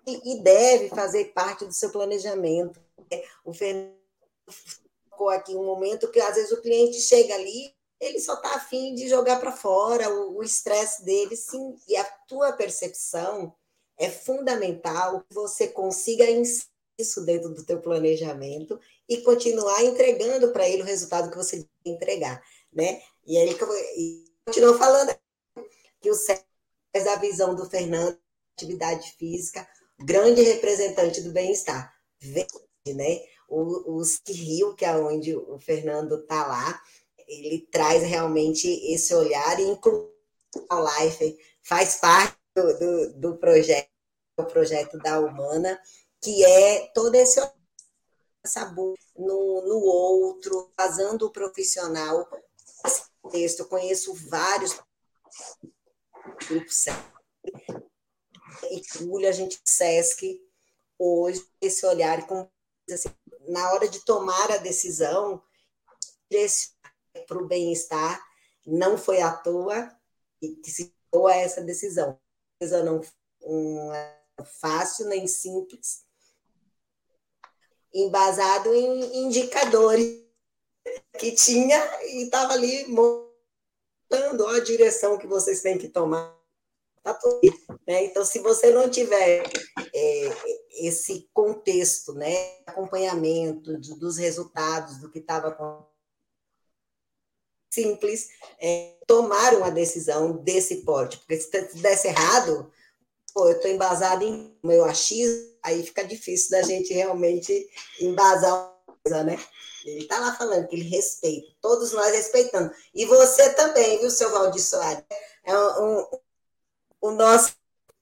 e 0.07 0.43
deve 0.43 0.89
fazer 0.89 1.33
parte 1.33 1.67
do 1.67 1.73
seu 1.73 1.91
planejamento, 1.91 2.81
O 3.45 3.53
Fernando 3.53 3.95
ficou 5.05 5.29
aqui 5.29 5.55
um 5.55 5.65
momento 5.65 6.11
que 6.11 6.21
às 6.21 6.35
vezes 6.37 6.53
o 6.53 6.63
cliente 6.63 6.99
chega 7.01 7.35
ali, 7.35 7.75
ele 8.01 8.21
só 8.21 8.35
está 8.35 8.55
afim 8.55 8.95
de 8.95 9.09
jogar 9.09 9.41
para 9.41 9.53
fora 9.53 10.09
o 10.09 10.43
estresse 10.43 11.05
dele, 11.05 11.37
sim, 11.37 11.75
e 11.89 11.97
a 11.97 12.05
tua 12.29 12.53
percepção 12.53 13.55
é 13.99 14.09
fundamental 14.09 15.23
que 15.23 15.35
você 15.35 15.69
consiga 15.69 16.25
isso 16.99 17.25
dentro 17.25 17.51
do 17.51 17.65
teu 17.65 17.81
planejamento 17.81 18.79
e 19.09 19.23
continuar 19.23 19.83
entregando 19.85 20.53
para 20.53 20.69
ele 20.69 20.83
o 20.83 20.87
resultado 20.87 21.31
que 21.31 21.37
você 21.37 21.67
entregar, 21.85 22.43
né? 22.73 23.03
E 23.27 23.37
aí 23.37 23.57
continuou 24.45 24.79
falando 24.79 25.17
que 26.01 26.11
o 26.11 26.15
Sérgio 26.15 26.49
a 26.95 27.17
visão 27.17 27.55
do 27.55 27.69
Fernando, 27.69 28.19
atividade 28.57 29.13
física, 29.13 29.69
grande 29.99 30.43
representante 30.43 31.21
do 31.21 31.31
bem-estar. 31.31 31.95
Né? 32.87 33.21
O, 33.49 33.99
o 33.99 34.03
Rio, 34.27 34.75
que 34.75 34.85
é 34.85 34.97
onde 34.97 35.37
o 35.37 35.59
Fernando 35.59 36.17
está 36.17 36.47
lá, 36.47 36.81
ele 37.29 37.69
traz 37.71 38.03
realmente 38.03 38.67
esse 38.93 39.15
olhar 39.15 39.61
e 39.61 39.65
inclui 39.65 40.09
a 40.69 41.03
Life, 41.03 41.39
faz 41.63 41.97
parte 41.97 42.37
do, 42.57 42.79
do, 42.79 43.13
do 43.15 43.37
projeto, 43.37 43.89
o 44.39 44.45
projeto 44.45 44.99
da 44.99 45.21
Humana, 45.21 45.81
que 46.21 46.45
é 46.45 46.87
todo 46.95 47.15
esse 47.15 47.41
essa 48.45 48.73
no, 48.73 49.03
no 49.17 49.81
outro, 49.81 50.73
fazendo 50.77 51.27
o 51.27 51.31
profissional. 51.31 52.27
Esse 52.85 53.03
texto, 53.31 53.67
conheço 53.67 54.15
vários 54.15 54.81
grupos 56.49 56.87
e 58.71 59.27
a 59.27 59.33
gente 59.33 59.61
SESC 59.65 60.41
hoje 60.99 61.47
esse 61.61 61.85
olhar 61.87 62.27
com 62.27 62.49
assim, 62.91 63.09
na 63.49 63.73
hora 63.73 63.89
de 63.89 64.05
tomar 64.05 64.51
a 64.51 64.57
decisão 64.57 65.43
para 67.27 67.39
o 67.39 67.47
bem-estar 67.47 68.21
não 68.67 68.99
foi 68.99 69.21
à 69.21 69.33
toa 69.33 69.91
que 70.41 70.71
se 70.71 70.95
a 71.27 71.37
essa 71.37 71.63
decisão. 71.63 72.19
Não 72.85 73.01
um, 73.43 73.91
fácil 74.61 75.07
nem 75.07 75.27
simples, 75.27 76.05
embasado 77.95 78.75
em 78.75 79.25
indicadores 79.25 80.23
que 81.19 81.33
tinha 81.33 81.79
e 82.05 82.25
estava 82.25 82.53
ali 82.53 82.87
mostrando 82.89 84.47
a 84.47 84.61
direção 84.61 85.19
que 85.19 85.27
vocês 85.27 85.63
têm 85.63 85.79
que 85.79 85.89
tomar. 85.89 86.37
Tá 87.03 87.15
tudo, 87.15 87.41
né? 87.87 88.05
Então, 88.05 88.25
se 88.25 88.41
você 88.41 88.71
não 88.71 88.91
tiver 88.91 89.45
é, 89.95 90.31
esse 90.73 91.29
contexto, 91.33 92.13
né, 92.13 92.59
acompanhamento 92.67 93.79
dos 93.79 94.19
resultados 94.19 94.99
do 94.99 95.11
que 95.11 95.21
estava 95.21 95.53
simples, 97.71 98.29
é, 98.61 98.95
tomar 99.07 99.55
uma 99.55 99.71
decisão 99.71 100.33
desse 100.39 100.77
porte, 100.83 101.19
porque 101.19 101.39
se 101.39 101.51
desse 101.77 102.09
errado, 102.09 102.71
pô, 103.33 103.49
eu 103.49 103.57
estou 103.57 103.71
embasado 103.71 104.25
em 104.25 104.57
meu 104.63 104.85
achismo, 104.85 105.49
aí 105.63 105.83
fica 105.83 106.05
difícil 106.05 106.51
da 106.51 106.63
gente 106.63 106.93
realmente 106.93 107.69
embasar 108.01 108.53
uma 108.53 108.97
coisa, 109.03 109.25
né? 109.25 109.39
Ele 109.85 110.03
está 110.03 110.19
lá 110.19 110.35
falando 110.35 110.67
que 110.67 110.77
ele 110.77 110.89
respeita, 110.89 111.49
todos 111.61 111.93
nós 111.93 112.13
respeitando. 112.13 112.73
E 112.95 113.07
você 113.07 113.51
também, 113.51 113.99
viu, 114.01 114.11
seu 114.11 114.31
Valdir 114.31 114.63
Soares? 114.63 115.05
É 115.45 115.57
um, 115.57 116.01
um, 116.01 116.07
o 117.01 117.11
nosso 117.13 117.55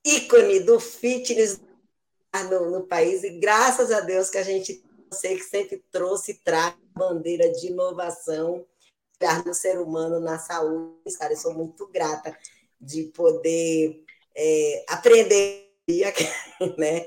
ícone 0.04 0.60
do 0.60 0.80
fitness 0.80 1.60
no, 2.50 2.70
no, 2.70 2.86
país, 2.86 3.24
e 3.24 3.30
graças 3.38 3.90
a 3.90 4.00
Deus 4.00 4.28
que 4.28 4.38
a 4.38 4.42
gente, 4.42 4.84
você 5.10 5.36
que 5.36 5.42
sempre 5.42 5.82
trouxe 5.90 6.32
e 6.32 6.34
traz 6.34 6.74
bandeira 6.94 7.50
de 7.50 7.68
inovação 7.68 8.66
no 9.44 9.54
ser 9.54 9.78
humano, 9.78 10.20
na 10.20 10.38
saúde, 10.38 11.16
cara, 11.18 11.32
eu 11.32 11.36
sou 11.36 11.54
muito 11.54 11.86
grata 11.88 12.36
de 12.80 13.04
poder 13.04 14.04
é, 14.36 14.84
aprender 14.88 15.66
né? 16.78 17.06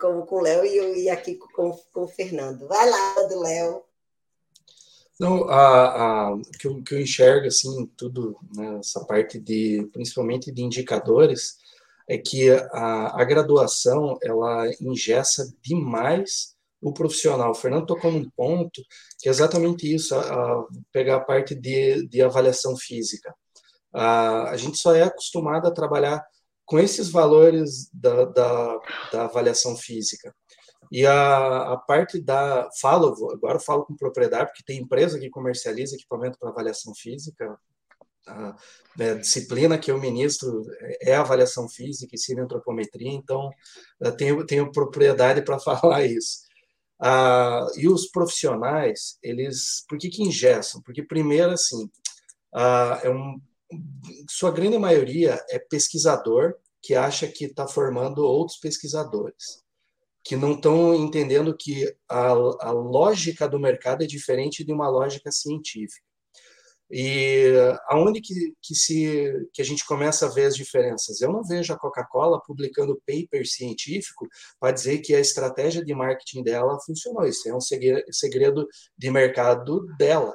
Como 0.00 0.26
com 0.26 0.36
o 0.36 0.40
Léo 0.40 0.64
e, 0.64 1.04
e 1.04 1.10
aqui 1.10 1.36
com, 1.36 1.72
com 1.92 2.02
o 2.02 2.08
Fernando. 2.08 2.66
Vai 2.66 2.88
lá, 2.88 3.22
do 3.28 3.40
Léo. 3.40 3.82
Não, 5.18 5.48
a, 5.48 6.32
a, 6.32 6.40
que 6.58 6.66
eu, 6.66 6.82
que 6.82 6.94
eu 6.94 7.00
enxergo, 7.00 7.46
assim, 7.46 7.86
tudo, 7.96 8.36
né, 8.56 8.78
essa 8.80 9.04
parte 9.04 9.38
de, 9.38 9.88
principalmente 9.92 10.50
de 10.50 10.62
indicadores, 10.62 11.56
é 12.08 12.18
que 12.18 12.50
a, 12.50 13.20
a 13.20 13.24
graduação, 13.24 14.18
ela 14.22 14.68
ingessa 14.80 15.54
demais 15.62 16.53
o 16.84 16.92
profissional. 16.92 17.50
O 17.50 17.54
Fernando 17.54 17.86
tocou 17.86 18.12
num 18.12 18.28
ponto 18.36 18.82
que 19.18 19.28
é 19.28 19.32
exatamente 19.32 19.92
isso, 19.92 20.14
a, 20.14 20.20
a 20.20 20.66
pegar 20.92 21.16
a 21.16 21.20
parte 21.20 21.54
de, 21.54 22.06
de 22.06 22.20
avaliação 22.20 22.76
física. 22.76 23.34
A, 23.92 24.50
a 24.50 24.56
gente 24.58 24.76
só 24.76 24.94
é 24.94 25.02
acostumado 25.02 25.66
a 25.66 25.70
trabalhar 25.70 26.22
com 26.66 26.78
esses 26.78 27.08
valores 27.08 27.88
da, 27.92 28.26
da, 28.26 28.80
da 29.12 29.24
avaliação 29.24 29.74
física. 29.76 30.34
E 30.92 31.06
a, 31.06 31.72
a, 31.72 31.76
parte 31.78 32.20
da. 32.20 32.68
Falo, 32.80 33.14
agora 33.32 33.58
falo 33.58 33.86
com 33.86 33.96
propriedade, 33.96 34.50
porque 34.50 34.62
tem 34.62 34.80
empresa 34.80 35.18
que 35.18 35.30
comercializa 35.30 35.96
equipamento 35.96 36.38
para 36.38 36.50
avaliação 36.50 36.94
física. 36.94 37.58
A, 38.26 38.56
a, 39.00 39.14
disciplina 39.14 39.78
que 39.78 39.90
eu 39.90 39.98
ministro 39.98 40.62
é 41.00 41.16
avaliação 41.16 41.66
física 41.66 42.14
e 42.14 42.40
antropometria, 42.40 43.10
então 43.10 43.50
tenho, 44.18 44.44
tenho 44.44 44.70
propriedade 44.70 45.42
para 45.42 45.58
falar 45.60 46.04
isso. 46.04 46.43
Ah, 47.06 47.66
e 47.76 47.86
os 47.86 48.06
profissionais, 48.06 49.18
eles. 49.22 49.84
Por 49.86 49.98
que, 49.98 50.08
que 50.08 50.22
ingessam? 50.22 50.80
Porque, 50.80 51.02
primeiro, 51.02 51.50
assim, 51.50 51.90
ah, 52.54 52.98
é 53.04 53.10
um, 53.10 53.38
sua 54.30 54.50
grande 54.50 54.78
maioria 54.78 55.38
é 55.50 55.58
pesquisador 55.58 56.54
que 56.82 56.94
acha 56.94 57.28
que 57.28 57.44
está 57.44 57.68
formando 57.68 58.24
outros 58.24 58.58
pesquisadores, 58.58 59.62
que 60.24 60.34
não 60.34 60.52
estão 60.54 60.94
entendendo 60.94 61.54
que 61.54 61.94
a, 62.08 62.28
a 62.28 62.70
lógica 62.70 63.46
do 63.46 63.60
mercado 63.60 64.02
é 64.02 64.06
diferente 64.06 64.64
de 64.64 64.72
uma 64.72 64.88
lógica 64.88 65.30
científica. 65.30 66.06
E 66.90 67.52
aonde 67.88 68.20
que, 68.20 68.34
que, 68.62 68.74
se, 68.74 69.48
que 69.52 69.62
a 69.62 69.64
gente 69.64 69.84
começa 69.86 70.26
a 70.26 70.28
ver 70.28 70.46
as 70.46 70.54
diferenças? 70.54 71.20
Eu 71.20 71.32
não 71.32 71.42
vejo 71.42 71.72
a 71.72 71.78
Coca-Cola 71.78 72.40
publicando 72.46 73.00
paper 73.06 73.46
científico 73.46 74.26
para 74.60 74.72
dizer 74.72 74.98
que 74.98 75.14
a 75.14 75.20
estratégia 75.20 75.84
de 75.84 75.94
marketing 75.94 76.42
dela 76.42 76.78
funcionou. 76.84 77.24
Isso 77.26 77.48
é 77.48 77.54
um 77.54 77.60
segredo 77.60 78.66
de 78.96 79.10
mercado 79.10 79.86
dela 79.98 80.34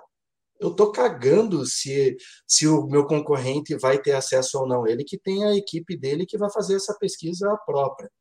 eu 0.59 0.75
tô 0.75 0.91
cagando 0.91 1.65
se, 1.65 2.17
se 2.45 2.67
o 2.67 2.85
meu 2.85 3.05
concorrente 3.05 3.75
vai 3.75 3.97
ter 3.99 4.11
acesso 4.11 4.59
ou 4.59 4.67
não. 4.67 4.85
Ele 4.85 5.03
que 5.03 5.17
tem 5.17 5.45
a 5.45 5.55
equipe 5.55 5.97
dele 5.97 6.25
que 6.25 6.37
vai 6.37 6.51
fazer 6.51 6.75
essa 6.75 6.93
pesquisa 6.99 7.57
própria. 7.65 8.11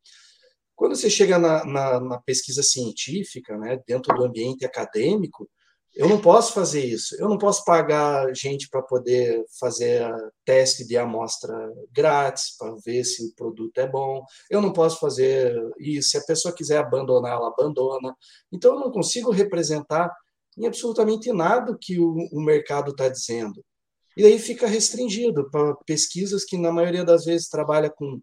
Quando 0.77 0.95
você 0.95 1.11
chega 1.11 1.39
na, 1.39 1.65
na, 1.65 2.01
na 2.01 2.19
pesquisa 2.21 2.63
científica, 2.63 3.59
né, 3.59 3.83
dentro 3.85 4.15
do 4.15 4.25
ambiente 4.25 4.65
acadêmico, 4.65 5.51
eu 5.95 6.09
não 6.09 6.21
posso 6.21 6.53
fazer 6.53 6.85
isso. 6.85 7.17
Eu 7.19 7.29
não 7.29 7.39
posso 7.39 7.65
pagar 7.65 8.33
gente 8.35 8.69
para 8.69 8.83
poder 8.83 9.45
fazer 9.59 10.09
teste 10.45 10.87
de 10.87 10.97
amostra 10.97 11.53
grátis, 11.93 12.57
para 12.57 12.75
ver 12.85 13.05
se 13.05 13.27
o 13.27 13.35
produto 13.35 13.79
é 13.79 13.87
bom. 13.87 14.25
Eu 14.51 14.61
não 14.61 14.73
posso 14.73 15.01
fazer 15.01 15.55
isso. 15.79 16.11
Se 16.11 16.19
a 16.19 16.25
pessoa 16.25 16.55
quiser 16.55 16.79
abandonar, 16.79 17.33
ela 17.33 17.49
abandona. 17.49 18.15
Então, 18.53 18.75
eu 18.75 18.81
não 18.81 18.93
consigo 18.93 19.31
representar 19.31 20.15
em 20.57 20.67
absolutamente 20.67 21.33
nada 21.33 21.77
que 21.81 21.99
o, 21.99 22.15
o 22.33 22.41
mercado 22.41 22.93
está 22.93 23.09
dizendo. 23.09 23.65
E 24.17 24.25
aí 24.25 24.39
fica 24.39 24.67
restringido 24.67 25.49
para 25.51 25.77
pesquisas 25.87 26.45
que, 26.45 26.59
na 26.59 26.73
maioria 26.73 27.05
das 27.05 27.25
vezes, 27.25 27.49
trabalha 27.49 27.89
com 27.89 28.21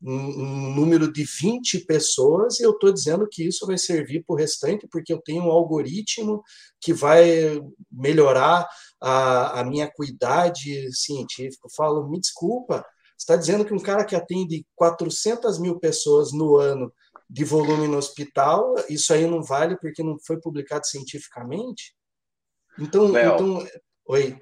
um, 0.00 0.14
um 0.14 0.74
número 0.74 1.12
de 1.12 1.24
20 1.24 1.80
pessoas, 1.80 2.60
e 2.60 2.62
eu 2.62 2.70
estou 2.70 2.92
dizendo 2.92 3.28
que 3.30 3.46
isso 3.46 3.66
vai 3.66 3.76
servir 3.76 4.24
para 4.24 4.34
o 4.34 4.36
restante, 4.36 4.86
porque 4.90 5.12
eu 5.12 5.20
tenho 5.20 5.42
um 5.42 5.50
algoritmo 5.50 6.42
que 6.80 6.92
vai 6.92 7.60
melhorar 7.90 8.68
a, 9.00 9.60
a 9.60 9.64
minha 9.64 9.86
acuidade 9.86 10.88
científica. 10.94 11.66
Eu 11.66 11.70
falo, 11.74 12.08
me 12.08 12.20
desculpa, 12.20 12.84
está 13.18 13.34
dizendo 13.36 13.64
que 13.64 13.74
um 13.74 13.80
cara 13.80 14.04
que 14.04 14.14
atende 14.14 14.64
400 14.76 15.58
mil 15.58 15.78
pessoas 15.78 16.32
no 16.32 16.56
ano 16.56 16.92
de 17.28 17.44
volume 17.44 17.88
no 17.88 17.98
hospital, 17.98 18.74
isso 18.88 19.12
aí 19.12 19.26
não 19.26 19.42
vale 19.42 19.76
porque 19.78 20.02
não 20.02 20.16
foi 20.26 20.40
publicado 20.40 20.86
cientificamente? 20.86 21.94
Então, 22.78 23.10
Léo, 23.10 23.34
então 23.34 23.66
oi. 24.06 24.40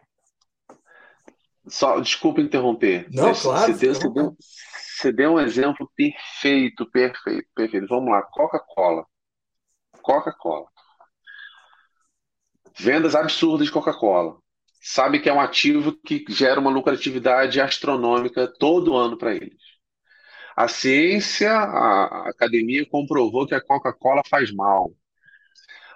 Só, 1.68 1.98
desculpa 2.01 2.40
interromper. 2.40 3.09
Não, 3.10 3.34
claro. 3.34 3.72
Você 3.72 3.78
deu, 3.78 3.94
você, 3.94 4.09
deu, 4.09 4.36
você 4.38 5.12
deu 5.12 5.32
um 5.32 5.40
exemplo 5.40 5.90
perfeito, 5.97 6.86
perfeito, 6.90 7.48
perfeito. 7.55 7.86
Vamos 7.88 8.10
lá, 8.10 8.22
Coca-Cola. 8.22 9.05
Coca-Cola. 10.02 10.66
Vendas 12.78 13.14
absurdas 13.14 13.66
de 13.66 13.72
Coca-Cola. 13.72 14.36
Sabe 14.80 15.18
que 15.18 15.28
é 15.28 15.32
um 15.32 15.40
ativo 15.40 15.93
que 15.93 16.24
gera 16.28 16.60
uma 16.60 16.70
lucratividade 16.70 17.60
astronômica 17.60 18.47
todo 18.47 18.97
ano 18.97 19.18
para 19.18 19.34
eles. 19.34 19.76
A 20.55 20.68
ciência, 20.68 21.51
a 21.51 22.28
academia 22.30 22.86
comprovou 22.88 23.47
que 23.47 23.55
a 23.55 23.60
Coca-Cola 23.60 24.22
faz 24.28 24.52
mal. 24.52 24.93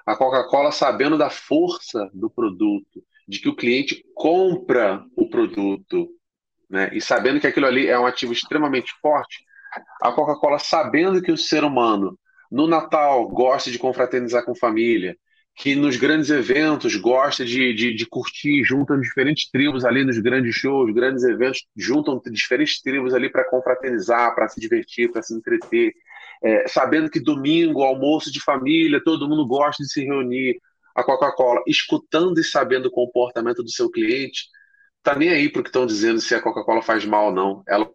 A 0.05 0.17
Coca-Cola 0.17 0.73
sabendo 0.73 1.17
da 1.17 1.31
força 1.31 2.11
do 2.13 2.29
produto, 2.29 3.03
de 3.31 3.41
que 3.41 3.49
o 3.49 3.55
cliente 3.55 4.05
compra 4.13 5.05
o 5.17 5.31
produto, 5.31 6.09
né? 6.69 6.91
E 6.93 7.01
sabendo 7.01 7.41
que 7.41 7.47
aquilo 7.47 7.67
ali 7.67 7.87
é 7.87 7.99
um 7.99 8.05
ativo 8.05 8.33
extremamente 8.33 8.93
forte, 9.01 9.45
a 10.03 10.11
Coca-Cola 10.11 10.59
sabendo 10.59 11.23
que 11.23 11.31
o 11.31 11.37
ser 11.37 11.63
humano 11.63 12.19
no 12.51 12.67
Natal 12.67 13.29
gosta 13.29 13.71
de 13.71 13.79
confraternizar 13.79 14.45
com 14.45 14.53
família, 14.53 15.17
que 15.55 15.77
nos 15.77 15.97
grandes 15.97 16.29
eventos 16.31 16.97
gosta 16.97 17.45
de, 17.45 17.73
de, 17.73 17.95
de, 17.95 18.07
curtir, 18.07 18.65
juntam 18.65 19.01
diferentes 19.01 19.49
tribos 19.49 19.85
ali 19.85 20.05
nos 20.05 20.19
grandes 20.19 20.57
shows, 20.57 20.93
grandes 20.93 21.23
eventos, 21.23 21.65
juntam 21.77 22.21
diferentes 22.33 22.83
tribos 22.83 23.15
ali 23.15 23.31
para 23.31 23.49
confraternizar, 23.49 24.35
para 24.35 24.49
se 24.49 24.59
divertir, 24.59 25.13
para 25.13 25.23
se 25.23 25.35
entreter, 25.35 25.93
é, 26.43 26.67
sabendo 26.67 27.09
que 27.09 27.21
domingo, 27.21 27.83
almoço 27.85 28.33
de 28.33 28.43
família, 28.43 29.01
todo 29.05 29.29
mundo 29.29 29.47
gosta 29.47 29.85
de 29.85 29.93
se 29.93 30.05
reunir, 30.05 30.59
a 30.95 31.03
Coca-Cola, 31.03 31.63
escutando 31.67 32.39
e 32.39 32.45
sabendo 32.45 32.87
o 32.87 32.91
comportamento 32.91 33.63
do 33.63 33.71
seu 33.71 33.91
cliente, 33.91 34.47
tá 35.03 35.15
nem 35.15 35.31
aí 35.31 35.49
para 35.49 35.61
o 35.61 35.63
que 35.63 35.71
estão 35.71 35.87
dizendo 35.87 36.21
se 36.21 36.35
a 36.35 36.43
Coca-Cola 36.43 36.83
faz 36.83 37.05
mal 37.05 37.27
ou 37.27 37.33
não. 37.33 37.63
Ela 37.69 37.89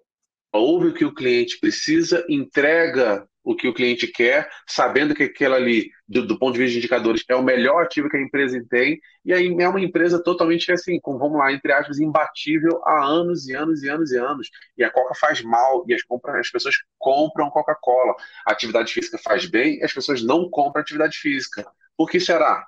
ouve 0.53 0.88
o 0.88 0.93
que 0.93 1.05
o 1.05 1.13
cliente 1.13 1.59
precisa, 1.59 2.26
entrega 2.30 3.27
o 3.45 3.55
que 3.55 3.67
o 3.67 3.73
cliente 3.73 4.07
quer, 4.07 4.49
sabendo 4.67 5.13
que 5.13 5.23
aquilo 5.23 5.53
ali, 5.53 5.91
do, 6.07 6.26
do, 6.26 6.39
ponto 6.39 6.53
de 6.53 6.59
vista 6.59 6.73
de 6.73 6.80
indicadores, 6.80 7.23
é 7.30 7.35
o 7.35 7.43
melhor 7.43 7.84
ativo 7.84 8.09
que 8.09 8.17
a 8.17 8.22
empresa 8.22 8.59
tem, 8.67 8.99
e 9.23 9.31
aí 9.31 9.55
é 9.59 9.69
uma 9.69 9.80
empresa 9.80 10.22
totalmente 10.22 10.72
assim, 10.72 10.99
com, 10.99 11.19
vamos 11.19 11.38
lá, 11.38 11.53
entre 11.53 11.72
aspas, 11.72 11.99
imbatível 11.99 12.81
há 12.84 13.05
anos 13.05 13.47
e 13.47 13.53
anos 13.53 13.84
e 13.84 13.89
anos 13.89 14.11
e 14.11 14.17
anos. 14.17 14.49
E 14.76 14.84
a 14.84 14.89
Coca 14.89 15.13
faz 15.13 15.43
mal, 15.43 15.85
e 15.88 15.93
as, 15.93 16.01
compram, 16.01 16.39
as 16.39 16.49
pessoas 16.49 16.76
compram 16.97 17.51
Coca-Cola. 17.51 18.15
Atividade 18.47 18.91
física 18.91 19.19
faz 19.19 19.45
bem, 19.45 19.77
e 19.77 19.84
as 19.84 19.93
pessoas 19.93 20.23
não 20.23 20.49
compram 20.49 20.81
atividade 20.81 21.17
física. 21.17 21.63
Por 21.95 22.09
que 22.09 22.19
será? 22.19 22.65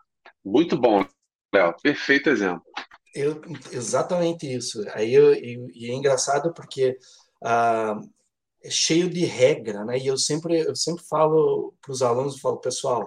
Muito 0.48 0.78
bom, 0.78 1.06
Léo. 1.54 1.76
Perfeito 1.84 2.30
exemplo. 2.30 2.64
Eu, 3.14 3.42
exatamente 3.70 4.48
isso. 4.48 4.82
Aí 4.94 5.14
eu, 5.14 5.34
eu, 5.34 5.68
e 5.74 5.92
é 5.92 5.94
engraçado 5.94 6.54
porque 6.54 6.98
ah, 7.44 8.00
é 8.64 8.70
cheio 8.70 9.10
de 9.10 9.26
regra, 9.26 9.84
né? 9.84 10.00
E 10.00 10.08
eu 10.08 10.18
sempre, 10.18 10.58
eu 10.60 10.76
sempre 10.76 11.04
falo 11.04 11.74
para 11.82 11.92
os 11.92 12.02
alunos, 12.02 12.36
eu 12.36 12.40
falo, 12.40 12.58
pessoal, 12.62 13.04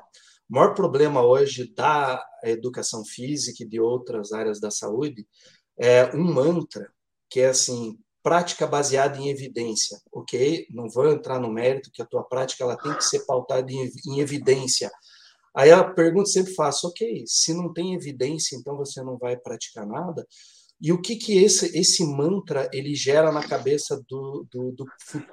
o 0.51 0.55
maior 0.55 0.75
problema 0.75 1.23
hoje 1.25 1.73
da 1.75 2.23
educação 2.45 3.05
física 3.07 3.65
e 3.65 3.69
de 3.69 3.81
outras 3.81 4.33
áreas 4.33 4.61
da 4.61 4.71
saúde 4.71 5.27
é 5.79 6.15
um 6.15 6.23
mantra 6.23 6.93
que 7.31 7.41
é 7.41 7.49
assim, 7.49 7.99
prática 8.23 8.67
baseada 8.67 9.17
em 9.17 9.31
evidência, 9.31 9.99
ok? 10.13 10.67
Não 10.71 10.91
vou 10.91 11.11
entrar 11.11 11.41
no 11.41 11.51
mérito 11.51 11.91
que 11.91 12.03
a 12.03 12.07
tua 12.07 12.23
prática 12.23 12.65
ela 12.65 12.77
tem 12.77 12.93
que 12.95 13.05
ser 13.05 13.25
pautada 13.25 13.73
em, 13.73 13.91
em 14.09 14.21
evidência. 14.21 14.91
Aí 15.55 15.71
a 15.71 15.83
pergunta 15.85 16.29
sempre 16.29 16.55
faço, 16.55 16.87
ok, 16.89 17.25
se 17.27 17.53
não 17.53 17.73
tem 17.73 17.95
evidência, 17.95 18.57
então 18.57 18.77
você 18.77 19.03
não 19.03 19.19
vai 19.19 19.37
praticar 19.37 19.87
nada? 19.87 20.27
E 20.81 20.93
o 20.93 21.01
que 21.01 21.17
que 21.17 21.37
esse, 21.39 21.77
esse 21.79 22.05
mantra 22.05 22.71
ele 22.73 22.95
gera 22.95 23.31
na 23.31 23.47
cabeça 23.47 24.03
do, 24.09 24.47
do, 24.51 24.73
do, 24.73 24.87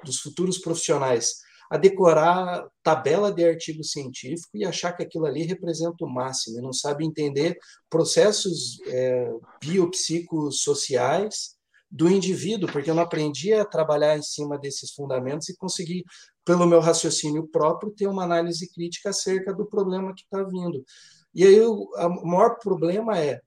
dos 0.04 0.18
futuros 0.20 0.58
profissionais? 0.58 1.36
A 1.70 1.76
decorar 1.76 2.66
tabela 2.82 3.30
de 3.32 3.44
artigo 3.44 3.84
científico 3.84 4.50
e 4.54 4.64
achar 4.64 4.92
que 4.92 5.02
aquilo 5.02 5.26
ali 5.26 5.42
representa 5.42 6.04
o 6.04 6.08
máximo, 6.08 6.58
e 6.58 6.62
não 6.62 6.72
sabe 6.72 7.04
entender 7.04 7.58
processos 7.90 8.80
é, 8.86 9.30
biopsicossociais 9.60 11.57
do 11.90 12.08
indivíduo, 12.08 12.70
porque 12.70 12.90
eu 12.90 12.94
não 12.94 13.02
aprendi 13.02 13.52
a 13.52 13.64
trabalhar 13.64 14.16
em 14.16 14.22
cima 14.22 14.58
desses 14.58 14.92
fundamentos 14.92 15.48
e 15.48 15.56
conseguir, 15.56 16.04
pelo 16.44 16.66
meu 16.66 16.80
raciocínio 16.80 17.48
próprio, 17.48 17.92
ter 17.92 18.06
uma 18.06 18.24
análise 18.24 18.70
crítica 18.72 19.10
acerca 19.10 19.54
do 19.54 19.66
problema 19.66 20.14
que 20.14 20.22
está 20.22 20.42
vindo. 20.42 20.84
E 21.34 21.44
aí 21.44 21.60
o 21.60 21.88
maior 22.24 22.58
problema 22.58 23.18
é 23.18 23.40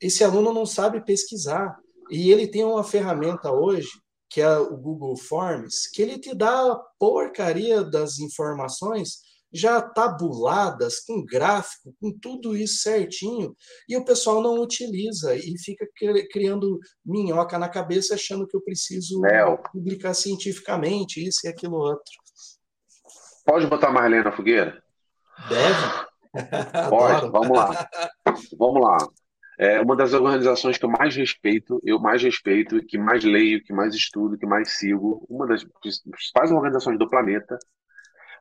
esse 0.00 0.24
aluno 0.24 0.52
não 0.52 0.64
sabe 0.64 1.04
pesquisar. 1.04 1.76
E 2.10 2.30
ele 2.30 2.46
tem 2.46 2.64
uma 2.64 2.82
ferramenta 2.82 3.52
hoje, 3.52 3.88
que 4.28 4.40
é 4.40 4.58
o 4.58 4.76
Google 4.76 5.16
Forms, 5.16 5.88
que 5.92 6.02
ele 6.02 6.18
te 6.18 6.34
dá 6.34 6.72
a 6.72 6.76
porcaria 6.98 7.84
das 7.84 8.18
informações 8.18 9.29
já 9.52 9.80
tabuladas, 9.80 11.00
com 11.00 11.24
gráfico, 11.24 11.94
com 12.00 12.12
tudo 12.12 12.56
isso 12.56 12.82
certinho, 12.82 13.54
e 13.88 13.96
o 13.96 14.04
pessoal 14.04 14.42
não 14.42 14.60
utiliza 14.60 15.34
e 15.34 15.58
fica 15.58 15.86
criando 16.30 16.78
minhoca 17.04 17.58
na 17.58 17.68
cabeça 17.68 18.14
achando 18.14 18.46
que 18.46 18.56
eu 18.56 18.62
preciso 18.62 19.20
publicar 19.72 20.14
cientificamente 20.14 21.26
isso 21.26 21.40
e 21.44 21.48
aquilo 21.48 21.76
outro. 21.76 22.12
Pode 23.44 23.66
botar 23.66 23.90
Marlene 23.90 24.24
na 24.24 24.32
fogueira? 24.32 24.82
Deve. 25.48 26.10
Pode, 26.88 27.30
vamos 27.32 27.58
lá. 27.58 27.90
Vamos 28.56 28.82
lá. 28.82 28.98
É 29.58 29.78
uma 29.80 29.94
das 29.94 30.14
organizações 30.14 30.78
que 30.78 30.84
eu 30.86 30.88
mais 30.88 31.14
respeito, 31.14 31.78
eu 31.84 31.98
mais 31.98 32.22
respeito, 32.22 32.82
que 32.82 32.96
mais 32.96 33.22
leio, 33.24 33.62
que 33.62 33.74
mais 33.74 33.94
estudo, 33.94 34.38
que 34.38 34.46
mais 34.46 34.78
sigo, 34.78 35.26
uma 35.28 35.46
das 35.46 35.64
principais 35.82 36.50
organizações 36.50 36.98
do 36.98 37.08
planeta, 37.08 37.58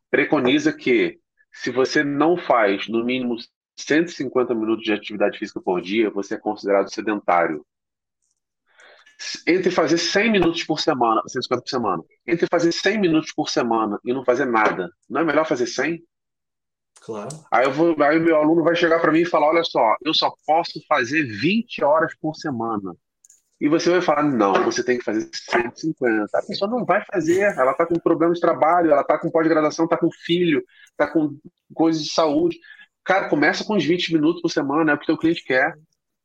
preconiza 0.10 0.74
que 0.74 1.20
se 1.52 1.72
você 1.72 2.04
não 2.04 2.38
faz 2.38 2.88
no 2.88 3.04
mínimo 3.04 3.36
150 3.78 4.54
minutos 4.54 4.84
de 4.84 4.94
atividade 4.94 5.38
física 5.38 5.62
por 5.62 5.82
dia, 5.82 6.10
você 6.10 6.36
é 6.36 6.38
considerado 6.38 6.94
sedentário. 6.94 7.66
Entre 9.46 9.70
fazer 9.70 9.98
100 9.98 10.32
minutos 10.32 10.64
por 10.64 10.80
semana, 10.80 11.22
150 11.28 11.62
por 11.62 11.70
semana, 11.70 12.04
entre 12.26 12.48
fazer 12.50 12.72
100 12.72 13.02
minutos 13.02 13.34
por 13.34 13.50
semana 13.50 14.00
e 14.06 14.14
não 14.14 14.24
fazer 14.24 14.46
nada, 14.46 14.90
não 15.10 15.22
é 15.22 15.26
melhor 15.26 15.46
fazer 15.46 15.68
100? 15.68 16.02
Claro. 17.02 17.30
Aí, 17.52 17.66
eu 17.66 17.72
vou, 17.72 18.02
aí 18.04 18.20
meu 18.20 18.38
aluno 18.38 18.64
vai 18.64 18.76
chegar 18.76 19.00
para 19.00 19.12
mim 19.12 19.22
e 19.22 19.26
falar: 19.26 19.48
olha 19.48 19.64
só, 19.64 19.96
eu 20.04 20.14
só 20.14 20.32
posso 20.46 20.82
fazer 20.88 21.24
20 21.24 21.84
horas 21.84 22.14
por 22.20 22.36
semana. 22.36 22.96
E 23.60 23.68
você 23.68 23.90
vai 23.90 24.02
falar: 24.02 24.24
não, 24.24 24.54
você 24.64 24.84
tem 24.84 24.98
que 24.98 25.04
fazer 25.04 25.30
150. 25.34 26.26
A 26.34 26.42
pessoa 26.44 26.70
não 26.70 26.86
vai 26.86 27.04
fazer, 27.06 27.42
ela 27.58 27.72
está 27.72 27.86
com 27.86 28.00
problema 28.00 28.34
de 28.34 28.40
trabalho, 28.40 28.92
ela 28.92 29.02
está 29.02 29.18
com 29.18 29.30
pós-graduação, 29.30 29.86
está 29.86 29.98
com 29.98 30.10
filho, 30.12 30.64
está 30.92 31.08
com 31.08 31.38
coisas 31.74 32.04
de 32.04 32.12
saúde. 32.12 32.58
Cara, 33.04 33.28
começa 33.28 33.64
com 33.64 33.76
uns 33.76 33.86
20 33.86 34.14
minutos 34.14 34.42
por 34.42 34.50
semana, 34.50 34.92
é 34.92 34.96
o 34.96 34.98
que 34.98 35.04
o 35.04 35.08
teu 35.08 35.18
cliente 35.18 35.44
quer. 35.44 35.76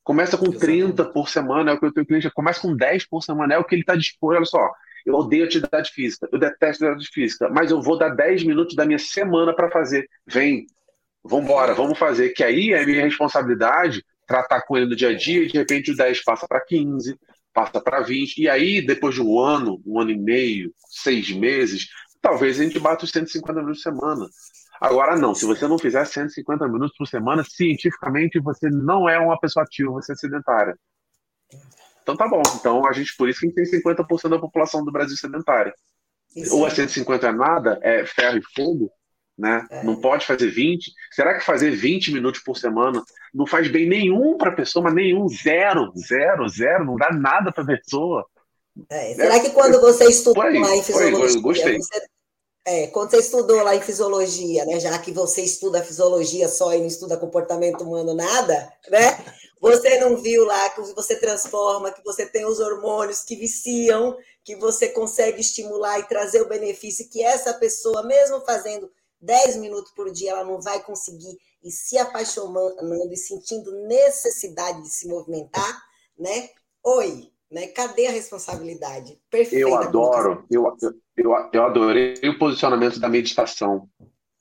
Começa 0.04 0.36
com 0.36 0.46
Exatamente. 0.46 0.66
30 0.66 1.04
por 1.06 1.28
semana, 1.28 1.70
é 1.70 1.74
o 1.74 1.80
que 1.80 1.86
o 1.86 1.92
teu 1.92 2.06
cliente 2.06 2.28
quer. 2.28 2.34
Começa 2.34 2.60
com 2.60 2.76
10 2.76 3.08
por 3.08 3.22
semana, 3.22 3.54
é 3.54 3.58
o 3.58 3.64
que 3.64 3.74
ele 3.74 3.82
está 3.82 3.96
disposto. 3.96 4.36
Olha 4.36 4.44
só, 4.44 4.70
eu 5.04 5.14
odeio 5.14 5.44
atividade 5.44 5.90
física, 5.90 6.28
eu 6.30 6.38
detesto 6.38 6.84
atividade 6.84 7.08
física, 7.12 7.48
mas 7.48 7.70
eu 7.70 7.82
vou 7.82 7.98
dar 7.98 8.10
10 8.10 8.44
minutos 8.44 8.76
da 8.76 8.84
minha 8.84 8.98
semana 8.98 9.54
para 9.54 9.70
fazer. 9.70 10.08
Vem, 10.26 10.66
vamos 11.22 11.46
embora, 11.46 11.74
vamos 11.74 11.98
fazer. 11.98 12.30
Que 12.30 12.44
aí 12.44 12.72
é 12.72 12.84
minha 12.84 13.02
responsabilidade 13.02 14.04
tratar 14.26 14.62
com 14.62 14.76
ele 14.76 14.86
no 14.86 14.96
dia 14.96 15.10
a 15.10 15.16
dia 15.16 15.42
e 15.42 15.46
de 15.46 15.58
repente 15.58 15.92
o 15.92 15.96
10 15.96 16.22
passa 16.24 16.46
para 16.48 16.64
15, 16.64 17.18
passa 17.52 17.80
para 17.80 18.00
20. 18.00 18.38
E 18.38 18.48
aí, 18.48 18.84
depois 18.84 19.14
de 19.14 19.22
um 19.22 19.38
ano, 19.38 19.80
um 19.86 20.00
ano 20.00 20.10
e 20.10 20.18
meio, 20.18 20.74
seis 20.88 21.30
meses, 21.30 21.88
talvez 22.20 22.58
a 22.58 22.64
gente 22.64 22.78
bata 22.78 23.04
os 23.04 23.10
150 23.10 23.60
minutos 23.60 23.82
por 23.82 23.90
semana. 23.90 24.26
Agora, 24.80 25.16
não, 25.16 25.34
se 25.34 25.46
você 25.46 25.66
não 25.68 25.78
fizer 25.78 26.04
150 26.04 26.66
minutos 26.68 26.96
por 26.96 27.06
semana, 27.06 27.44
cientificamente 27.44 28.40
você 28.40 28.68
não 28.68 29.08
é 29.08 29.18
uma 29.18 29.38
pessoa 29.38 29.64
ativa, 29.64 29.92
você 29.92 30.12
é 30.12 30.16
sedentária. 30.16 30.76
Então 32.02 32.16
tá 32.16 32.28
bom. 32.28 32.42
Então 32.56 32.86
a 32.86 32.92
gente, 32.92 33.16
por 33.16 33.28
isso 33.28 33.40
que 33.40 33.46
a 33.46 33.64
gente 33.64 33.70
tem 33.70 33.80
50% 33.80 34.28
da 34.28 34.38
população 34.38 34.84
do 34.84 34.92
Brasil 34.92 35.16
sedentária. 35.16 35.72
Isso 36.36 36.56
Ou 36.56 36.66
é 36.66 36.70
150 36.70 37.28
é 37.28 37.32
nada, 37.32 37.78
é 37.82 38.04
ferro 38.04 38.38
e 38.38 38.42
fogo, 38.54 38.90
né? 39.36 39.66
É. 39.70 39.82
Não 39.82 40.00
pode 40.00 40.26
fazer 40.26 40.48
20. 40.48 40.92
Será 41.12 41.34
que 41.34 41.44
fazer 41.44 41.70
20 41.70 42.12
minutos 42.12 42.40
por 42.40 42.56
semana 42.56 43.02
não 43.32 43.46
faz 43.46 43.68
bem 43.68 43.88
nenhum 43.88 44.38
para 44.38 44.50
a 44.50 44.54
pessoa, 44.54 44.84
mas 44.84 44.94
nenhum, 44.94 45.28
zero, 45.28 45.92
zero, 45.96 46.48
zero, 46.48 46.84
não 46.84 46.96
dá 46.96 47.10
nada 47.12 47.52
para 47.52 47.64
a 47.64 47.66
pessoa. 47.66 48.24
É. 48.88 49.14
Será 49.14 49.40
que 49.40 49.50
quando 49.50 49.80
você 49.80 50.04
estudou 50.06 50.42
lá 50.42 50.76
em 50.76 50.82
fisiologia, 50.82 51.40
você, 51.40 51.78
é, 52.66 52.86
quando 52.88 53.10
você 53.10 53.18
estudou 53.18 53.62
lá 53.62 53.74
em 53.76 53.80
fisiologia, 53.80 54.64
né, 54.64 54.80
já 54.80 54.98
que 54.98 55.12
você 55.12 55.42
estuda 55.42 55.82
fisiologia 55.82 56.48
só 56.48 56.72
e 56.74 56.78
não 56.78 56.86
estuda 56.86 57.16
comportamento 57.16 57.82
humano 57.82 58.14
nada, 58.14 58.72
né? 58.88 59.18
Você 59.60 59.98
não 59.98 60.16
viu 60.16 60.44
lá 60.44 60.70
que 60.70 60.80
você 60.94 61.16
transforma, 61.16 61.90
que 61.90 62.04
você 62.04 62.26
tem 62.26 62.44
os 62.44 62.60
hormônios 62.60 63.22
que 63.22 63.34
viciam, 63.34 64.14
que 64.44 64.54
você 64.56 64.88
consegue 64.88 65.40
estimular 65.40 65.98
e 65.98 66.08
trazer 66.08 66.42
o 66.42 66.48
benefício 66.48 67.08
que 67.08 67.22
essa 67.22 67.54
pessoa, 67.54 68.02
mesmo 68.02 68.42
fazendo 68.42 68.90
10 69.24 69.56
minutos 69.56 69.92
por 69.92 70.10
dia, 70.10 70.32
ela 70.32 70.44
não 70.44 70.60
vai 70.60 70.82
conseguir 70.82 71.36
e 71.62 71.70
se 71.70 71.96
apaixonando 71.98 73.12
e 73.12 73.16
sentindo 73.16 73.72
necessidade 73.86 74.82
de 74.82 74.90
se 74.90 75.08
movimentar, 75.08 75.82
né? 76.18 76.50
Oi, 76.82 77.30
né? 77.50 77.68
Cadê 77.68 78.06
a 78.06 78.10
responsabilidade? 78.10 79.18
Perfeito. 79.30 79.66
Eu 79.66 79.74
adoro, 79.76 80.44
eu, 80.50 80.76
eu, 81.16 81.32
eu 81.52 81.64
adorei 81.64 82.14
o 82.24 82.38
posicionamento 82.38 83.00
da 83.00 83.08
meditação 83.08 83.88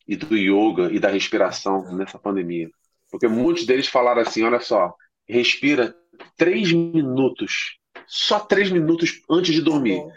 e 0.07 0.15
do 0.15 0.35
yoga 0.35 0.91
e 0.91 0.99
da 0.99 1.10
respiração 1.10 1.95
nessa 1.95 2.19
pandemia. 2.19 2.69
Porque 3.10 3.27
muitos 3.27 3.65
deles 3.65 3.88
falaram 3.88 4.22
assim: 4.22 4.43
olha 4.43 4.60
só, 4.60 4.93
respira 5.26 5.95
três 6.35 6.73
minutos, 6.73 7.80
só 8.05 8.39
três 8.39 8.69
minutos 8.69 9.22
antes 9.30 9.53
de 9.53 9.61
dormir. 9.61 10.01
Tá 10.01 10.14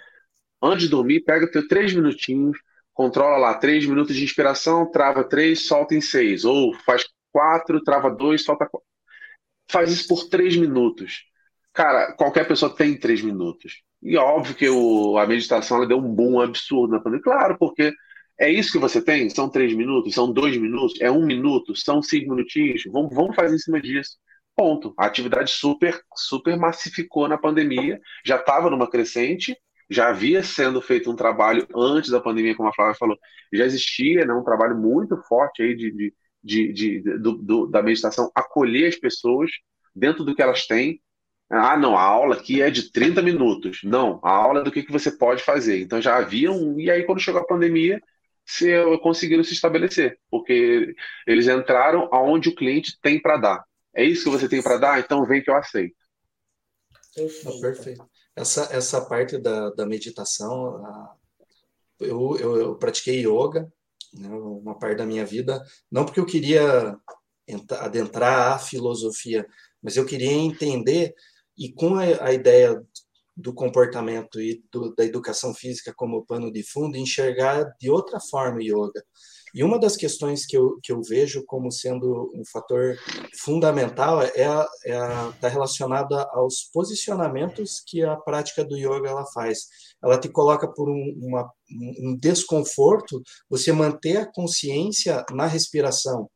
antes 0.63 0.85
de 0.85 0.89
dormir, 0.89 1.21
pega 1.21 1.51
teu 1.51 1.69
três 1.69 1.95
minutinhos, 1.95 2.59
controla 2.97 3.37
lá 3.37 3.55
três 3.55 3.85
minutos 3.85 4.17
de 4.17 4.25
inspiração, 4.25 4.91
trava 4.91 5.23
três, 5.23 5.67
solta 5.67 5.95
em 5.95 6.01
seis, 6.01 6.47
ou 6.47 6.75
faz 6.87 7.05
quatro, 7.31 7.83
trava 7.85 8.11
dois, 8.11 8.43
solta 8.43 8.67
quatro. 8.67 8.89
Faz 9.71 9.93
isso 9.93 10.09
por 10.09 10.29
três 10.31 10.57
minutos. 10.57 11.25
Cara, 11.75 12.13
qualquer 12.15 12.49
pessoa 12.49 12.75
tem 12.75 12.99
três 12.99 13.21
minutos. 13.21 13.83
E 14.03 14.17
óbvio 14.17 14.55
que 14.55 14.69
o, 14.69 15.19
a 15.19 15.27
meditação 15.27 15.77
ela 15.77 15.87
deu 15.87 15.99
um 15.99 16.15
boom 16.15 16.41
absurdo 16.41 16.95
na 16.95 17.01
pandemia. 17.01 17.23
Claro, 17.23 17.59
porque 17.59 17.93
é 18.41 18.51
isso 18.51 18.73
que 18.73 18.79
você 18.79 19.03
tem? 19.03 19.29
São 19.29 19.51
três 19.51 19.75
minutos? 19.75 20.15
São 20.15 20.33
dois 20.33 20.57
minutos? 20.57 20.99
É 20.99 21.11
um 21.11 21.27
minuto? 21.27 21.77
São 21.77 22.01
cinco 22.01 22.31
minutinhos? 22.31 22.83
Vamos, 22.91 23.15
vamos 23.15 23.37
fazer 23.37 23.57
em 23.57 23.59
cima 23.59 23.79
disso. 23.79 24.17
Ponto. 24.57 24.95
A 24.99 25.05
atividade 25.05 25.51
super, 25.51 26.01
super 26.15 26.57
massificou 26.57 27.29
na 27.29 27.37
pandemia, 27.37 28.01
já 28.25 28.37
estava 28.37 28.71
numa 28.71 28.89
crescente, 28.89 29.55
já 29.89 30.09
havia 30.09 30.43
sendo 30.43 30.81
feito 30.81 31.11
um 31.11 31.17
trabalho 31.17 31.67
antes 31.75 32.11
da 32.11 32.21
pandemia, 32.21 32.57
como 32.57 32.69
a 32.69 32.75
Flávia 32.75 32.95
falou, 32.95 33.17
já 33.53 33.65
existia 33.65 34.25
né, 34.25 34.35
um 34.35 34.45
trabalho 34.45 34.77
muito 34.77 35.17
forte 35.29 35.63
aí 35.63 35.77
de, 35.77 35.93
de, 35.93 36.13
de, 36.43 36.73
de 36.73 37.19
do, 37.19 37.33
do, 37.33 37.67
da 37.67 37.83
meditação, 37.83 38.31
acolher 38.35 38.89
as 38.89 38.97
pessoas 38.97 39.51
dentro 39.95 40.25
do 40.25 40.35
que 40.35 40.43
elas 40.43 40.67
têm. 40.67 41.01
Ah, 41.49 41.77
não, 41.77 41.97
a 41.97 42.03
aula 42.03 42.35
aqui 42.35 42.61
é 42.61 42.71
de 42.71 42.91
30 42.91 43.23
minutos. 43.23 43.81
Não, 43.85 44.21
a 44.25 44.31
aula 44.31 44.61
é 44.61 44.65
do 44.65 44.73
que, 44.73 44.83
que 44.83 44.93
você 44.93 45.13
pode 45.13 45.43
fazer. 45.45 45.81
Então 45.81 46.01
já 46.03 46.17
havia 46.17 46.51
um. 46.51 46.81
E 46.81 46.91
aí, 46.91 47.05
quando 47.05 47.21
chegou 47.21 47.41
a 47.41 47.47
pandemia, 47.47 48.01
se 48.45 48.73
conseguiram 49.03 49.45
se 49.45 49.53
estabelecer, 49.53 50.19
porque 50.31 50.95
eles 51.27 51.47
entraram 51.47 52.09
aonde 52.13 52.49
o 52.49 52.55
cliente 52.55 52.99
tem 53.01 53.21
para 53.21 53.37
dar. 53.37 53.65
É 53.95 54.05
isso 54.05 54.25
que 54.25 54.31
você 54.31 54.49
tem 54.49 54.63
para 54.63 54.77
dar? 54.77 55.01
Então 55.01 55.25
vem 55.25 55.43
que 55.43 55.51
eu 55.51 55.57
aceito. 55.57 55.97
Perfeito. 57.15 57.61
perfeito. 57.61 58.05
Essa, 58.37 58.69
essa 58.71 59.01
parte 59.01 59.39
da, 59.39 59.71
da 59.71 59.87
meditação, 59.87 60.85
eu, 61.99 62.37
eu, 62.39 62.57
eu 62.59 62.77
pratiquei 62.77 63.27
yoga, 63.27 63.73
né, 64.13 64.29
uma 64.29 64.79
parte 64.79 64.99
da 64.99 65.07
minha 65.07 65.25
vida, 65.25 65.65
não 65.91 66.05
porque 66.05 66.21
eu 66.21 66.27
queria 66.27 66.97
adentrar 67.81 68.53
a 68.53 68.59
filosofia, 68.59 69.47
mas 69.83 69.97
eu 69.97 70.05
queria 70.05 70.33
entender, 70.33 71.15
e 71.57 71.73
com 71.73 71.95
a, 71.95 72.03
a 72.25 72.33
ideia 72.33 72.83
do 73.37 73.53
comportamento 73.53 74.41
e 74.41 74.65
do, 74.73 74.95
da 74.95 75.05
educação 75.05 75.55
física 75.55 75.93
como 75.95 76.25
pano 76.25 76.51
de 76.51 76.63
fundo, 76.63 76.97
enxergar 76.97 77.65
de 77.79 77.91
outra 77.91 78.19
forma 78.19 78.59
o 78.59 78.63
yoga. 78.63 79.05
E 79.57 79.65
uma 79.65 79.79
das 79.79 79.97
questões 79.97 80.45
que 80.45 80.55
eu, 80.55 80.79
que 80.83 80.93
eu 80.93 81.01
vejo 81.01 81.43
como 81.47 81.73
sendo 81.73 82.31
um 82.35 82.43
fator 82.45 82.95
fundamental 83.41 84.21
é 84.21 84.45
a, 84.45 84.69
é 84.85 84.99
tá 85.41 85.49
relacionada 85.49 86.29
aos 86.33 86.69
posicionamentos 86.71 87.81
que 87.87 88.03
a 88.03 88.17
prática 88.17 88.63
do 88.63 88.77
yoga 88.77 89.09
ela 89.09 89.25
faz. 89.33 89.61
Ela 90.05 90.21
te 90.21 90.29
coloca 90.29 90.69
por 90.71 90.91
um, 90.91 91.19
uma, 91.23 91.51
um 91.71 92.15
desconforto 92.21 93.23
você 93.49 93.73
manter 93.73 94.19
a 94.19 94.31
consciência 94.31 95.25
na 95.33 95.47
respiração. 95.47 96.29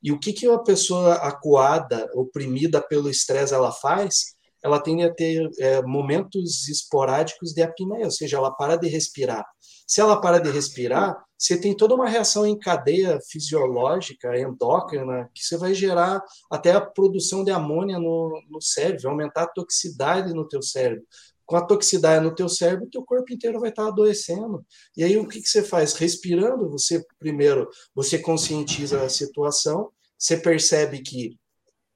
E 0.00 0.12
o 0.12 0.20
que, 0.20 0.32
que 0.32 0.46
a 0.46 0.58
pessoa 0.60 1.14
acuada, 1.14 2.08
oprimida 2.14 2.80
pelo 2.80 3.10
estresse, 3.10 3.52
ela 3.52 3.72
faz? 3.72 4.38
ela 4.62 4.80
tende 4.80 5.04
a 5.04 5.14
ter 5.14 5.48
é, 5.60 5.82
momentos 5.82 6.68
esporádicos 6.68 7.52
de 7.52 7.62
apneia, 7.62 8.04
ou 8.04 8.10
seja, 8.10 8.36
ela 8.36 8.50
para 8.50 8.76
de 8.76 8.88
respirar. 8.88 9.44
Se 9.88 10.02
ela 10.02 10.20
para 10.20 10.38
de 10.38 10.50
respirar, 10.50 11.16
você 11.38 11.58
tem 11.58 11.74
toda 11.74 11.94
uma 11.94 12.06
reação 12.06 12.44
em 12.44 12.58
cadeia 12.58 13.18
fisiológica, 13.30 14.38
endócrina, 14.38 15.30
que 15.32 15.42
você 15.42 15.56
vai 15.56 15.72
gerar 15.72 16.22
até 16.50 16.72
a 16.72 16.80
produção 16.80 17.42
de 17.42 17.50
amônia 17.50 17.98
no, 17.98 18.38
no 18.50 18.60
cérebro, 18.60 19.08
aumentar 19.08 19.44
a 19.44 19.48
toxicidade 19.48 20.34
no 20.34 20.46
teu 20.46 20.60
cérebro. 20.60 21.06
Com 21.46 21.56
a 21.56 21.64
toxicidade 21.64 22.22
no 22.22 22.34
teu 22.34 22.50
cérebro, 22.50 22.90
teu 22.90 23.02
corpo 23.02 23.32
inteiro 23.32 23.58
vai 23.58 23.70
estar 23.70 23.88
adoecendo. 23.88 24.62
E 24.94 25.02
aí 25.02 25.16
o 25.16 25.26
que, 25.26 25.40
que 25.40 25.48
você 25.48 25.62
faz? 25.62 25.94
Respirando, 25.94 26.68
você 26.68 27.02
primeiro, 27.18 27.66
você 27.94 28.18
conscientiza 28.18 29.02
a 29.02 29.08
situação, 29.08 29.90
você 30.18 30.36
percebe 30.36 31.00
que 31.00 31.38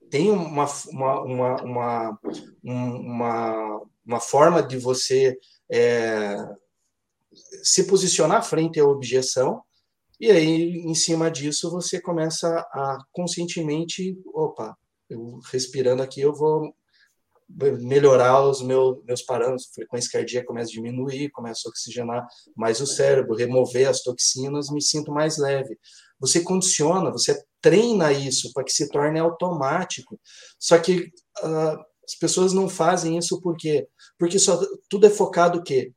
tem 0.09 0.31
uma, 0.31 0.66
uma, 0.89 1.20
uma, 1.23 1.62
uma, 1.62 2.19
uma, 2.62 3.82
uma 4.06 4.20
forma 4.20 4.62
de 4.62 4.78
você 4.78 5.36
é, 5.70 6.36
se 7.63 7.85
posicionar 7.85 8.45
frente 8.45 8.81
à 8.81 8.85
objeção, 8.85 9.63
e 10.21 10.31
aí, 10.31 10.77
em 10.85 10.95
cima 10.95 11.31
disso, 11.31 11.71
você 11.71 12.01
começa 12.01 12.49
a 12.49 12.99
conscientemente, 13.11 14.17
opa, 14.27 14.77
eu 15.11 15.41
respirando 15.51 16.03
aqui, 16.03 16.21
eu 16.21 16.33
vou 16.33 16.73
melhorar 17.81 18.43
os 18.43 18.63
meus, 18.63 19.03
meus 19.05 19.23
parâmetros, 19.23 19.71
frequência 19.75 20.11
cardíaca 20.13 20.47
começa 20.47 20.71
a 20.71 20.75
diminuir, 20.75 21.31
começa 21.31 21.63
a 21.67 21.71
oxigenar 21.71 22.27
mais 22.57 22.81
o 22.81 22.87
cérebro, 22.87 23.35
remover 23.35 23.89
as 23.89 24.03
toxinas, 24.03 24.71
me 24.71 24.81
sinto 24.81 25.13
mais 25.13 25.39
leve. 25.39 25.79
Você 26.19 26.41
condiciona, 26.41 27.11
você 27.11 27.43
treina 27.61 28.13
isso 28.13 28.53
para 28.53 28.65
que 28.65 28.73
se 28.73 28.89
torne 28.89 29.19
automático. 29.19 30.19
Só 30.59 30.79
que 30.79 31.11
uh, 31.43 31.85
as 32.05 32.15
pessoas 32.19 32.53
não 32.53 32.69
fazem 32.69 33.19
isso 33.19 33.41
por 33.41 33.57
quê? 33.57 33.87
Porque 34.19 34.39
só, 34.39 34.61
tudo 34.89 35.07
é 35.07 35.11
focado 35.11 35.59
o 35.59 35.63
quê? 35.63 35.93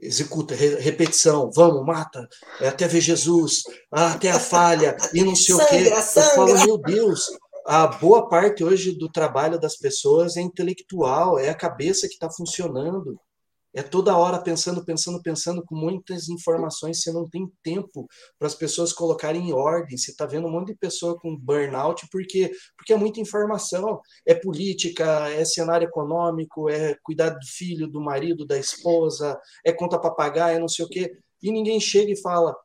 Executa, 0.00 0.54
re, 0.54 0.76
repetição, 0.76 1.50
vamos, 1.52 1.84
mata, 1.84 2.28
é, 2.60 2.68
até 2.68 2.86
ver 2.86 3.00
Jesus, 3.00 3.64
ah, 3.90 4.12
até 4.12 4.30
a 4.30 4.38
falha, 4.38 4.96
e 5.12 5.24
não 5.24 5.34
sei 5.34 5.56
sangra, 5.56 5.64
o 5.64 5.68
quê. 5.68 6.02
Sangra. 6.02 6.30
Eu 6.30 6.34
falo, 6.34 6.66
meu 6.66 6.78
Deus, 6.78 7.26
a 7.66 7.86
boa 7.86 8.28
parte 8.28 8.62
hoje 8.62 8.92
do 8.92 9.10
trabalho 9.10 9.58
das 9.58 9.76
pessoas 9.76 10.36
é 10.36 10.40
intelectual, 10.40 11.38
é 11.38 11.48
a 11.50 11.54
cabeça 11.54 12.06
que 12.06 12.14
está 12.14 12.30
funcionando 12.30 13.18
é 13.78 13.82
toda 13.82 14.16
hora 14.16 14.42
pensando, 14.42 14.84
pensando, 14.84 15.22
pensando, 15.22 15.64
com 15.64 15.76
muitas 15.76 16.28
informações, 16.28 17.00
você 17.00 17.12
não 17.12 17.28
tem 17.30 17.48
tempo 17.62 18.08
para 18.36 18.48
as 18.48 18.54
pessoas 18.54 18.92
colocarem 18.92 19.50
em 19.50 19.52
ordem. 19.52 19.96
Você 19.96 20.10
está 20.10 20.26
vendo 20.26 20.48
um 20.48 20.50
monte 20.50 20.72
de 20.72 20.74
pessoa 20.74 21.16
com 21.16 21.36
burnout 21.36 22.08
porque, 22.10 22.50
porque 22.76 22.92
é 22.92 22.96
muita 22.96 23.20
informação. 23.20 24.00
É 24.26 24.34
política, 24.34 25.28
é 25.30 25.44
cenário 25.44 25.86
econômico, 25.86 26.68
é 26.68 26.96
cuidar 27.04 27.30
do 27.30 27.46
filho, 27.46 27.86
do 27.86 28.00
marido, 28.00 28.44
da 28.44 28.58
esposa, 28.58 29.38
é 29.64 29.72
conta 29.72 29.96
para 29.96 30.10
pagar, 30.10 30.52
é 30.52 30.58
não 30.58 30.68
sei 30.68 30.84
o 30.84 30.88
quê. 30.88 31.12
E 31.40 31.52
ninguém 31.52 31.78
chega 31.78 32.10
e 32.10 32.20
fala: 32.20 32.56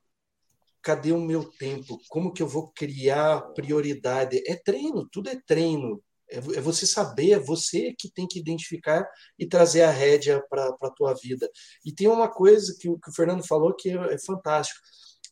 cadê 0.82 1.12
o 1.12 1.22
meu 1.22 1.44
tempo? 1.60 2.00
Como 2.10 2.34
que 2.34 2.42
eu 2.42 2.48
vou 2.48 2.72
criar 2.76 3.42
prioridade? 3.54 4.42
É 4.48 4.56
treino, 4.56 5.08
tudo 5.12 5.30
é 5.30 5.40
treino. 5.46 6.02
É, 6.34 6.58
é 6.58 6.62
você 6.62 6.86
saber, 6.88 7.32
é 7.32 7.40
você 7.40 7.94
que 7.98 8.10
tem 8.10 8.28
que 8.28 8.40
identificar 8.40 9.08
e 9.38 9.46
trazer 9.46 9.84
a 9.84 9.92
rédea 9.92 10.44
para 10.50 10.76
a 10.82 10.90
tua 10.90 11.14
vida. 11.14 11.50
E 11.86 11.92
tem 11.92 12.08
uma 12.08 12.28
coisa 12.28 12.74
que, 12.74 12.90
que 12.90 13.10
o 13.10 13.14
Fernando 13.14 13.46
falou 13.46 13.74
que 13.74 13.92
é, 13.92 14.14
é 14.14 14.18
fantástico, 14.18 14.80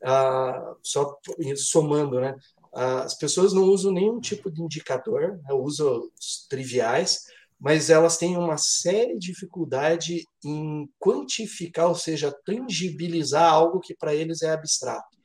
ah, 0.04 0.76
só 0.84 1.18
somando, 1.58 2.20
né? 2.20 2.36
Ah, 2.74 3.04
as 3.04 3.18
pessoas 3.18 3.52
não 3.52 3.64
usam 3.64 3.92
nenhum 3.92 4.20
tipo 4.20 4.50
de 4.52 4.62
indicador, 4.62 5.40
né? 5.44 5.54
usam 5.54 6.10
os 6.20 6.46
triviais, 6.48 7.26
mas 7.60 7.90
elas 7.90 8.18
têm 8.18 8.38
uma 8.38 8.58
séria 8.58 9.18
dificuldade 9.18 10.26
em 10.44 10.90
quantificar, 11.00 11.88
ou 11.88 11.96
seja, 11.96 12.36
tangibilizar 12.46 13.52
algo 13.52 13.80
que 13.80 13.96
para 13.96 14.16
eles 14.16 14.42
é 14.42 14.52
abstrato. 14.52 15.18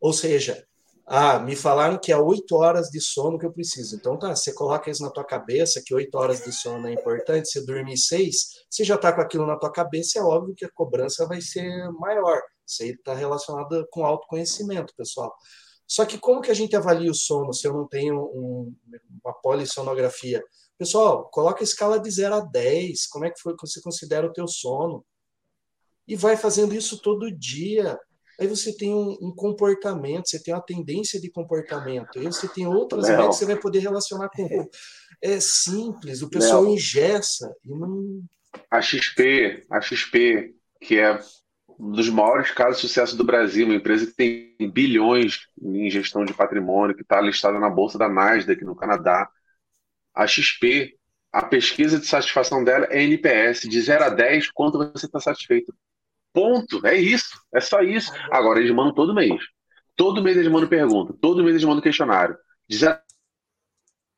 Ou 0.00 0.12
seja, 0.12 0.66
ah, 1.06 1.38
me 1.38 1.54
falaram 1.54 1.98
que 1.98 2.10
é 2.10 2.16
oito 2.16 2.56
horas 2.56 2.88
de 2.88 3.00
sono 3.00 3.38
que 3.38 3.44
eu 3.44 3.52
preciso. 3.52 3.96
Então 3.96 4.18
tá, 4.18 4.34
você 4.34 4.52
coloca 4.54 4.90
isso 4.90 5.02
na 5.02 5.10
tua 5.10 5.24
cabeça, 5.24 5.82
que 5.84 5.94
oito 5.94 6.14
horas 6.16 6.42
de 6.42 6.52
sono 6.52 6.88
é 6.88 6.92
importante, 6.92 7.48
você 7.48 7.64
dormir 7.64 7.98
seis, 7.98 8.64
você 8.70 8.84
já 8.84 8.94
está 8.94 9.12
com 9.12 9.20
aquilo 9.20 9.46
na 9.46 9.58
tua 9.58 9.70
cabeça, 9.70 10.18
é 10.18 10.22
óbvio 10.22 10.54
que 10.54 10.64
a 10.64 10.70
cobrança 10.70 11.26
vai 11.26 11.40
ser 11.40 11.90
maior. 11.92 12.40
Isso 12.66 12.82
aí 12.82 12.90
está 12.90 13.14
relacionado 13.14 13.86
com 13.90 14.04
autoconhecimento, 14.04 14.94
pessoal. 14.96 15.34
Só 15.86 16.06
que 16.06 16.18
como 16.18 16.40
que 16.40 16.50
a 16.50 16.54
gente 16.54 16.74
avalia 16.74 17.10
o 17.10 17.14
sono 17.14 17.52
se 17.52 17.66
eu 17.66 17.72
não 17.74 17.86
tenho 17.86 18.18
um, 18.18 18.74
uma 19.22 19.34
polissonografia? 19.34 20.42
Pessoal, 20.78 21.28
coloca 21.30 21.62
a 21.62 21.64
escala 21.64 22.00
de 22.00 22.10
0 22.10 22.34
a 22.34 22.40
10. 22.40 23.06
Como 23.08 23.26
é 23.26 23.30
que 23.30 23.40
foi 23.40 23.54
que 23.54 23.66
você 23.66 23.80
considera 23.80 24.26
o 24.26 24.32
teu 24.32 24.48
sono? 24.48 25.04
E 26.08 26.16
vai 26.16 26.36
fazendo 26.36 26.74
isso 26.74 27.00
todo 27.00 27.30
dia. 27.30 27.98
Aí 28.40 28.46
você 28.46 28.76
tem 28.76 28.92
um, 28.92 29.16
um, 29.20 29.34
comportamento, 29.34 30.28
você 30.28 30.42
tem 30.42 30.52
uma 30.52 30.62
tendência 30.62 31.20
de 31.20 31.30
comportamento, 31.30 32.18
aí 32.18 32.26
você 32.26 32.48
tem 32.48 32.66
outras 32.66 33.04
áreas 33.04 33.28
que 33.28 33.34
você 33.36 33.46
vai 33.46 33.56
poder 33.56 33.80
relacionar 33.80 34.28
com. 34.28 34.68
É 35.22 35.38
simples, 35.40 36.22
o 36.22 36.28
pessoal 36.28 36.66
ingessa 36.66 37.54
e 37.64 37.70
não. 37.70 38.22
A 38.70 38.80
XP, 38.80 39.64
a 39.70 39.80
XP, 39.80 40.54
que 40.80 40.98
é 40.98 41.18
um 41.78 41.92
dos 41.92 42.08
maiores 42.08 42.50
casos 42.50 42.80
de 42.80 42.88
sucesso 42.88 43.16
do 43.16 43.24
Brasil, 43.24 43.66
uma 43.66 43.74
empresa 43.74 44.06
que 44.06 44.12
tem 44.12 44.56
bilhões 44.70 45.46
em 45.60 45.90
gestão 45.90 46.24
de 46.24 46.34
patrimônio, 46.34 46.94
que 46.94 47.02
está 47.02 47.20
listada 47.20 47.58
na 47.58 47.70
bolsa 47.70 47.98
da 47.98 48.08
Nasdaq 48.08 48.64
no 48.64 48.76
Canadá. 48.76 49.28
A 50.14 50.26
XP, 50.26 50.96
a 51.32 51.44
pesquisa 51.44 51.98
de 51.98 52.06
satisfação 52.06 52.62
dela 52.62 52.86
é 52.90 53.02
NPS, 53.02 53.62
de 53.62 53.80
0 53.80 54.04
a 54.04 54.08
10, 54.10 54.50
quanto 54.52 54.78
você 54.78 55.06
está 55.06 55.18
satisfeito? 55.18 55.74
Ponto. 56.34 56.84
É 56.86 56.96
isso. 56.96 57.40
É 57.54 57.60
só 57.60 57.80
isso. 57.80 58.12
Agora, 58.30 58.58
eles 58.58 58.72
mandam 58.72 58.92
todo 58.92 59.14
mês. 59.14 59.40
Todo 59.96 60.22
mês 60.22 60.36
eles 60.36 60.50
mandam 60.50 60.68
pergunta. 60.68 61.14
Todo 61.22 61.42
mês 61.42 61.54
eles 61.54 61.64
mandam 61.64 61.80
questionário. 61.80 62.36
De 62.68 62.76
0 62.76 62.98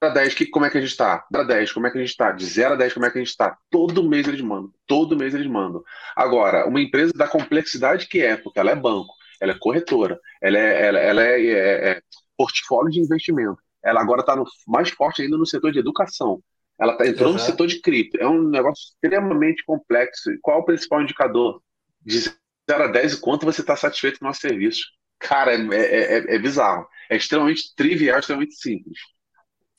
a 0.00 0.08
10, 0.08 0.34
que, 0.34 0.46
como 0.46 0.64
é 0.64 0.70
que 0.70 0.78
a 0.78 0.80
gente 0.80 0.90
está? 0.90 1.18
De 1.30 1.36
0 1.36 1.44
a 1.44 1.46
10, 1.46 1.72
como 1.72 1.86
é 1.86 1.90
que 1.90 1.98
a 1.98 2.00
gente 2.00 2.10
está? 2.10 2.32
De 2.32 2.44
0 2.44 2.74
a 2.74 2.76
10, 2.76 2.94
como 2.94 3.06
é 3.06 3.10
que 3.10 3.18
a 3.18 3.20
gente 3.20 3.30
está? 3.30 3.58
Todo 3.70 4.08
mês 4.08 4.26
eles 4.26 4.40
mandam. 4.40 4.72
Todo 4.86 5.16
mês 5.16 5.34
eles 5.34 5.46
mandam. 5.46 5.82
Agora, 6.16 6.66
uma 6.66 6.80
empresa 6.80 7.12
da 7.14 7.28
complexidade 7.28 8.08
que 8.08 8.22
é, 8.22 8.36
porque 8.36 8.58
ela 8.58 8.70
é 8.70 8.74
banco, 8.74 9.12
ela 9.40 9.52
é 9.52 9.58
corretora, 9.58 10.18
ela 10.42 10.58
é, 10.58 10.86
ela, 10.86 10.98
ela 10.98 11.22
é, 11.22 11.46
é, 11.46 11.88
é 11.90 12.02
portfólio 12.36 12.90
de 12.90 13.00
investimento, 13.00 13.58
ela 13.84 14.00
agora 14.00 14.20
está 14.20 14.34
mais 14.66 14.90
forte 14.90 15.22
ainda 15.22 15.36
no 15.36 15.46
setor 15.46 15.72
de 15.72 15.78
educação. 15.78 16.42
Ela 16.78 16.96
tá, 16.96 17.06
entrou 17.06 17.28
uhum. 17.28 17.34
no 17.34 17.40
setor 17.40 17.66
de 17.66 17.80
cripto. 17.80 18.18
É 18.18 18.28
um 18.28 18.48
negócio 18.48 18.84
extremamente 18.84 19.64
complexo. 19.64 20.30
E 20.30 20.38
qual 20.42 20.58
é 20.58 20.60
o 20.60 20.64
principal 20.64 21.02
indicador? 21.02 21.62
De 22.06 22.20
0 22.20 22.84
a 22.84 22.86
10, 22.86 23.14
o 23.14 23.20
quanto 23.20 23.44
você 23.44 23.60
está 23.60 23.76
satisfeito 23.76 24.20
com 24.20 24.24
o 24.24 24.28
nosso 24.28 24.40
serviço. 24.40 24.86
Cara, 25.18 25.54
é, 25.54 25.76
é, 25.76 26.18
é, 26.18 26.36
é, 26.36 26.38
bizarro. 26.38 26.86
É 27.10 27.16
extremamente 27.16 27.74
trivial, 27.74 28.18
extremamente 28.18 28.54
simples. 28.54 28.98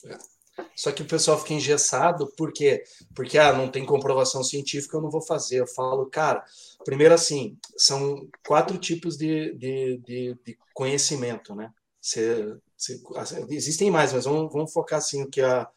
É. 0.06 0.18
Só 0.76 0.92
que 0.92 1.04
o 1.04 1.08
pessoal 1.08 1.38
fica 1.40 1.54
engessado, 1.54 2.32
por 2.36 2.52
quê? 2.52 2.84
Porque 3.16 3.38
ah, 3.38 3.54
não 3.54 3.70
tem 3.70 3.86
comprovação 3.86 4.44
científica, 4.44 4.98
eu 4.98 5.02
não 5.02 5.10
vou 5.10 5.22
fazer. 5.22 5.60
Eu 5.60 5.68
falo, 5.68 6.08
cara, 6.08 6.44
primeiro 6.84 7.14
assim, 7.14 7.58
são 7.78 8.28
quatro 8.46 8.78
tipos 8.78 9.18
de, 9.18 9.54
de, 9.54 9.98
de, 10.00 10.38
de 10.44 10.58
conhecimento, 10.74 11.56
né? 11.56 11.72
Existem 13.50 13.92
mais, 13.92 14.14
mas 14.14 14.26
vamos, 14.26 14.52
vamos 14.52 14.74
focar 14.74 14.98
assim 14.98 15.24
o 15.24 15.30
que 15.30 15.42
a, 15.42 15.68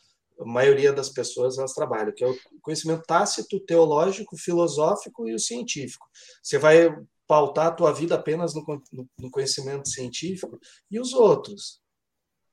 a 0.41 0.45
maioria 0.45 0.93
das 0.93 1.09
pessoas 1.09 1.59
elas 1.59 1.75
trabalham, 1.75 2.13
que 2.15 2.25
é 2.25 2.29
o 2.29 2.37
conhecimento 2.63 3.03
tácito, 3.07 3.61
teológico, 3.61 4.37
filosófico 4.37 5.29
e 5.29 5.35
o 5.35 5.39
científico. 5.39 6.07
Você 6.43 6.59
vai 6.59 6.89
pautar 7.27 7.69
a 7.69 7.73
tua 7.73 7.93
vida 7.93 8.15
apenas 8.15 8.55
no, 8.55 8.65
no 9.19 9.31
conhecimento 9.31 9.89
científico 9.89 10.59
e 10.91 10.99
os 10.99 11.13
outros. 11.13 11.81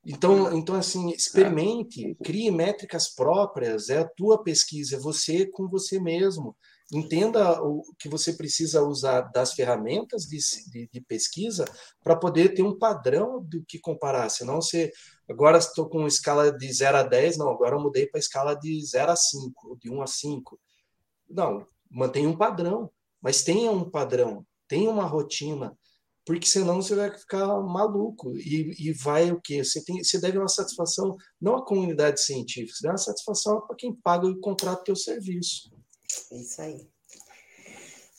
Então, 0.06 0.56
então 0.56 0.74
assim, 0.74 1.10
experimente, 1.10 2.16
crie 2.22 2.50
métricas 2.50 3.12
próprias, 3.14 3.88
é 3.88 3.98
a 3.98 4.08
tua 4.08 4.42
pesquisa, 4.42 4.96
é 4.96 5.00
você 5.00 5.46
com 5.46 5.68
você 5.68 6.00
mesmo. 6.00 6.56
Entenda 6.92 7.62
o 7.62 7.82
que 7.98 8.08
você 8.08 8.32
precisa 8.32 8.82
usar 8.82 9.20
das 9.22 9.52
ferramentas 9.52 10.22
de, 10.22 10.38
de, 10.70 10.88
de 10.90 11.00
pesquisa 11.02 11.64
para 12.02 12.16
poder 12.16 12.54
ter 12.54 12.62
um 12.62 12.78
padrão 12.78 13.42
do 13.42 13.62
que 13.62 13.78
comparar. 13.78 14.30
Senão 14.30 14.62
você 14.62 14.90
Agora 15.28 15.58
estou 15.58 15.86
com 15.88 16.06
escala 16.06 16.50
de 16.50 16.72
0 16.72 16.96
a 16.96 17.02
10, 17.02 17.36
não, 17.36 17.50
agora 17.50 17.76
eu 17.76 17.80
mudei 17.80 18.06
para 18.06 18.18
escala 18.18 18.54
de 18.54 18.82
0 18.82 19.12
a 19.12 19.16
5, 19.16 19.78
de 19.78 19.90
1 19.90 20.02
a 20.02 20.06
5. 20.06 20.58
Não, 21.28 21.66
mantenha 21.90 22.28
um 22.30 22.36
padrão, 22.36 22.90
mas 23.20 23.42
tenha 23.42 23.70
um 23.70 23.90
padrão, 23.90 24.46
tenha 24.66 24.90
uma 24.90 25.04
rotina, 25.04 25.76
porque 26.24 26.46
senão 26.46 26.80
você 26.80 26.94
vai 26.94 27.10
ficar 27.10 27.46
maluco 27.60 28.34
e, 28.38 28.74
e 28.78 28.92
vai 28.92 29.30
o 29.30 29.38
quê? 29.38 29.62
Você, 29.62 29.84
tem, 29.84 30.02
você 30.02 30.18
deve 30.18 30.38
uma 30.38 30.48
satisfação 30.48 31.14
não 31.38 31.56
à 31.56 31.64
comunidade 31.64 32.22
científica, 32.22 32.76
você 32.76 32.82
deve 32.82 32.92
uma 32.92 32.98
satisfação 32.98 33.60
para 33.66 33.76
quem 33.76 33.94
paga 33.94 34.26
e 34.28 34.40
contrata 34.40 34.80
o 34.80 34.84
teu 34.84 34.96
serviço. 34.96 35.70
Isso 36.30 36.60
aí. 36.60 36.88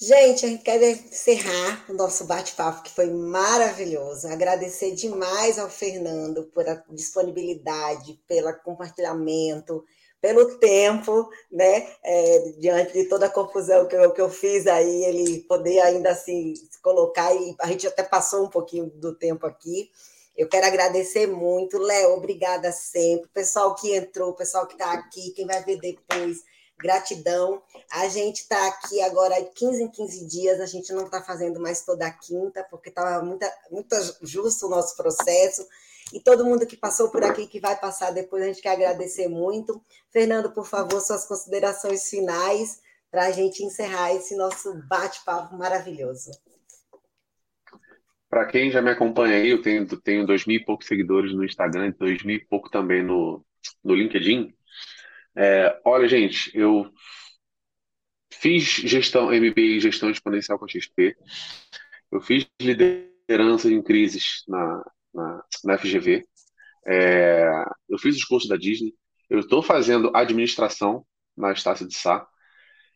Gente, 0.01 0.45
a 0.45 0.49
gente 0.49 0.63
quer 0.63 0.81
encerrar 0.81 1.85
o 1.89 1.93
nosso 1.93 2.23
bate-papo, 2.23 2.83
que 2.83 2.91
foi 2.91 3.07
maravilhoso. 3.07 4.29
Agradecer 4.29 4.91
demais 4.91 5.59
ao 5.59 5.69
Fernando 5.69 6.45
por 6.53 6.65
a 6.69 6.81
disponibilidade, 6.89 8.17
pelo 8.25 8.53
compartilhamento, 8.61 9.83
pelo 10.21 10.57
tempo, 10.57 11.29
né? 11.51 11.85
É, 12.01 12.53
diante 12.59 12.93
de 12.93 13.09
toda 13.09 13.25
a 13.25 13.29
confusão 13.29 13.89
que 13.89 13.95
eu, 13.95 14.11
que 14.13 14.21
eu 14.21 14.29
fiz 14.29 14.67
aí, 14.67 15.03
ele 15.03 15.41
poder 15.41 15.81
ainda 15.81 16.11
assim 16.11 16.55
se 16.55 16.81
colocar, 16.81 17.35
e 17.35 17.53
a 17.59 17.67
gente 17.67 17.85
até 17.85 18.01
passou 18.01 18.45
um 18.45 18.49
pouquinho 18.49 18.89
do 18.89 19.13
tempo 19.13 19.45
aqui. 19.45 19.89
Eu 20.33 20.47
quero 20.47 20.65
agradecer 20.65 21.27
muito, 21.27 21.77
Léo, 21.77 22.13
obrigada 22.13 22.71
sempre. 22.71 23.27
Pessoal 23.33 23.75
que 23.75 23.93
entrou, 23.93 24.33
pessoal 24.33 24.65
que 24.65 24.75
está 24.75 24.93
aqui, 24.93 25.31
quem 25.31 25.45
vai 25.45 25.61
ver 25.61 25.77
depois 25.81 26.37
Gratidão. 26.79 27.61
A 27.91 28.07
gente 28.07 28.39
está 28.39 28.67
aqui 28.69 29.01
agora 29.01 29.35
15 29.43 29.83
em 29.83 29.91
15 29.91 30.25
dias, 30.27 30.59
a 30.61 30.65
gente 30.65 30.93
não 30.93 31.05
está 31.05 31.21
fazendo 31.21 31.59
mais 31.59 31.83
toda 31.83 32.09
quinta, 32.09 32.65
porque 32.69 32.89
estava 32.89 33.23
muito, 33.23 33.45
muito 33.69 33.95
justo 34.21 34.65
o 34.65 34.69
nosso 34.69 34.95
processo. 34.95 35.67
E 36.13 36.19
todo 36.19 36.45
mundo 36.45 36.65
que 36.65 36.77
passou 36.77 37.09
por 37.11 37.23
aqui, 37.23 37.45
que 37.45 37.59
vai 37.59 37.77
passar 37.77 38.11
depois, 38.11 38.41
a 38.41 38.47
gente 38.47 38.61
quer 38.61 38.71
agradecer 38.71 39.27
muito. 39.27 39.79
Fernando, 40.09 40.51
por 40.51 40.65
favor, 40.65 40.99
suas 41.01 41.25
considerações 41.25 42.09
finais 42.09 42.79
para 43.11 43.25
a 43.25 43.31
gente 43.31 43.63
encerrar 43.63 44.13
esse 44.13 44.35
nosso 44.35 44.73
bate-papo 44.87 45.55
maravilhoso. 45.55 46.31
Para 48.29 48.45
quem 48.45 48.71
já 48.71 48.81
me 48.81 48.91
acompanha 48.91 49.35
aí, 49.35 49.49
eu 49.49 49.61
tenho, 49.61 49.85
tenho 50.01 50.25
dois 50.25 50.45
mil 50.45 50.57
e 50.57 50.63
poucos 50.63 50.87
seguidores 50.87 51.33
no 51.33 51.43
Instagram, 51.43 51.93
dois 51.97 52.23
mil 52.23 52.37
e 52.37 52.45
pouco 52.45 52.69
também 52.69 53.03
no, 53.03 53.43
no 53.83 53.95
LinkedIn. 53.95 54.55
É, 55.39 55.79
olha, 55.85 56.05
gente, 56.05 56.51
eu 56.53 56.91
fiz 58.29 58.63
gestão 58.65 59.31
MBA 59.31 59.61
em 59.77 59.79
gestão 59.79 60.09
exponencial 60.09 60.59
com 60.59 60.65
a 60.65 60.67
XP. 60.67 61.15
Eu 62.11 62.19
fiz 62.19 62.45
liderança 62.61 63.71
em 63.71 63.81
crises 63.81 64.43
na, 64.49 64.83
na, 65.13 65.43
na 65.63 65.77
FGV. 65.77 66.25
É, 66.85 67.47
eu 67.87 67.97
fiz 67.97 68.17
os 68.17 68.25
cursos 68.25 68.49
da 68.49 68.57
Disney. 68.57 68.93
Eu 69.29 69.39
estou 69.39 69.63
fazendo 69.63 70.11
administração 70.13 71.05
na 71.37 71.53
Estácio 71.53 71.87
de 71.87 71.95
Sá. 71.95 72.27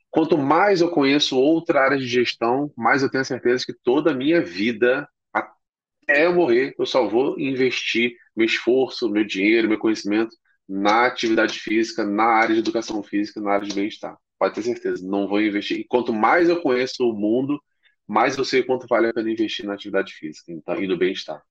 Quanto 0.10 0.38
mais 0.38 0.82
eu 0.82 0.92
conheço 0.92 1.40
outra 1.40 1.80
área 1.80 1.98
de 1.98 2.08
gestão, 2.08 2.74
mais 2.78 3.04
eu 3.04 3.10
tenho 3.10 3.24
certeza 3.24 3.66
que 3.66 3.74
toda 3.74 4.12
a 4.12 4.14
minha 4.16 4.42
vida, 4.42 5.08
até 5.34 6.26
eu 6.26 6.36
morrer, 6.36 6.76
eu 6.78 6.86
só 6.86 7.08
vou 7.08 7.40
investir 7.40 8.18
meu 8.36 8.46
esforço, 8.46 9.10
meu 9.10 9.24
dinheiro, 9.24 9.70
meu 9.70 9.80
conhecimento 9.80 10.36
na 10.68 11.06
atividade 11.06 11.60
física, 11.60 12.06
na 12.06 12.26
área 12.26 12.56
de 12.56 12.62
educação 12.62 13.02
física, 13.04 13.42
na 13.42 13.52
área 13.52 13.68
de 13.68 13.76
bem-estar. 13.76 14.18
Pode 14.40 14.56
ter 14.56 14.64
certeza, 14.64 15.06
não 15.06 15.28
vou 15.28 15.42
investir. 15.42 15.80
E 15.80 15.84
quanto 15.86 16.14
mais 16.14 16.50
eu 16.50 16.62
conheço 16.62 17.08
o 17.08 17.14
mundo, 17.14 17.62
mais 18.08 18.38
eu 18.38 18.46
sei 18.46 18.64
quanto 18.64 18.88
vale 18.88 19.08
a 19.08 19.14
pena 19.14 19.32
investir 19.32 19.66
na 19.66 19.74
atividade 19.74 20.14
física 20.14 20.52
então, 20.52 20.82
e 20.82 20.88
no 20.88 20.98
bem-estar. 20.98 21.42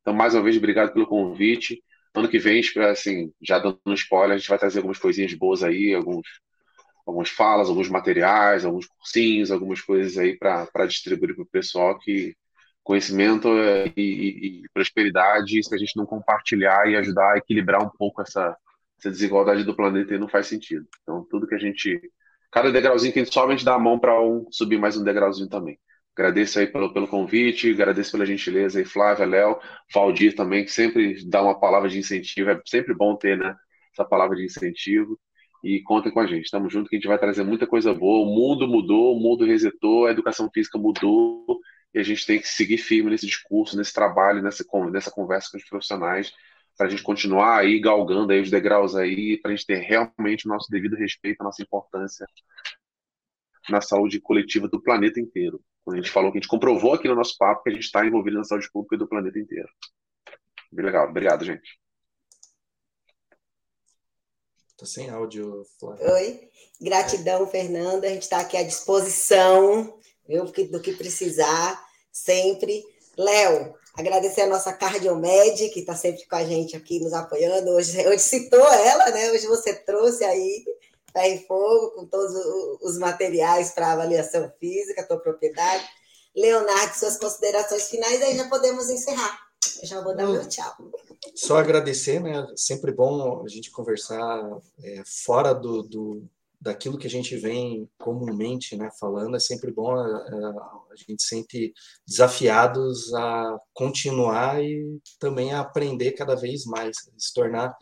Então, 0.00 0.14
mais 0.14 0.34
uma 0.34 0.42
vez, 0.42 0.56
obrigado 0.56 0.92
pelo 0.92 1.06
convite. 1.06 1.82
Ano 2.14 2.28
que 2.28 2.38
vem, 2.38 2.60
assim, 2.90 3.32
já 3.40 3.58
dando 3.58 3.80
um 3.86 3.94
spoiler, 3.94 4.34
a 4.34 4.38
gente 4.38 4.48
vai 4.48 4.58
trazer 4.58 4.78
algumas 4.78 4.98
coisinhas 4.98 5.32
boas 5.34 5.62
aí, 5.62 5.94
alguns, 5.94 6.26
algumas 7.06 7.28
falas, 7.28 7.68
alguns 7.68 7.88
materiais, 7.88 8.64
alguns 8.64 8.86
cursinhos, 8.86 9.50
algumas 9.50 9.80
coisas 9.80 10.18
aí 10.18 10.36
para 10.36 10.86
distribuir 10.86 11.34
para 11.34 11.44
o 11.44 11.46
pessoal 11.46 11.98
que 11.98 12.34
conhecimento 12.82 13.48
e, 13.48 13.92
e, 13.96 14.62
e, 14.64 14.68
prosperidade, 14.72 15.62
se 15.62 15.74
a 15.74 15.78
gente 15.78 15.96
não 15.96 16.06
compartilhar 16.06 16.88
e 16.88 16.96
ajudar 16.96 17.34
a 17.34 17.38
equilibrar 17.38 17.82
um 17.82 17.90
pouco 17.90 18.22
essa, 18.22 18.56
essa 18.98 19.10
desigualdade 19.10 19.64
do 19.64 19.76
planeta, 19.76 20.16
não 20.18 20.28
faz 20.28 20.46
sentido. 20.46 20.86
Então, 21.02 21.26
tudo 21.30 21.46
que 21.46 21.54
a 21.54 21.58
gente. 21.58 22.00
Cada 22.50 22.72
degrauzinho 22.72 23.12
que 23.12 23.20
a 23.20 23.24
gente 23.24 23.32
sobe, 23.32 23.52
a 23.52 23.56
gente 23.56 23.64
dá 23.64 23.74
a 23.74 23.78
mão 23.78 23.98
para 23.98 24.20
um 24.20 24.46
subir 24.50 24.78
mais 24.78 24.96
um 24.96 25.04
degrauzinho 25.04 25.48
também. 25.48 25.78
Agradeço 26.16 26.58
aí 26.58 26.66
pelo, 26.66 26.92
pelo 26.92 27.06
convite, 27.06 27.70
agradeço 27.70 28.10
pela 28.12 28.26
gentileza 28.26 28.78
aí, 28.78 28.84
Flávia, 28.84 29.24
Léo, 29.24 29.58
Valdir 29.94 30.34
também, 30.34 30.64
que 30.64 30.72
sempre 30.72 31.24
dá 31.26 31.42
uma 31.42 31.58
palavra 31.58 31.88
de 31.88 31.98
incentivo. 31.98 32.50
É 32.50 32.60
sempre 32.66 32.92
bom 32.94 33.16
ter 33.16 33.38
né, 33.38 33.54
essa 33.92 34.04
palavra 34.04 34.36
de 34.36 34.44
incentivo. 34.44 35.18
E 35.62 35.80
contem 35.82 36.10
com 36.10 36.20
a 36.20 36.26
gente. 36.26 36.44
Estamos 36.44 36.72
juntos 36.72 36.88
que 36.88 36.96
a 36.96 36.98
gente 36.98 37.08
vai 37.08 37.18
trazer 37.18 37.44
muita 37.44 37.66
coisa 37.66 37.94
boa. 37.94 38.26
O 38.26 38.34
mundo 38.34 38.66
mudou, 38.66 39.14
o 39.16 39.20
mundo 39.20 39.44
resetou, 39.44 40.06
a 40.06 40.10
educação 40.10 40.50
física 40.52 40.78
mudou 40.78 41.60
e 41.92 41.98
a 41.98 42.02
gente 42.02 42.24
tem 42.26 42.40
que 42.40 42.48
seguir 42.48 42.78
firme 42.78 43.10
nesse 43.10 43.26
discurso, 43.26 43.76
nesse 43.76 43.92
trabalho, 43.92 44.42
nessa, 44.42 44.64
nessa 44.90 45.10
conversa 45.10 45.50
com 45.50 45.56
os 45.56 45.64
profissionais, 45.64 46.32
para 46.76 46.86
a 46.86 46.90
gente 46.90 47.02
continuar 47.02 47.58
aí 47.58 47.80
galgando 47.80 48.32
aí 48.32 48.40
os 48.40 48.50
degraus 48.50 48.94
aí, 48.94 49.38
para 49.38 49.50
a 49.50 49.54
gente 49.54 49.66
ter 49.66 49.78
realmente 49.78 50.46
o 50.46 50.48
nosso 50.48 50.70
devido 50.70 50.96
respeito, 50.96 51.40
a 51.40 51.44
nossa 51.44 51.62
importância 51.62 52.26
na 53.68 53.80
saúde 53.80 54.20
coletiva 54.20 54.68
do 54.68 54.80
planeta 54.80 55.20
inteiro. 55.20 55.62
Quando 55.84 55.98
a 55.98 56.00
gente 56.00 56.10
falou 56.10 56.30
que 56.30 56.38
a 56.38 56.40
gente 56.40 56.48
comprovou 56.48 56.94
aqui 56.94 57.08
no 57.08 57.14
nosso 57.14 57.36
papo 57.36 57.62
que 57.62 57.70
a 57.70 57.72
gente 57.72 57.84
está 57.84 58.06
envolvido 58.06 58.38
na 58.38 58.44
saúde 58.44 58.70
pública 58.72 58.96
do 58.96 59.08
planeta 59.08 59.38
inteiro. 59.38 59.68
Bem 60.72 60.84
legal. 60.84 61.08
Obrigado, 61.08 61.44
gente. 61.44 61.78
Tô 64.76 64.86
sem 64.86 65.10
áudio, 65.10 65.64
Flávio. 65.78 66.10
Oi. 66.12 66.48
Gratidão, 66.80 67.46
Fernanda. 67.46 68.06
A 68.06 68.10
gente 68.10 68.22
está 68.22 68.40
aqui 68.40 68.56
à 68.56 68.62
disposição 68.62 70.00
viu? 70.26 70.44
Do 70.44 70.80
que 70.80 70.92
precisar, 70.92 71.82
sempre. 72.12 72.84
Léo, 73.16 73.74
agradecer 73.94 74.42
a 74.42 74.46
nossa 74.46 74.72
Cardiomed, 74.72 75.68
que 75.70 75.80
está 75.80 75.94
sempre 75.94 76.26
com 76.26 76.36
a 76.36 76.44
gente 76.44 76.76
aqui 76.76 77.00
nos 77.00 77.12
apoiando. 77.12 77.70
Hoje, 77.70 77.98
hoje 78.06 78.22
citou 78.22 78.66
ela, 78.72 79.10
né? 79.10 79.30
Hoje 79.30 79.46
você 79.46 79.74
trouxe 79.74 80.24
aí 80.24 80.64
tá 81.12 81.26
em 81.26 81.44
fogo 81.44 81.90
com 81.90 82.06
todos 82.06 82.32
os 82.82 82.98
materiais 82.98 83.72
para 83.72 83.92
avaliação 83.92 84.50
física, 84.60 85.06
tua 85.06 85.18
propriedade. 85.18 85.84
Leonardo, 86.34 86.94
suas 86.94 87.18
considerações 87.18 87.88
finais, 87.88 88.22
aí 88.22 88.36
já 88.36 88.48
podemos 88.48 88.88
encerrar. 88.88 89.40
Eu 89.82 89.88
já 89.88 90.00
vou 90.00 90.14
dar 90.14 90.26
meu 90.26 90.48
tchau. 90.48 90.72
Só 91.34 91.58
agradecer, 91.58 92.20
né? 92.20 92.46
Sempre 92.56 92.92
bom 92.92 93.44
a 93.44 93.48
gente 93.48 93.70
conversar 93.70 94.40
é, 94.82 95.02
fora 95.04 95.52
do, 95.52 95.82
do, 95.82 96.22
daquilo 96.60 96.98
que 96.98 97.06
a 97.06 97.10
gente 97.10 97.36
vem 97.36 97.88
comumente 97.98 98.76
né, 98.76 98.90
falando, 99.00 99.34
é 99.34 99.40
sempre 99.40 99.72
bom, 99.72 99.92
a, 99.92 100.02
a, 100.02 100.94
gente 100.96 101.22
sente 101.22 101.72
desafiados 102.06 103.14
a 103.14 103.58
continuar 103.72 104.62
e 104.62 105.00
também 105.18 105.52
a 105.52 105.60
aprender 105.60 106.12
cada 106.12 106.36
vez 106.36 106.66
mais, 106.66 106.96
se 107.16 107.32
tornar 107.32 107.74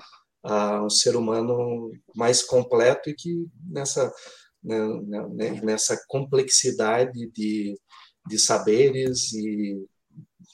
uh, 0.45 0.85
um 0.85 0.91
ser 0.91 1.17
humano 1.17 1.91
mais 2.15 2.43
completo 2.43 3.11
e 3.11 3.15
que 3.15 3.47
nessa, 3.69 4.13
né, 4.63 4.79
né, 5.33 5.61
nessa 5.61 5.99
complexidade 6.07 7.29
de, 7.33 7.75
de 8.29 8.39
saberes 8.39 9.33
e 9.33 9.85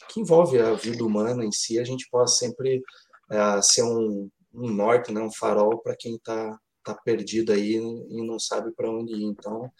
que 0.09 0.21
envolve 0.21 0.59
a 0.59 0.73
vida 0.75 1.05
humana 1.05 1.45
em 1.45 1.53
si, 1.53 1.79
a 1.79 1.85
gente 1.85 2.09
possa 2.11 2.37
sempre 2.37 2.83
é, 3.31 3.63
ser 3.63 3.83
um, 3.83 4.31
um 4.55 4.71
norte, 4.71 5.13
né, 5.13 5.21
um 5.21 5.33
farol 5.33 5.79
para 5.83 5.97
quem 5.97 6.17
está 6.17 6.59
tá 6.85 6.95
perdido 6.95 7.53
aí 7.53 7.77
e 7.77 8.27
não 8.27 8.39
sabe 8.39 8.73
para 8.73 8.91
onde 8.91 9.15
ir. 9.15 9.25
Então, 9.25 9.71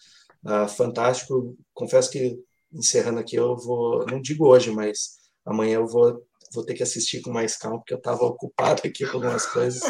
uh, 0.45 0.69
fantástico. 0.69 1.57
Confesso 1.73 2.11
que 2.11 2.39
encerrando 2.73 3.21
aqui 3.21 3.37
eu 3.37 3.57
vou, 3.57 4.05
não 4.07 4.21
digo 4.21 4.47
hoje, 4.47 4.71
mas 4.71 5.19
amanhã 5.45 5.77
eu 5.77 5.87
vou 5.87 6.25
vou 6.55 6.65
ter 6.65 6.75
que 6.75 6.83
assistir 6.85 7.21
com 7.21 7.33
mais 7.33 7.57
calma 7.57 7.79
porque 7.79 7.93
eu 7.93 7.99
estava 7.99 8.23
ocupado 8.25 8.83
aqui 8.85 9.05
com 9.05 9.17
algumas 9.17 9.45
coisas, 9.47 9.83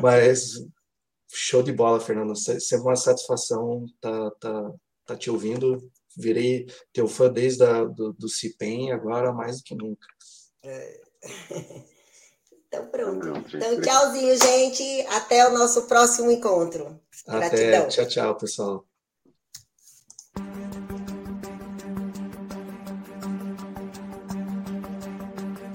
mas 0.00 0.52
show 1.32 1.62
de 1.62 1.72
bola, 1.72 2.00
Fernando. 2.00 2.36
Sempre 2.36 2.86
uma 2.86 2.96
satisfação 2.96 3.84
tá, 4.00 4.30
tá, 4.40 4.72
tá 5.04 5.16
te 5.16 5.30
ouvindo. 5.30 5.90
Virei 6.16 6.66
teu 6.92 7.06
fã 7.06 7.30
desde 7.30 7.62
a, 7.64 7.84
do, 7.84 8.12
do 8.12 8.28
CIPEM, 8.28 8.92
agora 8.92 9.32
mais 9.32 9.58
do 9.58 9.64
que 9.64 9.74
nunca. 9.74 10.06
É. 10.62 11.00
Então, 12.76 12.86
pronto. 12.86 13.56
Então, 13.56 13.80
tchauzinho, 13.80 14.36
gente. 14.36 15.06
Até 15.08 15.48
o 15.48 15.52
nosso 15.52 15.82
próximo 15.82 16.30
encontro. 16.30 17.00
Até. 17.26 17.48
Gratidão. 17.48 17.88
Tchau, 17.88 18.06
tchau, 18.06 18.34
pessoal. 18.36 18.84